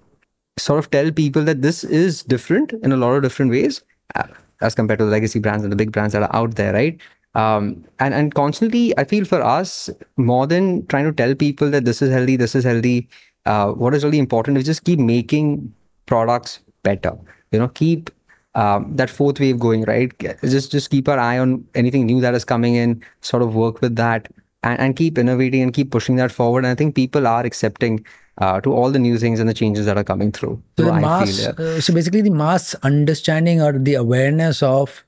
sort 0.57 0.79
of 0.79 0.89
tell 0.91 1.11
people 1.11 1.43
that 1.43 1.61
this 1.61 1.83
is 1.83 2.23
different 2.23 2.73
in 2.73 2.91
a 2.91 2.97
lot 2.97 3.13
of 3.13 3.23
different 3.23 3.51
ways 3.51 3.81
uh, 4.15 4.27
as 4.61 4.75
compared 4.75 4.99
to 4.99 5.05
the 5.05 5.11
legacy 5.11 5.39
brands 5.39 5.63
and 5.63 5.71
the 5.71 5.75
big 5.75 5.91
brands 5.91 6.13
that 6.13 6.23
are 6.23 6.35
out 6.35 6.55
there, 6.55 6.73
right? 6.73 6.99
Um, 7.35 7.83
and 7.99 8.13
and 8.13 8.33
constantly, 8.35 8.97
I 8.97 9.03
feel 9.03 9.25
for 9.25 9.41
us 9.41 9.89
more 10.17 10.45
than 10.45 10.85
trying 10.87 11.05
to 11.05 11.11
tell 11.11 11.33
people 11.33 11.69
that 11.71 11.85
this 11.85 12.01
is 12.01 12.11
healthy, 12.11 12.35
this 12.35 12.55
is 12.55 12.63
healthy. 12.63 13.09
Uh, 13.45 13.71
what 13.71 13.93
is 13.93 14.03
really 14.03 14.19
important 14.19 14.57
is 14.57 14.65
just 14.65 14.83
keep 14.83 14.99
making 14.99 15.73
products 16.05 16.59
better. 16.83 17.17
You 17.51 17.59
know, 17.59 17.67
keep 17.69 18.11
um, 18.55 18.95
that 18.95 19.09
fourth 19.09 19.39
wave 19.39 19.59
going, 19.59 19.83
right? 19.83 20.11
Just 20.41 20.71
just 20.71 20.89
keep 20.89 21.07
our 21.07 21.19
eye 21.19 21.39
on 21.39 21.65
anything 21.75 22.05
new 22.05 22.21
that 22.21 22.35
is 22.35 22.45
coming 22.45 22.75
in. 22.75 23.03
Sort 23.21 23.41
of 23.43 23.55
work 23.55 23.81
with 23.81 23.95
that 23.95 24.27
and, 24.63 24.79
and 24.79 24.95
keep 24.95 25.17
innovating 25.17 25.61
and 25.61 25.73
keep 25.73 25.91
pushing 25.91 26.15
that 26.17 26.31
forward. 26.31 26.59
And 26.59 26.67
I 26.67 26.75
think 26.75 26.95
people 26.95 27.27
are 27.27 27.45
accepting 27.45 28.05
uh, 28.37 28.61
to 28.61 28.73
all 28.73 28.91
the 28.91 28.99
new 28.99 29.17
things 29.17 29.39
and 29.39 29.47
the 29.47 29.53
changes 29.53 29.85
that 29.85 29.97
are 29.97 30.03
coming 30.03 30.31
through. 30.31 30.61
So 30.77 30.85
the 30.85 30.91
I 30.91 31.01
mass, 31.01 31.37
feel, 31.37 31.55
yeah. 31.57 31.65
uh, 31.65 31.81
so 31.81 31.93
basically 31.93 32.21
the 32.21 32.31
mass 32.31 32.73
understanding 32.83 33.61
or 33.61 33.77
the 33.77 33.95
awareness 33.95 34.63
of 34.63 35.03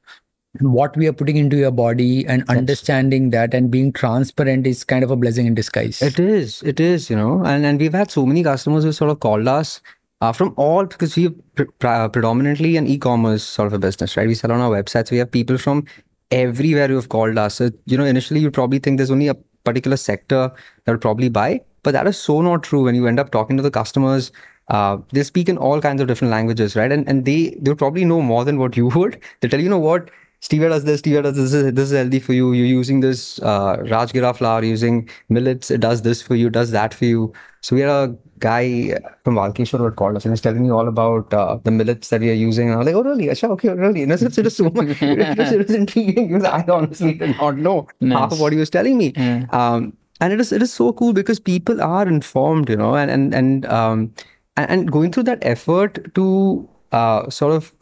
what 0.61 0.95
we 0.95 1.05
are 1.05 1.13
putting 1.13 1.35
into 1.35 1.57
your 1.57 1.72
body 1.72 2.26
and 2.26 2.47
understanding 2.49 3.31
that 3.31 3.53
and 3.53 3.69
being 3.69 3.91
transparent 3.91 4.65
is 4.65 4.84
kind 4.85 5.03
of 5.03 5.11
a 5.11 5.15
blessing 5.15 5.45
in 5.45 5.53
disguise. 5.53 6.01
It 6.01 6.17
is, 6.17 6.61
it 6.63 6.80
is, 6.80 7.09
you 7.09 7.15
know, 7.15 7.43
and 7.43 7.65
and 7.65 7.80
we've 7.80 7.93
had 7.93 8.09
so 8.09 8.26
many 8.26 8.41
customers 8.41 8.85
who 8.85 8.93
sort 8.93 9.11
of 9.11 9.19
called 9.19 9.47
us 9.47 9.81
uh, 10.21 10.31
from 10.31 10.53
all 10.57 10.85
because 10.85 11.15
we 11.15 11.27
are 11.27 11.33
pre- 11.55 11.65
pre- 11.79 12.09
predominantly 12.09 12.77
an 12.77 12.87
e-commerce 12.87 13.43
sort 13.43 13.67
of 13.67 13.73
a 13.73 13.79
business, 13.79 14.15
right? 14.17 14.27
We 14.27 14.35
sell 14.35 14.51
on 14.51 14.61
our 14.61 14.71
websites. 14.71 15.11
We 15.11 15.17
have 15.17 15.31
people 15.31 15.57
from 15.57 15.85
everywhere 16.31 16.87
who 16.87 16.95
have 16.95 17.09
called 17.09 17.37
us. 17.37 17.55
So, 17.55 17.69
you 17.85 17.97
know, 17.97 18.05
initially 18.05 18.39
you 18.39 18.51
probably 18.51 18.79
think 18.79 18.97
there's 18.97 19.11
only 19.11 19.27
a 19.27 19.35
particular 19.63 19.97
sector 19.97 20.51
that 20.85 20.91
will 20.91 20.99
probably 20.99 21.29
buy, 21.29 21.61
but 21.83 21.91
that 21.91 22.07
is 22.07 22.17
so 22.17 22.41
not 22.41 22.63
true. 22.63 22.83
When 22.83 22.95
you 22.95 23.07
end 23.07 23.19
up 23.19 23.31
talking 23.31 23.57
to 23.57 23.63
the 23.63 23.71
customers, 23.71 24.31
uh, 24.69 24.97
they 25.11 25.23
speak 25.23 25.49
in 25.49 25.57
all 25.57 25.81
kinds 25.81 26.01
of 26.01 26.07
different 26.07 26.31
languages, 26.31 26.75
right? 26.75 26.91
And 26.91 27.07
and 27.07 27.25
they 27.25 27.55
they 27.61 27.75
probably 27.75 28.05
know 28.05 28.21
more 28.21 28.45
than 28.45 28.57
what 28.57 28.75
you 28.77 28.87
would. 28.87 29.19
They 29.41 29.47
tell 29.47 29.59
you, 29.59 29.65
you 29.65 29.69
know 29.69 29.79
what, 29.79 30.09
Stevia 30.45 30.69
does 30.69 30.84
this, 30.84 31.01
Stevia 31.01 31.23
does 31.23 31.35
this, 31.35 31.51
this 31.51 31.63
is, 31.63 31.73
this 31.73 31.91
is 31.91 31.97
healthy 31.97 32.19
for 32.19 32.34
you. 32.34 32.53
You're 32.53 32.67
using 32.67 32.99
this 32.99 33.39
uh, 33.39 33.77
Rajgira 33.77 34.35
flour, 34.35 34.63
using 34.63 35.09
millets, 35.30 35.72
it 35.72 35.81
does 35.81 36.03
this 36.03 36.22
for 36.22 36.35
you, 36.35 36.51
does 36.51 36.69
that 36.69 36.93
for 36.93 37.05
you. 37.05 37.34
So 37.61 37.76
we 37.76 37.81
had 37.81 37.89
a 37.89 38.15
guy 38.38 38.99
from 39.23 39.35
Walkeshwar 39.35 39.80
who 39.80 39.85
had 39.85 39.95
called 39.95 40.17
us 40.17 40.26
and 40.26 40.31
he's 40.31 40.41
telling 40.41 40.61
me 40.61 40.69
all 40.69 40.88
about 40.88 41.34
uh, 41.34 41.57
the 41.63 41.72
millets 41.72 42.09
that 42.09 42.22
we 42.22 42.30
are 42.30 42.34
using. 42.34 42.67
And 42.67 42.76
I 42.76 42.77
was 42.77 42.85
like, 42.85 42.95
oh, 42.95 43.01
really? 43.01 43.26
Achha, 43.26 43.49
okay, 43.49 43.69
really? 43.69 44.03
And 44.03 44.11
it's, 44.11 44.22
it's 44.22 44.35
just 44.35 44.57
so 44.57 44.65
much, 44.65 45.01
it 45.01 45.38
was, 45.38 45.72
intriguing 45.72 46.27
because 46.27 46.43
I 46.43 46.63
honestly 46.67 47.15
did 47.15 47.35
not 47.38 47.57
know 47.57 47.88
half 48.01 48.31
of 48.31 48.39
what 48.39 48.53
he 48.53 48.59
was 48.59 48.69
telling 48.69 48.99
me. 48.99 49.13
Yeah. 49.15 49.45
Um, 49.49 49.97
and 50.22 50.31
it 50.31 50.39
is 50.39 50.53
it 50.53 50.61
is 50.61 50.72
so 50.72 50.93
cool 50.93 51.11
because 51.11 51.39
people 51.39 51.81
are 51.81 52.07
informed, 52.07 52.69
you 52.69 52.77
know, 52.77 52.95
and 52.95 53.11
and 53.11 53.34
and 53.34 53.65
um, 53.65 54.13
and, 54.55 54.72
and 54.72 54.91
going 54.91 55.11
through 55.11 55.23
that 55.23 55.39
effort 55.41 56.13
to 56.15 56.69
uh, 56.93 57.30
sort 57.30 57.53
of 57.53 57.73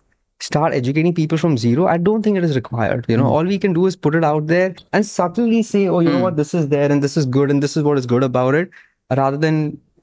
start 0.43 0.73
educating 0.77 1.13
people 1.17 1.37
from 1.37 1.57
zero, 1.57 1.87
I 1.87 1.97
don't 1.97 2.21
think 2.23 2.37
it 2.37 2.43
is 2.43 2.55
required. 2.55 3.05
You 3.07 3.17
know, 3.17 3.27
all 3.27 3.45
we 3.51 3.57
can 3.65 3.73
do 3.73 3.85
is 3.89 3.95
put 3.95 4.15
it 4.19 4.23
out 4.29 4.47
there 4.47 4.75
and 4.91 5.05
subtly 5.05 5.63
say, 5.63 5.87
oh, 5.87 5.99
you 6.05 6.09
know 6.09 6.19
what, 6.19 6.35
this 6.35 6.53
is 6.53 6.67
there 6.69 6.91
and 6.91 7.01
this 7.07 7.15
is 7.15 7.25
good 7.25 7.49
and 7.55 7.63
this 7.63 7.77
is 7.77 7.83
what 7.83 7.97
is 7.97 8.05
good 8.05 8.23
about 8.23 8.55
it, 8.61 8.69
rather 9.15 9.37
than 9.37 9.59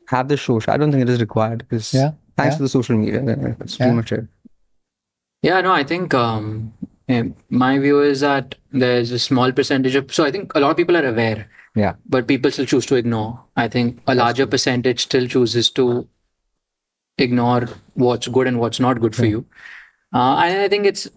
have 0.08 0.28
the 0.28 0.36
show. 0.36 0.60
I 0.66 0.76
don't 0.76 0.90
think 0.92 1.02
it 1.02 1.10
is 1.16 1.20
required 1.20 1.58
because 1.58 1.92
Yeah, 1.92 2.12
thanks 2.38 2.54
yeah. 2.54 2.56
to 2.58 2.62
the 2.62 2.68
social 2.76 2.96
media, 2.96 3.20
that's 3.22 3.78
Yeah. 3.78 3.84
pretty 3.84 3.96
much 3.96 4.12
it. 4.12 4.26
Yeah, 5.42 5.60
no, 5.66 5.72
I 5.72 5.84
think 5.84 6.14
um, 6.14 6.72
eh, 7.08 7.24
my 7.50 7.78
view 7.78 8.00
is 8.02 8.20
that 8.20 8.54
there's 8.84 9.10
a 9.18 9.18
small 9.18 9.52
percentage 9.60 9.94
of. 9.94 10.14
So 10.20 10.24
I 10.24 10.30
think 10.30 10.54
a 10.54 10.60
lot 10.60 10.70
of 10.70 10.76
people 10.76 10.96
are 11.02 11.04
aware, 11.10 11.48
Yeah, 11.82 11.94
but 12.16 12.26
people 12.32 12.50
still 12.56 12.66
choose 12.72 12.86
to 12.92 12.96
ignore. 13.02 13.28
I 13.56 13.68
think 13.68 14.00
a 14.06 14.14
larger 14.14 14.46
percentage 14.56 15.00
still 15.08 15.28
chooses 15.36 15.70
to 15.80 15.86
ignore 17.18 17.68
what's 17.94 18.28
good 18.38 18.46
and 18.46 18.58
what's 18.58 18.80
not 18.80 19.00
good 19.00 19.14
for 19.20 19.26
you. 19.26 19.44
Uh, 20.12 20.36
and 20.36 20.60
I 20.60 20.68
think 20.68 20.86
it's 20.86 21.08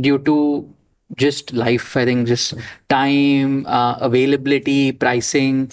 due 0.00 0.18
to 0.18 0.74
just 1.16 1.52
life. 1.52 1.96
I 1.96 2.04
think 2.04 2.28
just 2.28 2.54
time, 2.88 3.66
uh, 3.66 3.96
availability, 4.00 4.92
pricing. 4.92 5.70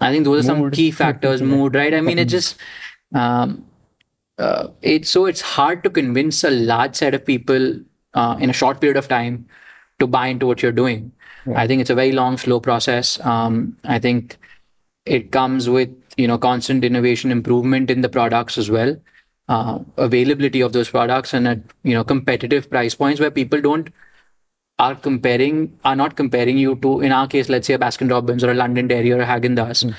I 0.00 0.12
think 0.12 0.24
those 0.24 0.44
are 0.44 0.46
some 0.46 0.70
key 0.70 0.90
factors. 0.90 1.42
Mood, 1.42 1.74
right? 1.74 1.92
I 1.94 2.00
mean, 2.00 2.18
it 2.18 2.26
just 2.26 2.56
um, 3.14 3.64
uh, 4.38 4.68
it's 4.82 5.10
so 5.10 5.26
it's 5.26 5.40
hard 5.40 5.82
to 5.84 5.90
convince 5.90 6.44
a 6.44 6.50
large 6.50 6.94
set 6.94 7.14
of 7.14 7.24
people 7.24 7.80
uh, 8.14 8.36
in 8.40 8.50
a 8.50 8.52
short 8.52 8.80
period 8.80 8.96
of 8.96 9.08
time 9.08 9.46
to 9.98 10.06
buy 10.06 10.28
into 10.28 10.46
what 10.46 10.62
you're 10.62 10.72
doing. 10.72 11.12
I 11.54 11.66
think 11.66 11.80
it's 11.80 11.90
a 11.90 11.94
very 11.94 12.12
long, 12.12 12.36
slow 12.36 12.60
process. 12.60 13.18
Um, 13.24 13.76
I 13.84 13.98
think 13.98 14.36
it 15.06 15.32
comes 15.32 15.68
with 15.68 15.88
you 16.16 16.28
know 16.28 16.38
constant 16.38 16.84
innovation, 16.84 17.32
improvement 17.32 17.90
in 17.90 18.02
the 18.02 18.08
products 18.08 18.58
as 18.58 18.70
well, 18.70 18.96
uh, 19.48 19.78
availability 19.96 20.60
of 20.60 20.72
those 20.72 20.90
products, 20.90 21.34
and 21.34 21.48
at 21.48 21.58
you 21.82 21.94
know 21.94 22.04
competitive 22.04 22.68
price 22.70 22.94
points 22.94 23.20
where 23.20 23.30
people 23.30 23.60
don't 23.60 23.90
are 24.78 24.94
comparing 24.94 25.78
are 25.84 25.96
not 25.96 26.16
comparing 26.16 26.56
you 26.56 26.76
to 26.76 27.00
in 27.00 27.10
our 27.10 27.26
case 27.26 27.48
let's 27.48 27.66
say 27.66 27.74
a 27.74 27.78
Baskin 27.78 28.10
Robbins 28.10 28.44
or 28.44 28.52
a 28.52 28.54
London 28.54 28.86
Dairy 28.86 29.10
or 29.12 29.20
a 29.20 29.26
Haagen 29.26 29.56
Dazs. 29.56 29.94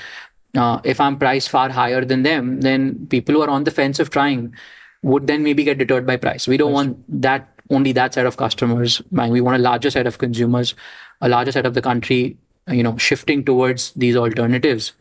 Uh, 0.56 0.80
if 0.84 1.00
I'm 1.00 1.18
priced 1.18 1.48
far 1.48 1.68
higher 1.70 2.04
than 2.04 2.22
them, 2.24 2.60
then 2.60 3.06
people 3.06 3.34
who 3.34 3.42
are 3.42 3.50
on 3.50 3.64
the 3.64 3.70
fence 3.70 4.00
of 4.00 4.10
trying 4.10 4.54
would 5.02 5.26
then 5.26 5.42
maybe 5.42 5.64
get 5.64 5.78
deterred 5.78 6.06
by 6.06 6.16
price. 6.16 6.48
We 6.48 6.56
don't 6.56 6.72
want 6.72 7.22
that 7.22 7.48
only 7.70 7.92
that 7.92 8.14
set 8.14 8.26
of 8.26 8.36
customers. 8.36 9.00
We 9.10 9.40
want 9.40 9.56
a 9.56 9.62
larger 9.62 9.90
set 9.90 10.06
of 10.06 10.18
consumers, 10.18 10.74
a 11.20 11.28
larger 11.28 11.52
set 11.52 11.66
of 11.66 11.74
the 11.74 11.82
country, 11.82 12.36
you 12.68 12.82
know, 12.82 12.96
shifting 12.96 13.44
towards 13.44 13.92
these 13.92 14.16
alternatives. 14.16 14.92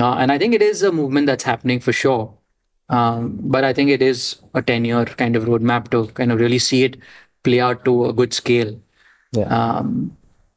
Uh, 0.00 0.14
and 0.14 0.30
I 0.30 0.38
think 0.38 0.54
it 0.54 0.62
is 0.62 0.82
a 0.82 0.92
movement 0.92 1.26
that's 1.26 1.44
happening 1.44 1.80
for 1.80 1.92
sure. 1.92 2.37
Um, 2.90 3.38
but 3.42 3.64
I 3.64 3.72
think 3.72 3.90
it 3.90 4.00
is 4.02 4.36
a 4.54 4.62
10 4.62 4.84
year 4.84 5.04
kind 5.04 5.36
of 5.36 5.44
roadmap 5.44 5.90
to 5.90 6.06
kind 6.08 6.32
of 6.32 6.40
really 6.40 6.58
see 6.58 6.84
it 6.84 6.96
play 7.44 7.60
out 7.60 7.84
to 7.84 8.06
a 8.06 8.12
good 8.12 8.32
scale. 8.32 8.78
Yeah. 9.32 9.44
Um, 9.44 10.16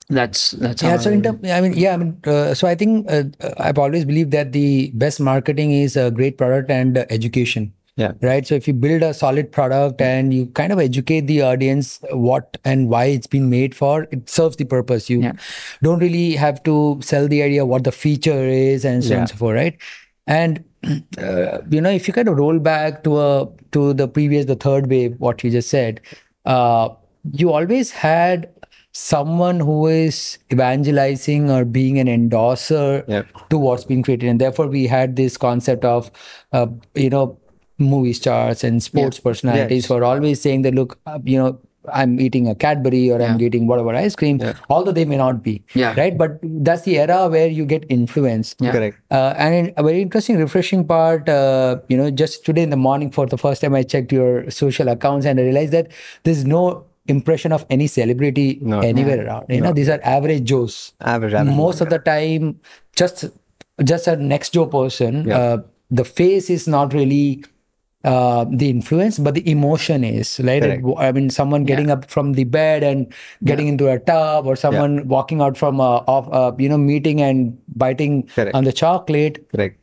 that's 0.10 0.52
that's 0.52 0.82
yeah 0.84 0.90
how 0.91 0.98
so 0.98 1.10
I 1.10 1.14
in 1.14 1.22
would- 1.22 1.41
term, 1.44 1.52
i 1.52 1.62
mean 1.62 1.72
yeah 1.74 1.94
i 1.94 1.98
mean 1.98 2.20
uh, 2.26 2.53
so 2.53 2.68
i 2.68 2.76
think 2.76 3.10
uh, 3.10 3.24
i've 3.60 3.78
always 3.78 4.03
believed 4.03 4.32
that 4.32 4.52
the 4.52 4.91
best 4.94 5.22
marketing 5.22 5.72
is 5.72 5.95
a 5.95 6.12
great 6.12 6.38
product 6.38 6.70
and 6.70 6.98
uh, 6.98 7.06
education 7.10 7.72
Yeah. 7.95 8.12
right 8.22 8.45
so 8.45 8.56
if 8.56 8.68
you 8.68 8.74
build 8.74 9.03
a 9.03 9.14
solid 9.14 9.53
product 9.53 10.02
and 10.02 10.34
you 10.34 10.48
kind 10.48 10.74
of 10.74 10.80
educate 10.80 11.28
the 11.28 11.41
audience 11.44 11.99
what 12.12 12.58
and 12.66 12.90
why 12.90 13.06
it's 13.06 13.28
been 13.28 13.49
made 13.49 13.74
for 13.74 14.06
it 14.12 14.30
serves 14.30 14.58
the 14.58 14.66
purpose 14.66 15.10
you 15.10 15.22
Yeah. 15.22 15.34
don't 15.82 15.99
really 15.99 16.36
have 16.44 16.62
to 16.64 16.76
sell 17.02 17.30
the 17.30 17.41
idea 17.48 17.66
what 17.66 17.86
the 17.86 17.94
feature 17.94 18.44
is 18.45 18.84
and 18.84 19.06
so 19.06 19.14
on 19.14 19.20
and 19.22 19.30
so 19.30 19.36
forth 19.38 19.56
right 19.56 19.78
and 20.28 20.62
uh, 21.18 21.60
you 21.70 21.80
know 21.82 21.90
if 21.90 22.08
you 22.08 22.14
kind 22.14 22.28
of 22.28 22.38
roll 22.38 22.60
back 22.60 23.03
to 23.03 23.18
a 23.20 23.48
to 23.72 23.94
the 23.94 24.08
previous 24.08 24.45
the 24.45 24.56
third 24.56 24.90
wave 24.90 25.16
what 25.20 25.44
you 25.44 25.52
just 25.52 25.70
said 25.70 26.02
uh, 26.45 26.90
you 27.34 27.52
always 27.52 27.91
had 27.91 28.49
someone 28.94 29.60
who 29.60 29.88
is 29.88 30.38
evangelizing 30.52 31.49
or 31.49 31.64
being 31.64 31.99
an 31.99 32.08
endorser 32.08 33.03
Yep. 33.08 33.28
to 33.49 33.58
what's 33.58 33.86
being 33.86 34.03
created 34.03 34.28
and 34.28 34.41
therefore 34.41 34.68
we 34.68 34.88
had 34.88 35.16
this 35.16 35.38
concept 35.38 35.86
of 35.86 36.12
uh, 36.52 36.68
you 36.95 37.10
know 37.10 37.38
movie 37.78 38.14
stars 38.14 38.64
and 38.64 38.82
sports 38.84 39.20
personalities 39.20 39.84
Yes. 39.84 39.86
who 39.88 39.94
are 39.95 40.03
always 40.03 40.41
saying 40.41 40.64
that 40.64 40.74
look 40.76 40.99
uh, 41.06 41.20
you 41.24 41.38
know 41.38 41.60
i'm 41.94 42.20
eating 42.20 42.48
a 42.48 42.53
cadbury 42.56 43.10
or 43.12 43.22
i'm 43.22 43.40
eating 43.41 43.66
whatever 43.68 43.94
ice 43.95 44.16
cream 44.16 44.40
although 44.70 44.91
they 44.91 45.06
may 45.06 45.18
not 45.18 45.41
be 45.44 45.64
Yeah. 45.74 45.94
right 45.98 46.18
but 46.18 46.40
that's 46.44 46.84
the 46.84 46.99
era 46.99 47.28
where 47.28 47.48
you 47.48 47.66
get 47.66 47.86
influence 47.90 48.56
Yeah. 48.60 48.72
Correct. 48.72 48.98
uh, 49.12 49.34
and 49.38 49.56
in- 49.56 49.74
a 49.78 49.84
very 49.84 50.02
interesting, 50.02 50.38
refreshing 50.38 50.86
part, 50.86 51.28
uh, 51.30 51.78
you 51.88 51.98
know, 51.98 52.12
just 52.12 52.45
today 52.45 52.62
in 52.64 52.70
the 52.70 52.78
morning 52.78 53.10
for 53.12 53.26
the 53.26 53.38
first 53.38 53.62
time, 53.62 53.74
I 53.74 53.84
checked 53.84 54.12
your 54.12 54.49
social 54.52 54.88
accounts 54.90 55.26
and 55.26 55.40
I 55.40 55.44
realized 55.44 55.72
that 55.74 55.88
there's 56.24 56.45
no 56.45 56.86
impression 57.08 57.52
of 57.52 57.66
any 57.70 57.88
celebrity 57.88 58.60
No. 58.62 58.80
anywhere 58.80 59.26
around. 59.26 59.45
You 59.49 59.62
know, 59.62 59.74
these 59.74 59.90
are 59.90 59.99
average 60.03 60.44
Joes. 60.44 60.94
Average, 61.02 61.34
average. 61.34 61.56
Most 61.56 61.82
of 61.82 61.90
the 61.90 61.99
time, 61.99 62.60
just 62.95 63.26
just 63.84 64.08
a 64.08 64.16
next 64.16 64.53
door 64.53 64.68
person. 64.68 65.26
Yeah. 65.28 65.38
Uh, 65.38 65.58
the 65.90 66.06
face 66.06 66.49
is 66.49 66.68
not 66.68 66.94
really 66.94 67.44
uh, 68.03 68.45
the 68.49 68.69
influence, 68.69 69.19
but 69.19 69.36
the 69.36 69.49
emotion 69.49 70.03
is 70.03 70.40
right. 70.44 70.61
Correct. 70.61 70.84
It- 70.86 70.95
I 70.98 71.11
mean, 71.11 71.30
someone 71.30 71.64
getting 71.65 71.91
up 71.91 72.10
from 72.10 72.34
the 72.34 72.44
bed 72.45 72.84
and 72.84 73.14
getting 73.44 73.68
into 73.68 73.90
a 73.91 73.99
tub, 73.99 74.48
or 74.48 74.56
someone 74.56 75.07
walking 75.07 75.41
out 75.41 75.57
from 75.57 75.80
a 75.80 76.03
off, 76.07 76.28
uh, 76.32 76.52
you 76.57 76.69
know, 76.69 76.78
meeting 76.78 77.22
and 77.22 77.57
biting 77.76 78.28
Correct. 78.28 78.56
on 78.56 78.64
the 78.64 78.73
chocolate. 78.73 79.48
Correct. 79.52 79.78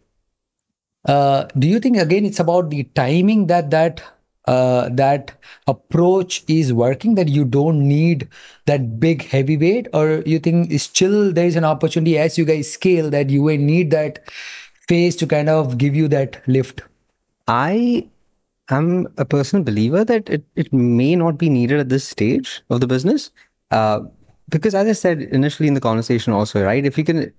Uh, 1.04 1.46
do 1.58 1.68
you 1.68 1.78
think 1.78 1.96
again 1.96 2.24
it's 2.24 2.40
about 2.40 2.70
the 2.70 2.84
timing 2.94 3.46
that 3.46 3.70
that 3.70 4.02
uh, 4.46 4.88
that 4.92 5.32
approach 5.66 6.42
is 6.48 6.72
working 6.72 7.14
that 7.14 7.28
you 7.28 7.44
don't 7.44 7.86
need 7.86 8.26
that 8.66 8.98
big 8.98 9.22
heavyweight 9.24 9.86
or 9.92 10.22
you 10.26 10.38
think 10.38 10.72
still 10.80 11.32
there 11.32 11.46
is 11.46 11.54
an 11.54 11.64
opportunity 11.64 12.18
as 12.18 12.38
you 12.38 12.44
guys 12.44 12.70
scale 12.70 13.10
that 13.10 13.30
you 13.30 13.42
will 13.42 13.58
need 13.58 13.90
that 13.90 14.18
phase 14.88 15.14
to 15.16 15.26
kind 15.26 15.48
of 15.48 15.76
give 15.78 15.94
you 15.94 16.08
that 16.08 16.42
lift 16.48 16.82
I 17.48 18.06
am 18.70 19.08
a 19.16 19.24
personal 19.24 19.64
believer 19.64 20.04
that 20.04 20.28
it, 20.28 20.44
it 20.54 20.72
may 20.72 21.16
not 21.16 21.38
be 21.38 21.48
needed 21.48 21.80
at 21.80 21.88
this 21.88 22.06
stage 22.06 22.62
of 22.70 22.80
the 22.80 22.86
business. 22.86 23.30
Uh, 23.70 24.00
because 24.50 24.74
as 24.74 24.86
I 24.86 24.92
said 24.92 25.22
initially 25.22 25.68
in 25.68 25.74
the 25.74 25.80
conversation 25.80 26.32
also, 26.32 26.62
right? 26.62 26.84
If 26.84 26.96
you 26.96 27.04
can 27.04 27.32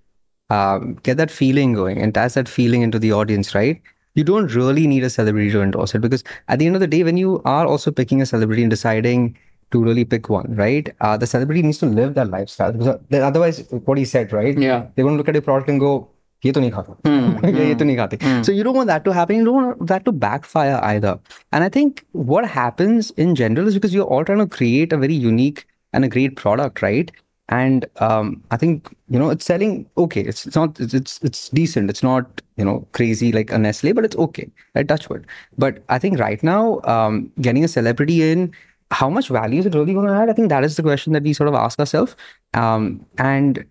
um, 0.50 0.96
get 1.04 1.18
that 1.18 1.32
feeling 1.32 1.74
going 1.74 2.02
and 2.02 2.14
pass 2.14 2.34
that 2.34 2.50
feeling 2.50 2.82
into 2.82 3.00
the 3.00 3.12
audience, 3.12 3.56
right? 3.56 3.82
You 4.16 4.24
don't 4.24 4.54
really 4.54 4.88
need 4.88 5.04
a 5.04 5.10
celebrity 5.10 5.52
to 5.52 5.62
endorse 5.62 5.94
it 5.96 6.00
because 6.00 6.24
at 6.48 6.60
the 6.60 6.66
end 6.66 6.76
of 6.76 6.82
the 6.82 6.88
day, 6.88 7.04
when 7.04 7.18
you 7.18 7.42
are 7.46 7.66
also 7.66 7.92
picking 7.92 8.22
a 8.22 8.26
celebrity 8.26 8.64
and 8.64 8.70
deciding 8.70 9.38
to 9.72 9.84
really 9.84 10.04
pick 10.04 10.30
one, 10.30 10.56
right? 10.56 10.94
Uh, 11.00 11.16
the 11.16 11.28
celebrity 11.28 11.62
needs 11.62 11.78
to 11.78 11.86
live 11.86 12.16
that 12.16 12.30
lifestyle 12.30 12.72
because 12.72 12.88
uh, 12.88 13.18
otherwise, 13.18 13.68
what 13.86 13.98
he 13.98 14.06
said, 14.06 14.34
right? 14.34 14.58
Yeah. 14.58 14.88
They're 14.96 15.06
going 15.06 15.14
to 15.14 15.18
look 15.18 15.28
at 15.28 15.36
your 15.36 15.44
product 15.44 15.70
and 15.70 15.80
go, 15.80 16.10
ये 16.45 16.53
तो 16.53 16.61
नहीं 16.61 16.71
खाता 16.71 17.49
ये 17.49 17.67
ये 17.69 17.75
तो 17.75 17.85
नहीं 17.85 17.97
खाते 17.97 18.19
so 18.47 18.53
you 18.53 18.65
don't 18.65 18.77
want 18.81 18.91
that 18.93 19.05
to 19.05 19.13
happen 19.19 19.37
you 19.37 19.45
don't 19.45 19.61
want 19.61 19.87
that 19.93 20.05
to 20.09 20.13
backfire 20.25 20.79
either 20.93 21.19
and 21.53 21.65
i 21.65 21.69
think 21.77 22.05
what 22.33 22.49
happens 22.57 23.11
in 23.27 23.35
general 23.35 23.69
is 23.69 23.79
because 23.79 23.95
you're 23.95 24.11
all 24.17 24.25
trying 24.31 24.43
to 24.47 24.51
create 24.57 24.93
a 24.93 24.97
very 25.05 25.15
unique 25.15 25.67
and 25.93 26.05
a 26.05 26.09
great 26.17 26.37
product 26.37 26.83
right 26.83 27.15
and 27.49 27.87
um, 27.99 28.43
i 28.51 28.57
think 28.57 28.95
you 29.09 29.19
know 29.19 29.31
it's 29.31 29.45
selling 29.45 29.87
okay 29.99 30.23
it's, 30.23 30.47
it's 30.47 30.57
not 30.57 30.81
it's, 30.81 30.95
it's 30.95 31.19
it's 31.23 31.49
decent 31.51 31.91
it's 31.91 32.03
not 32.03 32.41
you 32.57 32.65
know 32.65 32.87
crazy 32.93 33.33
like 33.33 33.51
a 33.51 33.59
nestle 33.59 33.93
but 33.93 34.05
it's 34.05 34.17
okay 34.17 34.51
right 34.75 34.89
touchwood 34.89 35.27
but 35.59 35.83
i 35.89 35.99
think 35.99 36.19
right 36.19 36.43
now 36.43 36.81
um, 36.85 37.31
getting 37.41 37.65
a 37.65 37.69
celebrity 37.69 38.23
in 38.31 38.51
how 38.91 39.11
much 39.11 39.29
value 39.29 39.61
is 39.61 39.67
it 39.67 39.75
really 39.75 39.93
going 39.93 40.07
to 40.07 40.15
add 40.15 40.31
i 40.31 40.33
think 40.33 40.49
that 40.49 40.65
is 40.65 40.77
the 40.77 40.83
question 40.83 41.13
that 41.13 41.23
we 41.23 41.33
sort 41.33 41.49
of 41.49 41.55
ask 41.55 41.79
ourselves 41.79 42.17
um, 42.55 43.05
and 43.19 43.65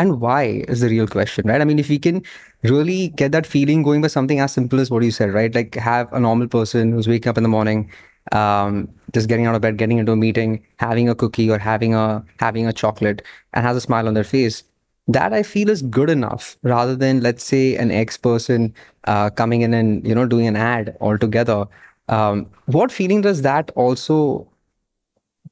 and 0.00 0.20
why 0.20 0.64
is 0.74 0.80
the 0.80 0.88
real 0.88 1.06
question 1.06 1.46
right? 1.48 1.60
I 1.60 1.64
mean 1.64 1.78
if 1.78 1.88
we 1.88 1.98
can 1.98 2.22
really 2.62 3.08
get 3.08 3.32
that 3.32 3.46
feeling 3.46 3.82
going 3.82 4.02
by 4.02 4.08
something 4.08 4.40
as 4.40 4.52
simple 4.52 4.80
as 4.80 4.90
what 4.90 5.02
you 5.02 5.10
said 5.10 5.32
right? 5.34 5.54
Like 5.54 5.74
have 5.74 6.12
a 6.12 6.20
normal 6.20 6.48
person 6.48 6.92
who's 6.92 7.08
waking 7.08 7.28
up 7.28 7.36
in 7.36 7.42
the 7.42 7.48
morning 7.48 7.90
um, 8.32 8.88
just 9.12 9.28
getting 9.28 9.46
out 9.46 9.54
of 9.54 9.62
bed 9.62 9.76
getting 9.76 9.98
into 9.98 10.12
a 10.12 10.16
meeting 10.16 10.64
having 10.78 11.08
a 11.08 11.14
cookie 11.14 11.50
or 11.50 11.58
having 11.58 11.94
a 11.94 12.24
having 12.38 12.66
a 12.66 12.72
chocolate 12.72 13.22
and 13.54 13.64
has 13.66 13.76
a 13.76 13.80
smile 13.80 14.06
on 14.08 14.14
their 14.14 14.24
face 14.24 14.62
that 15.08 15.32
i 15.32 15.42
feel 15.42 15.70
is 15.70 15.82
good 15.82 16.10
enough 16.10 16.56
rather 16.62 16.94
than 16.94 17.22
let's 17.22 17.42
say 17.42 17.76
an 17.76 17.90
ex 17.90 18.16
person 18.18 18.72
uh, 19.04 19.30
coming 19.30 19.62
in 19.62 19.74
and 19.74 20.06
you 20.06 20.14
know 20.14 20.26
doing 20.26 20.46
an 20.46 20.56
ad 20.56 20.96
altogether. 21.00 21.64
Um, 22.08 22.46
what 22.66 22.92
feeling 22.92 23.20
does 23.20 23.42
that 23.42 23.70
also 23.76 24.46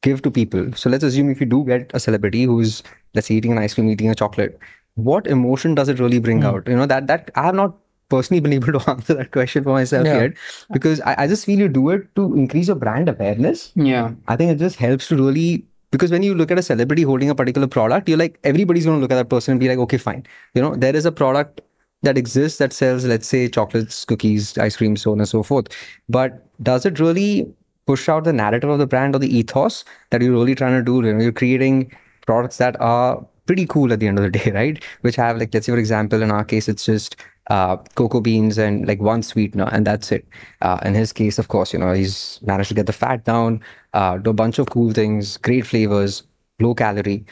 give 0.02 0.22
to 0.22 0.30
people. 0.30 0.72
So 0.74 0.88
let's 0.90 1.04
assume 1.04 1.30
if 1.30 1.40
you 1.40 1.46
do 1.46 1.64
get 1.64 1.90
a 1.94 2.00
celebrity 2.00 2.44
who's 2.44 2.82
let's 3.14 3.28
say 3.28 3.34
eating 3.34 3.52
an 3.52 3.58
ice 3.58 3.74
cream, 3.74 3.88
eating 3.88 4.10
a 4.10 4.14
chocolate, 4.14 4.58
what 4.94 5.26
emotion 5.26 5.74
does 5.74 5.88
it 5.88 5.98
really 5.98 6.18
bring 6.18 6.38
hmm. 6.40 6.46
out? 6.46 6.68
You 6.68 6.76
know, 6.76 6.86
that 6.86 7.06
that 7.06 7.30
I 7.34 7.44
have 7.44 7.54
not 7.54 7.76
personally 8.08 8.40
been 8.46 8.52
able 8.52 8.78
to 8.78 8.90
answer 8.90 9.14
that 9.14 9.30
question 9.30 9.64
for 9.64 9.70
myself 9.70 10.06
Yeah. 10.06 10.22
yet. 10.22 10.32
Because 10.72 11.00
I, 11.02 11.14
I 11.18 11.26
just 11.26 11.44
feel 11.44 11.58
you 11.58 11.68
do 11.68 11.90
it 11.90 12.14
to 12.16 12.34
increase 12.34 12.68
your 12.68 12.76
brand 12.76 13.08
awareness. 13.08 13.72
Yeah. 13.74 14.12
I 14.26 14.36
think 14.36 14.52
it 14.52 14.58
just 14.58 14.76
helps 14.76 15.08
to 15.08 15.16
really 15.16 15.64
because 15.90 16.10
when 16.10 16.22
you 16.22 16.34
look 16.34 16.50
at 16.50 16.58
a 16.58 16.62
celebrity 16.62 17.02
holding 17.02 17.30
a 17.30 17.34
particular 17.34 17.66
product, 17.66 18.08
you're 18.08 18.18
like 18.18 18.38
everybody's 18.44 18.84
gonna 18.84 18.98
look 18.98 19.10
at 19.10 19.16
that 19.16 19.30
person 19.30 19.52
and 19.52 19.60
be 19.60 19.68
like, 19.68 19.78
okay, 19.78 19.96
fine. 19.96 20.26
You 20.54 20.62
know, 20.62 20.74
there 20.74 20.94
is 20.94 21.06
a 21.06 21.12
product 21.12 21.62
that 22.02 22.18
exists 22.18 22.58
that 22.58 22.72
sells, 22.72 23.04
let's 23.04 23.26
say, 23.26 23.48
chocolates, 23.48 24.04
cookies, 24.04 24.56
ice 24.58 24.76
cream, 24.76 24.96
so 24.96 25.12
on 25.12 25.20
and 25.20 25.28
so 25.28 25.42
forth. 25.42 25.68
But 26.08 26.46
does 26.62 26.86
it 26.86 27.00
really 27.00 27.52
push 27.86 28.08
out 28.08 28.24
the 28.24 28.32
narrative 28.32 28.70
of 28.70 28.78
the 28.78 28.86
brand 28.86 29.16
or 29.16 29.18
the 29.18 29.34
ethos 29.34 29.84
that 30.10 30.20
you're 30.20 30.32
really 30.32 30.54
trying 30.54 30.78
to 30.78 30.84
do? 30.84 31.06
You 31.06 31.14
know, 31.14 31.22
you're 31.22 31.32
creating 31.32 31.90
products 32.28 32.58
that 32.62 32.78
are 32.92 33.10
pretty 33.50 33.64
cool 33.74 33.92
at 33.94 34.00
the 34.00 34.06
end 34.10 34.18
of 34.20 34.24
the 34.26 34.32
day, 34.38 34.50
right? 34.60 34.84
Which 35.06 35.16
have 35.16 35.38
like, 35.42 35.52
let's 35.54 35.66
say, 35.66 35.72
for 35.72 35.78
example, 35.84 36.22
in 36.26 36.30
our 36.30 36.44
case, 36.44 36.68
it's 36.72 36.84
just 36.84 37.16
uh, 37.56 37.76
cocoa 38.00 38.20
beans 38.20 38.58
and 38.64 38.86
like 38.90 39.00
one 39.00 39.22
sweetener, 39.22 39.68
and 39.72 39.86
that's 39.90 40.12
it. 40.16 40.26
Uh, 40.60 40.78
in 40.88 40.94
his 41.02 41.12
case, 41.20 41.38
of 41.42 41.48
course, 41.54 41.72
you 41.72 41.78
know, 41.84 41.92
he's 42.00 42.16
managed 42.50 42.68
to 42.68 42.74
get 42.80 42.86
the 42.92 42.92
fat 43.02 43.24
down, 43.24 43.60
uh, 43.94 44.18
do 44.18 44.30
a 44.36 44.38
bunch 44.42 44.58
of 44.64 44.68
cool 44.74 44.92
things, 45.00 45.38
great 45.48 45.66
flavors, 45.72 46.22
low 46.66 46.74
calorie. 46.82 47.24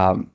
Um, 0.00 0.30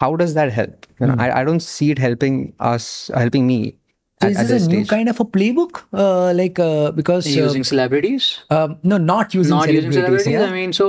how 0.00 0.16
does 0.16 0.32
that 0.34 0.50
help? 0.60 0.86
You 1.00 1.08
know, 1.08 1.16
I, 1.18 1.40
I 1.40 1.44
don't 1.44 1.60
see 1.60 1.90
it 1.90 1.98
helping 1.98 2.54
us, 2.72 3.10
helping 3.14 3.46
me. 3.46 3.76
so 4.22 4.28
at- 4.28 4.32
is 4.32 4.38
at 4.44 4.48
this 4.48 4.66
a 4.66 4.70
new 4.70 4.84
kind 4.86 5.08
of 5.12 5.20
a 5.20 5.26
playbook 5.36 5.82
uh, 5.92 6.32
like 6.40 6.58
uh, 6.58 6.90
because 7.02 7.26
uh, 7.26 7.40
Using 7.42 7.64
celebrities? 7.64 8.38
um, 8.50 8.78
no 8.82 8.96
not 9.12 9.34
using 9.34 9.56
not 9.58 9.68
using 9.70 9.92
celebrities, 9.92 10.24
celebrities. 10.24 10.32
yeah? 10.32 10.46
I 10.46 10.52
mean, 10.60 10.72
so 10.72 10.88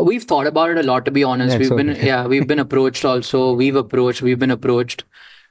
we've 0.00 0.24
thought 0.24 0.46
about 0.46 0.70
it 0.70 0.78
a 0.78 0.82
lot. 0.82 1.04
To 1.04 1.10
be 1.10 1.24
honest, 1.24 1.52
Yeah, 1.52 1.58
we've 1.58 1.68
so- 1.68 1.76
been 1.76 1.96
yeah, 1.96 2.26
we've 2.26 2.46
been 2.46 2.58
approached 2.58 3.04
also. 3.04 3.52
We've 3.54 3.76
approached. 3.76 4.22
We've 4.22 4.38
been 4.38 4.50
approached. 4.50 5.04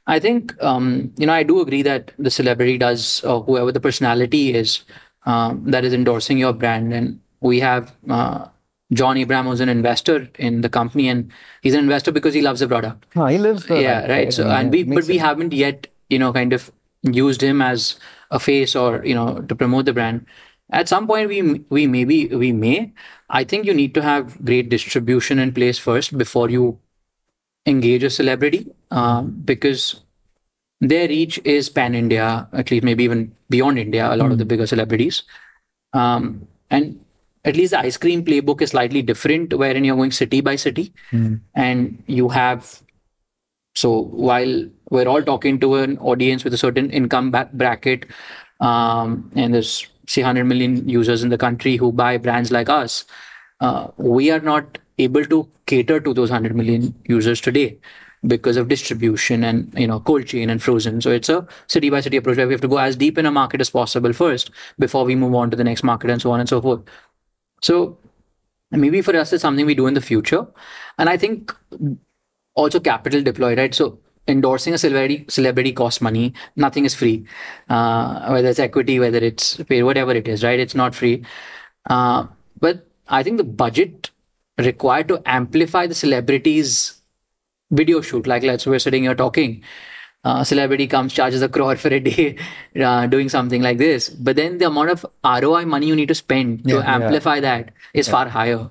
I 0.07 0.19
think 0.19 0.53
um, 0.64 1.11
you 1.18 1.26
know 1.28 1.34
I 1.34 1.44
do 1.44 1.60
agree 1.61 1.82
that 1.84 2.11
the 2.18 2.32
celebrity 2.32 2.78
does, 2.78 3.24
or 3.24 3.44
whoever 3.44 3.72
the 3.72 3.80
personality 3.80 4.53
is, 4.56 4.82
um, 5.26 5.64
that 5.72 5.84
is 5.86 5.94
endorsing 5.94 6.38
your 6.38 6.53
brand, 6.53 6.94
and 6.94 7.19
we 7.41 7.60
have. 7.60 7.94
Uh, 8.10 8.48
John 8.94 9.18
Abraham 9.18 9.48
was 9.48 9.60
an 9.60 9.68
investor 9.68 10.30
in 10.40 10.61
the 10.61 10.69
company, 10.69 11.10
and 11.10 11.30
he's 11.61 11.74
an 11.74 11.82
investor 11.82 12.10
because 12.14 12.34
he 12.34 12.41
loves 12.41 12.61
the 12.61 12.69
product 12.69 13.06
Ah, 13.18 13.26
he 13.28 13.38
lives 13.38 13.65
the 13.65 13.82
yeah 13.82 13.99
life, 13.99 14.10
right 14.10 14.32
so 14.34 14.45
mean, 14.45 14.53
and 14.60 14.72
we 14.72 14.84
but 14.84 15.03
we 15.07 15.18
haven't 15.18 15.52
yet 15.52 15.88
you 16.10 16.18
know 16.18 16.32
kind 16.32 16.53
of 16.53 16.72
used 17.02 17.41
him 17.44 17.61
as 17.61 17.98
a 18.32 18.40
face 18.40 18.78
or 18.78 19.03
you 19.03 19.14
know 19.14 19.41
to 19.49 19.56
promote 19.56 19.84
the 19.84 19.91
brand 19.91 20.26
at 20.72 20.89
some 20.89 21.07
point 21.07 21.30
we 21.30 21.41
we 21.69 21.88
maybe 21.88 22.27
we 22.27 22.52
may. 22.52 22.94
I 23.30 23.44
think 23.44 23.65
you 23.65 23.73
need 23.73 23.94
to 23.95 24.02
have 24.02 24.44
great 24.44 24.69
distribution 24.69 25.39
in 25.39 25.53
place 25.53 25.77
first 25.77 26.18
before 26.18 26.49
you 26.49 26.80
engage 27.65 28.03
a 28.03 28.10
celebrity 28.10 28.72
um, 28.91 29.31
because 29.44 30.02
their 30.80 31.07
reach 31.07 31.39
is 31.44 31.69
pan 31.69 31.95
india 31.95 32.48
at 32.53 32.69
least 32.72 32.84
maybe 32.84 33.03
even 33.03 33.35
beyond 33.49 33.80
india 33.80 34.14
a 34.14 34.15
lot 34.15 34.31
of 34.31 34.38
the 34.38 34.45
bigger 34.45 34.68
celebrities. 34.68 35.23
Um, 35.94 36.48
and 36.69 36.99
at 37.45 37.56
least 37.56 37.72
the 37.72 37.80
ice 37.80 37.98
cream 37.98 38.23
playbook 38.23 38.61
is 38.61 38.72
slightly 38.72 39.02
different 39.02 39.53
wherein 39.57 39.84
you're 39.85 39.95
going 39.95 40.11
city 40.11 40.41
by 40.41 40.56
city. 40.56 40.94
And 41.56 42.03
you 42.07 42.30
have 42.30 42.81
so 43.76 44.02
while 44.02 44.65
we're 44.89 45.07
all 45.07 45.23
talking 45.23 45.60
to 45.60 45.76
an 45.76 45.98
audience 45.99 46.44
with 46.44 46.53
a 46.53 46.57
certain 46.57 46.89
income 46.91 47.31
ba- 47.31 47.49
bracket 47.53 48.06
um, 48.60 49.31
and 49.35 49.53
there's 49.53 49.88
say 50.07 50.21
100 50.21 50.45
million 50.45 50.88
users 50.88 51.23
in 51.23 51.29
the 51.29 51.38
country 51.38 51.77
who 51.77 51.91
buy 51.91 52.17
brands 52.17 52.51
like 52.51 52.69
us 52.69 53.05
uh, 53.59 53.88
we 53.97 54.31
are 54.31 54.39
not 54.39 54.77
able 54.97 55.25
to 55.25 55.47
cater 55.65 55.99
to 55.99 56.13
those 56.13 56.29
100 56.29 56.55
million 56.55 56.93
users 57.05 57.41
today 57.41 57.79
because 58.25 58.57
of 58.57 58.67
distribution 58.67 59.43
and 59.43 59.71
you 59.77 59.88
know 59.88 59.99
cold 59.99 60.25
chain 60.25 60.49
and 60.49 60.61
frozen. 60.61 61.01
So 61.01 61.11
it's 61.11 61.29
a 61.29 61.47
city 61.67 61.89
by 61.89 62.01
city 62.01 62.17
approach 62.17 62.38
where 62.38 62.47
we 62.47 62.53
have 62.53 62.61
to 62.61 62.67
go 62.67 62.77
as 62.77 62.95
deep 62.95 63.17
in 63.17 63.25
a 63.25 63.31
market 63.31 63.61
as 63.61 63.69
possible 63.69 64.13
first 64.13 64.51
before 64.79 65.05
we 65.05 65.15
move 65.15 65.35
on 65.35 65.51
to 65.51 65.57
the 65.57 65.63
next 65.63 65.84
market 65.84 66.09
and 66.09 66.21
so 66.21 66.31
on 66.31 66.39
and 66.39 66.49
so 66.49 66.61
forth. 66.61 66.81
So 67.61 67.97
maybe 68.71 69.01
for 69.01 69.15
us 69.15 69.34
it's 69.34 69.41
something 69.41 69.65
we 69.65 69.75
do 69.75 69.88
in 69.88 69.93
the 69.93 70.01
future. 70.01 70.47
And 70.97 71.09
i 71.09 71.17
think 71.17 71.55
also 72.55 72.79
capital 72.79 73.21
deployed 73.21 73.57
right? 73.57 73.73
So 73.73 73.99
endorsing 74.28 74.74
a 74.74 74.78
celebrity 74.78 75.26
celebrity 75.30 75.72
costs 75.72 76.02
money. 76.02 76.34
Nothing 76.56 76.86
is 76.86 76.95
free. 76.95 77.26
Uh, 77.70 78.28
whether 78.30 78.49
it's 78.49 78.60
equity 78.60 78.99
whether 78.99 79.20
it's 79.20 79.58
pay 79.64 79.84
whatever 79.84 80.12
it 80.12 80.28
is 80.28 80.44
right? 80.44 80.60
It's 80.60 80.76
not 80.76 80.95
free. 80.95 81.24
Uh, 81.90 82.28
but 82.60 82.88
i 83.08 83.24
think 83.24 83.38
the 83.38 83.44
budget 83.44 84.12
required 84.58 85.08
to 85.08 85.22
amplify 85.26 85.86
the 85.88 85.95
celebrities 85.95 87.02
video 87.72 88.02
shoot 88.02 88.28
like 88.28 88.44
let's 88.44 88.66
we're 88.66 88.80
sitting 88.80 89.04
here 89.04 89.16
talking 89.16 89.62
uh, 90.24 90.44
celebrity 90.44 90.88
comes 90.88 91.14
charges 91.14 91.41
a 91.41 91.48
crore 91.48 91.76
for 91.84 91.90
a 91.90 91.99
day 91.99 92.36
uh, 92.84 93.08
doing 93.08 93.30
something 93.30 93.62
like 93.62 93.78
this. 93.78 94.10
But 94.10 94.36
then 94.36 94.58
the 94.58 94.68
amount 94.68 94.90
of 94.90 95.06
roi 95.24 95.64
money 95.64 95.88
you 95.88 95.95
need 95.95 96.10
to 96.10 96.16
spend 96.16 96.68
to 96.68 96.82
amplify 96.82 97.40
that 97.40 97.72
is 97.94 98.10
far 98.10 98.28
higher. 98.28 98.70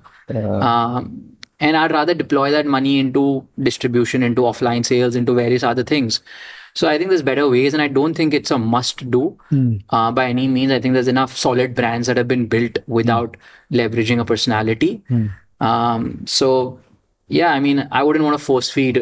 Um, 0.61 1.36
and 1.59 1.77
i'd 1.77 1.91
rather 1.91 2.13
deploy 2.13 2.49
that 2.51 2.65
money 2.65 2.99
into 2.99 3.23
distribution 3.67 4.23
into 4.23 4.41
offline 4.41 4.85
sales 4.85 5.15
into 5.15 5.33
various 5.33 5.63
other 5.63 5.83
things 5.83 6.21
So 6.79 6.87
I 6.89 6.97
think 6.97 7.09
there's 7.11 7.23
better 7.27 7.43
ways, 7.51 7.75
and 7.75 7.81
I 7.83 7.87
don't 7.93 8.17
think 8.17 8.33
it's 8.37 8.51
a 8.55 8.57
must 8.71 8.99
do 9.13 9.21
uh, 9.99 10.09
by 10.17 10.25
any 10.33 10.43
means. 10.57 10.73
I 10.75 10.77
think 10.81 10.93
there's 10.97 11.07
enough 11.13 11.31
solid 11.43 11.71
brands 11.79 12.09
that 12.09 12.19
have 12.21 12.27
been 12.33 12.43
built 12.51 12.77
without 12.97 13.37
leveraging 13.79 14.21
a 14.23 14.25
personality. 14.31 14.91
Um, 15.69 16.03
so 16.33 16.79
yeah, 17.39 17.49
I 17.53 17.59
mean, 17.59 17.81
I 17.91 18.03
wouldn't 18.09 18.27
want 18.27 18.37
to 18.37 18.43
force 18.49 18.69
feed, 18.75 18.99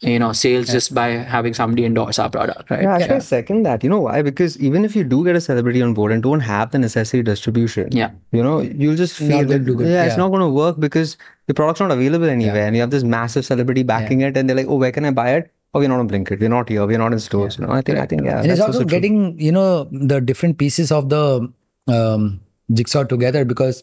you 0.00 0.18
know, 0.18 0.32
sales 0.32 0.66
just 0.68 0.94
by 0.94 1.08
having 1.08 1.54
somebody 1.54 1.84
endorse 1.84 2.18
our 2.18 2.28
product, 2.28 2.70
right? 2.70 2.82
Yeah, 2.82 2.94
actually, 2.96 3.14
I 3.16 3.18
second 3.20 3.62
that. 3.62 3.82
You 3.82 3.88
know 3.88 4.00
why? 4.00 4.20
Because 4.22 4.58
even 4.58 4.84
if 4.84 4.94
you 4.94 5.04
do 5.04 5.24
get 5.24 5.36
a 5.36 5.40
celebrity 5.40 5.80
on 5.80 5.94
board 5.94 6.12
and 6.12 6.22
don't 6.22 6.40
have 6.40 6.70
the 6.70 6.78
necessary 6.78 7.22
distribution, 7.22 7.88
Yeah. 7.92 8.10
you 8.30 8.42
know, 8.42 8.60
you'll 8.60 8.96
just 8.96 9.16
feel 9.16 9.38
Not 9.38 9.48
that, 9.48 9.64
do 9.64 9.74
good. 9.74 9.88
yeah, 9.88 10.04
it's 10.04 10.18
not 10.18 10.28
going 10.28 10.42
to 10.42 10.48
work 10.50 10.78
because 10.78 11.16
the 11.46 11.54
product's 11.54 11.80
not 11.80 11.90
available 11.90 12.28
anywhere, 12.28 12.66
and 12.66 12.76
you 12.76 12.82
have 12.82 12.90
this 12.90 13.04
massive 13.04 13.46
celebrity 13.46 13.82
backing 13.84 14.20
it, 14.20 14.36
and 14.36 14.48
they're 14.50 14.56
like, 14.56 14.66
oh, 14.68 14.76
where 14.76 14.92
can 14.92 15.04
I 15.06 15.12
buy 15.12 15.30
it? 15.36 15.50
Oh, 15.72 15.80
we're 15.80 15.88
not 15.88 16.00
on 16.00 16.08
Blinkit. 16.08 16.40
We're 16.40 16.48
not 16.48 16.68
here. 16.68 16.86
We're 16.86 16.98
not 16.98 17.12
in 17.12 17.18
stores. 17.20 17.58
You 17.58 17.66
know, 17.66 17.72
I 17.72 17.80
think, 17.82 17.98
I 17.98 18.06
think, 18.06 18.22
yeah, 18.24 18.40
and 18.40 18.50
it's 18.50 18.60
that's 18.60 18.74
also 18.76 18.84
getting 18.84 19.38
you 19.38 19.52
know 19.52 19.84
the 19.92 20.20
different 20.20 20.58
pieces 20.58 20.90
of 20.92 21.08
the 21.10 21.52
um, 21.88 22.40
jigsaw 22.72 23.04
together 23.04 23.44
because 23.44 23.82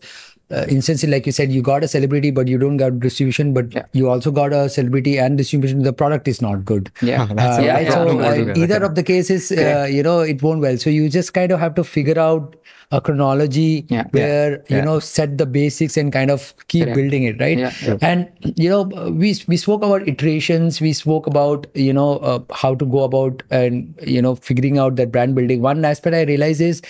uh, 0.54 0.66
instantly 0.76 1.10
like 1.14 1.26
you 1.26 1.32
said 1.38 1.52
you 1.58 1.62
got 1.70 1.84
a 1.84 1.88
celebrity 1.94 2.32
but 2.40 2.48
you 2.54 2.58
don't 2.64 2.78
got 2.84 3.00
distribution 3.06 3.54
but 3.58 3.74
Yeah. 3.78 3.86
you 4.02 4.10
also 4.16 4.32
got 4.40 4.54
a 4.54 4.64
celebrity 4.78 5.18
and 5.26 5.38
distribution 5.44 5.84
the 5.90 5.94
product 6.04 6.28
is 6.34 6.42
not 6.48 6.66
good 6.74 6.92
Yeah. 7.02 7.28
That's 7.40 7.60
Uh, 7.60 7.62
yeah, 7.68 7.74
right? 7.74 7.88
yeah, 7.88 7.92
so 7.92 8.20
uh, 8.20 8.54
either 8.66 8.84
of 8.90 8.96
the 9.00 9.04
cases 9.12 9.52
uh, 9.52 9.88
you 10.00 10.04
know 10.10 10.20
it 10.36 10.44
won't 10.48 10.62
well 10.68 10.78
so 10.78 10.90
you 11.00 11.10
just 11.20 11.34
kind 11.40 11.52
of 11.58 11.60
have 11.68 11.76
to 11.82 11.84
figure 11.84 12.20
out 12.20 12.56
a 12.92 13.00
chronology 13.02 13.86
Yeah. 13.90 14.04
where 14.18 14.52
you 14.70 14.78
Yeah. 14.78 14.84
know 14.88 15.00
set 15.10 15.38
the 15.38 15.46
basics 15.58 15.98
and 16.02 16.14
kind 16.18 16.30
of 16.38 16.54
keep 16.74 16.84
Correct. 16.84 16.98
building 17.00 17.24
it 17.32 17.40
right 17.46 17.58
Yeah. 17.64 17.98
and 18.02 18.28
you 18.66 18.70
know 18.74 18.82
we 19.24 19.34
we 19.54 19.58
spoke 19.66 19.84
about 19.90 20.08
iterations 20.14 20.80
we 20.88 20.94
spoke 21.02 21.26
about 21.34 21.66
you 21.88 21.94
know 22.00 22.10
uh, 22.32 22.40
how 22.64 22.74
to 22.76 22.86
go 22.98 23.04
about 23.10 23.42
and 23.62 24.08
you 24.16 24.22
know 24.28 24.36
figuring 24.50 24.78
out 24.86 24.96
that 25.02 25.12
brand 25.18 25.36
building 25.40 25.62
one 25.70 25.84
aspect 25.94 26.16
i 26.16 26.24
realize 26.34 26.62
is 26.72 26.82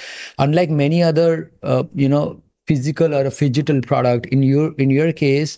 unlike 0.48 0.70
many 0.86 1.02
other 1.12 1.30
uh, 1.64 1.84
you 1.96 2.10
know 2.10 2.26
physical 2.68 3.14
or 3.14 3.26
a 3.26 3.30
digital 3.30 3.82
product 3.82 4.26
in 4.28 4.44
your 4.44 4.74
in 4.78 4.90
your 4.90 5.12
case 5.12 5.58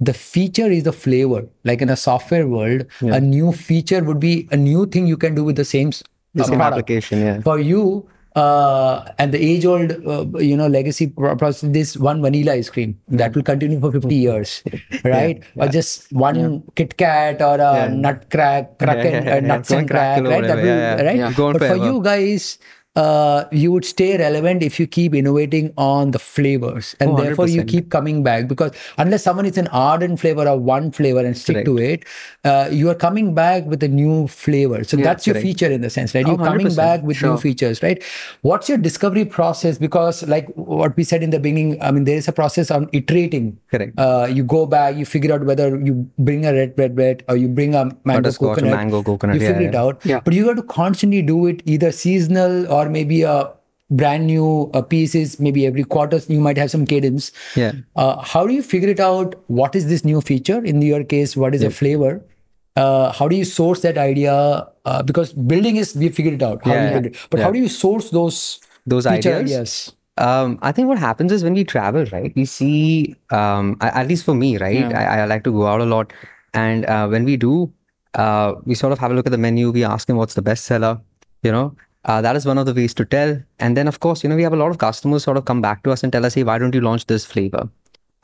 the 0.00 0.14
feature 0.14 0.70
is 0.70 0.84
the 0.84 0.92
flavor. 0.92 1.44
Like 1.64 1.82
in 1.82 1.90
a 1.90 1.96
software 1.96 2.46
world 2.46 2.86
a 3.00 3.20
new 3.20 3.52
feature 3.52 4.04
would 4.04 4.20
be 4.20 4.48
a 4.52 4.56
new 4.56 4.86
thing 4.86 5.06
you 5.08 5.16
can 5.16 5.34
do 5.34 5.42
with 5.44 5.56
the 5.56 5.64
same, 5.64 5.90
The 6.34 6.44
same 6.44 6.60
application, 6.60 7.18
yeah. 7.20 7.40
for 7.40 7.58
you 7.58 8.08
uh, 8.36 9.04
and 9.18 9.32
the 9.32 9.40
age 9.42 9.64
old 9.64 9.90
uh, 10.06 10.24
you 10.38 10.56
know 10.56 10.68
legacy 10.68 11.08
pro- 11.08 11.34
process 11.34 11.68
this 11.72 11.96
one 11.96 12.22
vanilla 12.22 12.52
ice 12.52 12.70
cream 12.70 12.96
that 13.08 13.34
will 13.34 13.42
continue 13.42 13.80
for 13.80 13.90
50 13.90 14.14
years 14.14 14.62
right? 15.04 15.42
Or 15.56 15.66
just 15.66 16.12
one 16.12 16.62
kit 16.76 16.96
kat 16.96 17.42
or 17.42 17.54
a 17.54 17.72
Yeah. 17.74 17.88
nut 17.88 18.30
crack 18.30 18.76
yeah, 18.80 18.94
yeah, 19.02 19.36
uh, 19.36 19.40
nuts 19.40 19.70
and 19.72 19.88
crack 19.90 20.22
right? 20.22 20.44
That 20.46 20.56
will 20.56 20.66
yeah, 20.66 20.96
yeah. 20.96 21.02
right? 21.02 21.16
Yeah. 21.16 21.32
But 21.36 21.58
for 21.58 21.76
you 21.76 22.00
guys 22.02 22.58
uh, 22.96 23.44
you 23.52 23.70
would 23.70 23.84
stay 23.84 24.16
relevant 24.18 24.60
if 24.60 24.80
you 24.80 24.86
keep 24.86 25.14
innovating 25.14 25.72
on 25.76 26.10
the 26.10 26.18
flavors. 26.18 26.96
And 26.98 27.10
Oh, 27.10 27.16
therefore 27.16 27.46
you 27.46 27.62
keep 27.62 27.90
coming 27.90 28.24
back 28.24 28.48
because 28.48 28.72
unless 28.96 29.22
someone 29.22 29.46
is 29.46 29.56
an 29.56 29.68
ardent 29.68 30.18
flavor 30.18 30.48
of 30.48 30.62
one 30.62 30.90
flavor 30.90 31.20
and 31.20 31.36
stick 31.38 31.64
to 31.64 31.78
it 31.78 32.04
uh, 32.44 32.68
you 32.72 32.88
are 32.90 32.94
coming 32.96 33.34
back 33.34 33.64
with 33.66 33.82
a 33.84 33.88
new 33.88 34.26
flavor. 34.26 34.82
So 34.82 34.96
that's 34.96 35.26
your 35.28 35.34
correct. 35.34 35.46
feature 35.46 35.70
in 35.70 35.80
the 35.82 35.90
sense 35.90 36.12
right? 36.14 36.24
Oh, 36.26 36.30
you're 36.30 36.38
coming 36.38 36.66
100%. 36.66 36.76
back 36.76 37.02
with 37.02 37.22
new 37.22 37.36
features 37.36 37.82
right? 37.84 38.02
What's 38.42 38.68
your 38.68 38.78
discovery 38.78 39.24
process? 39.24 39.78
Because 39.78 40.26
like 40.26 40.48
what 40.56 40.96
we 40.96 41.04
said 41.04 41.22
in 41.22 41.30
the 41.30 41.38
beginning 41.38 41.80
i 41.82 41.90
mean 41.92 42.04
there 42.04 42.16
is 42.16 42.26
a 42.26 42.32
process 42.32 42.70
on 42.70 42.88
iterating. 42.92 43.56
Correct. 43.70 43.96
uh, 43.98 44.26
you 44.28 44.42
go 44.42 44.66
back 44.66 44.96
you 44.96 45.04
figure 45.06 45.32
out 45.32 45.44
whether 45.44 45.78
you 45.78 46.10
bring 46.18 46.44
a 46.46 46.52
red 46.52 46.74
velvet 46.76 47.22
or 47.28 47.36
you 47.36 47.46
bring 47.48 47.74
a 47.76 47.84
mango 48.04 48.22
Butterscotch 48.22 48.56
coconut. 48.56 48.70
mango 48.72 49.02
coconut, 49.04 49.36
you 49.36 49.42
yeah, 49.42 49.48
figure 49.52 49.68
it 49.68 49.74
yeah. 49.74 49.82
out. 49.82 50.04
Yeah. 50.04 50.20
but 50.24 50.34
you 50.34 50.44
got 50.46 50.56
to 50.56 50.62
constantly 50.62 51.22
do 51.22 51.46
it 51.46 51.62
either 51.66 51.92
seasonal 51.92 52.66
or 52.72 52.77
maybe 52.88 53.22
a 53.22 53.50
brand 53.90 54.26
new 54.26 54.70
uh, 54.74 54.82
pieces 54.82 55.40
maybe 55.40 55.64
every 55.66 55.82
quarter 55.84 56.20
you 56.28 56.40
might 56.40 56.58
have 56.58 56.70
some 56.70 56.84
cadence 56.84 57.32
Yeah. 57.56 57.72
uh, 57.96 58.16
how 58.22 58.46
do 58.46 58.52
you 58.52 58.62
figure 58.62 58.90
it 58.90 59.00
out 59.00 59.34
what 59.46 59.74
is 59.74 59.86
this 59.88 60.04
new 60.04 60.20
feature 60.20 60.62
in 60.62 60.82
your 60.82 61.02
case 61.04 61.36
what 61.36 61.54
is 61.54 61.62
the 61.62 61.70
flavor 61.70 62.20
uh, 62.76 63.12
how 63.12 63.28
do 63.28 63.34
you 63.36 63.44
source 63.44 63.80
that 63.80 63.96
idea 63.96 64.34
uh, 64.84 65.02
because 65.02 65.32
building 65.32 65.76
is 65.76 65.94
we 65.96 66.10
figured 66.10 66.34
it 66.34 66.42
out 66.42 66.62
how 66.64 66.72
Yeah, 66.74 66.90
yeah. 66.90 66.98
it 66.98 67.16
but 67.30 67.40
how 67.40 67.50
do 67.50 67.58
you 67.58 67.68
source 67.68 68.10
those 68.10 68.60
Those 68.86 69.06
feature 69.06 69.36
ideas? 69.38 69.72
Um, 70.26 70.58
I 70.68 70.72
think 70.76 70.88
what 70.88 70.98
happens 70.98 71.30
is 71.32 71.42
when 71.46 71.54
we 71.54 71.62
travel, 71.72 72.04
right? 72.12 72.32
We 72.34 72.44
see, 72.44 73.14
um, 73.30 73.76
at 73.80 74.08
least 74.08 74.24
for 74.28 74.34
me, 74.34 74.48
right? 74.62 74.78
Yeah. 74.92 75.00
I, 75.00 75.18
I 75.20 75.24
like 75.32 75.44
to 75.44 75.52
go 75.52 75.66
out 75.72 75.80
a 75.80 75.84
lot, 75.90 76.12
and 76.54 76.86
uh, 76.86 77.06
when 77.12 77.24
we 77.28 77.36
do, 77.36 77.70
uh, 78.14 78.54
we 78.64 78.74
sort 78.74 78.92
of 78.96 78.98
have 78.98 79.12
a 79.12 79.14
look 79.18 79.26
at 79.26 79.34
the 79.36 79.38
menu. 79.44 79.70
We 79.70 79.84
ask 79.84 80.08
them 80.08 80.16
what's 80.16 80.34
the 80.34 80.42
best 80.42 80.64
seller. 80.64 80.98
You 81.48 81.52
know, 81.52 81.66
uh, 82.08 82.20
that 82.22 82.36
is 82.36 82.46
one 82.46 82.58
of 82.58 82.66
the 82.66 82.74
ways 82.74 82.94
to 82.94 83.04
tell. 83.04 83.40
And 83.60 83.76
then, 83.76 83.86
of 83.86 84.00
course, 84.00 84.22
you 84.24 84.28
know, 84.28 84.36
we 84.36 84.42
have 84.42 84.54
a 84.54 84.56
lot 84.56 84.70
of 84.70 84.78
customers 84.78 85.24
sort 85.24 85.36
of 85.36 85.44
come 85.44 85.60
back 85.60 85.82
to 85.84 85.92
us 85.92 86.02
and 86.02 86.12
tell 86.12 86.26
us, 86.26 86.34
"Hey, 86.34 86.42
why 86.42 86.58
don't 86.58 86.74
you 86.74 86.80
launch 86.80 87.06
this 87.06 87.24
flavor?" 87.24 87.68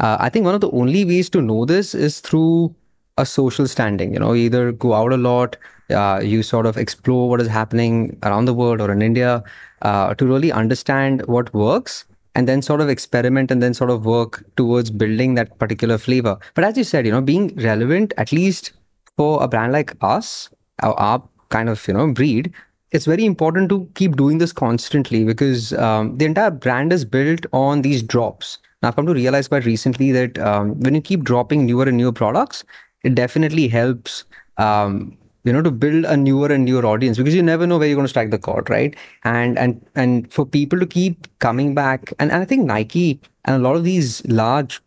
Uh, 0.00 0.16
I 0.18 0.28
think 0.28 0.44
one 0.44 0.54
of 0.54 0.60
the 0.60 0.70
only 0.70 1.04
ways 1.04 1.30
to 1.30 1.42
know 1.42 1.64
this 1.64 1.94
is 1.94 2.20
through 2.20 2.74
a 3.18 3.26
social 3.26 3.68
standing. 3.68 4.12
You 4.12 4.20
know, 4.20 4.34
either 4.34 4.72
go 4.72 4.94
out 4.94 5.12
a 5.12 5.16
lot, 5.16 5.56
uh, 5.90 6.20
you 6.22 6.42
sort 6.42 6.66
of 6.66 6.76
explore 6.76 7.28
what 7.28 7.40
is 7.40 7.48
happening 7.48 8.16
around 8.22 8.46
the 8.46 8.54
world 8.54 8.80
or 8.80 8.90
in 8.90 9.02
India 9.02 9.42
uh, 9.82 10.14
to 10.14 10.26
really 10.26 10.50
understand 10.50 11.24
what 11.26 11.52
works 11.54 12.04
and 12.34 12.48
then 12.48 12.62
sort 12.62 12.80
of 12.80 12.88
experiment 12.88 13.50
and 13.50 13.62
then 13.62 13.74
sort 13.74 13.90
of 13.90 14.04
work 14.04 14.44
towards 14.56 14.90
building 14.90 15.34
that 15.34 15.56
particular 15.58 15.98
flavor. 15.98 16.36
But 16.54 16.64
as 16.64 16.76
you 16.76 16.84
said, 16.84 17.06
you 17.06 17.12
know, 17.12 17.20
being 17.20 17.54
relevant, 17.56 18.12
at 18.16 18.32
least 18.32 18.72
for 19.16 19.42
a 19.42 19.46
brand 19.46 19.72
like 19.72 19.94
us, 20.00 20.48
our, 20.82 20.94
our 20.94 21.22
kind 21.50 21.68
of, 21.68 21.86
you 21.86 21.94
know, 21.94 22.12
breed, 22.12 22.52
it's 22.94 23.06
very 23.06 23.24
important 23.24 23.68
to 23.70 23.90
keep 23.94 24.16
doing 24.16 24.38
this 24.38 24.52
constantly 24.52 25.24
because 25.24 25.72
um, 25.74 26.16
the 26.16 26.24
entire 26.24 26.52
brand 26.52 26.92
is 26.92 27.04
built 27.04 27.44
on 27.52 27.82
these 27.82 28.02
drops. 28.02 28.58
Now, 28.80 28.88
I've 28.88 28.96
come 28.96 29.06
to 29.06 29.14
realize 29.14 29.48
quite 29.48 29.64
recently 29.64 30.12
that 30.12 30.38
um, 30.38 30.78
when 30.80 30.94
you 30.94 31.00
keep 31.00 31.24
dropping 31.24 31.66
newer 31.66 31.84
and 31.88 31.96
newer 31.96 32.12
products, 32.12 32.62
it 33.02 33.16
definitely 33.16 33.66
helps 33.66 34.24
um, 34.58 35.18
you 35.42 35.52
know 35.52 35.60
to 35.60 35.72
build 35.72 36.04
a 36.04 36.16
newer 36.16 36.46
and 36.52 36.64
newer 36.64 36.86
audience 36.86 37.18
because 37.18 37.34
you 37.34 37.42
never 37.42 37.66
know 37.66 37.78
where 37.78 37.88
you're 37.88 37.96
going 37.96 38.04
to 38.04 38.08
strike 38.08 38.30
the 38.30 38.38
chord 38.38 38.70
right 38.70 38.96
and 39.24 39.58
and 39.58 39.84
and 39.94 40.32
for 40.32 40.46
people 40.46 40.78
to 40.78 40.86
keep 40.86 41.26
coming 41.38 41.74
back 41.74 42.14
and, 42.18 42.32
and 42.32 42.40
i 42.40 42.46
think 42.46 42.64
nike 42.64 43.20
and 43.44 43.56
a 43.56 43.58
lot 43.58 43.76
of 43.76 43.84
these 43.84 44.24
large 44.26 44.80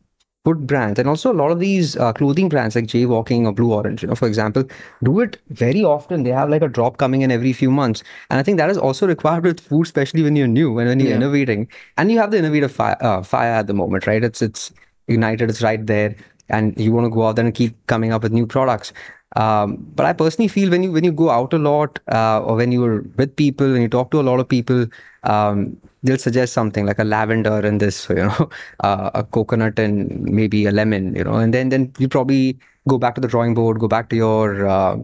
food 0.48 0.66
brands. 0.66 1.00
And 1.00 1.10
also 1.10 1.32
a 1.32 1.38
lot 1.42 1.52
of 1.52 1.60
these 1.60 1.96
uh, 1.98 2.14
clothing 2.14 2.50
brands 2.50 2.76
like 2.76 2.86
jaywalking 2.88 3.46
or 3.46 3.52
blue 3.52 3.74
orange 3.74 4.02
you 4.04 4.08
know 4.08 4.16
for 4.16 4.28
example 4.28 4.64
do 5.04 5.20
it 5.20 5.38
very 5.50 5.84
often. 5.84 6.24
They 6.24 6.32
have 6.32 6.50
like 6.50 6.62
a 6.62 6.70
drop 6.70 6.98
coming 6.98 7.22
in 7.22 7.32
every 7.32 7.54
few 7.54 7.72
months. 7.72 8.04
And 8.30 8.40
i 8.40 8.44
think 8.44 8.58
that 8.58 8.70
is 8.70 8.78
also 8.78 9.08
required 9.08 9.44
with 9.44 9.60
food 9.60 9.84
especially 9.92 10.24
when 10.24 10.36
you're 10.36 10.48
new 10.48 10.80
and 10.80 10.88
when 10.90 11.00
you're 11.00 11.10
Yeah. 11.10 11.16
innovating. 11.22 11.68
And 11.98 12.12
you 12.12 12.20
have 12.20 12.32
the 12.32 12.38
innovative 12.38 12.72
fire, 12.72 12.98
uh, 13.02 13.22
fire 13.24 13.54
at 13.54 13.68
the 13.68 13.74
moment 13.74 14.08
right? 14.08 14.24
It's 14.24 14.42
it's 14.42 14.72
ignited 15.08 15.50
it's 15.50 15.62
right 15.62 15.86
there 15.86 16.16
and 16.50 16.80
you 16.80 16.92
want 16.92 17.06
to 17.06 17.10
go 17.10 17.28
out 17.28 17.36
there 17.36 17.46
and 17.46 17.54
keep 17.54 17.76
coming 17.88 18.12
up 18.12 18.24
with 18.24 18.32
new 18.32 18.46
products. 18.46 18.94
Um, 19.36 19.78
but 19.96 20.06
I 20.06 20.14
personally 20.14 20.48
feel 20.48 20.70
when 20.70 20.84
you 20.84 20.92
when 20.92 21.04
you 21.04 21.12
go 21.12 21.30
out 21.30 21.54
a 21.54 21.58
lot 21.58 22.00
uh, 22.12 22.42
or 22.42 22.56
when 22.56 22.72
you're 22.72 23.02
with 23.18 23.36
people 23.36 23.74
when 23.74 23.82
you 23.82 23.90
talk 23.90 24.10
to 24.12 24.22
a 24.22 24.24
lot 24.24 24.40
of 24.40 24.48
people 24.48 24.88
um, 25.24 25.78
they'll 26.02 26.18
suggest 26.18 26.54
something 26.54 26.86
like 26.86 26.98
a 26.98 27.04
lavender 27.04 27.60
and 27.60 27.82
this 27.82 28.08
you 28.10 28.16
know 28.16 28.50
uh, 28.80 29.12
a 29.14 29.26
coconut 29.26 29.78
and 29.78 30.22
maybe 30.22 30.66
a 30.66 30.72
lemon 30.72 31.14
you 31.14 31.26
know 31.26 31.36
and 31.36 31.54
then 31.54 31.68
then 31.70 31.92
you 32.00 32.08
probably 32.08 32.58
go 32.88 32.98
back 32.98 33.16
to 33.16 33.22
the 33.22 33.28
drawing 33.28 33.54
board 33.54 33.80
go 33.80 33.88
back 33.88 34.08
to 34.08 34.16
your 34.16 34.66
uh, 34.66 34.98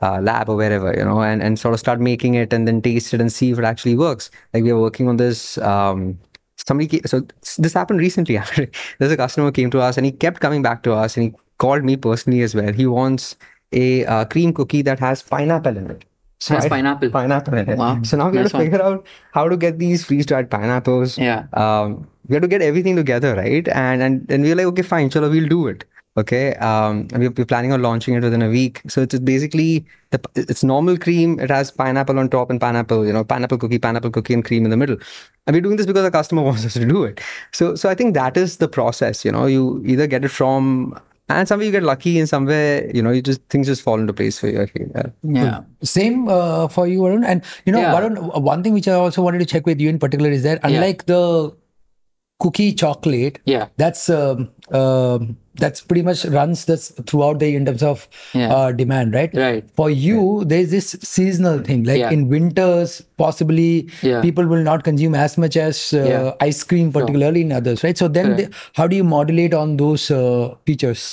uh, 0.00 0.20
lab 0.20 0.48
or 0.48 0.56
wherever 0.56 0.94
you 0.96 1.04
know 1.04 1.22
and, 1.22 1.42
and 1.42 1.58
sort 1.58 1.74
of 1.74 1.80
start 1.80 2.00
making 2.00 2.34
it 2.34 2.52
and 2.52 2.66
then 2.66 2.80
taste 2.80 3.12
it 3.12 3.20
and 3.20 3.32
see 3.32 3.50
if 3.50 3.58
it 3.58 3.64
actually 3.64 3.96
works. 3.96 4.30
Like 4.52 4.64
we 4.64 4.70
are 4.70 4.80
working 4.80 5.08
on 5.08 5.16
this 5.16 5.58
um, 5.58 6.18
somebody 6.68 6.86
came, 6.88 7.02
so 7.06 7.20
this 7.58 7.72
happened 7.74 7.98
recently 8.00 8.36
actually 8.42 8.70
there's 8.98 9.12
a 9.12 9.16
customer 9.16 9.50
came 9.50 9.70
to 9.70 9.80
us 9.80 9.96
and 9.96 10.06
he 10.06 10.12
kept 10.12 10.40
coming 10.40 10.62
back 10.62 10.82
to 10.82 10.92
us 10.92 11.16
and 11.16 11.24
he 11.26 11.32
called 11.58 11.84
me 11.84 11.96
personally 11.96 12.42
as 12.42 12.54
well 12.54 12.72
he 12.72 12.86
wants 12.86 13.36
a 13.72 14.04
uh, 14.06 14.24
cream 14.26 14.52
cookie 14.52 14.82
that 14.82 14.98
has 14.98 15.22
pineapple 15.22 15.76
in 15.76 15.90
it 15.90 16.04
so 16.38 16.54
Has 16.54 16.64
I- 16.66 16.68
pineapple. 16.68 17.10
pineapple 17.10 17.54
in 17.54 17.68
it 17.68 17.78
Wow. 17.78 18.02
so 18.02 18.16
now 18.16 18.28
we 18.30 18.38
have 18.38 18.50
to 18.50 18.56
one. 18.56 18.64
figure 18.64 18.82
out 18.82 19.06
how 19.32 19.48
to 19.48 19.56
get 19.56 19.78
these 19.78 20.04
freeze-dried 20.04 20.50
pineapples 20.50 21.18
Yeah. 21.18 21.46
um, 21.54 22.06
we 22.28 22.34
have 22.36 22.42
to 22.42 22.48
get 22.48 22.62
everything 22.62 22.94
together, 22.96 23.34
right? 23.34 23.66
And 23.68 24.00
and 24.00 24.30
and 24.30 24.44
we're 24.44 24.54
like, 24.54 24.66
okay, 24.66 24.82
fine, 24.82 25.10
chalo, 25.10 25.28
we'll 25.28 25.48
do 25.48 25.66
it. 25.70 25.84
Okay. 26.16 26.54
Um, 26.56 27.08
we're, 27.12 27.30
we're 27.30 27.46
planning 27.46 27.72
on 27.72 27.80
launching 27.80 28.14
it 28.14 28.22
within 28.22 28.42
a 28.42 28.48
week. 28.48 28.82
So 28.88 29.02
it's 29.02 29.18
basically 29.18 29.86
the 30.10 30.20
it's 30.34 30.62
normal 30.62 30.98
cream. 30.98 31.38
It 31.40 31.50
has 31.50 31.70
pineapple 31.70 32.18
on 32.18 32.28
top 32.28 32.50
and 32.50 32.60
pineapple, 32.60 33.06
you 33.06 33.12
know, 33.12 33.24
pineapple 33.24 33.58
cookie, 33.58 33.78
pineapple 33.78 34.10
cookie, 34.10 34.34
and 34.34 34.44
cream 34.44 34.64
in 34.64 34.70
the 34.70 34.76
middle. 34.76 34.96
And 35.46 35.54
we're 35.54 35.62
doing 35.62 35.76
this 35.76 35.86
because 35.86 36.02
the 36.02 36.10
customer 36.10 36.42
wants 36.50 36.66
us 36.66 36.74
to 36.74 36.84
do 36.84 37.04
it. 37.04 37.20
So 37.52 37.74
so 37.76 37.88
I 37.88 37.94
think 37.94 38.14
that 38.14 38.36
is 38.36 38.58
the 38.58 38.68
process. 38.68 39.24
You 39.24 39.32
know, 39.32 39.46
you 39.46 39.82
either 39.86 40.06
get 40.06 40.24
it 40.24 40.28
from 40.28 40.98
and 41.28 41.48
somewhere 41.48 41.64
you 41.64 41.72
get 41.72 41.82
lucky, 41.82 42.18
and 42.18 42.28
somewhere 42.28 42.90
you 42.94 43.02
know 43.02 43.10
you 43.10 43.22
just 43.22 43.40
things 43.48 43.66
just 43.66 43.80
fall 43.82 43.98
into 43.98 44.12
place 44.12 44.38
for 44.38 44.48
you. 44.48 44.62
I. 44.62 44.68
Yeah. 44.74 45.10
Yeah. 45.22 45.60
Same 45.82 46.28
uh, 46.28 46.68
for 46.68 46.86
you, 46.86 47.00
Varun. 47.00 47.24
And 47.24 47.42
you 47.64 47.72
know, 47.72 47.80
Yeah. 47.80 47.94
Varun, 47.94 48.42
one 48.42 48.62
thing 48.62 48.74
which 48.74 48.88
I 48.88 48.92
also 48.92 49.22
wanted 49.22 49.38
to 49.38 49.46
check 49.46 49.64
with 49.66 49.80
you 49.80 49.88
in 49.88 49.98
particular 49.98 50.30
is 50.30 50.42
that 50.42 50.60
unlike 50.62 51.06
the 51.06 51.54
cookie 52.42 52.72
chocolate. 52.82 53.38
Yeah. 53.54 53.64
That's 53.82 54.04
um, 54.10 54.48
um 54.80 55.36
that's 55.62 55.80
pretty 55.88 56.02
much 56.08 56.20
runs 56.34 56.60
this 56.68 56.84
throughout 57.08 57.38
the 57.40 57.48
in 57.56 57.66
terms 57.68 57.82
of 57.88 58.04
Yeah. 58.34 58.52
uh, 58.58 58.70
demand, 58.72 59.12
right? 59.18 59.34
Right. 59.40 59.66
For 59.80 59.88
you, 60.04 60.22
there's 60.52 60.70
this 60.74 60.86
seasonal 61.14 61.58
thing. 61.70 61.82
Like 61.90 61.98
Yeah. 62.02 62.10
in 62.18 62.22
winters, 62.36 62.94
possibly 63.24 63.90
Yeah. 64.10 64.22
people 64.22 64.46
will 64.52 64.62
not 64.70 64.82
consume 64.86 65.14
as 65.24 65.36
much 65.44 65.58
as 65.64 65.82
uh, 65.92 66.04
Yeah. 66.12 66.30
ice 66.40 66.62
cream, 66.70 66.90
particularly 66.96 67.42
in 67.48 67.52
others, 67.58 67.84
right? 67.84 67.98
So 68.04 68.08
then, 68.08 68.36
they, 68.38 68.48
how 68.80 68.86
do 68.94 69.02
you 69.02 69.04
modulate 69.04 69.52
on 69.64 69.76
those 69.76 70.10
uh, 70.10 70.54
features? 70.70 71.04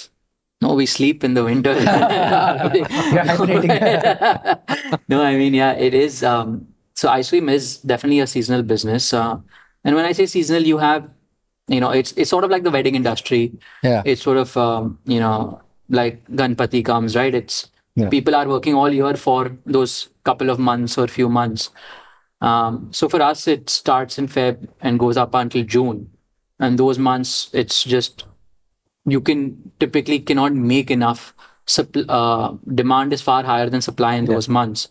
No, 0.61 0.73
we 0.73 0.85
sleep 0.85 1.23
in 1.23 1.33
the 1.35 1.43
winter. 1.43 1.75
No, 5.07 5.21
I 5.21 5.35
mean, 5.37 5.53
yeah, 5.53 5.73
it 5.73 5.93
is. 5.93 6.23
Um, 6.23 6.67
so 6.95 7.09
ice 7.09 7.29
cream 7.29 7.49
is 7.49 7.77
definitely 7.79 8.19
a 8.19 8.27
seasonal 8.27 8.63
business. 8.63 9.13
Uh, 9.13 9.37
and 9.83 9.95
when 9.95 10.05
I 10.05 10.11
say 10.11 10.25
seasonal, 10.25 10.63
you 10.63 10.77
have, 10.77 11.09
you 11.69 11.79
know, 11.79 11.91
it's 11.91 12.11
it's 12.13 12.29
sort 12.29 12.43
of 12.43 12.51
like 12.51 12.63
the 12.63 12.71
wedding 12.71 12.95
industry. 12.95 13.51
Yeah. 13.83 14.01
It's 14.05 14.21
sort 14.21 14.37
of, 14.37 14.55
um, 14.57 14.99
you 15.05 15.19
know, 15.19 15.61
like 15.89 16.25
Ganpati 16.29 16.83
comes, 16.83 17.15
right? 17.15 17.33
It's 17.33 17.69
Yeah. 17.95 18.09
people 18.09 18.35
are 18.35 18.47
working 18.47 18.75
all 18.75 18.89
year 18.89 19.15
for 19.15 19.51
those 19.65 20.09
couple 20.23 20.49
of 20.49 20.59
months 20.59 20.97
or 20.97 21.07
few 21.07 21.29
months. 21.29 21.69
Um, 22.41 22.89
so 22.91 23.09
for 23.09 23.21
us, 23.21 23.47
it 23.47 23.69
starts 23.69 24.17
in 24.17 24.27
Feb 24.27 24.67
and 24.81 24.99
goes 24.99 25.17
up 25.17 25.33
until 25.35 25.63
June. 25.63 26.09
And 26.59 26.77
those 26.79 26.99
months, 26.99 27.49
it's 27.53 27.83
just 27.83 28.25
you 29.05 29.19
can 29.21 29.71
typically 29.79 30.19
cannot 30.19 30.53
make 30.53 30.91
enough. 30.91 31.33
Supp- 31.67 32.05
uh, 32.09 32.53
demand 32.73 33.13
is 33.13 33.21
far 33.21 33.43
higher 33.43 33.69
than 33.69 33.81
supply 33.81 34.15
in 34.15 34.25
those 34.25 34.47
months. 34.49 34.87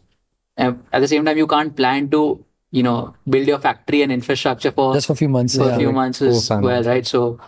And 0.57 0.83
at 0.93 1.01
the 1.01 1.09
same 1.09 1.25
time, 1.25 1.39
you 1.39 1.47
can't 1.47 1.75
plan 1.77 2.11
to, 2.11 2.45
you 2.71 2.83
know, 2.83 3.15
build 3.29 3.47
your 3.47 3.59
factory 3.59 4.03
and 4.03 4.13
infrastructure 4.13 4.71
for 4.71 4.95
Just 4.95 5.07
for 5.07 5.15
a 5.15 5.17
few 5.17 5.29
months. 5.29 5.57
for 5.57 5.65
yeah. 5.65 5.77
a 5.77 5.79
few 5.79 5.93
months 5.93 6.19
four 6.19 6.29
or 6.29 6.33
as 6.33 6.51
well, 6.51 6.83
right? 6.83 7.07
So, 7.07 7.41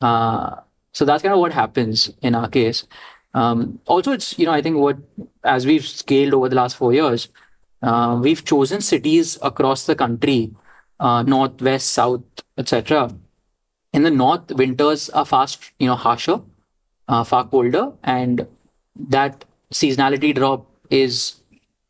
uh, 0.00 0.56
so 0.92 1.04
that's 1.04 1.22
kind 1.22 1.34
of 1.34 1.40
what 1.40 1.52
happens 1.52 2.10
in 2.22 2.34
our 2.34 2.48
case. 2.48 2.86
Um, 3.34 3.80
also, 3.86 4.12
it's 4.12 4.38
you 4.38 4.46
know 4.46 4.52
I 4.52 4.62
think 4.62 4.76
what 4.76 4.98
as 5.44 5.66
we've 5.66 5.86
scaled 5.86 6.34
over 6.34 6.48
the 6.48 6.56
last 6.56 6.76
four 6.76 6.92
years, 6.92 7.28
uh, 7.82 8.18
we've 8.22 8.44
chosen 8.44 8.80
cities 8.80 9.38
across 9.42 9.86
the 9.86 9.94
country, 9.94 10.50
uh, 11.00 11.22
north, 11.22 11.60
west, 11.60 11.92
south, 11.92 12.22
etc. 12.58 13.10
In 13.92 14.02
the 14.02 14.10
north, 14.10 14.50
winters 14.52 15.10
are 15.10 15.26
fast, 15.26 15.70
you 15.78 15.86
know, 15.86 15.96
harsher, 15.96 16.40
uh, 17.08 17.24
far 17.24 17.46
colder, 17.46 17.92
and 18.04 18.46
that 18.96 19.44
seasonality 19.72 20.34
drop 20.34 20.66
is 20.90 21.41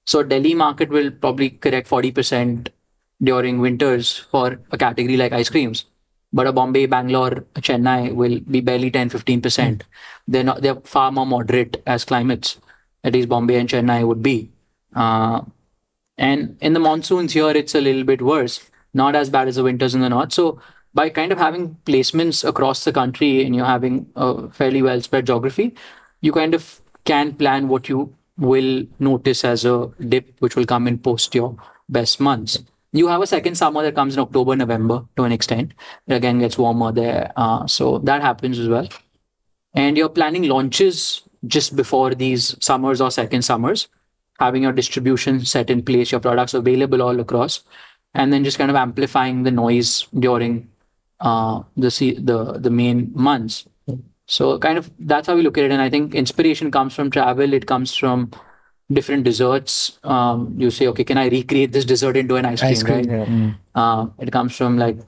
so 0.04 0.22
Delhi 0.22 0.54
market 0.54 0.88
will 0.88 1.10
probably 1.10 1.50
correct 1.50 1.88
40% 1.88 2.68
during 3.22 3.60
winters 3.60 4.18
for 4.30 4.58
a 4.70 4.78
category 4.78 5.16
like 5.16 5.32
ice 5.32 5.48
creams. 5.48 5.84
But 6.32 6.46
a 6.46 6.52
Bombay, 6.52 6.86
Bangalore, 6.86 7.44
Chennai 7.56 8.14
will 8.14 8.40
be 8.40 8.60
barely 8.60 8.90
10, 8.90 9.10
15%. 9.10 9.82
They're 10.26 10.42
not 10.42 10.62
they're 10.62 10.76
far 10.76 11.12
more 11.12 11.26
moderate 11.26 11.82
as 11.86 12.04
climates. 12.04 12.58
At 13.04 13.12
least 13.12 13.28
Bombay 13.28 13.58
and 13.58 13.68
Chennai 13.68 14.06
would 14.06 14.22
be. 14.22 14.50
Uh, 14.94 15.42
and 16.16 16.56
in 16.60 16.72
the 16.72 16.80
monsoons 16.80 17.32
here, 17.32 17.50
it's 17.50 17.74
a 17.74 17.80
little 17.80 18.04
bit 18.04 18.22
worse. 18.22 18.60
Not 18.94 19.14
as 19.14 19.30
bad 19.30 19.48
as 19.48 19.56
the 19.56 19.62
winters 19.62 19.94
in 19.94 20.00
the 20.00 20.08
north. 20.08 20.32
So 20.32 20.60
by 20.94 21.08
kind 21.10 21.32
of 21.32 21.38
having 21.38 21.76
placements 21.84 22.46
across 22.46 22.84
the 22.84 22.92
country 22.92 23.44
and 23.44 23.54
you're 23.54 23.66
having 23.66 24.06
a 24.16 24.48
fairly 24.50 24.82
well 24.82 25.00
spread 25.00 25.26
geography, 25.26 25.74
you 26.20 26.32
kind 26.32 26.54
of 26.54 26.80
can 27.04 27.34
plan 27.34 27.68
what 27.68 27.88
you 27.88 28.14
will 28.38 28.84
notice 28.98 29.44
as 29.44 29.64
a 29.64 29.90
dip, 30.08 30.34
which 30.40 30.56
will 30.56 30.66
come 30.66 30.86
in 30.88 30.98
post 30.98 31.34
your 31.34 31.56
best 31.88 32.20
months. 32.20 32.62
You 32.92 33.08
have 33.08 33.22
a 33.22 33.26
second 33.26 33.54
summer 33.54 33.82
that 33.82 33.94
comes 33.94 34.14
in 34.14 34.20
October, 34.20 34.54
November 34.54 35.04
to 35.16 35.24
an 35.24 35.32
extent. 35.32 35.72
It 36.06 36.14
again 36.14 36.38
gets 36.38 36.58
warmer 36.58 36.92
there. 36.92 37.32
Uh, 37.36 37.66
so 37.66 37.98
that 38.00 38.20
happens 38.20 38.58
as 38.58 38.68
well. 38.68 38.88
And 39.74 39.96
you're 39.96 40.10
planning 40.10 40.44
launches 40.44 41.22
just 41.46 41.74
before 41.74 42.14
these 42.14 42.54
summers 42.60 43.00
or 43.00 43.10
second 43.10 43.42
summers, 43.42 43.88
having 44.38 44.62
your 44.62 44.72
distribution 44.72 45.44
set 45.44 45.70
in 45.70 45.82
place, 45.82 46.12
your 46.12 46.20
products 46.20 46.54
available 46.54 47.02
all 47.02 47.18
across, 47.18 47.62
and 48.14 48.32
then 48.32 48.44
just 48.44 48.58
kind 48.58 48.70
of 48.70 48.76
amplifying 48.76 49.42
the 49.42 49.50
noise 49.50 50.06
during 50.18 50.68
uh, 51.20 51.62
the 51.76 51.88
the 52.20 52.58
the 52.58 52.70
main 52.70 53.10
months. 53.14 53.66
So 54.26 54.58
kind 54.58 54.78
of 54.78 54.90
that's 54.98 55.26
how 55.26 55.36
we 55.36 55.42
look 55.42 55.58
at 55.58 55.64
it. 55.64 55.70
And 55.70 55.82
I 55.82 55.90
think 55.90 56.14
inspiration 56.14 56.70
comes 56.70 56.94
from 56.94 57.10
travel. 57.10 57.52
It 57.52 57.66
comes 57.66 57.94
from 57.94 58.30
different 58.90 59.24
desserts. 59.24 59.98
Um, 60.04 60.54
you 60.56 60.70
say, 60.70 60.86
okay, 60.88 61.04
can 61.04 61.18
I 61.18 61.28
recreate 61.28 61.72
this 61.72 61.84
dessert 61.84 62.16
into 62.16 62.36
an 62.36 62.46
ice 62.46 62.60
cream? 62.60 62.72
Ice 62.72 62.82
cream, 62.82 63.10
right? 63.10 63.54
Uh, 63.74 64.06
it 64.18 64.32
comes 64.32 64.56
from 64.56 64.78
like. 64.78 64.98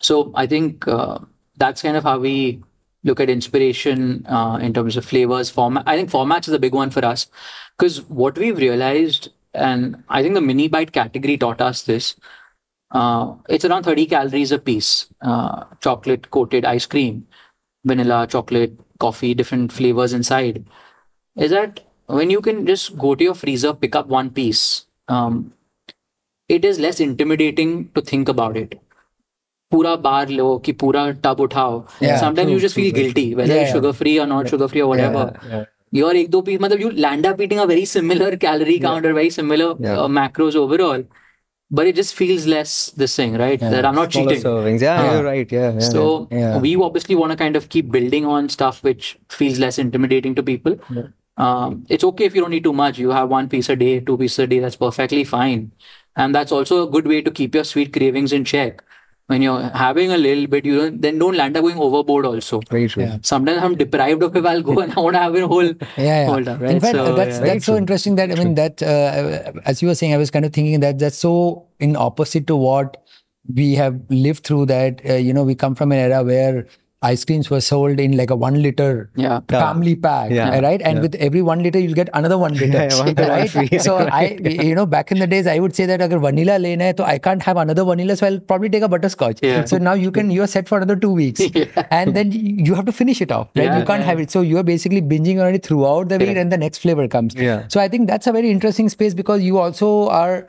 So 0.00 0.32
I 0.34 0.46
think 0.46 0.86
uh, 0.86 1.18
that's 1.56 1.82
kind 1.82 1.96
of 1.96 2.04
how 2.04 2.18
we 2.18 2.62
look 3.04 3.20
at 3.20 3.30
inspiration 3.30 4.26
uh, 4.26 4.58
in 4.60 4.74
terms 4.74 4.96
of 4.96 5.04
flavors, 5.04 5.48
format. 5.48 5.84
I 5.86 5.96
think 5.96 6.10
formats 6.10 6.48
is 6.48 6.54
a 6.54 6.58
big 6.58 6.74
one 6.74 6.90
for 6.90 7.04
us 7.04 7.28
because 7.78 8.02
what 8.02 8.36
we've 8.36 8.58
realized, 8.58 9.30
and 9.54 10.02
I 10.08 10.22
think 10.22 10.34
the 10.34 10.40
mini 10.40 10.68
bite 10.68 10.92
category 10.92 11.38
taught 11.38 11.60
us 11.60 11.82
this. 11.82 12.16
Uh, 12.90 13.34
it's 13.48 13.64
around 13.64 13.84
30 13.84 14.06
calories 14.06 14.52
a 14.52 14.58
piece. 14.58 15.06
Uh, 15.20 15.64
chocolate 15.80 16.30
coated 16.30 16.64
ice 16.64 16.86
cream, 16.86 17.26
vanilla, 17.86 18.26
chocolate, 18.26 18.78
coffee, 18.98 19.34
different 19.34 19.72
flavors 19.72 20.12
inside, 20.12 20.64
is 21.36 21.50
that 21.50 21.80
when 22.06 22.30
you 22.30 22.40
can 22.40 22.66
just 22.66 22.96
go 22.98 23.14
to 23.14 23.24
your 23.24 23.34
freezer, 23.34 23.72
pick 23.74 23.96
up 23.96 24.08
one 24.08 24.30
piece, 24.30 24.86
um, 25.08 25.52
it 26.48 26.64
is 26.64 26.78
less 26.78 27.00
intimidating 27.00 27.90
to 27.94 28.00
think 28.00 28.28
about 28.28 28.56
it. 28.56 28.80
Pura 29.70 29.96
bar 29.96 30.26
lo 30.26 30.58
ki 30.60 30.72
pura 30.72 31.14
tub 31.14 31.38
uthao. 31.38 31.88
Yeah, 32.00 32.18
Sometimes 32.18 32.46
true, 32.46 32.54
you 32.54 32.60
just 32.60 32.74
feel 32.76 32.92
true. 32.92 33.02
guilty 33.02 33.34
whether 33.34 33.54
yeah, 33.54 33.62
it's 33.62 33.72
sugar 33.72 33.92
free 33.92 34.18
or 34.20 34.26
not 34.26 34.44
yeah. 34.44 34.50
sugar 34.50 34.68
free 34.68 34.82
or 34.82 34.88
whatever. 34.88 35.24
Yeah, 35.42 35.50
yeah. 35.50 35.64
Your 35.92 36.14
ek 36.14 36.30
do 36.30 36.42
piece, 36.42 36.60
you 36.78 36.92
land 36.92 37.26
up 37.26 37.40
eating 37.40 37.58
a 37.58 37.66
very 37.66 37.84
similar 37.84 38.36
calorie 38.36 38.78
count 38.78 39.06
or 39.06 39.12
very 39.12 39.30
similar 39.30 39.70
uh, 39.70 40.06
macros 40.06 40.54
overall 40.54 41.04
but 41.70 41.86
it 41.86 41.96
just 41.96 42.14
feels 42.14 42.46
less 42.46 42.90
this 43.02 43.16
thing 43.16 43.34
right 43.34 43.58
that 43.60 43.84
i'm 43.84 43.94
not 43.94 44.12
Smaller 44.12 44.30
cheating 44.30 44.44
servings. 44.44 44.80
Yeah, 44.80 45.02
Yeah. 45.02 45.12
you're 45.14 45.24
right. 45.24 45.50
Yeah. 45.52 45.72
yeah 45.72 45.78
so 45.80 46.28
Yeah. 46.30 46.58
we 46.58 46.76
obviously 46.76 47.14
want 47.14 47.32
to 47.32 47.36
kind 47.36 47.56
of 47.56 47.68
keep 47.68 47.90
building 47.90 48.24
on 48.26 48.48
stuff 48.48 48.82
which 48.82 49.18
feels 49.28 49.58
less 49.58 49.78
intimidating 49.78 50.34
to 50.36 50.42
people. 50.42 50.78
Um, 51.36 51.84
it's 51.90 52.04
okay 52.04 52.24
if 52.24 52.34
you 52.34 52.40
don't 52.40 52.54
eat 52.54 52.64
too 52.64 52.72
much. 52.72 52.98
You 52.98 53.10
have 53.10 53.28
one 53.28 53.48
piece 53.48 53.68
a 53.68 53.76
day, 53.76 54.00
two 54.00 54.16
pieces 54.16 54.38
a 54.38 54.46
day. 54.46 54.58
That's 54.60 54.76
perfectly 54.76 55.22
fine, 55.24 55.70
and 56.16 56.34
that's 56.34 56.50
also 56.50 56.78
a 56.86 56.90
good 56.90 57.06
way 57.06 57.20
to 57.20 57.30
keep 57.30 57.54
your 57.54 57.64
sweet 57.64 57.92
cravings 57.92 58.32
in 58.32 58.44
check. 58.44 58.82
When 59.28 59.42
you're 59.42 59.60
having 59.70 60.12
a 60.12 60.16
little 60.16 60.46
bit, 60.46 60.64
you 60.64 60.78
don't, 60.78 61.02
then 61.02 61.18
don't 61.18 61.36
land 61.36 61.56
up 61.56 61.62
going 61.64 61.78
overboard. 61.78 62.26
Also, 62.26 62.60
very 62.70 62.88
true. 62.88 63.02
Yeah. 63.02 63.18
sometimes 63.22 63.60
I'm 63.60 63.74
deprived 63.74 64.22
of 64.22 64.36
it. 64.36 64.46
I'll 64.46 64.62
go 64.62 64.78
and 64.78 64.92
I 64.96 65.00
want 65.00 65.14
to 65.14 65.20
have 65.20 65.34
a 65.34 65.48
whole 65.48 65.64
yeah, 65.64 65.74
yeah. 65.96 66.26
hold 66.26 66.46
up, 66.46 66.60
right? 66.60 66.70
In 66.70 66.80
fact, 66.80 66.94
So, 66.94 67.14
that's 67.16 67.38
yeah. 67.38 67.44
that's 67.44 67.64
so 67.64 67.76
interesting 67.76 68.14
that 68.16 68.30
I 68.30 68.36
mean 68.36 68.54
that 68.54 68.82
uh, 68.82 69.52
as 69.64 69.82
you 69.82 69.88
were 69.88 69.96
saying, 69.96 70.14
I 70.14 70.16
was 70.16 70.30
kind 70.30 70.44
of 70.44 70.52
thinking 70.52 70.78
that 70.80 71.00
that's 71.00 71.18
so 71.18 71.66
in 71.80 71.96
opposite 71.96 72.46
to 72.46 72.56
what 72.56 73.02
we 73.52 73.74
have 73.74 74.00
lived 74.10 74.44
through. 74.44 74.66
That 74.66 75.00
uh, 75.04 75.14
you 75.14 75.32
know 75.32 75.42
we 75.42 75.56
come 75.56 75.74
from 75.74 75.90
an 75.90 75.98
era 75.98 76.22
where 76.22 76.66
ice 77.02 77.24
creams 77.26 77.50
were 77.50 77.60
sold 77.60 78.00
in 78.00 78.16
like 78.16 78.30
a 78.30 78.36
one 78.36 78.62
liter 78.62 79.10
Yeah. 79.16 79.40
family 79.50 79.94
pack, 79.94 80.30
Yeah. 80.30 80.58
right? 80.60 80.80
And 80.82 81.00
with 81.02 81.14
every 81.16 81.42
one 81.42 81.62
liter, 81.62 81.78
you'll 81.78 81.94
get 81.94 82.08
another 82.14 82.38
one 82.38 82.54
liter, 82.54 82.88
Yeah, 82.90 82.98
one 82.98 83.14
right? 83.30 83.50
free. 83.50 83.68
So 83.86 83.96
I, 83.98 84.38
you 84.40 84.74
know, 84.74 84.86
back 84.86 85.12
in 85.12 85.18
the 85.18 85.26
days, 85.26 85.46
I 85.46 85.58
would 85.58 85.76
say 85.76 85.84
that 85.86 86.00
agar 86.00 86.18
vanilla 86.18 86.58
lena 86.58 86.84
hai, 86.86 86.92
to 86.92 87.04
I 87.04 87.18
can't 87.18 87.42
have 87.42 87.58
another 87.58 87.84
vanilla, 87.84 88.16
so 88.16 88.26
I'll 88.26 88.40
probably 88.40 88.70
take 88.70 88.82
a 88.82 88.88
butterscotch. 88.88 89.40
Yeah. 89.42 89.64
So 89.66 89.76
now 89.78 89.92
you 89.92 90.10
can, 90.10 90.30
you're 90.30 90.46
set 90.46 90.68
for 90.68 90.78
another 90.78 90.96
two 90.96 91.12
weeks, 91.12 91.40
and 91.90 92.16
then 92.16 92.32
you 92.32 92.74
have 92.74 92.86
to 92.86 92.92
finish 92.92 93.20
it 93.20 93.30
off, 93.30 93.48
right? 93.54 93.64
Yeah, 93.64 93.78
you 93.78 93.84
can't 93.84 94.00
yeah. 94.00 94.06
have 94.06 94.20
it. 94.20 94.30
So 94.30 94.40
you're 94.40 94.62
basically 94.64 95.02
binging 95.02 95.40
on 95.46 95.54
it 95.54 95.64
throughout 95.66 96.08
the 96.08 96.18
week, 96.18 96.36
and 96.36 96.50
the 96.50 96.58
next 96.58 96.78
flavor 96.78 97.06
comes. 97.08 97.34
Yeah. 97.34 97.66
So 97.68 97.78
I 97.80 97.88
think 97.88 98.08
that's 98.08 98.26
a 98.26 98.32
very 98.32 98.50
interesting 98.50 98.88
space 98.88 99.12
because 99.14 99.42
you 99.42 99.58
also 99.58 100.08
are, 100.08 100.46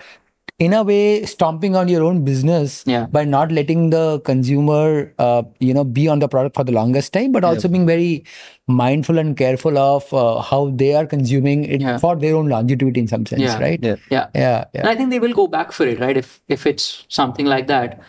in 0.60 0.74
a 0.74 0.82
way, 0.84 1.24
stomping 1.24 1.76
on 1.76 1.88
your 1.88 2.04
own 2.04 2.24
business 2.26 2.84
Yeah. 2.88 3.06
by 3.06 3.24
not 3.26 3.52
letting 3.52 3.92
the 3.92 4.20
consumer, 4.22 5.14
uh, 5.20 5.44
you 5.60 5.72
know, 5.74 5.84
be 5.84 6.08
on 6.08 6.18
the 6.20 6.28
product 6.28 6.56
for 6.56 6.64
the 6.64 6.72
longest 6.72 7.14
time, 7.14 7.32
but 7.32 7.44
also 7.44 7.68
being 7.68 7.86
very 7.86 8.24
mindful 8.68 9.20
and 9.20 9.38
careful 9.38 9.78
of 9.78 10.12
uh, 10.14 10.42
how 10.42 10.72
they 10.74 10.96
are 10.96 11.06
consuming 11.06 11.64
it 11.66 11.82
Yeah. 11.82 12.00
for 12.00 12.16
their 12.16 12.36
own 12.36 12.50
longevity 12.50 13.00
in 13.00 13.08
some 13.08 13.26
sense, 13.28 13.42
Yeah. 13.42 13.60
right? 13.60 13.80
Yeah. 13.84 13.96
Yeah. 14.10 14.26
Yeah, 14.34 14.66
yeah. 14.74 14.80
And 14.82 14.90
I 14.90 14.96
think 14.96 15.12
they 15.12 15.20
will 15.20 15.34
go 15.34 15.46
back 15.48 15.72
for 15.72 15.86
it, 15.86 16.00
right? 16.00 16.18
If 16.18 16.42
if 16.48 16.66
it's 16.66 17.06
something 17.08 17.46
like 17.46 17.68
that, 17.68 18.00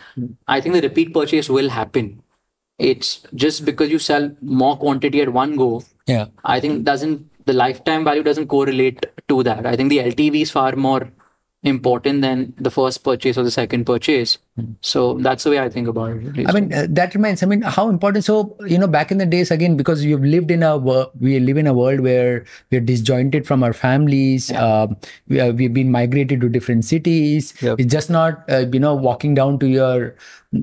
I 0.47 0.59
think 0.59 0.73
the 0.73 0.81
repeat 0.81 1.13
purchase 1.13 1.49
will 1.49 1.69
happen. 1.69 2.09
It's 2.79 3.21
just 3.35 3.63
because 3.63 3.91
you 3.91 3.99
sell 3.99 4.31
more 4.41 4.75
quantity 4.77 5.21
at 5.21 5.31
one 5.31 5.55
go. 5.55 5.83
Yeah. 6.07 6.25
I 6.43 6.59
think 6.59 6.83
doesn't 6.83 7.25
the 7.45 7.53
lifetime 7.53 8.03
value 8.03 8.23
doesn't 8.23 8.47
correlate 8.47 9.05
to 9.27 9.43
that. 9.43 9.65
I 9.67 9.75
think 9.75 9.89
the 9.89 9.99
LTV 9.99 10.41
is 10.41 10.51
far 10.51 10.75
more 10.75 11.09
important 11.63 12.21
than 12.21 12.53
the 12.57 12.71
first 12.71 13.03
purchase 13.03 13.37
or 13.37 13.43
the 13.43 13.51
second 13.51 13.85
purchase. 13.85 14.37
So 14.81 15.15
that's 15.15 15.43
the 15.43 15.49
way 15.51 15.59
I 15.59 15.69
think 15.69 15.87
about 15.87 16.11
it. 16.11 16.47
I 16.47 16.51
mean, 16.51 16.73
uh, 16.73 16.87
that 16.89 17.13
reminds. 17.15 17.43
I 17.43 17.45
mean, 17.45 17.61
how 17.61 17.89
important. 17.89 18.23
So 18.23 18.55
you 18.65 18.77
know, 18.77 18.87
back 18.87 19.11
in 19.11 19.17
the 19.17 19.25
days, 19.25 19.51
again, 19.51 19.75
because 19.77 20.03
you've 20.03 20.23
lived 20.23 20.51
in 20.51 20.63
a 20.63 20.77
wor- 20.77 21.11
we 21.19 21.39
live 21.39 21.57
in 21.57 21.67
a 21.67 21.73
world 21.73 22.01
where 22.01 22.45
we're 22.71 22.81
disjointed 22.81 23.45
from 23.45 23.63
our 23.63 23.73
families. 23.73 24.51
Um, 24.51 24.97
we 25.27 25.39
are, 25.39 25.51
we've 25.51 25.73
been 25.73 25.91
migrated 25.91 26.41
to 26.41 26.49
different 26.49 26.85
cities. 26.85 27.53
Yep. 27.61 27.79
It's 27.79 27.91
just 27.91 28.09
not 28.09 28.43
uh, 28.49 28.65
you 28.71 28.79
know 28.79 28.95
walking 28.95 29.33
down 29.33 29.59
to 29.59 29.67
your 29.67 30.15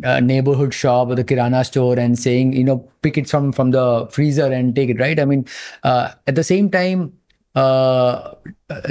uh, 0.04 0.20
neighborhood 0.20 0.74
shop 0.74 1.08
or 1.08 1.14
the 1.14 1.24
kirana 1.24 1.64
store 1.64 1.98
and 1.98 2.18
saying 2.18 2.52
you 2.52 2.64
know 2.64 2.78
pick 3.02 3.16
it 3.16 3.28
from 3.28 3.52
from 3.52 3.70
the 3.70 4.08
freezer 4.10 4.50
and 4.52 4.74
take 4.74 4.90
it. 4.90 5.00
Right. 5.00 5.18
I 5.18 5.24
mean, 5.24 5.46
uh, 5.84 6.12
at 6.26 6.34
the 6.34 6.44
same 6.44 6.70
time. 6.70 7.12
Uh, 7.56 8.34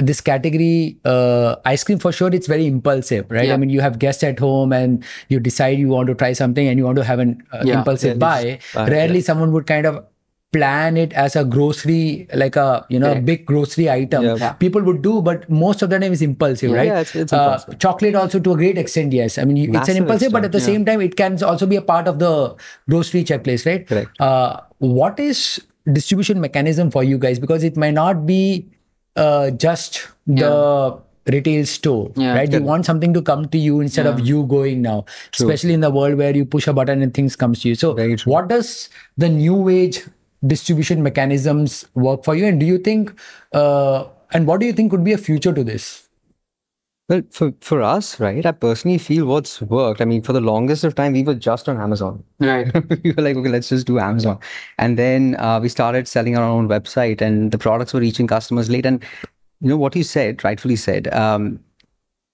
this 0.00 0.20
category, 0.20 0.98
uh, 1.04 1.54
ice 1.64 1.84
cream 1.84 1.98
for 1.98 2.10
sure, 2.10 2.28
it's 2.34 2.48
very 2.48 2.66
impulsive, 2.66 3.24
right? 3.30 3.50
I 3.50 3.56
mean, 3.56 3.70
you 3.70 3.80
have 3.80 3.98
guests 4.00 4.24
at 4.24 4.38
home 4.40 4.72
and 4.72 5.04
you 5.28 5.38
decide 5.38 5.78
you 5.78 5.88
want 5.88 6.08
to 6.08 6.14
try 6.14 6.32
something 6.32 6.66
and 6.66 6.78
you 6.78 6.84
want 6.84 6.96
to 6.96 7.04
have 7.04 7.20
an 7.20 7.42
uh, 7.52 7.62
Yeah. 7.64 7.78
impulsive 7.78 8.14
Yeah, 8.16 8.26
buy. 8.26 8.42
just 8.56 8.74
buy, 8.74 8.88
Rarely 8.88 9.20
someone 9.20 9.52
would 9.52 9.66
kind 9.68 9.86
of 9.86 10.04
plan 10.52 10.96
it 10.96 11.12
as 11.12 11.36
a 11.36 11.44
grocery, 11.44 12.26
like 12.42 12.56
a 12.56 12.86
you 12.88 12.98
know 12.98 13.12
a 13.12 13.20
big 13.20 13.44
grocery 13.46 13.86
item. 13.90 14.24
Yeah. 14.24 14.36
Yeah. 14.40 14.52
People 14.64 14.82
would 14.88 15.00
do, 15.02 15.20
but 15.22 15.48
most 15.50 15.82
of 15.82 15.90
the 15.90 15.98
time 15.98 16.12
is 16.18 16.22
impulsive, 16.22 16.72
right? 16.72 16.86
Yeah, 16.86 17.00
it's- 17.06 17.14
it's 17.24 17.32
Uh, 17.32 17.36
impulsive. 17.44 17.78
chocolate 17.86 18.14
also 18.14 18.40
to 18.48 18.52
a 18.52 18.56
great 18.56 18.78
extent, 18.84 19.12
yes. 19.12 19.38
I 19.38 19.44
mean, 19.44 19.56
you, 19.62 19.64
it's 19.64 19.74
an 19.74 19.80
Massive 19.80 19.96
impulsive, 20.04 20.32
but 20.32 20.44
at 20.44 20.52
the 20.52 20.58
extent, 20.58 20.76
same 20.76 20.84
time, 20.90 21.00
it 21.08 21.16
can 21.16 21.38
also 21.52 21.66
be 21.66 21.76
a 21.76 21.82
part 21.82 22.08
of 22.08 22.18
the 22.18 22.32
grocery 22.88 23.22
checklist, 23.32 23.66
right? 23.66 23.86
Correct. 23.86 24.20
Uh, 24.20 24.60
what 24.78 25.20
is 25.20 25.60
distribution 25.92 26.40
mechanism 26.40 26.90
for 26.90 27.04
you 27.04 27.18
guys? 27.18 27.38
Because 27.38 27.64
it 27.64 27.76
might 27.76 27.94
not 27.94 28.26
be 28.26 28.68
uh, 29.16 29.50
just 29.50 30.08
the 30.26 30.98
retail 31.28 31.66
store, 31.66 32.12
Yeah. 32.16 32.34
right? 32.34 32.52
You 32.52 32.62
want 32.62 32.86
something 32.86 33.12
to 33.14 33.22
come 33.22 33.48
to 33.48 33.58
you 33.58 33.80
instead 33.80 34.06
of 34.06 34.20
you 34.20 34.44
going 34.44 34.82
now, 34.82 35.04
especially 35.34 35.74
in 35.74 35.80
the 35.80 35.90
world 35.90 36.14
where 36.18 36.34
you 36.36 36.44
push 36.44 36.66
a 36.66 36.72
button 36.72 37.02
and 37.02 37.12
things 37.12 37.34
comes 37.36 37.62
to 37.62 37.68
you. 37.68 37.74
So, 37.74 37.96
what 38.24 38.48
does 38.48 38.88
the 39.16 39.28
new 39.28 39.68
age 39.68 40.02
distribution 40.46 41.02
mechanisms 41.02 41.84
work 41.94 42.24
for 42.24 42.34
you? 42.36 42.46
And 42.46 42.60
do 42.60 42.66
you 42.66 42.78
think, 42.78 43.12
uh, 43.52 44.04
and 44.32 44.46
what 44.46 44.60
do 44.60 44.66
you 44.66 44.72
think 44.72 44.90
could 44.90 45.02
be 45.04 45.12
a 45.12 45.18
future 45.18 45.52
to 45.52 45.64
this? 45.64 46.05
Well, 47.08 47.22
for, 47.30 47.52
for 47.60 47.82
us, 47.82 48.18
right, 48.18 48.44
I 48.44 48.50
personally 48.50 48.98
feel 48.98 49.26
what's 49.26 49.62
worked. 49.62 50.00
I 50.00 50.04
mean, 50.04 50.22
for 50.22 50.32
the 50.32 50.40
longest 50.40 50.82
of 50.82 50.96
time, 50.96 51.12
we 51.12 51.22
were 51.22 51.34
just 51.36 51.68
on 51.68 51.80
Amazon. 51.80 52.24
right. 52.40 52.66
we 53.04 53.12
were 53.12 53.22
like, 53.22 53.36
okay, 53.36 53.48
let's 53.48 53.68
just 53.68 53.86
do 53.86 54.00
Amazon. 54.00 54.40
And 54.78 54.98
then 54.98 55.36
uh, 55.38 55.60
we 55.60 55.68
started 55.68 56.08
selling 56.08 56.36
our 56.36 56.42
own 56.42 56.68
website, 56.68 57.20
and 57.20 57.52
the 57.52 57.58
products 57.58 57.94
were 57.94 58.00
reaching 58.00 58.26
customers 58.26 58.68
late. 58.68 58.84
And 58.86 59.04
you 59.60 59.68
know 59.68 59.76
what 59.76 59.94
you 59.94 60.02
said, 60.02 60.42
rightfully 60.42 60.74
said. 60.74 61.06
Um, 61.14 61.60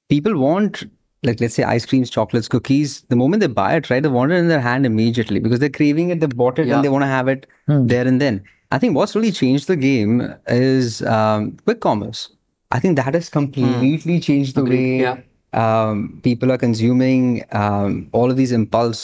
people 0.09 0.39
want, 0.39 0.85
like, 1.23 1.39
let's 1.43 1.55
say, 1.55 1.65
ice 1.65 1.85
creams, 1.85 2.09
chocolates, 2.09 2.49
cookies. 2.49 3.03
The 3.11 3.16
moment 3.16 3.40
they 3.43 3.49
buy 3.49 3.77
it, 3.77 3.90
right, 3.90 4.03
they 4.03 4.09
want 4.09 4.32
it 4.32 4.36
in 4.36 4.49
their 4.49 4.61
hand 4.61 4.86
immediately 4.86 5.39
because 5.39 5.59
they're 5.59 5.69
craving 5.69 6.09
it. 6.09 6.20
They 6.20 6.28
bought 6.28 6.59
it, 6.59 6.66
Yeah. 6.66 6.77
and 6.77 6.85
they 6.85 6.89
want 6.89 7.03
to 7.03 7.09
have 7.09 7.28
it 7.28 7.47
there 7.69 8.09
and 8.09 8.23
then. 8.23 8.43
I 8.70 8.78
think 8.78 8.97
what's 8.97 9.15
really 9.15 9.32
changed 9.32 9.66
the 9.69 9.77
game 9.77 10.35
is 10.47 11.03
um, 11.03 11.59
quick 11.66 11.81
commerce. 11.81 12.31
I 12.73 12.81
think 12.81 12.97
that 12.97 13.15
has 13.15 13.28
completely 13.28 14.19
changed 14.27 14.55
the 14.57 14.65
way 14.65 14.85
Yeah. 15.05 15.16
um, 15.62 16.20
people 16.27 16.51
are 16.53 16.59
consuming 16.59 17.44
um, 17.53 18.09
all 18.12 18.31
of 18.31 18.36
these 18.40 18.53
impulse, 18.59 19.03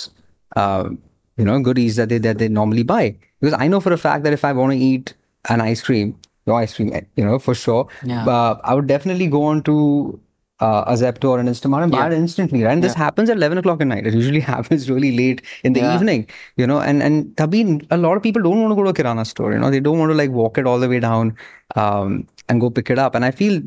uh, 0.57 0.89
you 1.36 1.45
know, 1.49 1.59
goodies 1.61 1.97
that 2.01 2.09
they 2.09 2.19
that 2.27 2.39
they 2.43 2.49
normally 2.49 2.82
buy. 2.93 3.05
Because 3.40 3.55
I 3.65 3.69
know 3.69 3.81
for 3.81 3.93
a 3.93 3.99
fact 4.05 4.24
that 4.24 4.32
if 4.39 4.45
I 4.45 4.53
want 4.61 4.73
to 4.73 4.78
eat 4.78 5.12
an 5.55 5.61
ice 5.61 5.82
cream, 5.89 6.16
no 6.47 6.55
ice 6.62 6.74
cream, 6.74 6.93
eh, 6.95 7.03
you 7.16 7.24
know, 7.28 7.39
for 7.49 7.55
sure, 7.65 7.86
Yeah. 8.12 8.24
uh, 8.36 8.59
I 8.65 8.74
would 8.74 8.89
definitely 8.95 9.28
go 9.36 9.43
on 9.51 9.62
to 9.69 9.77
uh, 10.60 10.85
a 10.86 10.93
Zepto 10.94 11.30
or 11.30 11.39
an 11.39 11.47
Instamart 11.47 11.82
and 11.85 11.93
buy 11.93 11.98
Yeah. 11.98 12.06
it 12.09 12.18
instantly, 12.18 12.62
right? 12.64 12.72
And 12.72 12.82
this 12.82 12.94
happens 12.94 13.30
at 13.30 13.36
11 13.36 13.59
o'clock 13.59 13.80
at 13.80 13.86
night. 13.86 14.06
It 14.06 14.14
usually 14.14 14.40
happens 14.55 14.90
really 14.90 15.16
late 15.16 15.43
in 15.64 15.72
the 15.72 15.80
Yeah. 15.80 15.94
evening, 15.94 16.26
you 16.56 16.66
know, 16.66 16.80
and, 16.80 17.02
and 17.02 17.26
Tabhi, 17.36 17.86
a 17.90 17.97
lot 17.97 18.16
of 18.16 18.22
people 18.22 18.43
don't 18.43 18.60
want 18.62 18.72
to 18.72 18.76
go 18.76 18.85
to 18.85 18.90
a 18.90 18.94
Kirana 18.94 19.24
store, 19.26 19.52
you 19.52 19.59
know, 19.59 19.70
they 19.70 19.80
don't 19.80 19.98
want 19.98 20.10
to 20.10 20.16
like 20.16 20.30
walk 20.30 20.59
it 20.59 20.66
all 20.66 20.78
the 20.80 20.89
way 20.89 21.01
down 21.01 21.36
um, 21.76 22.26
and 22.48 22.60
go 22.60 22.70
pick 22.70 22.90
it 22.90 22.98
up. 22.98 23.14
And 23.14 23.24
I 23.24 23.30
feel 23.30 23.62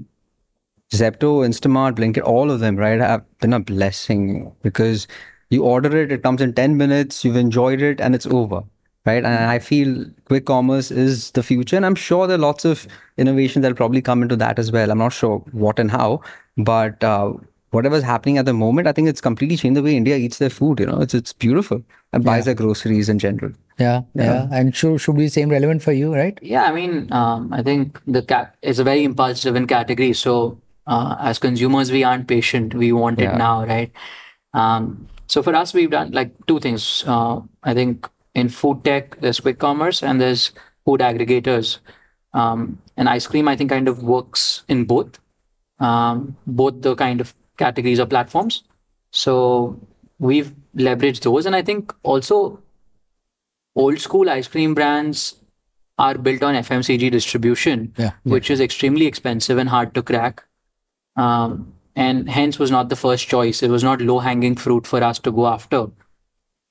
Zepto, 0.94 1.46
Instamart, 1.48 1.96
Blinkit, 1.96 2.24
all 2.24 2.52
of 2.52 2.60
them, 2.60 2.76
right, 2.76 3.00
have 3.00 3.24
been 3.40 3.54
a 3.54 3.60
blessing 3.62 4.54
because 4.62 5.08
you 5.50 5.64
order 5.64 5.96
it, 5.98 6.12
it 6.12 6.24
comes 6.24 6.42
in 6.42 6.54
10 6.54 6.76
minutes, 6.78 7.24
you've 7.24 7.38
enjoyed 7.38 7.82
it, 7.82 8.02
and 8.02 8.14
it's 8.14 8.26
over, 8.26 8.64
right? 9.06 9.24
And 9.24 9.28
I 9.28 9.60
feel 9.60 10.06
quick 10.26 10.46
commerce 10.46 10.92
is 10.92 11.32
the 11.32 11.44
future. 11.44 11.76
And 11.76 11.86
I'm 11.86 11.96
sure 11.96 12.28
there 12.28 12.36
are 12.36 12.40
lots 12.40 12.66
of 12.66 12.88
innovation 13.18 13.62
that'll 13.62 13.76
probably 13.76 14.02
come 14.02 14.22
into 14.22 14.36
that 14.38 14.60
as 14.60 14.72
well. 14.72 14.92
I'm 14.92 14.98
not 15.00 15.14
sure 15.14 15.40
what 15.52 15.80
and 15.80 15.90
how, 15.92 16.22
but 16.58 17.04
uh, 17.04 17.34
whatever's 17.72 18.04
happening 18.04 18.38
at 18.38 18.46
the 18.46 18.54
moment, 18.54 18.88
I 18.88 18.92
think 18.92 19.08
it's 19.08 19.22
completely 19.22 19.58
changed 19.58 19.78
the 19.78 19.84
way 19.84 19.96
India 19.96 20.18
eats 20.18 20.38
their 20.38 20.50
food. 20.50 20.80
You 20.80 20.86
know, 20.86 21.02
it's 21.02 21.14
it's 21.14 21.34
beautiful 21.34 21.84
and 22.14 22.24
buys 22.24 22.46
their 22.46 22.54
groceries 22.54 23.10
in 23.10 23.18
general. 23.20 23.54
Yeah, 23.80 24.02
yeah, 24.14 24.48
and 24.52 24.76
sure, 24.76 25.00
should 25.00 25.16
be 25.18 25.28
same 25.30 25.50
relevant 25.50 25.82
for 25.82 25.92
you, 25.92 26.14
right? 26.14 26.38
Yeah, 26.42 26.66
I 26.66 26.72
mean, 26.72 27.12
um, 27.12 27.52
I 27.52 27.64
think 27.64 28.00
the 28.06 28.22
cat 28.22 28.56
is 28.62 28.78
a 28.78 28.84
very 28.84 29.04
impulse-driven 29.04 29.66
category. 29.66 30.14
So 30.14 30.60
uh, 30.86 31.16
as 31.20 31.40
consumers, 31.40 31.92
we 31.92 32.04
aren't 32.04 32.28
patient. 32.28 32.76
We 32.76 32.92
want 32.92 33.20
Yeah. 33.20 33.34
it 33.34 33.38
now, 33.38 33.66
right? 33.66 33.92
Um, 34.54 35.08
so 35.28 35.42
for 35.42 35.56
us, 35.56 35.74
we've 35.74 35.90
done 35.90 36.12
like 36.12 36.32
two 36.46 36.60
things. 36.60 37.04
Uh, 37.08 37.40
I 37.64 37.74
think 37.74 38.08
in 38.36 38.50
food 38.50 38.84
tech, 38.84 39.20
there's 39.22 39.40
quick 39.40 39.60
commerce 39.60 40.02
and 40.04 40.20
there's 40.22 40.52
food 40.86 41.02
aggregators. 41.02 41.80
Um, 42.34 42.80
and 42.96 43.10
ice 43.10 43.28
cream, 43.28 43.48
I 43.48 43.56
think, 43.56 43.70
kind 43.70 43.88
of 43.88 44.04
works 44.04 44.64
in 44.68 44.86
both, 44.86 45.20
um, 45.80 46.38
both 46.48 46.82
the 46.82 46.96
kind 46.96 47.20
of 47.20 47.34
categories 47.58 48.00
or 48.00 48.06
platforms. 48.06 48.64
So 49.12 49.80
we've 50.20 50.54
leveraged 50.76 51.22
those, 51.22 51.46
and 51.46 51.56
I 51.56 51.62
think 51.62 51.94
also 52.04 52.60
old 53.76 54.00
school 54.00 54.30
ice 54.30 54.48
cream 54.48 54.74
brands 54.74 55.36
are 55.98 56.18
built 56.18 56.42
on 56.42 56.56
FMCG 56.56 57.12
distribution, 57.12 57.94
Yeah. 57.98 58.12
which 58.24 58.50
is 58.50 58.60
extremely 58.62 59.06
expensive 59.06 59.58
and 59.58 59.68
hard 59.70 59.94
to 59.96 60.02
crack. 60.02 60.44
Um, 61.18 61.74
and 61.96 62.30
hence 62.30 62.58
was 62.58 62.72
not 62.72 62.88
the 62.88 62.96
first 62.96 63.28
choice. 63.28 63.62
It 63.62 63.70
was 63.70 63.84
not 63.84 64.00
low 64.02 64.20
hanging 64.20 64.56
fruit 64.56 64.88
for 64.88 65.04
us 65.04 65.20
to 65.20 65.32
go 65.32 65.48
after. 65.48 65.88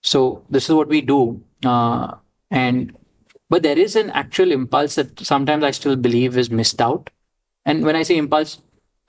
So 0.03 0.43
this 0.49 0.69
is 0.70 0.74
what 0.74 0.89
we 0.89 1.03
do 1.03 1.43
Uh, 1.65 2.15
and 2.52 2.91
but 3.49 3.64
there 3.64 3.77
is 3.77 3.95
an 3.95 4.10
actual 4.10 4.52
impulse 4.52 4.95
that 4.95 5.19
sometimes 5.19 5.64
I 5.64 5.72
still 5.72 5.95
believe 5.95 6.38
is 6.38 6.49
missed 6.49 6.82
out. 6.82 7.10
And 7.65 7.84
when 7.86 7.95
I 7.95 8.03
say 8.03 8.18
impulse, 8.18 8.57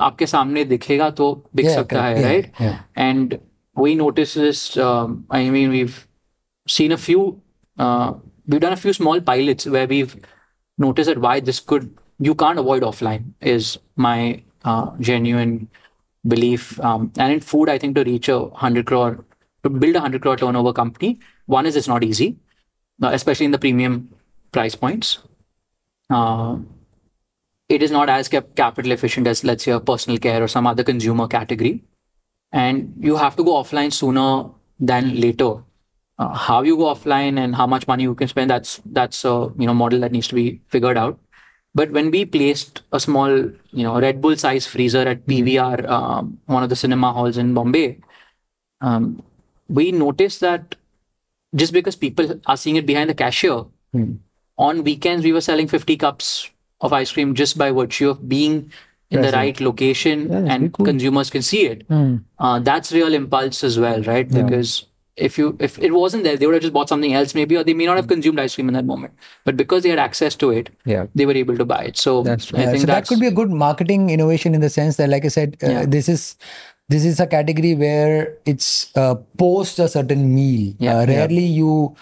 आपके 0.00 0.26
सामने 0.26 0.64
दिखेगा 0.64 1.10
तो 1.18 1.26
बिक 1.56 1.66
Yeah, 1.66 1.76
सकता 1.76 2.00
correct. 2.00 2.18
है, 2.18 2.22
Yeah, 2.22 2.30
right? 2.30 2.50
yeah. 2.60 2.78
And 2.96 3.38
we 3.84 3.94
notice 3.94 4.34
this. 4.34 4.76
Um, 4.76 5.24
I 5.30 5.48
mean, 5.50 5.70
we've 5.70 6.06
seen 6.68 6.92
a 6.92 6.98
few. 6.98 7.40
Uh, 7.78 8.14
we've 8.46 8.60
done 8.60 8.72
a 8.72 8.82
few 8.82 8.92
small 8.92 9.20
pilots 9.20 9.66
where 9.66 9.86
we've 9.86 10.16
noticed 10.78 11.08
that 11.12 11.18
why 11.18 11.40
this 11.40 11.60
could 11.60 11.88
you 12.18 12.34
can't 12.34 12.58
avoid 12.58 12.82
offline 12.82 13.24
is 13.40 13.78
my 13.96 14.42
uh, 14.64 14.90
genuine 15.00 15.68
belief. 16.26 16.80
Um, 16.80 17.12
and 17.18 17.32
in 17.32 17.40
food, 17.40 17.68
I 17.68 17.78
think 17.78 17.96
to 17.96 18.04
reach 18.04 18.28
a 18.28 18.48
hundred 18.50 18.86
crore, 18.86 19.24
to 19.63 19.69
build 19.69 19.95
a 19.95 19.99
hundred 19.99 20.21
crore 20.21 20.37
turnover 20.37 20.73
company, 20.73 21.19
one 21.45 21.65
is 21.65 21.75
it's 21.75 21.87
not 21.87 22.03
easy, 22.03 22.37
uh, 23.01 23.09
especially 23.13 23.45
in 23.45 23.51
the 23.51 23.59
premium 23.59 24.09
price 24.51 24.75
points. 24.75 25.19
Uh, 26.09 26.57
it 27.69 27.81
is 27.81 27.91
not 27.91 28.09
as 28.09 28.27
cap- 28.27 28.55
capital 28.55 28.91
efficient 28.91 29.27
as 29.27 29.43
let's 29.43 29.63
say 29.63 29.71
a 29.71 29.79
personal 29.79 30.19
care 30.19 30.43
or 30.43 30.47
some 30.47 30.67
other 30.67 30.83
consumer 30.83 31.27
category. 31.27 31.83
And 32.51 32.93
you 32.99 33.15
have 33.15 33.35
to 33.37 33.43
go 33.43 33.53
offline 33.53 33.93
sooner 33.93 34.49
than 34.79 35.19
later. 35.19 35.63
Uh, 36.19 36.33
how 36.33 36.61
you 36.61 36.75
go 36.75 36.93
offline 36.93 37.39
and 37.39 37.55
how 37.55 37.65
much 37.65 37.87
money 37.87 38.03
you 38.03 38.13
can 38.13 38.27
spend 38.27 38.49
that's 38.49 38.81
that's 38.85 39.23
a 39.25 39.51
you 39.57 39.65
know 39.65 39.73
model 39.73 39.99
that 40.01 40.11
needs 40.11 40.27
to 40.27 40.35
be 40.35 40.61
figured 40.67 40.97
out. 40.97 41.17
But 41.73 41.91
when 41.91 42.11
we 42.11 42.25
placed 42.25 42.81
a 42.91 42.99
small 42.99 43.29
you 43.29 43.83
know 43.83 43.99
red 43.99 44.21
bull 44.21 44.35
size 44.35 44.67
freezer 44.67 45.07
at 45.07 45.25
pvr 45.25 45.87
um, 45.89 46.37
one 46.45 46.63
of 46.63 46.69
the 46.69 46.75
cinema 46.75 47.13
halls 47.13 47.37
in 47.37 47.53
bombay 47.53 47.99
um, 48.81 49.23
we 49.79 49.91
noticed 49.91 50.39
that 50.41 50.75
just 51.63 51.73
because 51.73 51.95
people 51.95 52.39
are 52.45 52.57
seeing 52.57 52.75
it 52.81 52.85
behind 52.85 53.09
the 53.09 53.13
cashier 53.23 53.63
on 54.57 54.83
weekends 54.83 55.23
we 55.23 55.33
were 55.33 55.41
selling 55.41 55.67
50 55.67 55.97
cups 55.97 56.49
of 56.81 56.93
ice 56.93 57.11
cream 57.11 57.33
just 57.35 57.57
by 57.57 57.71
virtue 57.71 58.09
of 58.09 58.27
being 58.29 58.71
in 59.09 59.21
the 59.21 59.31
right 59.31 59.59
location 59.59 60.27
that's 60.29 60.49
and 60.55 60.73
cool. 60.73 60.85
consumers 60.85 61.29
can 61.29 61.41
see 61.41 61.65
it. 61.67 61.85
Uh, 62.39 62.59
that's 62.59 62.91
real 62.93 63.13
impulse 63.13 63.63
as 63.63 63.77
well 63.79 64.01
right? 64.03 64.31
Because 64.39 64.85
if 65.17 65.37
you 65.37 65.47
if 65.59 65.77
it 65.87 65.91
wasn't 65.93 66.23
there 66.23 66.37
they 66.37 66.45
would 66.47 66.55
have 66.55 66.61
just 66.65 66.73
bought 66.77 66.87
something 66.91 67.13
else 67.13 67.35
maybe 67.35 67.57
or 67.57 67.63
they 67.65 67.73
may 67.73 67.85
not 67.85 67.97
have 67.97 68.07
consumed 68.07 68.39
ice 68.39 68.55
cream 68.55 68.69
in 68.69 68.73
that 68.73 68.85
moment. 68.85 69.13
But 69.43 69.57
because 69.57 69.83
they 69.83 69.89
had 69.89 69.99
access 69.99 70.35
to 70.43 70.51
it 70.51 70.69
Yeah. 70.85 71.07
they 71.13 71.25
were 71.31 71.37
able 71.41 71.57
to 71.57 71.65
buy 71.65 71.81
it. 71.91 71.97
So 71.97 72.23
That's 72.23 72.53
i 72.53 72.61
Yeah, 72.61 72.71
think 72.71 72.81
so 72.81 72.87
that 72.93 73.07
could 73.07 73.19
be 73.19 73.27
a 73.27 73.37
good 73.41 73.51
marketing 73.65 74.09
innovation 74.09 74.55
in 74.55 74.61
the 74.61 74.69
sense 74.69 74.95
that, 75.01 75.09
like 75.09 75.25
I 75.25 75.33
said, 75.39 75.57
uh, 75.61 75.71
Yeah. 75.73 75.85
this 75.97 76.07
is 76.15 76.25
this 76.91 77.05
is 77.11 77.19
a 77.19 77.27
category 77.33 77.73
where 77.75 78.37
it's 78.53 78.69
uh, 78.95 79.15
post 79.43 79.79
a 79.79 79.87
certain 79.97 80.33
meal. 80.35 80.73
Yeah. 80.79 80.97
Uh, 80.99 81.05
rarely 81.11 81.45
you 81.59 81.95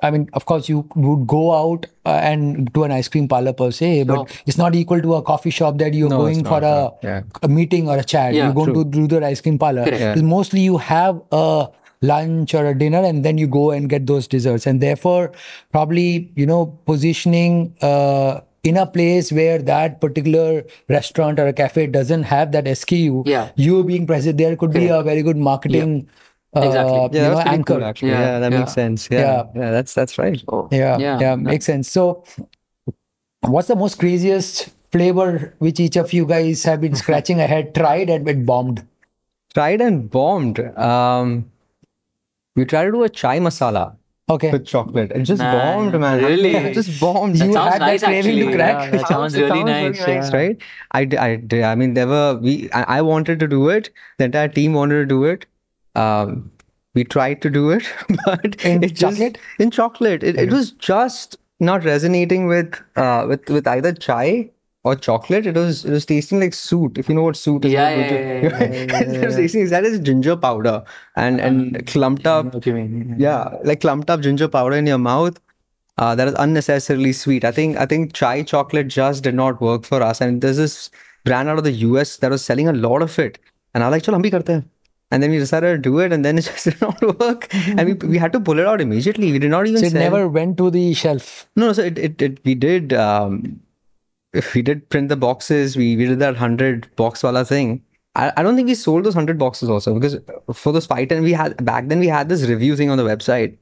I 0.00 0.10
mean, 0.14 0.28
of 0.32 0.44
course, 0.46 0.68
you 0.68 0.88
would 0.94 1.26
go 1.26 1.52
out 1.52 1.86
uh, 2.06 2.10
and 2.10 2.72
to 2.74 2.84
an 2.84 2.92
ice 2.96 3.08
cream 3.08 3.26
parlor 3.26 3.52
per 3.52 3.70
se, 3.72 4.04
but 4.04 4.14
Sure. 4.14 4.26
it's 4.46 4.56
not 4.60 4.76
equal 4.80 5.00
to 5.06 5.14
a 5.14 5.22
coffee 5.30 5.50
shop 5.50 5.78
that 5.78 5.92
you're 6.00 6.08
No, 6.12 6.18
going 6.18 6.44
for 6.44 6.58
a. 6.68 6.90
Yeah. 7.02 7.22
a 7.42 7.48
meeting 7.48 7.88
or 7.88 7.96
a 7.96 8.04
chat. 8.04 8.32
Yeah, 8.32 8.44
you're 8.44 8.54
going 8.58 8.72
true. 8.74 8.84
to 8.84 8.90
do 8.98 9.08
the 9.14 9.26
ice 9.30 9.40
cream 9.40 9.58
parlor. 9.58 9.88
Yeah. 9.88 10.14
Mostly 10.34 10.60
you 10.60 10.78
have 10.78 11.20
a 11.32 11.66
lunch 12.12 12.54
or 12.54 12.66
a 12.66 12.78
dinner 12.78 13.02
and 13.08 13.24
then 13.24 13.38
you 13.38 13.48
go 13.48 13.72
and 13.72 13.88
get 13.88 14.06
those 14.06 14.28
desserts. 14.28 14.68
And 14.68 14.80
therefore, 14.80 15.32
probably, 15.72 16.30
you 16.36 16.46
know, 16.46 16.66
positioning 16.92 17.74
uh, 17.82 18.40
in 18.64 18.76
a 18.76 18.86
place 18.86 19.32
where 19.32 19.58
that 19.60 20.00
particular 20.00 20.64
restaurant 20.88 21.38
or 21.40 21.46
a 21.48 21.52
cafe 21.52 21.86
doesn't 21.86 22.22
have 22.24 22.52
that 22.52 22.64
SKU, 22.64 23.22
Yeah. 23.26 23.50
you 23.56 23.82
being 23.84 24.06
present 24.06 24.38
there 24.38 24.56
could 24.56 24.72
be 24.72 24.86
a 24.88 25.02
very 25.02 25.22
good 25.22 25.36
marketing 25.36 26.08
uh, 26.54 26.60
Exactly. 26.60 27.18
Yeah, 27.18 27.28
you 27.30 27.34
know, 27.34 27.40
anchor. 27.40 27.74
cool 27.74 27.84
actually. 27.84 28.10
Yeah, 28.10 28.20
Yeah, 28.20 28.38
that 28.40 28.52
yeah. 28.52 28.58
makes 28.58 28.72
sense. 28.74 29.08
Yeah. 29.10 29.18
Yeah. 29.20 29.44
yeah, 29.56 29.70
that's 29.70 29.94
that's 29.94 30.18
right. 30.18 30.38
So, 30.48 30.68
Yeah, 30.70 30.98
yeah, 30.98 31.18
yeah, 31.18 31.34
makes 31.34 31.64
sense. 31.64 31.88
So, 31.88 32.24
what's 33.40 33.68
the 33.68 33.74
most 33.76 33.98
craziest 33.98 34.68
flavor 34.92 35.54
which 35.58 35.80
each 35.80 35.96
of 35.96 36.12
you 36.12 36.26
guys 36.26 36.62
have 36.64 36.80
been 36.82 36.94
scratching 37.02 37.40
ahead, 37.40 37.74
tried 37.74 38.10
and 38.10 38.24
been 38.24 38.44
bombed? 38.44 38.86
Tried 39.54 39.80
and 39.80 40.10
bombed. 40.10 40.60
Um, 40.78 41.50
we 42.54 42.66
tried 42.66 42.84
to 42.84 42.92
do 42.92 43.02
a 43.02 43.08
chai 43.08 43.38
masala 43.40 43.96
Okay. 44.30 44.50
with 44.52 44.64
chocolate. 44.66 45.10
It 45.12 45.22
just 45.24 45.40
Man, 45.40 45.90
bombed, 45.90 46.00
man. 46.00 46.22
really? 46.24 46.54
It 46.54 46.74
just 46.74 47.00
bombed. 47.00 47.36
You 47.38 47.52
That 47.52 47.52
sounds 47.52 47.72
had 47.72 47.82
that 47.82 48.00
craving 48.06 48.38
to 48.50 48.54
crack? 48.56 48.84
Yeah, 48.84 48.90
that 48.98 49.08
sounds 49.08 49.34
It 49.36 49.42
really 49.42 49.60
sounds 49.60 49.98
very 49.98 50.16
nice. 50.18 50.30
yeah. 50.32 50.36
right? 50.36 50.58
I, 50.92 51.04
d- 51.04 51.16
I, 51.18 51.36
d- 51.36 51.62
I 51.64 51.74
mean, 51.74 51.94
there 51.94 52.06
were 52.06 52.38
we. 52.40 52.70
I, 52.72 52.98
I 52.98 53.02
wanted 53.02 53.40
to 53.40 53.48
do 53.48 53.68
it. 53.68 53.90
The 54.18 54.24
entire 54.24 54.48
team 54.48 54.72
wanted 54.74 54.94
to 55.00 55.06
do 55.06 55.24
it. 55.24 55.46
Um, 55.96 56.50
we 56.94 57.04
tried 57.04 57.42
to 57.42 57.50
do 57.50 57.70
it, 57.70 57.82
but 58.26 58.64
In 58.64 58.82
it 58.84 58.94
just- 58.94 59.16
chocolate? 59.18 59.38
in 59.58 59.70
chocolate, 59.70 60.22
it, 60.22 60.36
it 60.38 60.50
was 60.52 60.70
just 60.72 61.36
not 61.60 61.84
resonating 61.84 62.46
with 62.46 62.80
uh 62.96 63.24
with 63.28 63.48
with 63.48 63.66
either 63.68 63.92
chai 63.92 64.50
or 64.84 64.94
chocolate. 64.96 65.46
It 65.46 65.54
was 65.54 65.84
it 65.84 65.90
was 65.90 66.04
tasting 66.06 66.40
like 66.40 66.54
soot. 66.54 66.98
If 66.98 67.08
you 67.08 67.14
know 67.14 67.22
what 67.22 67.36
soot 67.36 67.64
is, 67.64 67.72
Yeah, 67.72 67.96
what 67.96 68.10
yeah, 68.10 68.42
yeah, 68.42 68.74
yeah, 68.92 69.00
it 69.22 69.24
was 69.24 69.36
tasting 69.36 69.60
exactly 69.62 69.90
as 69.92 70.00
ginger 70.00 70.36
powder 70.36 70.82
and 71.16 71.40
and 71.40 71.86
clumped 71.86 72.26
up 72.26 72.46
know 72.46 72.50
what 72.58 72.66
you 72.66 72.74
mean. 72.74 73.14
yeah 73.18 73.56
like 73.64 73.80
clumped 73.80 74.10
up 74.10 74.20
ginger 74.20 74.48
powder 74.48 74.76
in 74.76 74.86
your 74.86 74.98
mouth 74.98 75.38
uh, 75.98 76.14
that 76.14 76.28
is 76.28 76.34
unnecessarily 76.38 77.12
sweet 77.12 77.44
i 77.44 77.52
think 77.52 77.76
i 77.76 77.86
think 77.86 78.12
chai 78.12 78.42
chocolate 78.42 78.88
just 78.88 79.22
did 79.22 79.34
not 79.34 79.60
work 79.60 79.84
for 79.84 80.02
us 80.02 80.20
and 80.20 80.40
there's 80.42 80.56
this 80.56 80.90
brand 81.24 81.48
out 81.48 81.58
of 81.58 81.64
the 81.64 81.72
us 81.72 82.16
that 82.18 82.30
was 82.30 82.44
selling 82.44 82.68
a 82.68 82.72
lot 82.72 83.02
of 83.02 83.18
it 83.18 83.38
and 83.74 83.84
i 83.84 83.88
was 83.88 83.96
like 83.96 84.02
chalo 84.08 84.14
hum 84.20 84.22
bhi 84.28 84.32
karte 84.36 84.52
hain 84.54 84.64
and 85.16 85.22
then 85.22 85.30
we 85.30 85.38
decided 85.44 85.74
to 85.76 85.82
do 85.90 85.98
it 86.06 86.12
and 86.16 86.24
then 86.24 86.38
it 86.38 86.42
just 86.50 86.64
did 86.70 86.80
not 86.80 87.02
work 87.24 87.46
and 87.54 87.84
we, 87.90 87.94
we 88.14 88.18
had 88.18 88.32
to 88.32 88.40
pull 88.40 88.58
it 88.58 88.66
out 88.74 88.80
immediately 88.80 89.30
we 89.32 89.38
did 89.46 89.50
not 89.56 89.66
even 89.72 89.80
So 89.84 89.86
it 89.90 89.96
sell 89.98 90.04
never 90.06 90.22
went 90.38 90.56
to 90.62 90.70
the 90.78 90.86
shelf. 90.94 91.28
no 91.64 91.72
so 91.80 91.82
it, 91.90 91.98
it, 92.08 92.22
it 92.30 92.40
we 92.50 92.54
did 92.54 92.94
um 93.08 93.60
if 94.32 94.54
we 94.54 94.62
did 94.62 94.88
print 94.88 95.08
the 95.08 95.16
boxes 95.16 95.76
we, 95.76 95.96
we 95.96 96.06
did 96.06 96.18
that 96.20 96.34
100 96.34 96.94
box 96.96 97.22
wala 97.22 97.44
thing. 97.44 97.82
I, 98.14 98.32
I 98.36 98.42
don't 98.42 98.56
think 98.56 98.68
we 98.68 98.74
sold 98.74 99.04
those 99.04 99.14
100 99.14 99.38
boxes 99.38 99.68
also 99.70 99.94
because 99.94 100.16
for 100.52 100.72
those 100.72 100.86
fight 100.86 101.12
and 101.12 101.22
we 101.22 101.32
had 101.32 101.64
back 101.64 101.88
then 101.88 102.00
we 102.00 102.08
had 102.08 102.28
this 102.28 102.42
review 102.46 102.76
thing 102.76 102.90
on 102.90 102.98
the 102.98 103.04
website 103.04 103.56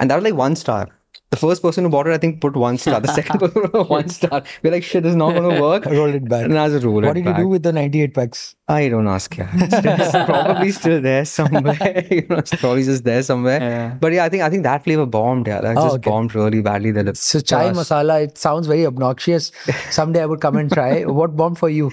and 0.00 0.10
that 0.10 0.16
was 0.16 0.24
like 0.24 0.34
one 0.34 0.56
star 0.56 0.88
the 1.34 1.40
first 1.44 1.62
person 1.66 1.84
who 1.84 1.90
bought 1.94 2.06
it 2.10 2.14
i 2.16 2.18
think 2.24 2.40
put 2.44 2.56
one 2.64 2.78
star 2.84 2.98
the 3.06 3.12
second 3.18 3.38
person 3.44 3.62
put 3.76 3.88
one 3.96 4.08
star 4.16 4.42
we're 4.62 4.72
like 4.76 4.84
shit 4.90 5.02
this 5.06 5.10
is 5.10 5.16
not 5.22 5.32
going 5.38 5.48
to 5.54 5.60
work 5.66 5.84
Roll 5.86 6.14
it 6.18 6.28
back. 6.34 6.44
and 6.44 6.58
I 6.58 6.68
was 6.68 6.84
roll 6.84 6.94
What 7.00 7.04
it 7.10 7.14
did 7.14 7.24
back. 7.24 7.38
you 7.38 7.44
do 7.44 7.48
with 7.54 7.62
the 7.68 7.72
98 7.72 8.14
packs? 8.18 8.42
I 8.68 8.88
don't 8.88 9.08
ask. 9.14 9.36
Yeah, 9.36 9.50
it's 9.54 9.80
just 9.86 10.12
probably 10.28 10.70
still 10.76 11.00
there 11.06 11.24
somewhere. 11.24 12.06
you 12.10 12.26
know, 12.28 12.36
it's 12.42 12.54
probably 12.62 12.84
just 12.84 13.04
there 13.04 13.22
somewhere. 13.22 13.60
Yeah. 13.60 13.94
But 14.04 14.12
yeah, 14.16 14.24
I 14.24 14.28
think 14.34 14.42
I 14.42 14.48
think 14.54 14.62
that 14.68 14.84
flavor 14.84 15.06
bombed. 15.16 15.46
Yeah, 15.52 15.60
that 15.66 15.76
Oh, 15.76 15.84
just 15.86 15.96
okay. 15.96 16.10
bombed 16.10 16.34
really 16.34 16.62
badly. 16.68 16.92
That 16.98 17.16
So 17.16 17.40
chai 17.40 17.64
masala, 17.80 18.16
it 18.28 18.38
sounds 18.46 18.66
very 18.74 18.86
obnoxious. 18.92 19.50
Someday 19.98 20.22
I 20.22 20.26
would 20.34 20.40
come 20.46 20.56
and 20.62 20.72
try. 20.78 21.04
what 21.20 21.36
bombed 21.42 21.58
for 21.64 21.68
you? 21.78 21.90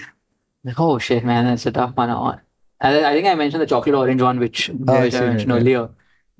Oh 0.77 0.97
shit, 1.09 1.26
man, 1.31 1.45
that's 1.45 1.65
a 1.65 1.72
tough 1.80 1.95
one. 2.03 2.09
I 2.11 2.39
I 2.81 3.13
think 3.15 3.27
I 3.27 3.35
mentioned 3.35 3.61
the 3.61 3.68
chocolate 3.73 3.95
orange 4.03 4.22
one, 4.30 4.39
which, 4.45 4.69
which 4.69 5.15
I 5.15 5.26
uh, 5.26 5.27
mentioned 5.31 5.51
yeah. 5.51 5.57
earlier. 5.57 5.89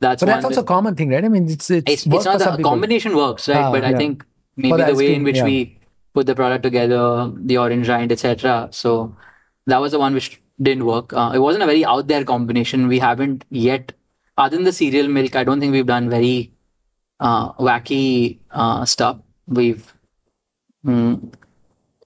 That's 0.02 0.22
But 0.22 0.26
that's 0.26 0.46
also 0.46 0.62
a 0.62 0.66
common 0.66 0.96
thing, 0.96 1.12
right? 1.12 1.24
I 1.24 1.28
mean, 1.30 1.48
it's 1.48 1.70
it's, 1.70 1.88
it's, 1.88 2.06
it's 2.08 2.26
not 2.26 2.40
the 2.40 2.58
people. 2.58 2.72
combination 2.72 3.16
works, 3.16 3.48
right? 3.48 3.58
Ah, 3.58 3.72
but 3.72 3.84
I 3.86 3.94
think 3.94 4.26
maybe 4.58 4.78
the 4.78 4.88
the 4.88 4.96
way 4.96 5.14
in 5.14 5.24
which 5.24 5.38
yeah. 5.38 5.44
we 5.44 5.78
put 6.16 6.26
the 6.26 6.34
product 6.34 6.64
together, 6.64 7.32
the 7.36 7.58
orange 7.58 7.88
rind, 7.88 8.12
etc. 8.12 8.70
So 8.72 9.16
that 9.68 9.80
was 9.80 9.92
the 9.92 10.00
one 10.00 10.16
which 10.16 10.42
didn't 10.60 10.86
work. 10.86 11.14
Uh, 11.14 11.32
it 11.36 11.40
wasn't 11.40 11.64
a 11.64 11.68
very 11.68 11.86
out 11.86 12.08
there 12.08 12.24
combination. 12.24 12.88
We 12.88 12.98
haven't 12.98 13.46
yet, 13.52 13.94
other 14.38 14.56
than 14.56 14.66
the 14.66 14.74
cereal 14.74 15.08
milk, 15.08 15.36
I 15.36 15.44
don't 15.44 15.60
think 15.60 15.72
we've 15.72 15.86
done 15.86 16.10
very 16.10 16.52
uh, 17.20 17.54
wacky 17.54 18.40
uh, 18.50 18.86
stuff. 18.86 19.20
We've, 19.46 19.94
mm, 20.84 21.32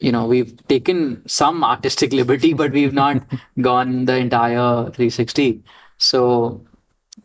you 0.02 0.12
know, 0.12 0.26
we've 0.26 0.56
taken 0.68 1.24
some 1.28 1.64
artistic 1.64 2.12
liberty, 2.22 2.54
but 2.54 2.74
we've 2.74 2.94
not 2.94 3.24
gone 3.62 4.04
the 4.04 4.18
entire 4.18 4.84
360. 4.92 5.64
So 5.98 6.66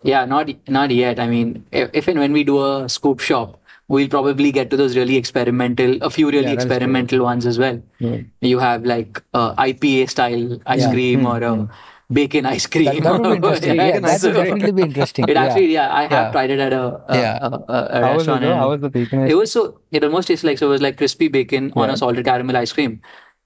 yeah, 0.02 0.24
not 0.24 0.50
not 0.68 0.90
yet. 0.90 1.18
I 1.20 1.26
mean, 1.28 1.64
if, 1.72 1.90
if 1.92 2.08
and 2.08 2.18
when 2.18 2.32
we 2.32 2.44
do 2.44 2.64
a 2.64 2.88
scoop 2.88 3.20
shop, 3.20 3.60
we'll 3.88 4.08
probably 4.08 4.50
get 4.52 4.70
to 4.70 4.76
those 4.76 4.96
really 4.96 5.16
experimental, 5.16 5.98
a 6.02 6.10
few 6.10 6.26
really 6.30 6.38
Yeah, 6.38 6.54
that 6.54 6.58
is 6.58 6.64
true. 6.64 6.72
experimental 6.76 7.22
ones 7.22 7.46
as 7.46 7.58
well. 7.58 7.82
You 8.40 8.58
have 8.58 8.84
like 8.84 9.22
uh, 9.34 9.54
IPA 9.56 10.08
style 10.10 10.58
ice 10.66 10.80
Yeah. 10.82 10.90
cream 10.92 11.26
or 11.26 11.42
a 11.42 11.68
bacon 12.12 12.46
ice 12.46 12.66
cream. 12.66 13.02
That, 13.02 13.02
that 13.02 13.20
would 13.20 13.28
be 13.30 13.36
interesting. 13.36 13.76
Yeah, 13.76 13.84
yeah, 13.84 14.00
that 14.00 14.22
would 14.22 14.32
definitely 14.34 14.72
be 14.72 14.82
interesting. 14.82 15.24
It 15.28 15.36
actually, 15.36 15.72
yeah, 15.74 15.94
I 15.94 16.02
have 16.02 16.10
Yeah. 16.12 16.32
tried 16.32 16.50
it 16.50 16.58
at 16.60 16.72
a, 16.72 16.82
a, 17.08 17.16
Yeah. 17.16 17.38
a, 17.42 17.46
a, 17.46 18.00
How 18.00 18.14
was 18.14 18.28
it? 18.28 18.30
restaurant. 18.30 18.44
How 18.58 18.68
was 18.70 18.80
the 18.80 18.90
bacon? 18.90 19.26
it 19.28 19.34
was 19.34 19.52
so 19.52 19.80
it 19.90 20.02
almost 20.04 20.28
tastes 20.28 20.44
like 20.44 20.58
so 20.58 20.66
it 20.66 20.70
was 20.70 20.82
like 20.82 20.96
crispy 20.96 21.28
bacon 21.28 21.72
on 21.76 21.90
a 21.90 21.96
salted 21.96 22.24
caramel 22.24 22.56
ice 22.56 22.72
cream 22.72 23.00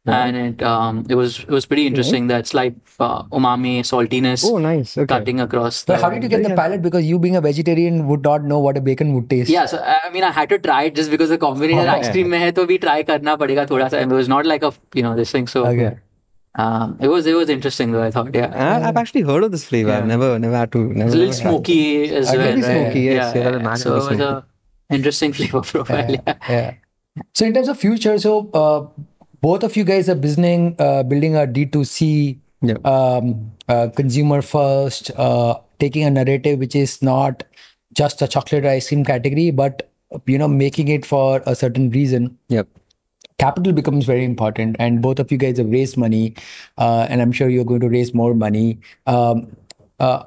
yeah. 0.06 0.24
and 0.24 0.36
it 0.36 0.62
um 0.62 1.04
it 1.08 1.14
was 1.14 1.40
it 1.40 1.48
was 1.48 1.66
pretty 1.66 1.86
interesting. 1.86 2.26
Nice. 2.26 2.36
That 2.36 2.46
slight 2.46 2.74
uh, 3.00 3.22
umami 3.24 3.80
saltiness. 3.80 4.44
Oh, 4.44 4.58
nice. 4.58 4.96
Okay. 4.96 5.06
Cutting 5.06 5.40
across. 5.40 5.84
So 5.84 5.96
how 5.96 6.10
did 6.10 6.22
you 6.22 6.28
get 6.28 6.42
the 6.42 6.54
palate? 6.54 6.82
Because 6.82 7.04
you 7.04 7.18
being 7.18 7.36
a 7.36 7.40
vegetarian 7.40 8.06
would 8.08 8.22
not 8.22 8.44
know 8.44 8.58
what 8.58 8.76
a 8.76 8.80
bacon 8.80 9.14
would 9.14 9.28
taste. 9.30 9.50
Yeah, 9.50 9.66
so 9.66 9.78
I 9.78 10.10
mean, 10.10 10.24
I 10.24 10.30
had 10.30 10.48
to 10.50 10.58
try 10.58 10.84
it 10.84 10.94
just 10.94 11.10
because 11.10 11.30
the 11.30 11.38
combination 11.38 11.86
oh, 11.86 11.98
ice 11.98 12.10
cream 12.10 12.30
mein 12.30 12.40
hai, 12.40 12.50
to 12.50 12.78
try 12.78 13.02
karna 13.02 13.38
padega 13.38 13.66
thoda 13.66 13.90
sa. 13.90 13.96
And 13.96 14.12
it 14.12 14.14
was 14.14 14.28
not 14.28 14.46
like 14.46 14.62
a 14.62 14.72
you 14.94 15.02
know 15.02 15.14
this 15.16 15.30
thing. 15.30 15.46
So 15.46 15.66
okay. 15.66 15.96
Um, 16.56 16.98
it 17.00 17.08
was 17.08 17.26
it 17.26 17.34
was 17.34 17.48
interesting 17.48 17.90
though. 17.92 18.02
I 18.02 18.10
thought, 18.10 18.32
yeah. 18.32 18.52
I, 18.54 18.78
have 18.78 18.96
actually 18.96 19.22
heard 19.22 19.42
of 19.42 19.50
this 19.50 19.64
flavor. 19.64 19.88
Yeah. 19.88 19.98
I've 19.98 20.06
never 20.06 20.38
never 20.38 20.56
had 20.56 20.70
to. 20.72 20.78
Never, 20.78 21.06
it's 21.06 21.14
a 21.14 21.18
little 21.18 21.32
smoky 21.32 22.10
as 22.10 22.26
well. 22.26 22.38
Really 22.38 22.62
right? 22.62 22.64
smoky, 22.64 23.00
yes. 23.00 23.34
Yeah, 23.34 23.42
yeah, 23.42 23.62
yeah. 23.62 23.74
So 23.74 23.96
it 23.96 24.10
was 24.10 24.20
a 24.20 24.46
interesting 24.90 25.32
flavor 25.38 25.62
profile. 25.62 26.10
Yeah, 26.12 26.38
yeah. 26.48 26.74
So 27.32 27.44
in 27.44 27.54
terms 27.54 27.68
of 27.68 27.78
future, 27.78 28.18
so 28.18 28.50
uh, 28.54 29.02
both 29.44 29.62
of 29.62 29.76
you 29.76 29.84
guys 29.84 30.08
are 30.08 30.14
building 30.14 30.74
uh, 30.78 31.02
building 31.02 31.36
a 31.36 31.46
D2C 31.46 32.38
Yeah. 32.68 32.78
um, 32.90 33.32
uh, 33.68 33.88
consumer 33.96 34.40
first, 34.50 35.10
uh, 35.24 35.56
taking 35.84 36.04
a 36.04 36.10
narrative 36.10 36.62
which 36.64 36.76
is 36.82 36.94
not 37.08 37.42
just 38.00 38.22
a 38.26 38.28
chocolate 38.34 38.68
ice 38.70 38.88
cream 38.88 39.04
category, 39.10 39.50
but 39.50 39.82
you 40.34 40.38
know 40.42 40.48
making 40.48 40.92
it 40.94 41.04
for 41.10 41.42
a 41.46 41.54
certain 41.54 41.90
reason. 41.96 42.30
Yep. 42.48 42.68
Capital 43.42 43.74
becomes 43.80 44.06
very 44.06 44.24
important, 44.24 44.76
and 44.86 45.02
both 45.08 45.18
of 45.24 45.34
you 45.34 45.38
guys 45.44 45.58
have 45.58 45.68
raised 45.76 45.98
money, 46.04 46.22
uh, 46.78 47.06
and 47.10 47.20
I'm 47.26 47.36
sure 47.40 47.50
you're 47.56 47.68
going 47.72 47.84
to 47.86 47.92
raise 47.96 48.14
more 48.14 48.32
money. 48.44 48.78
Um, 49.06 49.44
uh, 49.98 50.22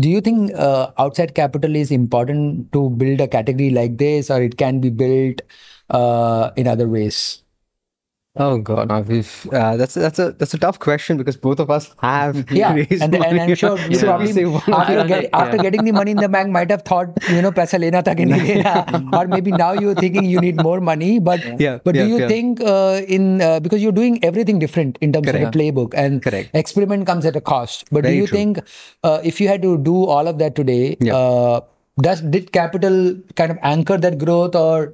do 0.00 0.08
you 0.08 0.20
think 0.20 0.52
uh, 0.54 0.90
outside 0.98 1.34
capital 1.36 1.76
is 1.76 1.92
important 1.92 2.72
to 2.72 2.90
build 3.04 3.20
a 3.20 3.28
category 3.28 3.70
like 3.70 3.98
this, 3.98 4.30
or 4.30 4.42
it 4.42 4.56
can 4.56 4.80
be 4.80 4.90
built 4.90 5.42
uh, 5.90 6.50
in 6.56 6.66
other 6.66 6.88
ways? 6.88 7.43
Oh 8.36 8.58
God, 8.58 8.88
no, 8.88 9.00
we've, 9.02 9.46
uh, 9.52 9.76
that's 9.76 9.94
that's 9.94 10.18
a 10.18 10.32
that's 10.32 10.52
a 10.54 10.58
tough 10.58 10.80
question 10.80 11.16
because 11.16 11.36
both 11.36 11.60
of 11.60 11.70
us 11.70 11.94
have 11.98 12.50
Yeah, 12.50 12.74
raised 12.74 13.00
and, 13.00 13.14
and 13.14 13.40
I'm 13.40 13.54
sure 13.54 13.78
you 13.88 13.94
So 14.00 14.06
probably 14.08 14.26
we 14.26 14.32
say 14.32 14.44
one 14.44 14.60
after, 14.74 15.04
get, 15.06 15.30
after 15.32 15.56
yeah. 15.56 15.62
getting 15.62 15.84
the 15.84 15.92
money 15.92 16.10
in 16.10 16.16
the 16.16 16.28
bank 16.28 16.50
might 16.50 16.68
have 16.68 16.82
thought 16.82 17.10
you 17.30 17.40
know 17.40 17.52
paisa 17.52 17.78
lena 17.78 18.02
tha 18.02 18.16
ki 18.16 18.24
nahi 18.24 18.56
lena 18.56 19.08
or 19.18 19.28
maybe 19.28 19.52
now 19.52 19.70
you're 19.74 19.94
thinking 19.94 20.24
you 20.24 20.40
need 20.40 20.56
more 20.60 20.80
money 20.80 21.20
but 21.20 21.44
Yeah, 21.60 21.78
but 21.84 21.94
yeah, 21.94 22.02
do 22.02 22.08
you 22.08 22.18
yeah. 22.22 22.26
think 22.32 22.60
uh, 22.60 23.02
in 23.06 23.40
uh, 23.40 23.60
because 23.60 23.80
you're 23.84 23.92
doing 24.00 24.18
everything 24.24 24.58
different 24.58 24.98
in 25.00 25.12
terms 25.12 25.28
of 25.28 25.34
the 25.38 25.52
playbook 25.58 25.94
and 25.94 26.20
Correct. 26.20 26.50
experiment 26.54 27.06
comes 27.06 27.24
at 27.26 27.36
a 27.36 27.40
cost 27.52 27.86
but 27.92 28.02
do 28.02 28.10
you 28.12 28.26
true. 28.26 28.36
think 28.36 28.58
uh, 29.04 29.20
if 29.22 29.40
you 29.40 29.46
had 29.46 29.62
to 29.62 29.78
do 29.78 29.96
all 30.16 30.26
of 30.26 30.38
that 30.42 30.56
today 30.56 30.96
Yeah. 30.98 31.14
uh, 31.14 31.60
does 32.08 32.20
did 32.34 32.50
capital 32.50 33.00
kind 33.36 33.52
of 33.56 33.58
anchor 33.62 33.96
that 34.08 34.18
growth 34.26 34.56
or 34.56 34.92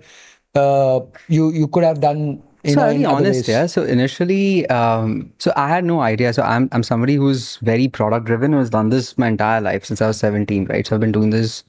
uh, 0.55 1.01
you 1.29 1.51
you 1.63 1.69
could 1.69 1.85
have 1.85 2.01
done 2.03 2.43
you 2.63 2.75
so 2.75 2.81
know 2.81 2.87
I'll 2.87 2.95
be 2.95 3.05
honest, 3.05 3.47
ways? 3.47 3.49
yeah. 3.49 3.67
So 3.67 3.85
initially, 3.85 4.69
um, 4.69 5.33
so 5.39 5.53
I 5.57 5.69
had 5.69 5.85
no 5.85 6.01
idea. 6.01 6.33
So 6.33 6.43
I'm 6.43 6.69
I'm 6.73 6.83
somebody 6.83 7.15
who's 7.15 7.57
very 7.59 7.89
product 7.89 8.27
driven. 8.27 8.53
Who 8.53 8.59
has 8.59 8.71
done 8.71 8.91
this 8.91 9.17
my 9.19 9.29
entire 9.29 9.61
life 9.61 9.85
since 9.85 10.03
I 10.03 10.07
was 10.09 10.19
17, 10.19 10.67
right? 10.67 10.87
So 10.87 10.95
I've 10.97 11.01
been 11.01 11.13
doing 11.13 11.31
this 11.31 11.65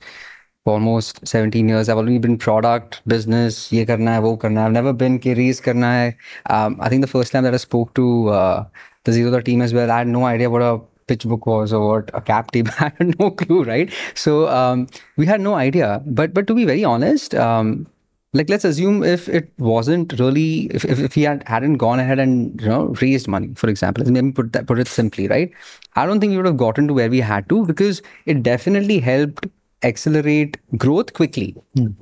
for 0.63 0.73
almost 0.73 1.25
17 1.27 1.69
years. 1.69 1.89
I've 1.89 1.97
only 1.97 2.19
been 2.19 2.37
product, 2.37 3.01
business, 3.07 3.71
ye 3.71 3.85
karna 3.85 4.13
hai, 4.15 4.19
wo 4.19 4.37
karna 4.37 4.61
hai. 4.61 4.65
I've 4.67 4.73
never 4.73 4.93
been 4.93 5.19
ki 5.19 5.33
raise 5.35 5.61
karna 5.61 5.87
hai. 5.87 6.17
Um, 6.49 6.77
I 6.81 6.89
think 6.89 7.01
the 7.01 7.07
first 7.15 7.31
time 7.31 7.43
that 7.43 7.53
I 7.53 7.57
spoke 7.57 7.93
to 7.95 8.29
uh, 8.29 8.65
the 9.05 9.13
Zero 9.13 9.39
team 9.41 9.61
as 9.61 9.73
well, 9.73 9.89
I 9.91 9.99
had 9.99 10.07
no 10.07 10.25
idea 10.25 10.49
what 10.49 10.61
a 10.61 10.79
pitch 11.07 11.25
book 11.25 11.45
was 11.45 11.73
or 11.73 11.87
what 11.87 12.11
a 12.13 12.21
cap 12.21 12.51
table. 12.51 12.71
I 12.79 12.91
had 12.97 13.19
no 13.19 13.31
clue, 13.31 13.63
right? 13.63 13.91
So 14.15 14.47
um, 14.49 14.87
we 15.17 15.25
had 15.25 15.41
no 15.41 15.55
idea. 15.55 16.01
But 16.05 16.33
but 16.33 16.47
to 16.47 16.53
be 16.55 16.65
very 16.65 16.83
honest, 16.83 17.33
um, 17.35 17.87
like 18.33 18.49
let's 18.49 18.63
assume 18.63 19.03
if 19.03 19.27
it 19.27 19.51
wasn't 19.57 20.17
really 20.19 20.65
if, 20.67 20.85
if, 20.85 20.99
if 20.99 21.13
he 21.13 21.23
had 21.23 21.43
hadn't 21.47 21.77
gone 21.77 21.99
ahead 21.99 22.19
and 22.19 22.59
you 22.61 22.67
know 22.67 22.87
raised 23.01 23.27
money, 23.27 23.51
for 23.55 23.69
example, 23.69 24.03
let 24.05 24.23
me 24.23 24.31
put 24.31 24.53
that 24.53 24.67
put 24.67 24.79
it 24.79 24.87
simply, 24.87 25.27
right? 25.27 25.51
I 25.95 26.05
don't 26.05 26.19
think 26.19 26.31
we 26.31 26.37
would 26.37 26.45
have 26.45 26.57
gotten 26.57 26.87
to 26.87 26.93
where 26.93 27.09
we 27.09 27.19
had 27.19 27.49
to 27.49 27.65
because 27.65 28.01
it 28.25 28.43
definitely 28.43 28.99
helped 28.99 29.47
accelerate 29.83 30.57
growth 30.77 31.13
quickly. 31.13 31.55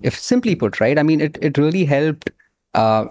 If 0.03 0.19
simply 0.19 0.55
put, 0.55 0.79
right? 0.79 0.99
I 0.99 1.03
mean, 1.03 1.21
it 1.21 1.37
it 1.41 1.57
really 1.57 1.85
helped 1.85 2.29
uh, 2.75 3.05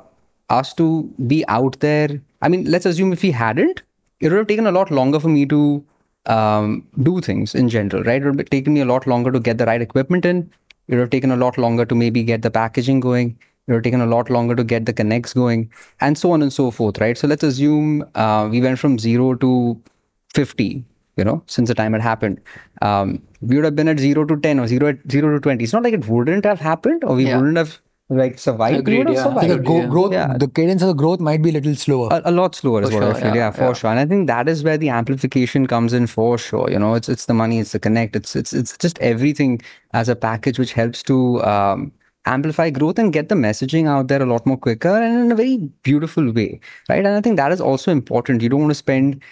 us 0.49 0.73
to 0.75 1.03
be 1.27 1.45
out 1.49 1.81
there. 1.81 2.21
I 2.43 2.49
mean, 2.49 2.71
let's 2.71 2.87
assume 2.87 3.13
if 3.13 3.21
he 3.23 3.33
hadn't, 3.33 3.83
it 4.21 4.31
would 4.31 4.39
have 4.39 4.47
taken 4.47 4.67
a 4.67 4.73
lot 4.73 4.91
longer 4.91 5.19
for 5.19 5.29
me 5.29 5.45
to 5.47 5.85
um, 6.27 6.87
do 7.03 7.21
things 7.21 7.55
in 7.55 7.69
general, 7.69 8.03
right? 8.05 8.23
It 8.23 8.27
would 8.27 8.39
have 8.39 8.51
taken 8.51 8.75
me 8.75 8.81
a 8.81 8.85
lot 8.85 9.07
longer 9.07 9.33
to 9.33 9.41
get 9.41 9.59
the 9.59 9.67
right 9.67 9.83
equipment 9.83 10.25
in. 10.25 10.51
It 10.89 10.95
would 10.95 11.01
have 11.01 11.11
taken 11.11 11.31
a 11.31 11.37
lot 11.37 11.59
longer 11.59 11.85
to 11.85 11.95
maybe 11.95 12.23
get 12.23 12.43
the 12.43 12.51
packaging 12.51 13.01
going. 13.01 13.37
It 13.67 13.73
would 13.73 13.77
have 13.77 13.83
taken 13.85 14.01
a 14.01 14.07
lot 14.07 14.31
longer 14.31 14.55
to 14.57 14.65
get 14.65 14.87
the 14.87 14.93
connects 14.93 15.35
going, 15.35 15.71
and 16.01 16.17
so 16.17 16.31
on 16.33 16.43
and 16.43 16.53
so 16.53 16.71
forth, 16.71 16.99
right? 16.99 17.17
So 17.17 17.27
let's 17.29 17.43
assume 17.43 18.05
uh, 18.15 18.49
we 18.51 18.61
went 18.61 18.79
from 18.79 18.99
zero 18.99 19.35
to 19.35 19.81
50 20.35 20.85
you 21.17 21.25
know 21.25 21.43
since 21.47 21.69
the 21.69 21.75
time 21.75 21.95
it 21.95 22.01
happened 22.01 22.41
um, 22.83 23.21
we 23.41 23.57
would 23.57 23.65
have 23.65 23.75
been 23.75 23.89
at 23.89 23.99
0 23.99 24.25
to 24.27 24.37
10 24.37 24.61
or 24.61 24.67
0 24.69 24.89
at 24.89 24.99
0 25.11 25.33
to 25.35 25.41
20 25.41 25.65
it's 25.65 25.73
not 25.73 25.83
like 25.83 25.95
it 25.95 26.07
wouldn't 26.07 26.45
have 26.45 26.61
happened 26.61 27.03
or 27.03 27.17
we 27.17 27.25
Yeah. 27.27 27.37
wouldn't 27.39 27.57
have 27.57 27.79
like 28.11 28.39
survived 28.39 28.75
we 28.75 28.79
Agreed, 28.81 28.99
would 28.99 29.07
have 29.09 29.17
yeah. 29.17 29.23
survived. 29.25 29.51
the 29.51 29.59
go- 29.59 29.87
growth, 29.89 30.13
Yeah. 30.13 30.37
the 30.39 30.49
cadence 30.49 30.81
of 30.83 30.89
the 30.89 30.95
growth 30.95 31.21
might 31.21 31.43
be 31.43 31.51
a 31.51 31.53
little 31.53 31.75
slower. 31.75 32.09
a, 32.11 32.23
a 32.31 32.33
lot 32.33 32.55
slower 32.55 32.83
is 32.83 32.91
For 32.91 33.01
what 33.01 33.17
I 33.17 33.21
feel. 33.21 33.29
Yeah, 33.29 33.35
yeah, 33.35 33.51
for 33.51 33.63
yeah. 33.65 33.73
sure. 33.75 33.91
And 33.91 34.01
I 34.01 34.07
think 34.07 34.27
that 34.29 34.49
is 34.49 34.65
where 34.65 34.79
the 34.79 34.89
amplification 34.89 35.67
comes 35.67 35.93
in 35.93 36.07
for 36.07 36.39
sure. 36.39 36.71
You 36.71 36.79
know, 36.79 36.95
it's 36.95 37.09
it's 37.09 37.27
the 37.27 37.35
money, 37.35 37.59
it's 37.59 37.73
the 37.73 37.79
connect, 37.79 38.17
it's 38.17 38.35
it's 38.35 38.53
it's 38.55 38.77
just 38.79 38.99
everything 39.01 39.61
as 39.93 40.09
a 40.09 40.17
package 40.17 40.59
which 40.59 40.73
helps 40.73 41.03
to 41.05 41.43
um, 41.45 41.93
amplify 42.25 42.71
growth 42.71 42.99
and 42.99 43.13
get 43.13 43.29
the 43.29 43.35
messaging 43.35 43.87
out 43.87 44.09
there 44.09 44.23
a 44.23 44.27
lot 44.27 44.47
more 44.47 44.57
quicker 44.57 44.89
and 44.89 45.25
in 45.27 45.33
a 45.33 45.35
very 45.35 45.59
beautiful 45.83 46.33
way, 46.33 46.61
right? 46.89 47.05
And 47.05 47.09
I 47.09 47.21
think 47.21 47.37
that 47.37 47.53
is 47.53 47.61
also 47.61 47.91
important. 47.91 48.43
You 48.43 48.49
don't 48.49 48.61
want 48.61 48.71
to 48.71 48.75
spend 48.75 49.23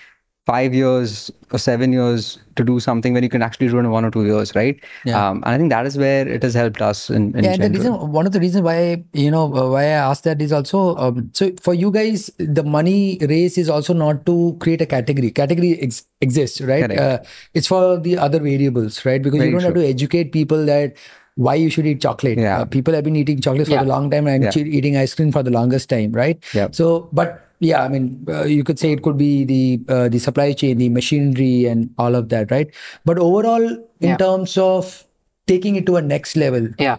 five 0.47 0.73
years 0.73 1.31
or 1.51 1.59
seven 1.59 1.93
years 1.93 2.39
to 2.55 2.65
do 2.65 2.79
something 2.79 3.13
when 3.13 3.23
you 3.23 3.29
can 3.29 3.43
actually 3.43 3.69
do 3.69 3.77
it 3.77 3.81
in 3.81 3.91
one 3.91 4.05
or 4.05 4.11
two 4.13 4.25
years, 4.25 4.55
right? 4.55 4.79
Yeah. 5.05 5.29
Um, 5.29 5.43
and 5.45 5.55
I 5.55 5.59
think 5.59 5.71
that 5.71 5.87
is 5.87 5.99
where 5.99 6.27
it 6.27 6.43
has 6.45 6.55
helped 6.55 6.81
us 6.81 7.11
in, 7.11 7.37
in 7.37 7.45
yeah, 7.45 7.55
and 7.55 7.65
the 7.65 7.79
reason 7.79 8.13
one 8.13 8.27
of 8.27 8.33
the 8.33 8.39
reasons 8.39 8.63
why 8.63 9.05
you 9.13 9.31
know 9.31 9.45
uh, 9.55 9.69
why 9.71 9.83
I 9.83 9.99
asked 10.11 10.23
that 10.25 10.41
is 10.41 10.53
also 10.53 10.97
um, 10.97 11.31
so 11.35 11.51
for 11.61 11.75
you 11.75 11.91
guys 11.91 12.31
the 12.39 12.63
money 12.63 13.19
race 13.23 13.59
is 13.59 13.69
also 13.69 13.93
not 13.93 14.25
to 14.27 14.57
create 14.61 14.81
a 14.81 14.87
category. 14.87 15.31
Category 15.33 15.79
ex- 15.81 16.07
exists, 16.21 16.61
right? 16.61 16.91
Uh, 16.91 17.19
it's 17.55 17.67
for 17.67 17.99
the 17.99 18.17
other 18.17 18.39
variables, 18.39 19.05
right? 19.05 19.23
Because 19.23 19.39
Very 19.39 19.51
you 19.51 19.57
don't 19.59 19.65
have 19.65 19.75
to 19.75 19.87
educate 19.87 20.33
people 20.33 20.65
that 20.67 20.95
why 21.35 21.55
you 21.55 21.69
should 21.69 21.87
eat 21.87 22.01
chocolate. 22.01 22.39
Yeah. 22.39 22.61
Uh, 22.61 22.65
people 22.65 22.95
have 22.95 23.05
been 23.05 23.17
eating 23.17 23.41
chocolate 23.41 23.67
for 23.67 23.75
Yeah. 23.75 23.83
a 23.83 23.85
long 23.85 24.11
time 24.11 24.27
and 24.27 24.45
Yeah. 24.45 24.57
eating 24.57 24.97
ice 24.97 25.15
cream 25.15 25.33
for 25.33 25.43
the 25.43 25.51
longest 25.51 25.91
time, 25.91 26.13
right? 26.13 26.43
Yep. 26.55 26.75
So, 26.75 27.11
but 27.13 27.46
yeah, 27.61 27.83
I 27.83 27.89
mean, 27.89 28.25
uh, 28.29 28.45
you 28.45 28.65
could 28.65 28.79
say 28.79 28.93
it 28.93 29.03
could 29.03 29.17
be 29.17 29.45
the 29.45 29.81
uh, 29.93 30.09
the 30.09 30.19
supply 30.19 30.53
chain, 30.53 30.79
the 30.79 30.89
machinery, 30.89 31.67
and 31.67 31.91
all 31.99 32.15
of 32.15 32.29
that, 32.31 32.51
right? 32.51 32.71
But 33.05 33.19
overall, 33.19 33.65
in 34.01 34.11
Yeah. 34.11 34.17
terms 34.17 34.57
of 34.59 35.05
taking 35.47 35.77
it 35.77 35.87
to 35.87 35.97
a 35.97 36.03
next 36.03 36.37
level, 36.37 36.69
Yeah. 36.79 36.97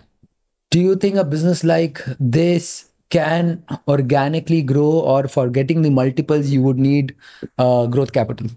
do 0.71 0.79
you 0.79 0.95
think 0.95 1.15
a 1.15 1.23
business 1.23 1.63
like 1.63 2.01
this 2.19 2.89
can 3.09 3.63
organically 3.87 4.61
grow 4.61 4.89
or 5.15 5.27
for 5.27 5.49
getting 5.49 5.81
the 5.81 5.89
multiples 5.89 6.49
you 6.49 6.61
would 6.61 6.77
need 6.77 7.15
uh, 7.57 7.85
growth 7.87 8.11
capital 8.11 8.47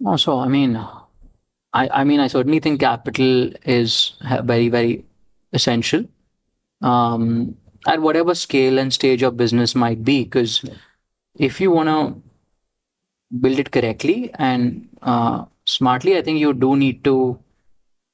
No, 0.00 0.16
so 0.16 0.38
I 0.38 0.48
mean, 0.48 0.76
I 0.76 1.88
I 2.00 2.04
mean, 2.04 2.20
I 2.20 2.26
certainly 2.28 2.60
think 2.60 2.80
capital 2.80 3.50
is 3.64 4.14
very 4.44 4.68
very 4.68 5.04
essential, 5.52 6.04
um, 6.82 7.56
at 7.86 8.00
whatever 8.00 8.34
scale 8.34 8.78
and 8.78 8.92
stage 8.92 9.22
of 9.22 9.36
business 9.36 9.74
might 9.74 10.04
be. 10.04 10.24
Because 10.24 10.64
if 11.36 11.60
you 11.60 11.70
want 11.70 11.88
to 11.88 12.20
build 13.40 13.58
it 13.58 13.70
correctly 13.70 14.30
and 14.34 14.88
uh, 15.02 15.44
smartly, 15.64 16.16
I 16.16 16.22
think 16.22 16.38
you 16.38 16.52
do 16.52 16.76
need 16.76 17.04
to 17.04 17.38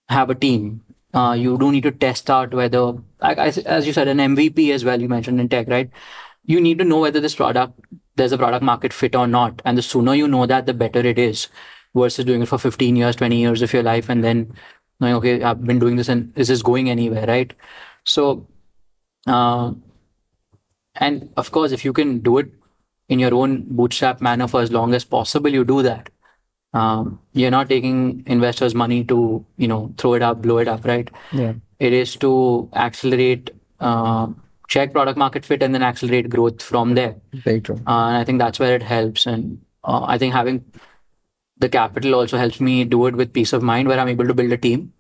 have 0.09 0.31
a 0.31 0.35
team. 0.35 0.83
Uh, 1.13 1.37
you 1.39 1.59
do 1.59 1.73
need 1.73 1.83
to 1.83 1.91
test 1.91 2.31
out 2.31 2.55
whether, 2.55 2.95
as 3.21 3.87
you 3.87 3.93
said, 3.93 4.09
an 4.09 4.19
MVP 4.19 4.73
as 4.73 4.85
well. 4.85 5.01
You 5.01 5.09
mentioned 5.09 5.41
in 5.41 5.49
tech, 5.49 5.69
right? 5.69 5.91
You 6.45 6.61
need 6.61 6.79
to 6.79 6.85
know 6.85 7.01
whether 7.01 7.21
this 7.21 7.35
product 7.35 7.79
there's 8.21 8.33
a 8.33 8.39
product 8.39 8.63
market 8.63 8.93
fit 8.93 9.17
or 9.17 9.27
not, 9.27 9.63
and 9.65 9.79
the 9.79 9.83
sooner 9.83 10.15
you 10.15 10.29
know 10.29 10.47
that, 10.47 10.67
the 10.67 10.75
better 10.75 11.01
it 11.01 11.19
is. 11.19 11.49
Versus 11.95 12.25
doing 12.25 12.43
it 12.43 12.47
for 12.47 12.59
15 12.59 12.95
years, 12.95 13.17
20 13.17 13.37
years 13.37 13.63
of 13.63 13.73
your 13.73 13.83
life, 13.83 14.09
and 14.09 14.23
then 14.23 14.55
knowing, 15.01 15.15
okay, 15.15 15.43
I've 15.43 15.65
been 15.65 15.79
doing 15.81 15.97
this, 15.97 16.09
and 16.09 16.33
is 16.37 16.49
this 16.49 16.63
going 16.63 16.89
anywhere, 16.91 17.27
right? 17.27 17.53
So, 18.05 18.47
uh, 19.27 19.73
and 20.97 21.31
of 21.37 21.51
course, 21.51 21.73
if 21.73 21.85
you 21.85 21.93
can 21.93 22.19
do 22.19 22.39
it 22.39 22.51
in 23.09 23.19
your 23.19 23.35
own 23.35 23.65
bootstrap 23.69 24.21
manner 24.21 24.47
for 24.47 24.61
as 24.61 24.71
long 24.71 24.95
as 24.95 25.05
possible, 25.05 25.51
you 25.51 25.65
do 25.65 25.83
that 25.83 26.11
um, 26.73 27.21
you're 27.33 27.51
not 27.51 27.69
taking 27.69 28.23
investors' 28.27 28.75
money 28.75 29.05
to 29.05 29.45
you 29.57 29.69
know 29.69 29.93
throw 29.99 30.15
it 30.15 30.23
up, 30.23 30.43
blow 30.43 30.59
it 30.59 30.69
up, 30.69 30.85
right? 30.85 31.11
Yeah. 31.33 31.55
It 31.79 31.93
is 31.93 32.15
to 32.17 32.69
accelerate, 32.75 33.51
uh, 33.81 34.29
check 34.69 34.93
product 34.93 35.19
market 35.19 35.45
fit, 35.45 35.63
and 35.63 35.75
then 35.75 35.83
accelerate 35.83 36.29
growth 36.31 36.63
from 36.63 36.95
there. 36.95 37.17
Very 37.33 37.61
true. 37.61 37.77
Uh, 37.87 38.09
and 38.09 38.17
I 38.17 38.25
think 38.25 38.39
that's 38.39 38.59
where 38.59 38.75
it 38.75 38.83
helps. 38.83 39.27
And 39.27 39.61
uh, 39.83 40.05
I 40.05 40.19
think 40.19 40.35
having 40.35 40.65
the 41.59 41.69
capital 41.69 42.15
also 42.15 42.37
helps 42.37 42.61
me 42.61 42.85
do 42.85 43.07
it 43.07 43.17
with 43.17 43.33
peace 43.33 43.53
of 43.53 43.63
mind, 43.63 43.89
where 43.89 43.99
I'm 43.99 44.09
able 44.09 44.27
to 44.27 44.35
build 44.35 44.53
a 44.53 44.59
team, 44.59 44.93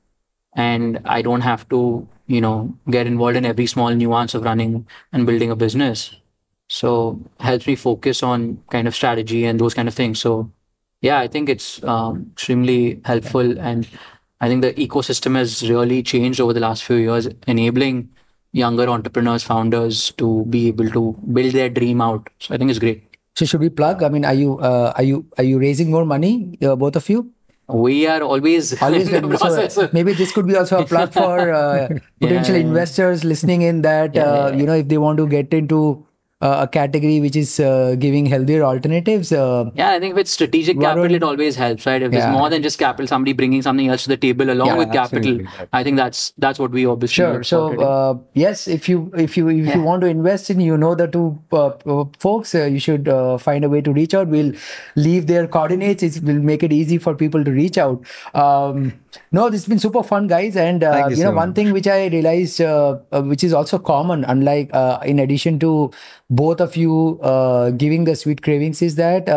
and 0.54 1.00
I 1.04 1.22
don't 1.22 1.42
have 1.42 1.68
to 1.68 2.08
you 2.36 2.40
know 2.40 2.56
get 2.90 3.06
involved 3.06 3.36
in 3.36 3.44
every 3.44 3.66
small 3.66 3.90
nuance 4.02 4.34
of 4.34 4.44
running 4.44 4.86
and 5.12 5.26
building 5.26 5.50
a 5.50 5.56
business. 5.56 6.16
So 6.68 7.20
helps 7.40 7.66
me 7.66 7.74
focus 7.76 8.22
on 8.22 8.62
kind 8.70 8.86
of 8.88 8.94
strategy 8.94 9.44
and 9.44 9.58
those 9.60 9.74
kind 9.74 9.88
of 9.88 9.94
things. 9.94 10.20
So 10.20 10.50
yeah, 11.02 11.18
I 11.18 11.28
think 11.28 11.48
it's 11.48 11.82
um, 11.84 12.30
extremely 12.34 13.00
helpful, 13.04 13.58
and 13.58 13.88
I 14.40 14.48
think 14.48 14.62
the 14.62 14.72
ecosystem 14.74 15.36
has 15.36 15.68
really 15.68 16.02
changed 16.02 16.40
over 16.40 16.52
the 16.52 16.60
last 16.60 16.84
few 16.84 16.96
years, 16.96 17.28
enabling 17.46 18.08
younger 18.52 18.88
entrepreneurs, 18.88 19.42
founders 19.42 20.12
to 20.22 20.44
be 20.46 20.68
able 20.68 20.90
to 20.90 21.16
build 21.32 21.52
their 21.52 21.68
dream 21.70 22.00
out. 22.00 22.28
So 22.38 22.54
I 22.54 22.58
think 22.58 22.70
it's 22.70 22.78
great. 22.86 23.06
so 23.38 23.46
should 23.50 23.62
we 23.64 23.68
plug 23.78 24.00
i 24.06 24.08
mean 24.14 24.24
are 24.28 24.36
you 24.38 24.54
uh, 24.68 24.88
are 25.00 25.04
you 25.08 25.18
are 25.40 25.44
you 25.48 25.58
raising 25.64 25.90
more 25.94 26.04
money 26.12 26.30
uh, 26.68 26.74
both 26.80 26.96
of 27.00 27.04
you 27.12 27.20
We 27.72 28.06
are 28.06 28.22
always, 28.22 28.80
always. 28.82 29.10
So, 29.10 29.84
of- 29.84 29.92
maybe 29.92 30.12
this 30.14 30.32
could 30.32 30.46
be 30.46 30.56
also 30.56 30.78
a 30.80 30.86
plug 30.86 31.12
for 31.12 31.52
uh, 31.52 31.88
potential 32.20 32.54
Yeah. 32.56 32.60
investors 32.62 33.24
listening 33.24 33.62
in 33.62 33.82
that 33.82 34.14
Yeah, 34.14 34.22
uh, 34.24 34.52
you 34.52 34.66
know 34.66 34.74
if 34.74 34.88
they 34.88 34.98
want 34.98 35.18
to 35.18 35.26
get 35.28 35.52
into 35.54 36.06
uh, 36.40 36.58
a 36.62 36.68
category 36.68 37.20
which 37.20 37.36
is 37.36 37.60
uh, 37.60 37.94
giving 37.98 38.26
healthier 38.26 38.62
alternatives 38.62 39.30
uh, 39.32 39.70
Yeah, 39.74 39.90
I 39.90 40.00
think 40.00 40.14
with 40.14 40.28
strategic 40.28 40.80
capital, 40.80 41.14
it 41.14 41.22
always 41.22 41.56
helps, 41.56 41.86
right? 41.86 42.00
If 42.02 42.12
Yeah. 42.12 42.20
there's 42.20 42.32
more 42.32 42.48
than 42.48 42.62
just 42.62 42.78
capital, 42.78 43.06
somebody 43.06 43.32
bringing 43.34 43.62
something 43.62 43.88
else 43.88 44.04
to 44.04 44.08
the 44.08 44.16
table 44.16 44.50
along 44.50 44.68
Yeah, 44.68 44.76
with 44.78 44.92
capital, 44.92 45.18
absolutely. 45.40 45.68
I 45.72 45.82
think 45.82 45.96
that's 45.96 46.32
that's 46.38 46.58
what 46.58 46.70
we 46.70 46.86
obviously 46.86 47.22
Sure. 47.22 47.42
So 47.44 47.60
uh, 47.80 48.14
yes, 48.34 48.66
if 48.68 48.88
you 48.88 49.10
if 49.16 49.36
you 49.36 49.48
if 49.50 49.74
you 49.74 49.82
want 49.82 50.00
to 50.02 50.06
invest 50.06 50.48
in, 50.50 50.60
you 50.60 50.76
know 50.78 50.94
the 50.94 51.06
two 51.08 51.38
uh, 51.52 51.66
uh, 51.66 52.04
folks, 52.18 52.54
uh, 52.54 52.64
you 52.64 52.78
should 52.78 53.08
uh, 53.08 53.36
find 53.38 53.64
a 53.64 53.68
way 53.68 53.80
to 53.82 53.92
reach 53.92 54.14
out. 54.14 54.28
We'll 54.28 54.52
leave 54.96 55.26
their 55.26 55.46
coordinates. 55.46 56.02
It 56.02 56.22
will 56.22 56.40
make 56.40 56.62
it 56.62 56.72
easy 56.72 56.98
for 56.98 57.14
people 57.14 57.44
to 57.44 57.50
reach 57.50 57.78
out. 57.78 58.04
Um, 58.34 58.92
no, 59.32 59.50
this 59.50 59.62
has 59.62 59.68
been 59.68 59.78
super 59.78 60.02
fun, 60.02 60.26
guys. 60.26 60.56
And 60.56 60.82
uh, 60.84 61.06
you 61.10 61.16
you 61.16 61.24
know, 61.24 61.30
so 61.30 61.36
one 61.36 61.54
thing 61.54 61.72
which 61.72 61.86
I 61.86 62.06
realized, 62.06 62.60
uh, 62.60 62.98
uh, 63.12 63.22
which 63.22 63.44
is 63.44 63.52
also 63.52 63.78
common, 63.78 64.24
unlike 64.24 64.70
uh, 64.72 64.98
in 65.04 65.18
addition 65.18 65.58
to 65.60 65.90
both 66.28 66.60
of 66.60 66.76
you 66.76 67.18
uh, 67.22 67.70
giving 67.70 68.04
the 68.04 68.16
sweet 68.16 68.42
cravings, 68.42 68.82
is 68.82 68.94
that 68.96 69.28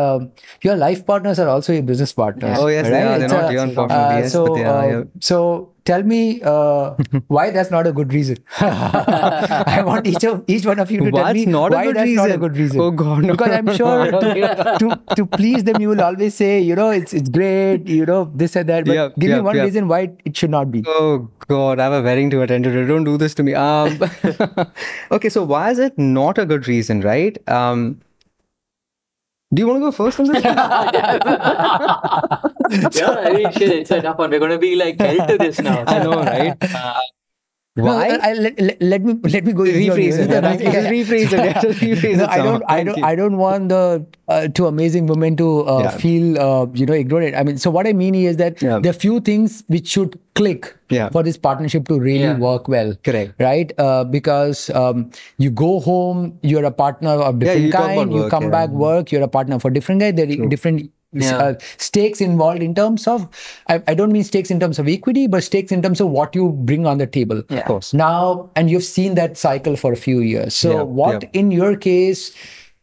your 0.61 0.75
life 0.75 1.05
partners 1.05 1.39
are 1.39 1.47
also 1.47 1.73
your 1.73 1.83
business 1.83 2.13
partners. 2.13 2.57
Oh, 2.59 2.67
yes, 2.67 2.85
they 2.87 3.01
are. 3.01 3.17
They're 3.17 3.23
It's 3.25 3.33
not 3.33 3.45
a- 3.45 3.49
here, 3.49 3.59
unfortunately, 3.59 4.15
yes, 4.21 4.31
so, 4.31 4.45
but 4.45 4.55
they 4.55 4.65
are 4.65 5.07
so 5.19 5.72
tell 5.85 6.03
me 6.03 6.41
uh, 6.43 6.95
why 7.27 7.49
that's 7.51 7.72
not 7.72 7.88
a 7.88 7.91
good 7.91 8.14
reason. 8.14 8.38
I 8.60 9.84
want 9.85 10.07
each 10.07 10.23
of 10.23 10.43
each 10.47 10.65
one 10.65 10.80
of 10.80 10.91
you 10.91 10.99
to 11.01 11.11
tell 11.11 11.34
me 11.34 11.45
why 11.45 11.91
that's 11.91 12.11
not 12.11 12.31
a 12.31 12.38
good 12.38 12.57
reason. 12.57 12.80
Oh, 12.80 12.91
God, 12.91 13.23
no. 13.23 13.34
Because 13.34 13.51
I'm 13.51 13.76
sure 13.76 14.11
to, 14.23 14.77
to 14.80 15.15
to 15.15 15.26
please 15.26 15.64
them, 15.64 15.81
you 15.81 15.89
will 15.89 16.01
always 16.01 16.35
say, 16.35 16.60
you 16.60 16.76
know, 16.76 16.89
it's 16.89 17.14
it's 17.14 17.30
great, 17.30 17.88
you 17.88 18.05
know, 18.05 18.31
this 18.34 18.55
and 18.55 18.69
that. 18.69 18.85
But 18.85 18.93
Yep, 18.93 19.15
give 19.19 19.31
me 19.31 19.41
one 19.41 19.55
yep. 19.55 19.65
reason 19.65 19.88
why 19.88 20.11
it 20.26 20.38
should 20.38 20.51
not 20.51 20.72
be. 20.72 20.84
Oh 20.88 21.30
God, 21.47 21.80
I 21.80 21.84
have 21.85 21.93
a 21.93 22.01
wedding 22.01 22.30
to 22.31 22.41
attend 22.41 22.64
to. 22.65 22.88
Don't 22.88 23.03
do 23.03 23.18
this 23.18 23.34
to 23.35 23.43
me. 23.43 23.53
Um, 23.53 23.99
okay, 25.11 25.30
so 25.30 25.43
why 25.43 25.69
is 25.72 25.80
it 25.80 25.97
not 25.97 26.38
a 26.38 26.45
good 26.45 26.68
reason, 26.68 27.01
right? 27.01 27.38
Um, 27.49 27.99
do 29.53 29.61
you 29.61 29.67
want 29.67 29.77
to 29.77 29.85
go 29.85 29.91
first 29.91 30.19
on 30.19 30.27
this? 30.27 30.43
yeah, 30.43 30.59
I 32.71 33.34
mean, 33.34 33.51
shit, 33.51 33.71
it's 33.71 33.91
a 33.91 34.01
tough 34.01 34.17
one. 34.17 34.31
We're 34.31 34.39
going 34.39 34.51
to 34.51 34.57
be 34.57 34.75
like 34.75 34.99
held 34.99 35.27
to 35.30 35.38
this 35.38 35.59
now. 35.59 35.84
I 35.85 35.99
know, 35.99 36.23
right? 36.23 36.57
Uh, 36.61 36.99
Why? 37.75 38.09
I, 38.09 38.29
I- 38.29 38.33
let, 38.33 38.59
let, 38.59 38.81
let 38.81 39.01
me 39.03 39.13
let 39.23 39.45
me 39.45 39.51
go. 39.53 39.63
Rephrase 39.63 40.19
it, 40.19 40.29
yeah. 40.29 40.57
Just 40.73 40.89
rephrase 40.89 41.25
it, 41.25 41.31
yeah, 41.31 41.61
rephrase 41.63 42.17
No, 42.17 42.23
it 42.25 42.29
I 42.29 42.37
don't. 42.37 42.63
I 42.69 42.83
don't. 42.83 43.03
I 43.03 43.15
don't 43.15 43.37
want 43.37 43.69
the 43.69 44.05
uh, 44.27 44.47
two 44.47 44.67
amazing 44.67 45.07
women 45.07 45.35
to 45.37 45.65
uh, 45.65 45.79
Yeah. 45.85 45.89
feel 45.97 46.39
uh, 46.39 46.67
you 46.75 46.85
know 46.85 46.93
ignorant. 46.93 47.35
I 47.35 47.41
mean, 47.43 47.57
so 47.57 47.71
what 47.71 47.87
I 47.87 47.93
mean 47.93 48.13
is 48.13 48.37
that 48.37 48.61
Yeah. 48.61 48.77
there 48.77 48.91
are 48.91 48.93
few 48.93 49.19
things 49.21 49.63
which 49.67 49.87
should 49.87 50.19
click 50.35 50.69
Yeah. 50.91 51.09
for 51.09 51.23
this 51.23 51.35
partnership 51.35 51.87
to 51.87 51.99
really 51.99 52.29
Yeah. 52.29 52.37
work 52.37 52.67
well. 52.67 52.93
Correct. 53.03 53.33
Right? 53.39 53.73
Uh, 53.79 54.03
because 54.03 54.69
um, 54.69 55.09
you 55.39 55.49
go 55.49 55.79
home, 55.79 56.37
you're 56.43 56.65
a 56.65 56.71
partner 56.71 57.09
of 57.29 57.39
different 57.39 57.69
about 57.73 57.87
kind. 57.87 58.13
You 58.13 58.29
come 58.29 58.43
yeah. 58.43 58.49
back 58.51 58.69
work, 58.69 59.11
you're 59.11 59.23
a 59.23 59.27
partner 59.27 59.57
for 59.57 59.71
different 59.71 60.01
guy. 60.01 60.11
There 60.11 60.27
are 60.29 60.45
different 60.47 60.91
Yeah. 61.14 61.38
uh, 61.38 61.53
stakes 61.77 62.22
involved 62.22 62.61
in 62.64 62.73
terms 62.76 63.07
of 63.07 63.27
I, 63.68 63.81
I 63.88 63.94
don't 63.94 64.11
mean 64.11 64.23
stakes 64.23 64.49
in 64.52 64.60
terms 64.60 64.80
of 64.80 64.88
equity 64.88 65.27
but 65.27 65.44
stakes 65.44 65.72
in 65.72 65.81
terms 65.81 66.02
of 66.02 66.10
what 66.10 66.35
you 66.35 66.49
bring 66.49 66.88
on 66.88 66.98
the 66.98 67.06
table 67.07 67.44
Yeah. 67.49 67.60
Of 67.60 67.65
course. 67.65 67.94
now 67.94 68.49
and 68.56 68.69
you've 68.69 68.84
seen 68.84 69.15
that 69.15 69.38
cycle 69.38 69.76
for 69.76 69.94
a 69.94 69.95
few 69.95 70.22
years 70.22 70.56
so 70.56 70.72
Yeah, 70.72 70.81
what 70.84 71.23
yeah. 71.23 71.30
in 71.34 71.52
your 71.52 71.76
case 71.76 72.34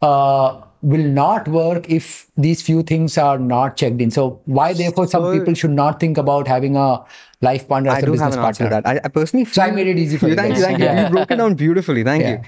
uh, 0.03 0.61
will 0.83 1.05
not 1.05 1.47
work 1.49 1.89
if 1.91 2.27
these 2.37 2.63
few 2.63 2.83
things 2.83 3.19
are 3.19 3.39
not 3.39 3.77
checked 3.77 4.01
in 4.01 4.11
so 4.11 4.41
why 4.47 4.73
therefore 4.73 5.07
some 5.07 5.23
So- 5.25 5.33
people 5.39 5.55
should 5.55 5.71
not 5.73 6.01
think 6.01 6.17
about 6.17 6.49
having 6.49 6.77
a 6.77 7.05
life 7.43 7.67
partner 7.69 7.91
as 7.91 7.97
I 7.97 7.99
a 8.01 8.07
do 8.07 8.13
business 8.13 8.35
have 8.35 8.45
an 8.45 8.45
partner 8.45 8.67
to 8.67 8.71
that. 8.71 8.87
I, 8.87 9.01
I 9.05 9.09
personally 9.09 9.45
So 9.47 9.63
I 9.63 9.71
made 9.71 9.87
it 9.87 9.99
easy 9.99 10.19
for 10.19 10.29
you 10.29 10.37
Thank 10.37 10.57
you. 10.57 10.63
Thank 10.63 10.79
you. 10.79 10.85
Yeah. 10.85 11.05
You 11.07 11.11
broke 11.11 11.31
it 11.31 11.37
down 11.37 11.55
beautifully. 11.55 12.05
Thank 12.05 12.23
Yeah. 12.23 12.31
you. 12.31 12.41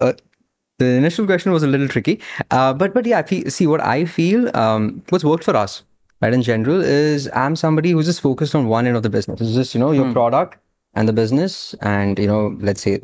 Uh, 0.00 0.12
the 0.78 0.86
initial 0.86 1.26
question 1.26 1.52
was 1.52 1.62
a 1.62 1.66
little 1.66 1.88
tricky, 1.88 2.20
uh, 2.50 2.72
but 2.72 2.94
but 2.94 3.04
yeah, 3.06 3.24
see 3.48 3.66
what 3.66 3.80
I 3.80 4.04
feel. 4.04 4.56
Um, 4.56 5.02
what's 5.10 5.24
worked 5.24 5.44
for 5.44 5.56
us, 5.56 5.82
right? 6.20 6.32
In 6.32 6.42
general, 6.42 6.80
is 6.80 7.28
I'm 7.34 7.56
somebody 7.56 7.90
who's 7.90 8.06
just 8.06 8.20
focused 8.20 8.54
on 8.54 8.68
one 8.68 8.86
end 8.86 8.96
of 8.96 9.02
the 9.02 9.10
business. 9.10 9.40
It's 9.40 9.54
just 9.54 9.74
you 9.74 9.80
know 9.80 9.90
your 9.90 10.12
product 10.12 10.58
and 10.94 11.08
the 11.08 11.12
business, 11.12 11.74
and 11.80 12.18
you 12.18 12.26
know 12.26 12.56
let's 12.60 12.82
say 12.82 13.00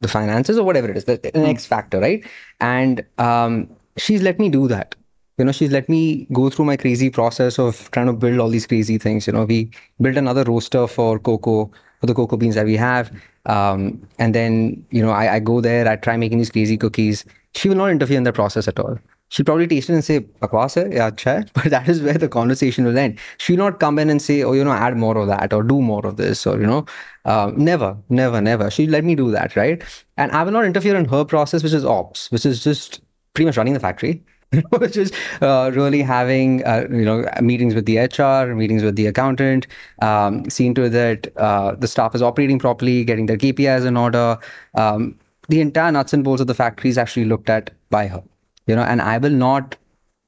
the 0.00 0.08
finances 0.08 0.58
or 0.58 0.64
whatever 0.64 0.90
it 0.90 0.96
is, 0.96 1.04
the, 1.04 1.16
the 1.16 1.36
X 1.36 1.66
factor, 1.66 1.98
right? 1.98 2.24
And 2.60 3.04
um, 3.18 3.68
she's 3.96 4.22
let 4.22 4.38
me 4.38 4.48
do 4.48 4.68
that. 4.68 4.94
You 5.38 5.44
know, 5.44 5.52
she's 5.52 5.70
let 5.70 5.88
me 5.88 6.26
go 6.32 6.50
through 6.50 6.64
my 6.64 6.76
crazy 6.76 7.10
process 7.10 7.58
of 7.58 7.90
trying 7.92 8.06
to 8.06 8.12
build 8.12 8.40
all 8.40 8.48
these 8.48 8.66
crazy 8.66 8.98
things. 8.98 9.26
You 9.26 9.32
know, 9.32 9.44
we 9.44 9.70
built 10.00 10.16
another 10.16 10.42
roaster 10.42 10.86
for 10.88 11.18
cocoa, 11.20 11.70
for 12.00 12.06
the 12.06 12.14
cocoa 12.14 12.36
beans 12.36 12.56
that 12.56 12.66
we 12.66 12.76
have. 12.76 13.12
Um, 13.48 14.06
and 14.18 14.34
then, 14.34 14.84
you 14.90 15.02
know, 15.02 15.10
I, 15.10 15.34
I 15.36 15.38
go 15.40 15.60
there, 15.60 15.88
I 15.88 15.96
try 15.96 16.16
making 16.16 16.38
these 16.38 16.50
crazy 16.50 16.76
cookies. 16.76 17.24
She 17.54 17.68
will 17.68 17.76
not 17.76 17.90
interfere 17.90 18.18
in 18.18 18.24
the 18.24 18.32
process 18.32 18.68
at 18.68 18.78
all. 18.78 18.98
She'll 19.30 19.44
probably 19.44 19.66
taste 19.66 19.90
it 19.90 19.94
and 19.94 20.04
say, 20.04 20.26
hai, 20.40 20.48
hai." 20.50 21.44
But 21.54 21.70
that 21.70 21.88
is 21.88 22.00
where 22.00 22.14
the 22.14 22.28
conversation 22.28 22.84
will 22.84 22.96
end. 22.96 23.18
She'll 23.38 23.58
not 23.58 23.80
come 23.80 23.98
in 23.98 24.08
and 24.08 24.22
say, 24.22 24.42
oh, 24.42 24.52
you 24.52 24.64
know, 24.64 24.72
add 24.72 24.96
more 24.96 25.18
of 25.18 25.26
that 25.28 25.52
or 25.52 25.62
do 25.62 25.82
more 25.82 26.06
of 26.06 26.16
this 26.16 26.46
or, 26.46 26.58
you 26.60 26.66
know, 26.66 26.86
uh, 27.24 27.52
never, 27.56 27.96
never, 28.08 28.40
never. 28.40 28.70
She'll 28.70 28.90
let 28.90 29.04
me 29.04 29.14
do 29.14 29.30
that, 29.32 29.56
right? 29.56 29.82
And 30.16 30.32
I 30.32 30.44
will 30.44 30.52
not 30.52 30.64
interfere 30.64 30.96
in 30.96 31.04
her 31.06 31.24
process, 31.24 31.62
which 31.62 31.74
is 31.74 31.84
ops, 31.84 32.30
which 32.30 32.46
is 32.46 32.62
just 32.64 33.00
pretty 33.34 33.46
much 33.46 33.56
running 33.56 33.74
the 33.74 33.80
factory. 33.80 34.22
which 34.78 34.96
is 34.96 35.12
uh, 35.42 35.70
really 35.74 36.00
having 36.00 36.64
uh, 36.64 36.86
you 36.90 37.04
know 37.04 37.24
meetings 37.42 37.74
with 37.74 37.86
the 37.86 37.98
HR, 37.98 38.54
meetings 38.54 38.82
with 38.82 38.96
the 38.96 39.06
accountant, 39.06 39.66
um, 40.00 40.48
seeing 40.48 40.74
to 40.74 40.88
that 40.88 41.36
uh, 41.36 41.74
the 41.74 41.86
staff 41.86 42.14
is 42.14 42.22
operating 42.22 42.58
properly, 42.58 43.04
getting 43.04 43.26
their 43.26 43.36
KPIs 43.36 43.84
in 43.84 43.96
order. 43.96 44.38
Um, 44.74 45.18
the 45.48 45.60
entire 45.60 45.92
nuts 45.92 46.12
and 46.12 46.24
bolts 46.24 46.40
of 46.40 46.46
the 46.46 46.54
factory 46.54 46.90
is 46.90 46.98
actually 46.98 47.24
looked 47.26 47.50
at 47.50 47.70
by 47.90 48.06
her. 48.06 48.22
You 48.66 48.76
know, 48.76 48.82
and 48.82 49.00
I 49.00 49.18
will 49.18 49.30
not, 49.30 49.76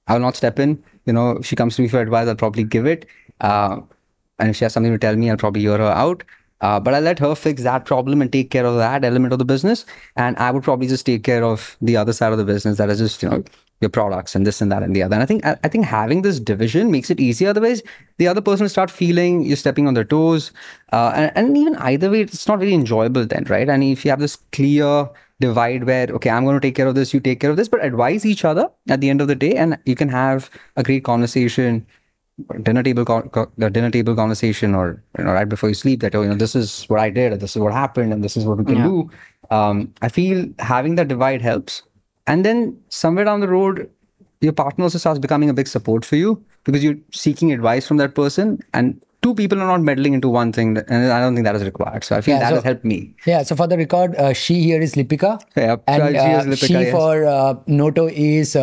I 0.07 0.15
will 0.15 0.21
not 0.21 0.37
step 0.37 0.59
in. 0.59 0.83
You 1.07 1.13
know, 1.13 1.33
if 1.33 1.47
she 1.47 1.57
comes 1.57 1.77
to 1.77 1.83
me 1.83 1.89
for 1.89 2.01
advice, 2.01 2.29
I'll 2.29 2.35
probably 2.35 2.65
give 2.65 2.87
it. 2.87 3.07
Uh, 3.41 3.81
and 4.39 4.51
if 4.51 4.57
she 4.57 4.65
has 4.65 4.73
something 4.73 4.93
to 4.93 4.99
tell 4.99 5.17
me, 5.17 5.31
I'll 5.31 5.37
probably 5.37 5.63
hear 5.63 5.79
her 5.79 5.85
out. 5.85 6.25
Uh, 6.63 6.79
but 6.79 6.93
I 6.93 7.01
let 7.01 7.19
her 7.19 7.35
fix 7.35 7.63
that 7.63 7.87
problem 7.87 8.21
and 8.21 8.31
take 8.31 8.51
care 8.51 8.67
of 8.67 8.77
that 8.77 9.03
element 9.05 9.33
of 9.33 9.39
the 9.39 9.47
business, 9.47 9.87
and 10.17 10.37
I 10.37 10.51
would 10.51 10.63
probably 10.63 10.89
just 10.89 11.07
take 11.07 11.25
care 11.25 11.43
of 11.43 11.77
the 11.81 11.97
other 11.97 12.13
side 12.13 12.33
of 12.33 12.39
the 12.39 12.45
business 12.45 12.77
that 12.77 12.91
is 12.91 12.99
just 12.99 13.23
you 13.23 13.31
know 13.31 13.43
your 13.81 13.89
products 13.89 14.35
and 14.35 14.47
this 14.47 14.61
and 14.61 14.71
that 14.71 14.83
and 14.83 14.95
the 14.95 15.03
other. 15.03 15.15
And 15.15 15.23
I 15.23 15.27
think 15.27 15.45
I, 15.45 15.55
think 15.69 15.85
having 15.87 16.23
this 16.23 16.39
division 16.39 16.91
makes 16.91 17.11
it 17.11 17.19
easier. 17.19 17.51
Otherwise, 17.51 17.83
the 18.19 18.29
other 18.29 18.41
person 18.41 18.65
will 18.65 18.69
start 18.71 18.91
feeling 18.91 19.43
you're 19.43 19.57
stepping 19.57 19.87
on 19.89 19.95
their 19.95 20.05
toes, 20.05 20.53
uh, 20.93 21.13
and, 21.15 21.33
and 21.35 21.57
even 21.57 21.77
either 21.77 22.11
way, 22.11 22.21
it's 22.21 22.47
not 22.47 22.59
very 22.59 22.75
enjoyable 22.75 23.25
then, 23.27 23.45
right? 23.49 23.69
And 23.69 23.83
if 23.83 24.05
you 24.05 24.11
have 24.11 24.21
this 24.21 24.37
clear 24.53 25.09
divide 25.41 25.85
where 25.85 26.07
okay, 26.11 26.29
I'm 26.31 26.45
going 26.45 26.57
to 26.57 26.61
take 26.61 26.75
care 26.75 26.87
of 26.87 26.95
this, 26.95 27.15
you 27.15 27.21
take 27.21 27.41
care 27.41 27.51
of 27.51 27.57
this, 27.57 27.69
but 27.69 27.83
advise 27.83 28.27
each 28.27 28.45
other 28.45 28.69
at 28.89 29.01
the 29.01 29.09
end 29.09 29.21
of 29.23 29.29
the 29.29 29.35
day, 29.35 29.55
and 29.55 29.79
you 29.87 29.97
can 29.97 30.11
have 30.11 30.51
a 30.77 30.83
great 30.83 31.05
conversation 31.05 31.87
dinner 32.63 32.83
table 32.83 33.05
co- 33.05 33.23
co- 33.23 33.51
dinner 33.69 33.91
table 33.91 34.15
conversation 34.15 34.75
or 34.75 35.03
you 35.19 35.25
know 35.25 35.33
right 35.33 35.49
before 35.49 35.69
you 35.69 35.75
sleep 35.75 36.01
that 36.01 36.15
oh 36.15 36.23
you 36.23 36.29
know 36.29 36.35
this 36.35 36.55
is 36.55 36.85
what 36.85 36.99
I 37.01 37.11
did 37.11 37.33
and 37.33 37.41
this 37.41 37.55
is 37.55 37.61
what 37.61 37.73
happened 37.73 38.15
and 38.15 38.25
this 38.25 38.35
is 38.37 38.45
what 38.47 38.57
we 38.59 38.65
can 38.65 38.77
Yeah. 38.77 38.85
do 38.85 39.11
um, 39.51 39.93
I 40.01 40.09
feel 40.09 40.49
having 40.59 40.95
that 40.95 41.09
divide 41.09 41.43
helps 41.43 41.83
and 42.33 42.45
then 42.49 42.65
somewhere 43.03 43.25
down 43.29 43.41
the 43.45 43.49
road 43.53 43.79
your 44.47 44.53
partner 44.59 44.85
also 44.89 44.99
starts 45.05 45.19
becoming 45.29 45.51
a 45.53 45.55
big 45.61 45.69
support 45.77 46.05
for 46.11 46.17
you 46.17 46.29
because 46.65 46.85
you're 46.85 46.99
seeking 47.23 47.53
advice 47.55 47.87
from 47.93 47.99
that 48.03 48.15
person 48.19 48.53
and 48.81 49.01
two 49.27 49.33
people 49.41 49.61
are 49.63 49.67
not 49.71 49.83
meddling 49.89 50.15
into 50.19 50.29
one 50.35 50.53
thing 50.59 50.71
and 50.79 51.13
I 51.13 51.21
don't 51.23 51.35
think 51.35 51.45
that 51.49 51.57
is 51.57 51.65
required. 51.65 52.05
So 52.05 52.17
I 52.17 52.21
feel 52.23 52.35
Yeah, 52.37 52.41
that 52.45 52.49
so- 52.51 52.55
has 52.61 52.65
helped 52.65 52.87
me. 52.93 52.99
Yeah 53.27 53.43
so 53.51 53.57
for 53.61 53.67
the 53.73 53.77
record 53.81 54.15
uh, 54.17 54.33
she 54.45 54.57
here 54.63 54.81
is 54.87 54.95
lipika. 55.01 55.33
Yeah, 55.57 55.77
and 55.87 56.09
she 56.15 56.31
is 56.39 56.47
uh, 56.47 56.51
Lipika, 56.53 56.67
she 56.67 56.73
yes. 56.85 56.93
for 56.93 57.27
uh, 57.27 57.55
noto 57.67 58.07
is 58.09 58.57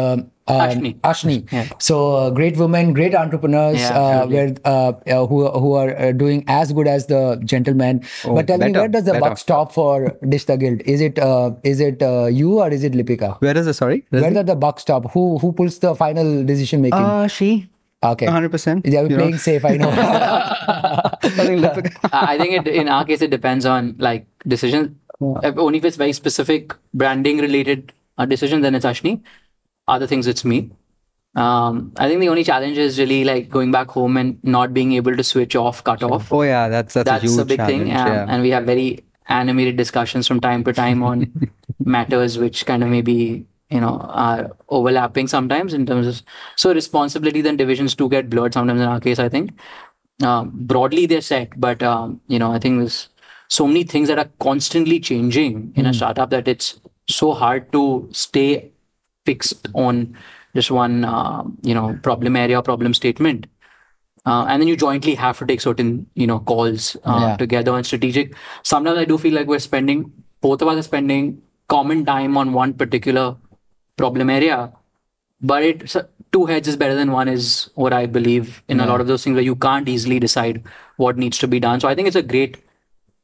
um, 0.48 0.60
Ashni. 0.69 0.90
Ashni. 1.02 1.52
Yeah. 1.52 1.68
So 1.80 2.15
uh, 2.15 2.30
great 2.30 2.57
women, 2.57 2.94
great 2.94 3.14
entrepreneurs, 3.15 3.80
Yeah, 3.80 3.98
uh, 3.99 4.28
where, 4.28 4.56
uh, 4.65 4.94
uh, 5.15 5.26
who 5.28 5.49
who 5.52 5.74
are 5.74 5.90
uh, 5.98 6.11
doing 6.11 6.44
as 6.48 6.72
good 6.74 6.88
as 6.88 7.07
the 7.07 7.22
gentlemen. 7.53 8.02
but 8.26 8.48
tell 8.48 8.57
me, 8.57 8.69
Oh, 8.76 8.80
where 8.80 8.88
does 8.88 9.06
the 9.06 9.11
better. 9.14 9.26
buck 9.26 9.38
stop 9.38 9.72
for 9.72 10.15
Ditch 10.36 10.45
the 10.52 10.57
Guilt? 10.57 10.82
Is 10.86 11.02
it 11.02 11.19
uh, 11.19 11.52
is 11.64 11.80
it 11.80 12.02
uh, 12.02 12.26
you 12.41 12.60
or 12.60 12.69
is 12.69 12.84
it 12.84 12.94
Lipika? 12.94 13.32
where 13.41 13.57
is 13.57 13.65
the 13.65 13.74
sorry 13.74 14.06
Where 14.10 14.32
does 14.40 14.45
the 14.45 14.56
buck 14.68 14.80
stop? 14.80 15.11
Who 15.18 15.26
who 15.40 15.52
pulls 15.53 15.80
the 15.80 15.95
final 15.95 16.44
decision 16.53 16.82
making? 16.82 16.99
uh 17.15 17.28
she 17.28 17.52
okay, 18.03 18.28
100% 18.28 18.86
yeah, 18.86 19.02
we're 19.02 19.10
you 19.10 19.18
know. 19.18 19.38
safe. 19.38 19.65
I 19.65 19.76
know. 19.78 19.90
I 19.91 21.18
think 21.48 21.61
Lipika- 21.61 22.10
I 22.14 22.36
I 22.36 22.38
think 22.38 22.53
it, 22.60 22.68
in 22.84 22.88
our 22.88 23.06
case, 23.06 23.22
it 23.22 23.32
depends 23.32 23.65
on 23.65 23.95
like 23.98 24.26
decisions. 24.48 24.95
If- 25.49 25.57
Only 25.57 25.80
if 25.80 25.86
it's 25.86 25.98
very 25.98 26.14
specific 26.14 26.74
branding 26.94 27.40
related 27.40 27.94
uh, 28.18 28.26
decision, 28.26 28.61
then 28.61 28.76
it's 28.76 28.86
Ashni. 28.86 29.14
Other 29.88 30.07
things, 30.07 30.27
it's 30.27 30.43
me. 30.43 30.72
Um, 31.35 31.91
I 31.97 32.07
think 32.07 32.19
the 32.19 32.30
only 32.30 32.43
challenge 32.43 32.77
is 32.77 32.97
really 32.97 33.23
like 33.23 33.49
going 33.49 33.72
back 33.72 33.89
home 33.89 34.18
and 34.18 34.43
not 34.43 34.73
being 34.73 34.93
able 34.93 35.15
to 35.15 35.23
switch 35.23 35.55
off, 35.55 35.84
cut 35.84 36.01
off. 36.01 36.31
oh 36.34 36.41
yeah 36.41 36.68
that's 36.68 36.95
that's, 36.95 37.05
That's 37.05 37.23
a 37.23 37.27
huge 37.27 37.39
a 37.39 37.45
big 37.45 37.59
thing. 37.65 37.81
Um, 37.81 37.88
yeah. 37.88 38.26
And 38.27 38.41
we 38.41 38.49
have 38.49 38.65
very 38.65 39.03
animated 39.27 39.77
discussions 39.77 40.27
from 40.27 40.39
time 40.39 40.64
to 40.64 40.73
time 40.73 41.03
on 41.03 41.31
matters 41.85 42.38
which 42.38 42.65
kind 42.65 42.84
of 42.84 42.89
maybe 42.89 43.45
you 43.69 43.80
know 43.80 43.97
are 44.09 44.49
overlapping 44.69 45.27
sometimes 45.27 45.73
in 45.73 45.85
terms 45.85 46.07
of 46.07 46.22
so 46.55 46.73
responsibility 46.73 47.45
and 47.47 47.57
divisions 47.57 47.93
do 47.95 48.07
get 48.09 48.30
blurred 48.30 48.53
sometimes 48.53 48.80
in 48.80 48.88
our 48.88 48.99
case 48.99 49.19
i 49.19 49.27
think 49.27 49.51
um, 50.23 50.51
broadly 50.53 51.05
they're 51.05 51.22
set 51.22 51.59
but 51.59 51.84
um, 51.84 52.22
you 52.27 52.39
know 52.39 52.51
i 52.51 52.57
think 52.59 52.80
there's 52.80 53.09
so 53.49 53.68
many 53.68 53.84
things 53.84 54.07
that 54.07 54.18
are 54.18 54.30
constantly 54.39 54.99
changing 54.99 55.72
in 55.76 55.85
a 55.85 55.93
startup 55.93 56.30
that 56.30 56.47
it's 56.47 56.80
so 57.09 57.34
hard 57.34 57.72
to 57.72 58.07
stay 58.11 58.72
fixed 59.28 59.70
on 59.86 60.02
just 60.60 60.72
one 60.78 60.98
uh, 61.06 61.44
you 61.72 61.74
know 61.80 61.88
problem 62.10 62.36
area 62.45 62.62
problem 62.72 62.94
statement. 63.02 63.48
Uh, 64.26 64.45
and 64.49 64.62
then 64.62 64.68
you 64.68 64.76
jointly 64.76 65.16
have 65.16 65.38
to 65.40 65.45
take 65.49 65.62
certain 65.66 65.91
you 66.22 66.28
know 66.32 66.40
calls 66.52 66.88
uh, 67.06 67.20
Yeah. 67.20 67.36
together 67.44 67.76
and 67.82 67.86
strategic. 67.91 68.34
Sometimes 68.74 68.98
i 69.04 69.06
do 69.12 69.18
feel 69.26 69.34
like 69.40 69.48
we're 69.54 69.66
spending 69.68 70.02
both 70.48 70.62
of 70.66 70.68
us 70.74 70.80
are 70.82 70.88
spending 70.88 71.30
common 71.76 72.04
time 72.10 72.38
on 72.41 72.54
one 72.58 72.74
particular 72.82 73.24
problem 74.02 74.30
area 74.30 74.58
but 75.41 75.64
it 75.64 75.95
two 76.32 76.45
heads 76.45 76.68
is 76.68 76.78
better 76.84 76.95
than 76.99 77.12
one 77.12 77.28
is 77.34 77.48
what 77.76 77.94
i 77.98 78.06
believe 78.18 78.62
in 78.76 78.80
a 78.80 78.86
lot 78.91 79.02
of 79.04 79.08
those 79.12 79.24
things 79.24 79.36
where 79.40 79.48
you 79.48 79.56
can't 79.66 79.90
easily 79.94 80.20
decide 80.20 80.62
what 80.98 81.18
needs 81.18 81.38
to 81.38 81.48
be 81.48 81.60
done. 81.60 81.80
So 81.80 81.88
i 81.88 81.95
think 81.95 82.08
it's 82.08 82.22
a 82.22 82.28
great 82.34 82.58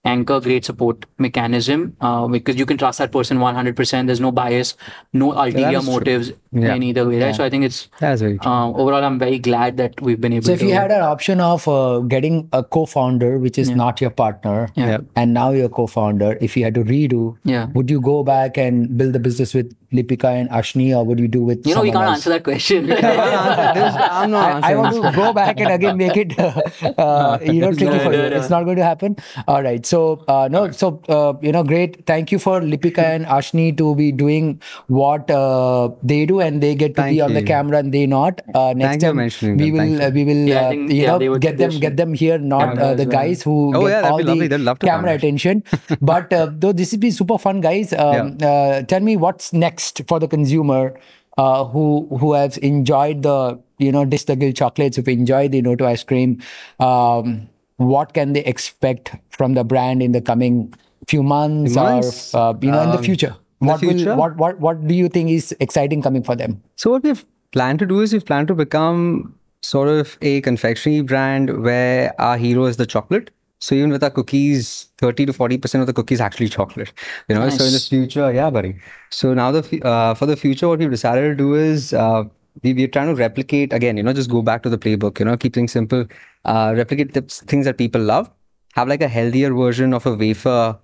anchor 0.06 0.40
great 0.42 0.66
support 0.66 1.06
mechanism 1.18 1.96
uh, 2.02 2.28
because 2.28 2.58
you 2.58 2.66
can 2.66 2.78
trust 2.78 3.00
that 3.00 3.12
person 3.12 3.38
100% 3.38 4.08
there's 4.08 4.20
no 4.20 4.32
bias 4.32 4.76
no 5.14 5.32
ulterior 5.32 5.80
true. 5.80 5.92
motives 5.92 6.32
Yeah. 6.52 6.76
in 6.76 6.84
either 6.84 7.08
way 7.08 7.20
right 7.24 7.36
so 7.36 7.44
i 7.44 7.50
think 7.50 7.64
it's 7.68 7.88
That's 8.00 8.22
very 8.22 8.38
true. 8.38 8.52
uh, 8.52 8.68
overall 8.72 9.04
i'm 9.10 9.18
very 9.18 9.40
glad 9.40 9.78
that 9.78 10.02
we've 10.02 10.20
been 10.20 10.34
able 10.34 10.42
to. 10.44 10.48
so 10.48 10.54
if 10.54 10.60
to 10.60 10.68
you 10.68 10.74
had 10.74 10.92
an 10.92 11.02
option 11.02 11.40
of 11.40 11.68
uh, 11.68 12.00
getting 12.16 12.50
a 12.52 12.64
co-founder, 12.64 13.38
which 13.40 13.58
is 13.58 13.70
not 13.70 14.02
your 14.02 14.10
partner, 14.10 14.70
Yeah. 14.76 14.88
Yeah. 14.90 14.98
and 15.16 15.34
now 15.34 15.52
you're 15.52 15.66
a 15.66 15.70
co-founder, 15.70 16.38
if 16.42 16.58
you 16.58 16.64
had 16.66 16.76
to 16.76 16.84
redo, 16.84 17.38
Yeah. 17.44 17.68
would 17.74 17.90
you 17.90 18.02
go 18.02 18.24
back 18.24 18.58
and 18.58 18.98
build 18.98 19.14
the 19.14 19.20
business 19.20 19.54
with 19.54 19.74
Lipika 19.94 20.26
and 20.40 20.50
Ashni, 20.50 20.96
or 20.98 21.04
would 21.06 21.20
you 21.20 21.28
do 21.28 21.44
with? 21.44 21.66
You 21.68 21.76
know, 21.76 21.82
we 21.82 21.92
can't 21.92 22.06
else? 22.06 22.18
answer 22.18 22.30
that 22.32 22.44
question. 22.44 22.92
I'm 23.04 24.32
not 24.32 24.64
I, 24.64 24.72
I 24.72 24.76
want 24.76 24.96
to 24.96 25.12
go 25.16 25.34
back 25.34 25.60
and 25.60 25.72
again 25.72 25.98
make 25.98 26.18
it, 26.18 26.38
uh, 26.40 26.62
uh, 26.98 27.40
you 27.42 27.62
know, 27.62 27.72
tricky 27.74 28.00
for 28.00 28.14
you. 28.14 28.24
no, 28.24 28.30
no. 28.30 28.38
It's 28.38 28.50
not 28.50 28.64
going 28.64 28.78
to 28.78 28.84
happen. 28.84 29.16
All 29.48 29.62
right. 29.64 29.86
So 29.86 30.24
uh, 30.28 30.48
no. 30.52 30.72
So 30.72 31.02
uh, 31.10 31.34
you 31.42 31.52
know, 31.52 31.64
great. 31.64 32.06
Thank 32.06 32.32
you 32.32 32.40
for 32.40 32.60
Lipika 32.62 33.00
and 33.16 33.26
Ashni 33.26 33.78
to 33.78 33.96
be 33.96 34.12
doing 34.12 34.62
what 34.88 35.30
uh, 35.30 35.90
they 36.02 36.26
do, 36.26 36.40
and 36.40 36.62
they 36.62 36.76
get 36.76 36.96
to 36.96 37.02
Thank 37.04 37.16
be 37.16 37.22
on 37.22 37.34
the 37.34 37.42
camera 37.44 37.78
and 37.80 37.94
they 37.94 38.06
not. 38.06 38.42
Uh, 38.54 38.74
next 38.76 38.98
Thank 38.98 39.02
you 39.04 39.08
time 39.10 39.16
mentioning 39.18 39.58
we 39.58 39.72
will 39.72 40.02
uh, 40.02 40.10
we 40.10 40.24
will 40.26 40.48
Yeah, 40.48 40.62
I 40.62 40.64
uh, 40.66 40.70
think, 40.70 40.92
you 40.92 41.04
yeah, 41.04 41.18
know 41.18 41.20
get 41.38 41.58
them 41.58 41.72
they 41.72 41.80
get 41.80 41.98
them 41.98 42.14
here, 42.14 42.38
not 42.38 42.76
Camera 42.76 42.84
uh, 42.86 42.94
the 42.96 43.04
as 43.04 43.08
well. 43.08 43.18
guys 43.20 43.44
who 43.44 43.56
Oh, 43.76 43.88
get 43.88 43.90
yeah, 43.90 44.10
all 44.10 44.24
the 44.24 44.58
love 44.58 44.80
camera 44.80 45.14
attention. 45.14 45.64
but 46.02 46.32
uh, 46.34 46.50
though 46.52 46.72
this 46.72 46.92
has 46.92 47.00
been 47.00 47.12
super 47.12 47.38
fun, 47.38 47.62
guys. 47.62 47.94
Um, 47.94 48.38
uh, 48.42 48.82
tell 48.84 49.00
me 49.00 49.18
what's 49.18 49.54
next 49.54 49.83
for 50.08 50.20
the 50.20 50.28
consumer 50.28 51.00
uh, 51.38 51.66
who 51.66 52.08
who 52.20 52.34
has 52.34 52.58
enjoyed 52.58 53.24
the 53.24 53.60
you 53.80 53.92
know 53.92 54.06
Guilt 54.06 54.56
chocolates, 54.56 54.98
who've 54.98 55.08
enjoyed 55.08 55.52
the 55.52 55.62
Noto 55.62 55.86
ice 55.86 56.04
cream. 56.04 56.42
Um, 56.80 57.50
what 57.78 58.14
can 58.14 58.34
they 58.34 58.44
expect 58.46 59.16
from 59.30 59.56
the 59.56 59.64
brand 59.64 60.02
in 60.04 60.12
the 60.12 60.22
coming 60.22 60.74
few 61.08 61.24
months, 61.24 61.76
Months? 61.76 62.34
or 62.36 62.40
uh, 62.40 62.54
you 62.62 62.72
know 62.72 62.82
in 62.84 62.92
the 62.92 62.98
Um, 62.98 63.04
future? 63.04 63.36
in 63.62 63.68
the 63.68 63.74
what 63.74 63.82
will 63.82 63.90
future? 63.94 64.16
what 64.16 64.36
what 64.38 64.60
what 64.60 64.88
do 64.88 64.94
you 64.94 65.10
think 65.10 65.30
is 65.30 65.56
exciting 65.60 66.02
coming 66.02 66.24
for 66.24 66.36
them? 66.36 66.62
So 66.76 66.92
what 66.92 67.04
we've 67.04 67.26
planned 67.52 67.80
to 67.80 67.86
do 67.86 68.02
is 68.02 68.14
we've 68.14 68.26
planned 68.26 68.48
to 68.50 68.56
become 68.56 69.34
sort 69.62 69.88
of 69.88 70.18
a 70.22 70.42
confectionery 70.42 71.02
brand 71.02 71.64
where 71.64 72.14
our 72.22 72.38
hero 72.38 72.66
is 72.66 72.78
the 72.78 72.86
chocolate. 72.86 73.32
So 73.64 73.76
even 73.76 73.92
with 73.92 74.04
our 74.04 74.10
cookies, 74.12 74.90
30 74.98 75.26
to 75.28 75.34
40% 75.34 75.82
of 75.82 75.88
the 75.88 75.94
cookies 75.94 76.20
actually 76.20 76.50
chocolate. 76.50 76.92
You 77.30 77.36
know, 77.36 77.50
so 77.50 77.64
in 77.66 77.74
the 77.74 77.80
future, 77.80 78.32
yeah, 78.40 78.50
buddy. 78.50 78.76
So 79.10 79.34
now 79.34 79.52
the 79.52 79.62
uh, 79.92 80.14
for 80.16 80.26
the 80.26 80.36
future, 80.36 80.68
what 80.68 80.80
we've 80.80 80.92
decided 80.92 81.30
to 81.30 81.36
do 81.36 81.54
is 81.56 81.94
uh, 81.94 82.24
we, 82.64 82.74
we're 82.74 82.90
trying 82.90 83.08
to 83.08 83.16
replicate 83.16 83.72
again, 83.72 83.96
you 83.96 84.04
know, 84.04 84.12
just 84.12 84.30
go 84.30 84.42
back 84.42 84.64
to 84.64 84.70
the 84.70 84.78
playbook, 84.78 85.20
you 85.20 85.26
know, 85.26 85.38
keep 85.38 85.54
things 85.54 85.72
simple, 85.72 86.06
uh, 86.46 86.74
replicate 86.76 87.14
the 87.14 87.22
things 87.54 87.66
that 87.66 87.78
people 87.78 88.02
love, 88.02 88.30
have 88.76 88.90
like 88.90 89.02
a 89.02 89.08
healthier 89.08 89.54
version 89.54 89.94
of 89.94 90.06
a 90.06 90.14
wafer 90.14 90.78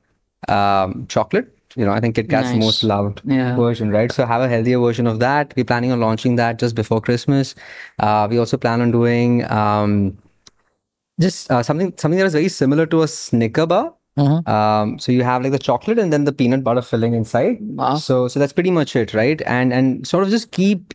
um, 0.48 1.06
chocolate. 1.08 1.54
You 1.76 1.86
know, 1.86 1.92
I 1.92 2.00
think 2.00 2.16
Kit 2.16 2.30
Kat's 2.30 2.50
the 2.52 2.58
Nice. 2.58 2.66
most 2.66 2.84
loved 2.84 3.22
Yeah. 3.26 3.56
version, 3.56 3.92
right? 3.92 4.12
So 4.12 4.26
have 4.26 4.42
a 4.42 4.48
healthier 4.48 4.80
version 4.80 5.06
of 5.06 5.20
that. 5.20 5.54
We're 5.56 5.66
planning 5.66 5.92
on 5.92 6.00
launching 6.00 6.36
that 6.38 6.60
just 6.60 6.76
before 6.76 7.02
Christmas. 7.02 7.56
Uh, 8.00 8.28
we 8.32 8.40
also 8.40 8.58
plan 8.58 8.82
on 8.82 8.92
doing 8.92 9.44
um, 9.52 10.18
just 11.20 11.52
uh, 11.52 11.62
something 11.64 11.94
something 11.98 12.18
that 12.20 12.26
is 12.26 12.34
very 12.34 12.50
similar 12.50 12.86
to 12.88 13.02
a 13.04 13.08
Snicker 13.08 13.66
bar. 13.66 13.94
Mhm. 14.18 14.48
Um, 14.50 15.00
so 15.00 15.12
you 15.12 15.24
have 15.24 15.44
like 15.44 15.52
the 15.52 15.60
chocolate 15.60 16.00
and 16.00 16.12
then 16.12 16.26
the 16.26 16.34
peanut 16.34 16.64
butter 16.64 16.82
filling 16.82 17.14
inside. 17.14 17.58
Wow. 17.62 17.96
So 17.96 18.28
so 18.28 18.40
that's 18.40 18.54
pretty 18.54 18.72
much 18.72 18.96
it, 18.96 19.14
right? 19.14 19.42
And 19.46 19.72
and 19.74 20.06
sort 20.08 20.24
of 20.24 20.30
just 20.30 20.52
keep 20.52 20.94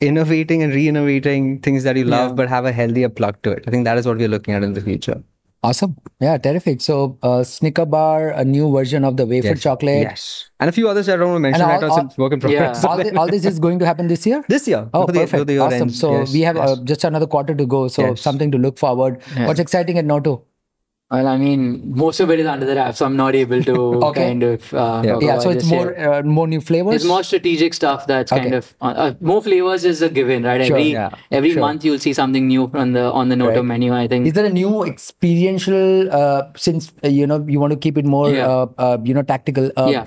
innovating 0.00 0.62
and 0.62 0.72
re-innovating 0.72 1.60
things 1.60 1.84
that 1.84 1.96
you 1.96 2.04
love, 2.04 2.30
Yeah. 2.30 2.34
but 2.34 2.48
have 2.48 2.64
a 2.64 2.72
healthier 2.72 3.08
plug 3.10 3.40
to 3.42 3.50
it. 3.52 3.64
I 3.66 3.70
think 3.70 3.84
that 3.84 3.98
is 3.98 4.06
what 4.06 4.16
we're 4.16 4.28
looking 4.28 4.54
at 4.54 4.62
in 4.62 4.72
the 4.72 4.80
future. 4.80 5.22
Awesome. 5.62 5.96
Yeah, 6.20 6.38
terrific. 6.38 6.80
So 6.80 7.18
uh, 7.22 7.44
Snicker 7.44 7.84
bar, 7.84 8.30
a 8.30 8.44
new 8.44 8.72
version 8.72 9.04
of 9.04 9.18
the 9.18 9.26
wafer 9.26 9.48
Yes. 9.48 9.60
chocolate. 9.60 10.00
Yes. 10.02 10.50
And 10.58 10.70
a 10.70 10.72
few 10.72 10.88
others 10.88 11.06
I 11.08 11.16
don't 11.16 11.28
want 11.32 11.36
to 11.36 11.40
mention 11.40 11.62
all- 11.62 11.68
right 11.68 11.80
now, 11.82 11.96
so 11.96 12.00
it's 12.06 12.16
work 12.16 12.32
in 12.32 12.40
Yeah. 12.50 12.72
All, 12.88 12.96
thi- 13.02 13.10
all 13.10 13.26
this 13.26 13.44
is 13.44 13.58
going 13.58 13.78
to 13.80 13.84
happen 13.84 14.08
this 14.08 14.24
year. 14.26 14.42
This 14.48 14.66
year. 14.66 14.88
Oh, 14.94 15.04
the- 15.06 15.12
perfect. 15.12 15.46
the 15.46 15.58
awesome. 15.58 15.82
ends. 15.82 15.98
So 16.00 16.12
Yes, 16.20 16.32
we 16.32 16.40
have 16.40 16.56
yes. 16.56 16.70
uh, 16.70 16.76
just 16.84 17.04
another 17.04 17.26
quarter 17.26 17.54
to 17.54 17.66
go. 17.66 17.88
So 17.88 18.14
something 18.14 18.50
to 18.52 18.58
look 18.58 18.78
forward. 18.78 19.20
What's 19.36 19.60
exciting 19.60 19.98
at 19.98 20.06
Noto? 20.06 20.44
Well, 21.10 21.26
I 21.26 21.36
mean, 21.38 21.92
most 21.96 22.20
of 22.20 22.30
it 22.30 22.38
is 22.38 22.46
under 22.46 22.64
the 22.64 22.76
wrap, 22.76 22.94
so 22.94 23.04
I'm 23.04 23.16
not 23.16 23.34
able 23.34 23.60
to 23.64 23.72
Okay. 24.10 24.26
kind 24.28 24.42
of. 24.44 24.72
Uh, 24.72 25.02
Yeah. 25.04 25.18
Yeah, 25.20 25.38
so 25.40 25.50
it's 25.50 25.64
more 25.66 25.88
uh, 25.98 26.22
more 26.22 26.46
new 26.46 26.60
flavors. 26.60 26.94
It's 26.96 27.04
more 27.04 27.24
strategic 27.24 27.74
stuff 27.74 28.06
that's 28.06 28.30
kind 28.30 28.54
of 28.54 28.68
uh, 28.80 28.84
uh, 29.04 29.14
more 29.20 29.42
flavors 29.42 29.84
is 29.84 30.02
a 30.02 30.08
given, 30.08 30.44
right? 30.44 30.64
Sure, 30.64 30.76
every 30.76 30.92
yeah, 30.92 31.10
every 31.32 31.50
sure. 31.54 31.60
month 31.66 31.84
you'll 31.84 31.98
see 31.98 32.12
something 32.12 32.46
new 32.46 32.70
on 32.74 32.92
the 32.92 33.04
on 33.22 33.28
the 33.28 33.34
Noto 33.40 33.56
Right. 33.56 33.64
menu. 33.72 33.92
I 33.92 34.06
think 34.06 34.28
Is 34.28 34.34
there 34.34 34.44
a 34.44 34.54
new 34.60 34.84
experiential? 34.84 36.12
Uh, 36.12 36.42
since 36.56 36.92
uh, 37.04 37.08
you 37.08 37.26
know 37.26 37.44
you 37.48 37.58
want 37.58 37.72
to 37.72 37.80
keep 37.88 37.98
it 37.98 38.04
more, 38.04 38.30
Yeah. 38.30 38.46
uh, 38.46 38.66
uh, 38.78 38.98
you 39.02 39.12
know, 39.12 39.22
tactical. 39.22 39.70
Yeah. 39.76 40.06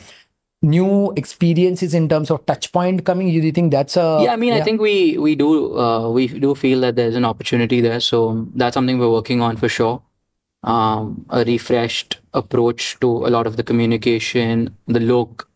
New 0.62 1.12
experiences 1.18 1.94
in 1.94 2.08
terms 2.08 2.32
of 2.32 2.46
touch 2.46 2.72
point 2.72 3.04
coming. 3.04 3.28
You 3.28 3.42
do 3.42 3.48
you 3.48 3.52
think 3.52 3.72
that's 3.74 3.98
a? 3.98 4.08
yeah, 4.24 4.32
I 4.32 4.38
mean, 4.38 4.54
I 4.54 4.62
think 4.62 4.80
we 4.80 5.18
we 5.18 5.36
do 5.36 5.78
uh, 5.78 6.10
we 6.10 6.28
do 6.48 6.56
feel 6.56 6.80
that 6.88 6.96
there's 6.96 7.18
an 7.22 7.26
opportunity 7.26 7.82
there, 7.82 8.00
so 8.00 8.48
that's 8.56 8.74
something 8.74 8.98
we're 9.06 9.12
working 9.12 9.42
on 9.42 9.58
for 9.58 9.68
sure. 9.68 10.02
Um, 10.64 11.26
a 11.30 11.44
refreshed 11.44 12.20
approach 12.34 12.98
to 13.02 13.08
a 13.28 13.30
lot 13.30 13.48
of 13.48 13.58
the 13.58 13.64
communication, 13.64 14.76
the 14.88 15.00
look, 15.02 15.50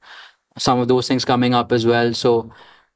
some 0.57 0.79
of 0.79 0.89
those 0.89 1.07
things 1.07 1.23
coming 1.23 1.53
up 1.53 1.71
as 1.71 1.85
well. 1.85 2.13
So, 2.13 2.51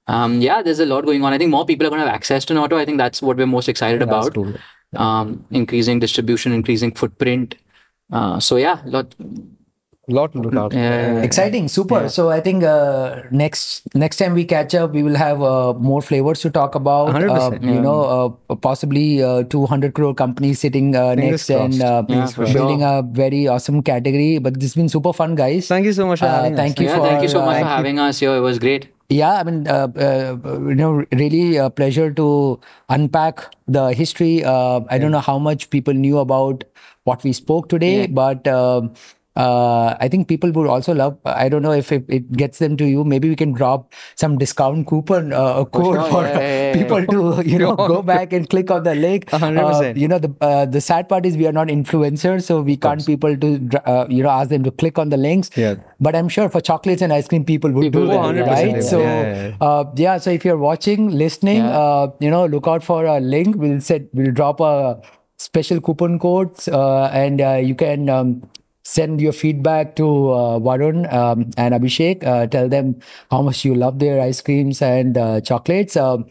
um, 0.08 0.42
yeah, 0.42 0.62
there's 0.62 0.80
a 0.80 0.86
lot 0.86 1.06
going 1.06 1.24
on. 1.24 1.32
I 1.32 1.38
think 1.38 1.52
more 1.52 1.66
people 1.66 1.88
are 1.88 1.90
going 1.90 2.02
to 2.02 2.06
have 2.06 2.14
access 2.16 2.44
to 2.46 2.54
Noto. 2.54 2.78
I 2.78 2.84
think 2.84 2.98
that's 2.98 3.22
what 3.22 3.38
we're 3.38 3.48
most 3.48 3.70
excited 3.70 4.02
That's 4.02 4.10
about. 4.10 4.34
cool. 4.34 4.54
Um, 4.96 5.46
increasing 5.52 6.00
distribution, 6.00 6.52
increasing 6.52 6.94
footprint. 6.94 7.56
Uh, 8.12 8.42
so 8.42 8.58
yeah, 8.58 8.82
lot. 8.86 9.16
Lot 10.08 10.34
to 10.34 10.40
look 10.40 10.56
out. 10.56 10.74
Yeah. 10.74 11.22
Exciting, 11.22 11.68
super. 11.68 12.10
So 12.10 12.30
I 12.32 12.40
think 12.42 12.64
uh, 12.64 13.22
next 13.32 13.84
next 13.96 14.18
time 14.18 14.34
we 14.34 14.44
catch 14.46 14.74
up, 14.76 14.92
we 14.94 15.04
will 15.04 15.16
have 15.16 15.42
uh, 15.42 15.74
more 15.74 16.02
flavors 16.02 16.40
to 16.42 16.50
talk 16.50 16.76
about. 16.76 17.14
100%, 17.14 17.64
Uh, 17.64 17.74
You 17.74 17.82
know, 17.82 18.00
uh, 18.50 18.56
possibly 18.56 19.24
uh, 19.24 19.44
200 19.44 19.94
crore 19.94 20.14
companies 20.16 20.60
sitting 20.60 20.96
uh, 20.96 21.16
Fingers 21.16 21.50
next 21.50 21.50
and 21.52 21.82
uh, 21.82 22.04
Yeah, 22.10 22.28
building 22.36 22.80
sure. 22.82 23.00
a 23.00 23.04
very 23.04 23.48
awesome 23.48 23.82
category. 23.84 24.40
But 24.40 24.56
this 24.56 24.72
has 24.72 24.76
been 24.76 24.90
super 24.90 25.14
fun, 25.14 25.36
guys. 25.36 25.68
Thank 25.68 25.86
you 25.86 25.94
so 25.94 26.08
much 26.08 26.20
for 26.20 26.26
Uh, 26.26 26.36
having 26.38 26.54
us. 26.54 26.60
thank 26.60 26.80
you 26.80 26.88
yeah, 26.88 26.98
for 26.98 27.06
thank 27.08 27.22
you 27.22 27.30
so 27.30 27.46
much 27.46 27.58
uh, 27.58 27.60
for 27.62 27.68
having 27.76 28.00
us 28.00 28.20
here. 28.20 28.36
It 28.36 28.42
was 28.50 28.60
great. 28.68 28.90
yeah 29.14 29.32
i 29.38 29.44
mean 29.48 29.56
uh, 29.72 29.88
uh, 30.04 30.36
you 30.68 30.76
know 30.82 30.90
really 31.22 31.58
a 31.62 31.64
pleasure 31.80 32.04
to 32.20 32.26
unpack 32.98 33.42
the 33.78 33.82
history 34.02 34.30
uh, 34.52 34.78
i 34.98 35.00
don't 35.04 35.12
know 35.16 35.24
how 35.26 35.34
much 35.48 35.66
people 35.76 35.98
knew 36.04 36.20
about 36.22 36.64
what 37.10 37.26
we 37.28 37.34
spoke 37.40 37.68
today 37.74 37.92
Yeah. 37.98 38.14
but 38.22 38.48
uh, 39.36 39.96
I 40.00 40.08
think 40.10 40.28
people 40.28 40.52
would 40.52 40.68
also 40.68 40.94
love. 40.94 41.18
I 41.26 41.48
don't 41.48 41.62
know 41.62 41.72
if 41.72 41.92
it, 41.92 42.06
it 42.10 42.32
gets 42.34 42.60
them 42.60 42.76
to 42.78 42.86
you. 42.86 43.04
Maybe 43.06 43.30
we 43.30 43.36
can 43.36 43.54
drop 43.54 43.94
some 44.16 44.38
discount 44.38 44.88
coupon, 44.88 45.32
uh, 45.32 45.62
a 45.62 45.66
code 45.66 45.96
sure. 45.96 46.04
for 46.12 46.24
Yeah, 46.24 46.40
yeah, 46.40 46.68
yeah, 46.68 46.74
people 46.74 47.06
to 47.08 47.50
you 47.50 47.58
know 47.60 47.76
go 47.76 48.02
back 48.12 48.34
and 48.34 48.50
click 48.50 48.70
on 48.72 48.84
the 48.84 48.94
link. 48.96 49.34
Uh, 49.34 49.94
you 49.96 50.08
know 50.08 50.20
the 50.20 50.36
uh, 50.42 50.66
the 50.66 50.82
sad 50.82 51.08
part 51.08 51.26
is 51.26 51.38
we 51.38 51.48
are 51.48 51.54
not 51.54 51.68
influencers, 51.68 52.44
so 52.44 52.62
we 52.62 52.76
can't 52.76 53.06
people 53.06 53.38
to 53.38 53.70
uh, 53.86 54.06
you 54.10 54.22
know 54.22 54.30
ask 54.30 54.50
them 54.50 54.64
to 54.64 54.72
click 54.72 55.00
on 55.00 55.10
the 55.10 55.18
links. 55.18 55.50
Yeah. 55.56 55.76
But 56.00 56.16
I'm 56.16 56.28
sure 56.30 56.50
for 56.50 56.60
chocolates 56.60 57.02
and 57.02 57.14
ice 57.14 57.28
cream, 57.28 57.46
people 57.46 57.72
would 57.72 57.84
People 57.84 58.02
do 58.02 58.08
that, 58.08 58.48
right? 58.48 58.72
yeah. 58.76 58.82
So 58.82 59.00
Yeah, 59.00 59.22
yeah, 59.22 59.48
yeah. 59.48 59.56
uh, 59.68 59.92
yeah, 59.96 60.18
so 60.18 60.32
if 60.32 60.44
you're 60.44 60.58
watching, 60.58 61.10
listening, 61.10 61.58
Yeah. 61.58 61.78
uh, 61.80 62.12
you 62.20 62.30
know, 62.30 62.46
look 62.48 62.68
out 62.68 62.84
for 62.84 63.06
a 63.06 63.20
link. 63.20 63.56
We'll 63.56 63.80
set, 63.82 64.14
we'll 64.14 64.32
drop 64.32 64.60
a 64.60 65.00
special 65.38 65.80
coupon 65.82 66.18
codes, 66.20 66.68
uh, 66.68 67.06
and 67.14 67.40
uh, 67.42 67.54
you 67.56 67.76
can 67.76 68.10
um, 68.10 68.42
send 68.84 69.22
your 69.22 69.32
feedback 69.32 69.96
to 69.96 70.30
uh, 70.32 70.60
Varun 70.60 71.12
um, 71.14 71.50
and 71.58 71.74
Abhishek. 71.74 72.24
Uh, 72.26 72.48
tell 72.48 72.68
them 72.70 73.00
how 73.30 73.42
much 73.42 73.64
you 73.66 73.76
love 73.76 74.00
their 74.00 74.22
ice 74.22 74.42
creams 74.42 74.82
and 74.82 75.18
uh, 75.18 75.42
chocolates. 75.42 75.96
Um, 75.96 76.26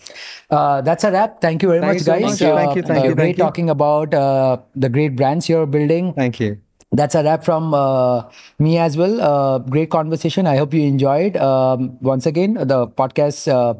uh, 0.51 0.81
that's 0.83 1.05
a 1.05 1.11
wrap. 1.13 1.41
Thank 1.41 1.63
you 1.63 1.69
very 1.69 1.81
Thank 1.81 1.91
much, 1.91 1.99
you 1.99 2.05
so 2.05 2.13
guys. 2.13 2.23
much. 2.23 2.39
Thank 2.41 2.77
you, 2.77 2.83
thank 2.83 3.05
uh, 3.05 3.09
you, 3.09 3.15
Great 3.15 3.37
thank 3.37 3.39
you. 3.39 3.45
talking 3.45 3.71
about 3.71 4.15
uh, 4.15 4.59
the 4.75 4.89
great 4.89 5.17
brands 5.17 5.49
you're 5.49 5.67
building 5.67 6.15
Thank 6.15 6.41
you. 6.41 6.59
that's 6.93 7.15
a 7.15 7.23
wrap 7.23 7.45
from 7.45 7.73
uh, 7.75 8.23
me 8.59 8.79
as 8.79 8.97
well. 8.97 9.21
Uh, 9.21 9.59
great 9.59 9.91
conversation. 9.91 10.47
I 10.47 10.57
hope 10.57 10.75
you 10.75 10.83
enjoyed. 10.83 11.37
Um, 11.37 11.97
once 12.01 12.27
again, 12.27 12.55
the 12.55 12.89
podcast 12.89 13.47
uh, 13.49 13.75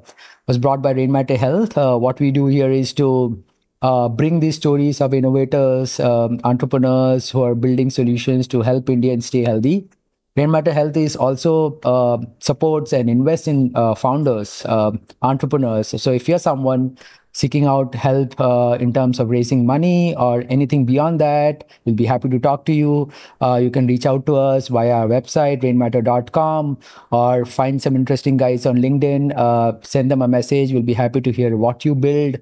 was 0.47 0.59
brought 0.59 0.83
by 0.83 0.95
Rainmatter 0.95 1.37
Health. 1.37 1.77
Uh, 1.77 1.97
what 1.99 2.21
we 2.21 2.31
do 2.31 2.47
here 2.47 2.71
is 2.71 2.93
to 2.95 3.43
uh, 3.83 4.09
bring 4.09 4.41
these 4.41 4.57
stories 4.57 5.01
of 5.01 5.15
innovators, 5.15 6.01
um, 6.01 6.41
entrepreneurs 6.45 7.31
who 7.31 7.43
are 7.43 7.55
building 7.55 7.91
solutions 7.91 8.47
to 8.49 8.63
help 8.63 8.91
Indians 8.91 9.27
stay 9.27 9.45
healthy. 9.45 9.89
Rainmatter 10.37 10.73
Health 10.73 10.97
is 10.97 11.17
also 11.17 11.81
uh, 11.81 12.19
supports 12.39 12.93
and 12.93 13.11
invests 13.11 13.49
in 13.49 13.73
uh, 13.75 13.95
founders, 13.95 14.65
uh, 14.67 14.93
entrepreneurs. 15.23 15.89
So 16.01 16.13
if 16.13 16.29
you're 16.29 16.39
someone 16.39 16.97
seeking 17.33 17.65
out 17.65 17.95
help 17.95 18.41
uh, 18.41 18.77
in 18.81 18.93
terms 18.93 19.21
of 19.21 19.31
raising 19.31 19.65
money 19.67 20.15
or 20.17 20.45
anything 20.49 20.85
beyond 20.85 21.21
that, 21.21 21.65
we'll 21.85 21.95
be 21.95 22.05
happy 22.05 22.29
to 22.29 22.39
talk 22.39 22.65
to 22.67 22.73
you. 22.73 23.11
Uh, 23.41 23.57
you 23.57 23.71
can 23.71 23.87
reach 23.87 24.07
out 24.07 24.27
to 24.27 24.37
us 24.37 24.69
via 24.69 24.91
our 24.91 25.09
website, 25.09 25.63
rainmatter.com, 25.63 26.79
or 27.11 27.45
find 27.45 27.83
some 27.83 27.95
interesting 27.97 28.37
guys 28.37 28.67
on 28.67 28.79
LinkedIn. 28.79 29.33
Uh, 29.37 29.73
send 29.83 30.11
them 30.11 30.23
a 30.23 30.29
message. 30.29 30.73
We'll 30.73 30.83
be 30.83 30.95
happy 30.95 31.21
to 31.21 31.33
hear 31.33 31.57
what 31.57 31.85
you 31.85 31.95
build 31.95 32.39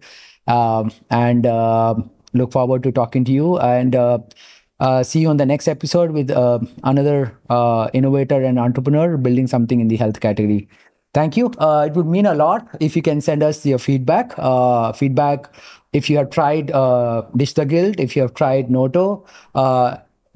um, 0.49 0.91
and 1.11 1.47
uh, 1.47 1.95
look 2.33 2.51
forward 2.53 2.83
to 2.83 2.93
talking 2.93 3.25
to 3.25 3.33
you. 3.33 3.59
And 3.59 3.95
uh, 3.95 4.19
uh, 4.81 5.03
see 5.03 5.21
you 5.21 5.29
on 5.29 5.37
the 5.37 5.47
next 5.47 5.69
episode 5.69 6.11
with 6.11 6.31
uh, 6.31 6.59
another 6.83 7.39
innovator 7.93 8.43
and 8.43 8.59
entrepreneur 8.59 9.17
building 9.17 9.47
something 9.47 9.81
in 9.81 9.89
the 9.89 9.97
health 9.97 10.21
category. 10.21 10.69
Thank 11.15 11.37
you. 11.37 11.47
It 11.61 11.93
would 11.95 12.07
mean 12.07 12.27
a 12.27 12.35
lot 12.35 12.69
if 12.81 12.97
you 12.97 13.03
can 13.03 13.21
send 13.21 13.43
us 13.43 13.65
your 13.65 13.79
feedback. 13.79 14.35
Feedback 14.97 15.55
if 15.93 16.11
you 16.11 16.17
have 16.19 16.31
tried 16.31 16.71
uh, 16.71 17.23
the 17.35 17.65
Guilt, 17.65 17.99
if 17.99 18.15
you 18.15 18.23
have 18.23 18.35
tried 18.35 18.71
Noto. 18.71 19.25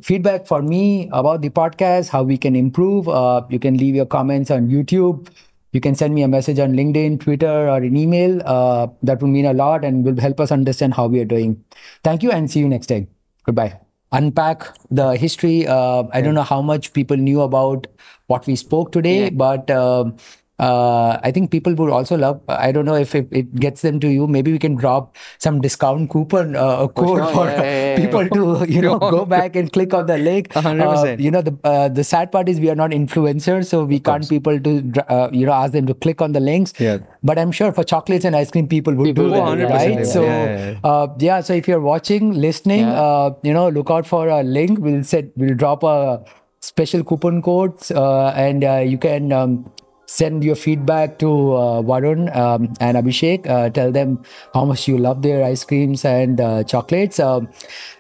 Feedback 0.03 0.47
for 0.49 0.63
me 0.63 1.09
about 1.13 1.43
the 1.43 1.51
podcast, 1.51 2.09
how 2.09 2.25
we 2.25 2.37
can 2.37 2.57
improve. 2.57 3.09
Uh, 3.09 3.43
you 3.51 3.61
can 3.61 3.77
leave 3.77 3.95
your 3.95 4.07
comments 4.07 4.51
on 4.51 4.69
YouTube. 4.69 5.29
You 5.73 5.81
can 5.81 5.95
send 5.95 6.15
me 6.15 6.23
a 6.23 6.29
message 6.29 6.59
on 6.59 6.73
LinkedIn, 6.73 7.21
Twitter, 7.21 7.69
or 7.69 7.77
an 7.79 7.97
email. 7.97 8.41
Uh, 8.45 8.87
that 9.03 9.21
would 9.23 9.29
mean 9.31 9.47
a 9.47 9.53
lot 9.55 9.85
and 9.85 10.05
will 10.05 10.21
help 10.21 10.41
us 10.41 10.53
understand 10.53 10.95
how 10.95 11.07
we 11.07 11.21
are 11.21 11.25
doing. 11.25 11.63
Thank 12.05 12.23
you 12.23 12.31
and 12.31 12.51
see 12.51 12.61
you 12.61 12.69
next 12.69 12.87
time. 12.87 13.09
Goodbye. 13.45 13.79
Unpack 14.13 14.67
the 14.91 15.17
history. 15.17 15.67
Uh, 15.67 16.05
I 16.13 16.21
don't 16.21 16.35
know 16.35 16.43
how 16.43 16.61
much 16.61 16.93
people 16.93 17.17
knew 17.17 17.41
about 17.41 17.87
what 18.27 18.47
we 18.47 18.57
spoke 18.57 18.93
today, 18.93 19.25
Yeah. 19.25 19.31
but 19.31 19.71
um 19.71 20.17
uh, 20.63 21.19
I 21.25 21.33
think 21.33 21.51
people 21.51 21.75
would 21.75 21.91
also 21.91 22.17
love. 22.17 22.41
I 22.49 22.71
don't 22.71 22.85
know 22.85 22.95
if 22.95 23.15
it, 23.17 23.27
it 23.33 23.55
gets 23.57 23.83
them 23.83 23.99
to 24.01 24.09
you. 24.09 24.27
Maybe 24.29 24.53
we 24.53 24.59
can 24.61 24.77
drop 24.77 25.17
some 25.39 25.61
discount 25.61 26.11
coupon, 26.11 26.55
uh, 26.55 26.87
code 26.87 27.19
sure. 27.19 27.33
for 27.35 27.47
Yeah, 27.47 27.63
yeah, 27.63 27.89
yeah, 27.89 27.97
people 27.97 28.29
to 28.29 28.73
you 28.73 28.83
know 28.83 28.99
go 28.99 29.25
back 29.35 29.57
and 29.57 29.73
click 29.73 29.93
on 29.93 30.07
the 30.07 30.19
link. 30.19 30.57
Uh, 30.57 31.17
you 31.19 31.33
know 31.33 31.43
the 31.43 31.59
uh, 31.65 31.89
the 31.89 32.05
sad 32.05 32.31
part 32.31 32.49
is 32.49 32.61
we 32.61 32.71
are 32.71 32.77
not 32.77 32.91
influencers, 32.91 33.67
so 33.67 33.85
we 33.85 33.99
can't 33.99 34.23
course. 34.23 34.29
people 34.29 34.61
to 34.61 35.05
uh, 35.09 35.31
you 35.33 35.45
know 35.47 35.53
ask 35.53 35.73
them 35.73 35.87
to 35.87 35.95
click 35.95 36.23
on 36.23 36.33
the 36.33 36.41
links. 36.41 36.73
Yeah. 36.79 36.99
But 37.25 37.39
I'm 37.39 37.51
sure 37.51 37.73
for 37.73 37.83
chocolates 37.83 38.25
and 38.25 38.37
ice 38.37 38.51
cream, 38.53 38.69
people 38.69 38.95
would 38.95 39.05
People 39.05 39.31
do 39.31 39.67
that, 39.67 39.69
right? 39.69 40.07
So 40.07 40.25
Yeah, 40.25 40.79
uh, 40.85 41.09
yeah. 41.19 41.41
So 41.41 41.55
if 41.55 41.67
you're 41.67 41.81
watching, 41.81 42.33
listening, 42.35 42.85
uh, 42.85 43.31
you 43.43 43.53
know, 43.53 43.69
look 43.69 43.91
out 43.91 44.07
for 44.07 44.29
a 44.29 44.43
link. 44.43 44.79
We'll 44.79 45.05
set 45.05 45.37
we'll 45.37 45.55
drop 45.55 45.83
a 45.83 46.25
special 46.61 47.03
coupon 47.03 47.43
codes, 47.43 47.91
uh, 47.91 48.29
and 48.37 48.65
uh, 48.65 48.77
you 48.77 48.99
can. 48.99 49.33
Um, 49.33 49.73
Send 50.13 50.45
your 50.45 50.57
feedback 50.63 51.19
to 51.21 51.29
uh, 51.59 51.83
Varun 51.91 52.29
um, 52.37 52.69
and 52.81 52.99
Abhishek. 53.01 53.47
Uh, 53.49 53.71
tell 53.71 53.91
them 53.91 54.19
how 54.55 54.65
much 54.71 54.87
you 54.89 54.99
love 54.99 55.23
their 55.23 55.43
ice 55.45 55.65
creams 55.65 56.05
and 56.05 56.41
uh, 56.41 56.63
chocolates. 56.65 57.19
Um, 57.29 57.49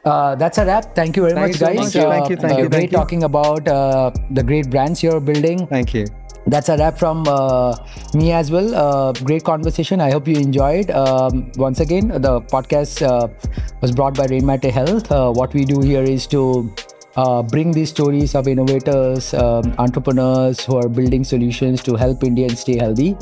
uh, 0.05 0.34
that's 0.34 0.59
a 0.59 0.66
wrap. 0.66 0.94
Thank 0.94 1.16
you 1.16 1.22
very 1.28 1.34
Thank 1.34 1.47
much, 1.47 1.60
you 1.60 1.66
so 1.66 1.66
guys. 1.66 1.76
much. 1.78 1.93
Thank 1.94 2.30
you, 2.30 2.36
thank 2.36 2.59
uh, 2.59 2.62
you, 2.62 2.68
Great 2.68 2.80
thank 2.80 2.93
you. 2.93 2.98
talking 2.98 3.22
about 3.22 3.66
uh, 3.68 4.10
the 4.30 4.43
great 4.43 4.68
brands 4.70 5.02
you're 5.02 5.20
building 5.20 5.66
Thank 5.68 5.94
you. 5.94 6.06
that's 6.52 6.68
a 6.68 6.76
wrap 6.76 6.98
from 6.98 7.24
uh, 7.28 7.76
me 8.14 8.32
as 8.32 8.51
well. 8.51 8.74
Uh, 8.74 9.12
great 9.30 9.44
conversation. 9.44 10.01
I 10.01 10.10
hope 10.10 10.26
you 10.26 10.36
enjoyed. 10.36 10.90
Um, 10.90 11.51
once 11.56 11.80
again, 11.80 12.09
the 12.09 12.40
podcast 12.55 13.02
uh, 13.10 13.28
was 13.80 13.93
brought 13.93 14.16
by 14.16 14.26
Rainmatter 14.26 14.70
Health. 14.70 15.10
Uh, 15.10 15.32
what 15.32 15.55
we 15.55 15.64
do 15.64 15.80
here 15.80 16.02
is 16.02 16.26
to 16.28 16.43
uh, 17.16 17.43
bring 17.43 17.72
these 17.72 17.90
stories 17.90 18.34
of 18.34 18.48
innovators, 18.48 19.34
um, 19.34 19.74
entrepreneurs 19.78 20.64
who 20.64 20.76
are 20.76 20.89
building 20.89 21.24
solutions 21.24 21.82
to 21.82 21.97
help 21.97 22.24
Indians 22.24 22.60
stay 22.60 22.76
healthy. 22.76 23.16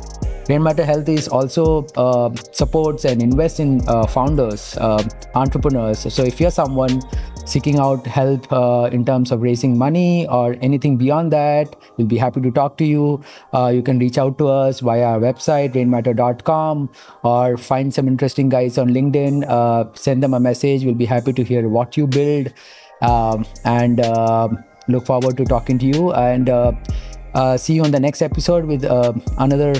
Rainmatter 0.50 0.84
Health 0.84 1.08
is 1.08 1.28
also 1.28 1.86
uh, 1.96 2.34
supports 2.52 3.04
and 3.04 3.22
invests 3.22 3.60
in 3.60 3.80
uh, 3.88 4.06
founders, 4.06 4.76
uh, 4.78 5.02
entrepreneurs. 5.34 6.12
So 6.12 6.24
if 6.24 6.40
you're 6.40 6.50
someone 6.50 7.00
seeking 7.46 7.78
out 7.78 8.06
help 8.06 8.52
uh, 8.52 8.88
in 8.92 9.04
terms 9.04 9.30
of 9.32 9.42
raising 9.42 9.78
money 9.78 10.26
or 10.28 10.56
anything 10.60 10.96
beyond 10.96 11.32
that, 11.32 11.76
we'll 11.96 12.06
be 12.06 12.16
happy 12.16 12.40
to 12.40 12.50
talk 12.50 12.76
to 12.78 12.84
you. 12.84 13.22
Uh, 13.54 13.68
you 13.68 13.82
can 13.82 13.98
reach 13.98 14.18
out 14.18 14.38
to 14.38 14.48
us 14.48 14.80
via 14.80 15.04
our 15.04 15.20
website, 15.20 15.72
rainmatter.com, 15.74 16.90
or 17.22 17.56
find 17.56 17.94
some 17.94 18.08
interesting 18.08 18.48
guys 18.48 18.76
on 18.78 18.88
LinkedIn. 18.90 19.48
Uh, 19.48 19.84
send 19.94 20.22
them 20.22 20.34
a 20.34 20.40
message. 20.40 20.84
We'll 20.84 20.94
be 20.94 21.06
happy 21.06 21.32
to 21.32 21.44
hear 21.44 21.68
what 21.68 21.96
you 21.96 22.06
build 22.06 22.52
um, 23.02 23.44
and 23.64 24.01
uh, 24.01 24.48
look 24.89 25.06
forward 25.06 25.36
to 25.36 25.44
talking 25.44 25.78
to 25.78 25.86
you. 25.86 26.12
And 26.12 26.48
uh, 26.48 26.72
uh, 27.35 27.56
see 27.56 27.74
you 27.74 27.85
on 27.85 27.90
the 27.90 28.01
next 28.01 28.22
episode 28.22 28.64
with 28.64 28.85
uh, 28.85 29.12
another 29.39 29.72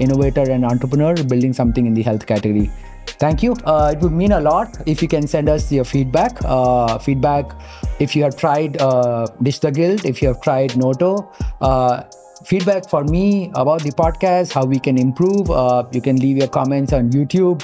innovator 0.00 0.50
and 0.50 0.64
entrepreneur 0.64 1.14
building 1.24 1.52
something 1.52 1.86
in 1.86 1.94
the 1.94 2.02
health 2.02 2.26
category. 2.26 2.70
Thank 3.06 3.42
you. 3.42 3.52
Uh, 3.64 3.92
it 3.94 4.02
would 4.02 4.12
mean 4.12 4.32
a 4.32 4.40
lot 4.40 4.76
if 4.86 5.00
you 5.00 5.08
can 5.08 5.26
send 5.26 5.48
us 5.48 5.70
your 5.70 5.84
feedback. 5.84 6.36
Uh, 6.44 6.98
feedback 6.98 7.52
if 8.00 8.16
you 8.16 8.22
have 8.24 8.36
tried 8.36 8.80
uh, 8.80 9.26
Ditch 9.42 9.60
the 9.60 9.70
Guilt, 9.70 10.04
if 10.04 10.20
you 10.20 10.28
have 10.28 10.40
tried 10.40 10.76
Noto. 10.76 11.30
Uh, 11.60 12.02
feedback 12.44 12.88
for 12.88 13.04
me 13.04 13.52
about 13.54 13.82
the 13.82 13.90
podcast, 13.90 14.52
how 14.52 14.64
we 14.64 14.80
can 14.80 14.98
improve. 14.98 15.48
You 15.94 16.00
can 16.00 16.16
leave 16.16 16.36
your 16.36 16.48
comments 16.48 16.92
on 16.92 17.10
YouTube. 17.10 17.62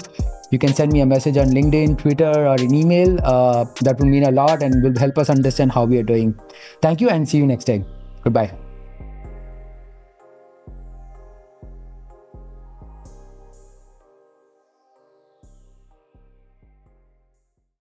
You 0.51 0.59
can 0.59 0.73
send 0.75 0.93
me 0.93 1.01
a 1.01 1.07
message 1.07 1.37
on 1.37 1.49
LinkedIn, 1.49 1.99
Twitter, 1.99 2.31
or 2.31 2.55
an 2.55 2.75
email. 2.75 3.19
Uh, 3.23 3.65
that 3.83 3.99
will 3.99 4.07
mean 4.07 4.25
a 4.25 4.31
lot 4.31 4.63
and 4.63 4.83
will 4.83 4.99
help 4.99 5.19
us 5.19 5.29
understand 5.31 5.73
how 5.73 5.85
we 5.85 5.99
are 5.99 6.03
doing. 6.03 6.39
Thank 6.81 7.01
you 7.01 7.11
and 7.11 7.29
see 7.29 7.39
you 7.39 7.47
next 7.47 7.65
time. 7.65 7.85
Goodbye. 8.23 8.68